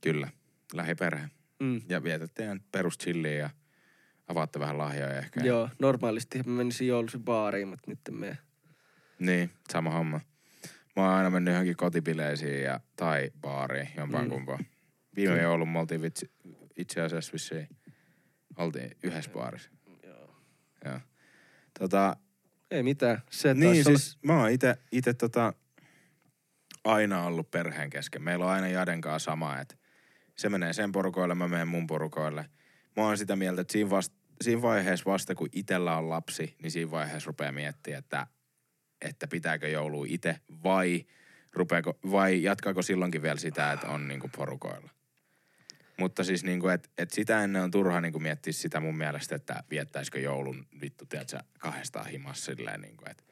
Kyllä, 0.00 0.28
lähiperhe. 0.72 1.28
Mm. 1.64 1.82
Ja 1.88 2.02
vietätte 2.02 2.44
ihan 2.44 2.60
perus 2.72 2.98
chilliä 2.98 3.32
ja 3.38 3.50
avaatte 4.28 4.60
vähän 4.60 4.78
lahjoja 4.78 5.18
ehkä. 5.18 5.40
Joo, 5.40 5.68
normaalisti 5.78 6.38
mä 6.46 6.52
menisin 6.52 6.88
joulusi 6.88 7.18
baariin, 7.18 7.68
mutta 7.68 7.90
nyt 7.90 8.00
mene. 8.10 8.38
Niin, 9.18 9.50
sama 9.72 9.90
homma. 9.90 10.20
Mä 10.96 11.02
oon 11.02 11.14
aina 11.14 11.30
mennyt 11.30 11.52
johonkin 11.52 11.76
kotipileisiin 11.76 12.62
ja, 12.62 12.80
tai 12.96 13.30
baariin, 13.40 13.88
jompaan 13.96 14.24
Mm. 14.24 14.28
mm. 14.30 14.34
kumpaan. 14.34 14.66
Viime 15.16 15.30
Kyllä. 15.32 15.42
joulun 15.42 15.68
me 15.68 15.78
oltiin 15.78 16.02
vitsi, 16.02 16.30
itse 16.76 17.00
asiassa 17.00 17.32
vissiin, 17.32 17.68
oltiin 18.56 18.90
yhdessä 19.02 19.30
baarissa. 19.30 19.70
Joo. 20.02 20.36
Joo. 20.84 21.00
Tota, 21.78 22.16
Ei 22.70 22.82
mitään. 22.82 23.22
Se 23.30 23.54
niin 23.54 23.70
olla- 23.70 23.82
siis 23.98 24.18
mä 24.22 24.40
oon 24.40 24.50
ite, 24.50 24.76
ite 24.92 25.14
tota, 25.14 25.52
aina 26.84 27.22
ollut 27.24 27.50
perheen 27.50 27.90
kesken. 27.90 28.22
Meillä 28.22 28.44
on 28.44 28.50
aina 28.50 28.68
Jaden 28.68 29.00
kanssa 29.00 29.30
sama, 29.30 29.60
että 29.60 29.74
se 30.36 30.48
menee 30.48 30.72
sen 30.72 30.92
porukoille, 30.92 31.34
mä 31.34 31.48
menen 31.48 31.68
mun 31.68 31.86
porukoille. 31.86 32.50
Mä 32.96 33.02
oon 33.02 33.18
sitä 33.18 33.36
mieltä, 33.36 33.60
että 33.60 33.72
siinä, 33.72 33.90
vasta, 33.90 34.16
siinä 34.40 34.62
vaiheessa 34.62 35.10
vasta 35.10 35.34
kun 35.34 35.48
itellä 35.52 35.96
on 35.96 36.10
lapsi, 36.10 36.56
niin 36.62 36.70
siinä 36.70 36.90
vaiheessa 36.90 37.26
rupeaa 37.26 37.52
miettimään, 37.52 37.98
että, 37.98 38.26
että 39.02 39.26
pitääkö 39.28 39.68
joulu 39.68 40.04
itse 40.08 40.36
vai, 40.64 41.06
rupeako, 41.52 41.98
vai 42.10 42.42
jatkaako 42.42 42.82
silloinkin 42.82 43.22
vielä 43.22 43.38
sitä, 43.38 43.72
että 43.72 43.88
on 43.88 44.08
niinku 44.08 44.30
porukoilla. 44.36 44.90
Mutta 45.98 46.24
siis 46.24 46.44
niinku, 46.44 46.68
että 46.68 46.88
et 46.98 47.10
sitä 47.10 47.44
ennen 47.44 47.62
on 47.62 47.70
turha 47.70 48.00
niinku 48.00 48.18
miettiä 48.18 48.52
sitä 48.52 48.80
mun 48.80 48.96
mielestä, 48.96 49.34
että 49.34 49.64
viettäisikö 49.70 50.20
joulun 50.20 50.66
vittu, 50.80 51.06
tiedätkö, 51.06 51.38
kahdestaan 51.58 52.06
himassa 52.06 52.44
silleen 52.44 52.80
niinku, 52.80 53.04
että 53.10 53.24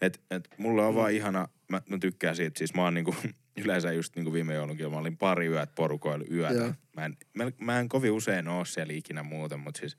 et, 0.00 0.20
et 0.30 0.48
mulle 0.58 0.82
on 0.82 0.94
vaan 0.94 1.12
ihana, 1.12 1.48
mä, 1.68 1.82
mä 1.88 1.98
tykkään 1.98 2.36
siitä, 2.36 2.58
siis 2.58 2.74
mä 2.74 2.84
oon 2.84 2.94
niinku, 2.94 3.14
yleensä 3.64 3.92
just 3.92 4.16
niinku 4.16 4.32
viime 4.32 4.54
joulunkin, 4.54 4.90
mä 4.90 4.98
olin 4.98 5.16
pari 5.16 5.46
yöt 5.46 5.74
porukoilla 5.74 6.24
yötä. 6.30 6.54
Joo. 6.54 6.74
Mä 6.96 7.04
en, 7.04 7.16
mä, 7.34 7.44
mä 7.60 7.80
en 7.80 7.88
kovin 7.88 8.12
usein 8.12 8.48
oo 8.48 8.64
siellä 8.64 8.92
ikinä 8.92 9.22
muuten, 9.22 9.60
mutta 9.60 9.80
siis, 9.80 9.96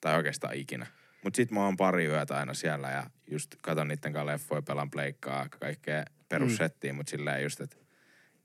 tai 0.00 0.16
oikeastaan 0.16 0.54
ikinä. 0.54 0.86
Mut 1.24 1.34
sit 1.34 1.50
mä 1.50 1.64
oon 1.64 1.76
pari 1.76 2.04
yötä 2.06 2.36
aina 2.36 2.54
siellä 2.54 2.90
ja 2.90 3.10
just 3.30 3.54
katon 3.62 3.88
niitten 3.88 4.12
kanssa 4.12 4.26
leffoja, 4.26 4.62
pelan 4.62 4.90
pleikkaa, 4.90 5.48
kaikkea 5.48 6.04
perussettiä, 6.28 6.92
mm. 6.92 6.96
mut 6.96 7.08
silleen 7.08 7.42
just, 7.42 7.60
että 7.60 7.76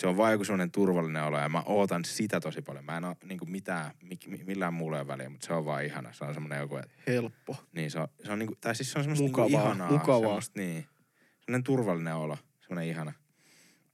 se 0.01 0.07
on 0.07 0.17
vaan 0.17 0.31
joku 0.31 0.43
sellainen 0.45 0.71
turvallinen 0.71 1.23
olo 1.23 1.39
ja 1.39 1.49
mä 1.49 1.63
ootan 1.65 2.05
sitä 2.05 2.39
tosi 2.39 2.61
paljon. 2.61 2.85
Mä 2.85 2.97
en 2.97 3.05
oo 3.05 3.15
niinku 3.25 3.45
mitään, 3.45 3.91
mik, 4.03 4.27
mi- 4.27 4.43
millään 4.45 4.73
muulla 4.73 4.97
ei 4.97 5.01
ole 5.01 5.07
väliä, 5.07 5.29
mutta 5.29 5.47
se 5.47 5.53
on 5.53 5.65
vaan 5.65 5.85
ihana. 5.85 6.13
Se 6.13 6.23
on 6.25 6.33
semmonen 6.33 6.59
joku, 6.59 6.77
että 6.77 6.89
helppo. 7.07 7.55
niin 7.71 7.91
se 7.91 7.99
on, 7.99 8.07
se 8.25 8.31
on 8.31 8.39
niinku, 8.39 8.55
tai 8.61 8.75
siis 8.75 8.91
se 8.91 8.99
on 8.99 9.03
semmoista 9.03 9.23
Mukavaa, 9.27 9.47
niinku 9.47 9.65
ihanaa. 9.65 9.91
mukavaa. 9.91 10.19
Semmoista, 10.21 10.59
niin. 10.59 10.85
Semmoinen 11.45 11.63
turvallinen 11.63 12.15
olo, 12.15 12.37
semmoinen 12.61 12.89
ihana. 12.89 13.13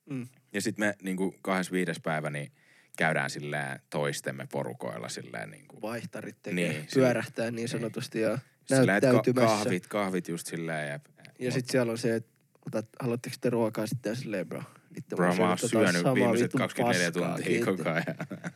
Mm. 0.10 0.28
Ja 0.54 0.62
sitten 0.62 0.86
me 0.88 0.96
niinku 1.02 1.36
kahdessa 1.42 1.72
viides 1.72 2.00
päivä 2.04 2.30
niin 2.30 2.52
käydään 2.98 3.30
silleen 3.30 3.80
toistemme 3.90 4.48
porukoilla 4.52 5.10
silleen 5.10 5.50
niinku. 5.52 5.82
Vaihtarit 5.82 6.36
tekee, 6.44 6.56
Niin, 6.70 6.72
niin, 6.78 6.88
pyörähtää 6.94 7.52
niin 7.52 7.70
sanotusti 7.70 8.22
ja 8.22 8.34
että 8.34 8.76
ka- 8.80 8.86
näyttäytymässä. 8.86 9.48
kahvit, 9.58 9.88
kahvit 9.88 10.28
just 10.28 10.48
silleen. 10.48 10.90
Ja, 10.90 11.00
Ja 11.40 11.52
sitten 11.52 11.72
siellä 11.72 11.92
on 11.92 11.98
se, 11.98 12.16
että 12.16 12.32
otat, 12.68 12.86
haluatteko 13.00 13.36
te 13.42 13.50
ruokaa 13.50 13.88
sitten 13.88 14.16
silleen, 14.16 14.48
bro. 14.48 14.64
Itse 14.98 15.16
Bro, 15.16 15.36
mä 15.36 15.50
oon 15.50 15.58
tota 15.58 15.68
syönyt 15.68 15.96
samaa 15.96 16.16
viimeiset 16.16 16.44
vitun 16.46 16.60
24 16.60 17.12
paskaa, 17.12 17.30
tuntia 17.30 17.46
kiitti. 17.46 17.66
koko 17.66 17.90
ajan. 17.90 18.52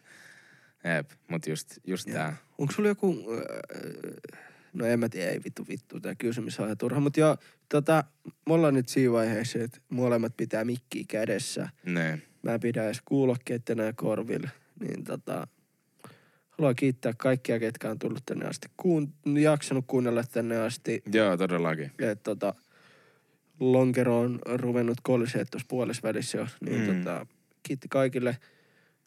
Jep, 0.95 1.09
mut 1.27 1.47
just, 1.47 1.77
just 1.87 2.07
tää. 2.11 2.35
Onko 2.57 2.73
sulla 2.73 2.89
joku, 2.89 3.25
äh, 3.33 4.41
no 4.73 4.85
en 4.85 4.99
mä 4.99 5.09
tiedä, 5.09 5.31
ei 5.31 5.41
vittu 5.45 5.65
vittu, 5.67 5.99
tää 5.99 6.15
kysymys 6.15 6.59
on 6.59 6.65
ihan 6.65 6.77
turha. 6.77 6.99
Mutta 6.99 7.19
joo, 7.19 7.37
tota, 7.69 8.03
me 8.47 8.53
ollaan 8.53 8.73
nyt 8.73 8.89
siinä 8.89 9.11
vaiheessa, 9.11 9.59
että 9.59 9.77
molemmat 9.89 10.37
pitää 10.37 10.65
mikkiä 10.65 11.03
kädessä. 11.07 11.69
Niin. 11.85 12.23
Mä 12.43 12.53
en 12.53 12.59
pidä 12.59 12.85
edes 12.85 13.01
kuulokkeet 13.05 13.69
enää 13.69 13.93
korville. 13.93 14.51
Niin 14.79 15.03
tota, 15.03 15.47
haluan 16.49 16.75
kiittää 16.75 17.13
kaikkia, 17.17 17.59
ketkä 17.59 17.89
on 17.89 17.99
tullut 17.99 18.25
tänne 18.25 18.45
asti, 18.45 18.67
kuun, 18.77 19.13
jaksanut 19.39 19.85
kuunnella 19.87 20.23
tänne 20.23 20.57
asti. 20.57 21.03
Joo, 21.13 21.37
todellakin. 21.37 21.91
Et, 21.99 22.23
tota, 22.23 22.53
lonkero 23.61 24.19
on 24.19 24.39
ruvennut 24.45 24.97
koliseet 25.03 25.47
tuossa 25.51 25.65
puolessa 25.69 26.01
välissä 26.03 26.37
jo. 26.37 26.47
Niin 26.65 26.89
Mm. 26.89 26.97
tota, 26.97 27.25
kiitti 27.63 27.87
kaikille. 27.87 28.37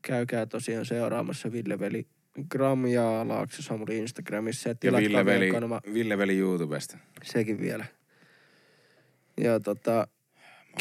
Käykää 0.03 0.47
tosiaan 0.47 0.87
seuraamassa 0.87 1.53
Ville 1.53 1.79
Veli 1.79 2.07
Gram 2.51 2.87
ja 2.87 3.29
Laakso 3.29 3.63
Samuli 3.63 3.99
Instagramissa. 3.99 4.69
Ja 4.69 4.75
Ja 4.85 4.93
Ville 4.93 5.25
veli, 5.25 5.51
kanava, 5.51 5.81
Ville 5.95 6.19
veli 6.19 6.39
YouTubesta. 6.39 6.99
sekin 7.25 7.61
vielä. 7.61 7.85
Ja 9.41 9.61
tota, 9.61 10.07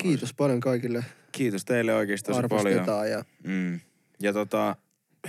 kiitos 0.02 0.34
paljon 0.34 0.60
kaikille. 0.60 1.06
Kiitos 1.32 1.66
teille 1.66 1.94
oikeasti 1.94 2.32
tosi 2.32 2.48
paljon. 2.50 2.86
Ja 3.10 3.24
Mm. 3.44 3.80
Ja 4.22 4.34
tota, 4.34 4.76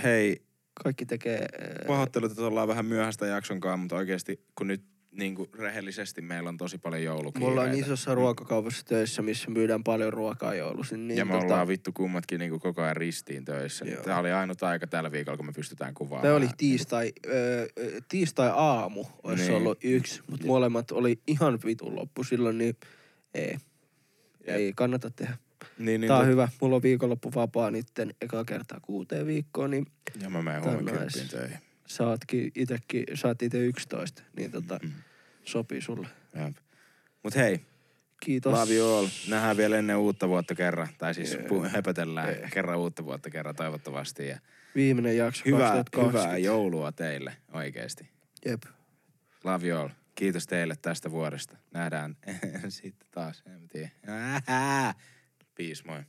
hei, 0.03 0.41
kaikki 0.83 1.05
tekee... 1.05 1.39
äh, 1.41 1.87
pahoittelut, 1.87 2.31
että 2.31 2.43
ollaan 2.45 2.67
vähän 2.67 2.85
myöhäistä 2.85 3.25
jaksonkaan, 3.25 3.79
mutta 3.79 3.95
oikeasti 3.95 4.41
kun 4.55 4.67
nyt 4.67 4.83
niin 5.17 5.35
kuin 5.35 5.49
rehellisesti 5.53 6.21
meillä 6.21 6.49
on 6.49 6.57
tosi 6.57 6.77
paljon 6.77 7.03
joulukiireitä. 7.03 7.51
ollaan 7.51 7.73
isossa 7.79 8.15
ruokakaupassa 8.15 8.85
töissä, 8.85 9.21
missä 9.21 9.49
myydään 9.51 9.83
paljon 9.83 10.13
ruokaa 10.13 10.55
joulusin. 10.55 11.07
Niin 11.07 11.17
ja 11.17 11.25
me 11.25 11.31
tota, 11.33 11.45
ollaan 11.45 11.67
vittu 11.67 11.91
kummatkin 11.93 12.39
niin 12.39 12.49
kuin 12.51 12.61
koko 12.61 12.81
ajan 12.81 12.95
ristiin 12.97 13.45
töissä. 13.45 13.85
Joo. 13.85 14.03
Tämä 14.03 14.17
oli 14.19 14.31
ainut 14.31 14.63
aika 14.63 14.87
tällä 14.87 15.11
viikolla, 15.11 15.37
kun 15.37 15.45
me 15.45 15.51
pystytään 15.51 15.93
kuvaamaan. 15.93 16.21
Tämä 16.21 16.35
oli 16.35 16.47
tiistai, 16.57 17.13
öö, 17.27 17.67
ö, 17.79 18.01
tiistai 18.07 18.51
aamu 18.53 19.05
olisi 19.23 19.43
Niin. 19.43 19.49
niin. 19.51 19.57
ollut 19.57 19.77
yksi, 19.83 20.21
mutta 20.29 20.47
molemmat 20.47 20.91
oli 20.91 21.19
ihan 21.27 21.59
vitun 21.65 21.95
loppu 21.95 22.23
silloin, 22.23 22.57
niin 22.57 22.75
ei, 23.33 23.57
ei 24.45 24.73
kannata 24.75 25.09
tehdä. 25.11 25.37
Niin, 25.79 26.01
niin 26.01 26.07
Tää 26.07 26.17
on 26.17 26.23
tot- 26.25 26.27
hyvä. 26.27 26.47
Mulla 26.61 26.75
on 26.75 26.83
viikonloppu 26.83 27.31
vapaa 27.35 27.71
nytten 27.71 28.13
eka 28.21 28.45
kertaa 28.45 28.79
kuuteen 28.81 29.27
viikkoon, 29.27 29.71
niin 29.71 29.85
Ja 30.21 30.29
mä 30.29 30.41
menen 30.41 30.61
on 30.61 30.69
huomenna 30.69 31.03
nice. 31.03 31.59
Töihin. 31.87 31.97
saatkin 31.97 32.51
itekin, 32.55 33.05
saat 33.13 33.41
ite 33.41 33.57
11, 33.57 34.23
niin 34.37 34.51
tota, 34.51 34.79
Mm. 34.83 34.91
sopii 35.43 35.81
sulle. 35.81 36.07
Jep. 36.35 36.55
Mut 37.23 37.35
hei, 37.35 37.61
Kiitos. 38.19 38.53
love 38.53 38.73
you 38.73 38.97
all. 38.97 39.07
Nähdään 39.29 39.57
vielä 39.57 39.77
ennen 39.77 39.97
uutta 39.97 40.27
vuotta 40.29 40.55
kerran. 40.55 40.87
Tai 40.97 41.13
siis 41.13 41.35
pu- 41.37 41.67
höpötellään 41.69 42.35
kerran 42.53 42.77
uutta 42.77 43.05
vuotta 43.05 43.29
kerran 43.29 43.55
toivottavasti. 43.55 44.27
Ja 44.27 44.39
Viimeinen 44.75 45.17
jakso 45.17 45.43
hyvää, 45.45 45.59
2020. 45.59 46.19
hyvää 46.23 46.37
joulua 46.37 46.91
teille 46.91 47.33
oikeesti. 47.53 48.09
Jep. 48.45 48.63
Love 49.43 49.67
you 49.67 49.79
all. 49.81 49.89
Kiitos 50.15 50.47
teille 50.47 50.75
tästä 50.81 51.11
vuodesta. 51.11 51.57
Nähdään 51.73 52.17
sitten 52.69 53.07
taas. 53.11 53.43
En 53.45 53.67
tiedä. 53.67 53.89
Peace, 55.57 55.83
moi. 55.87 55.99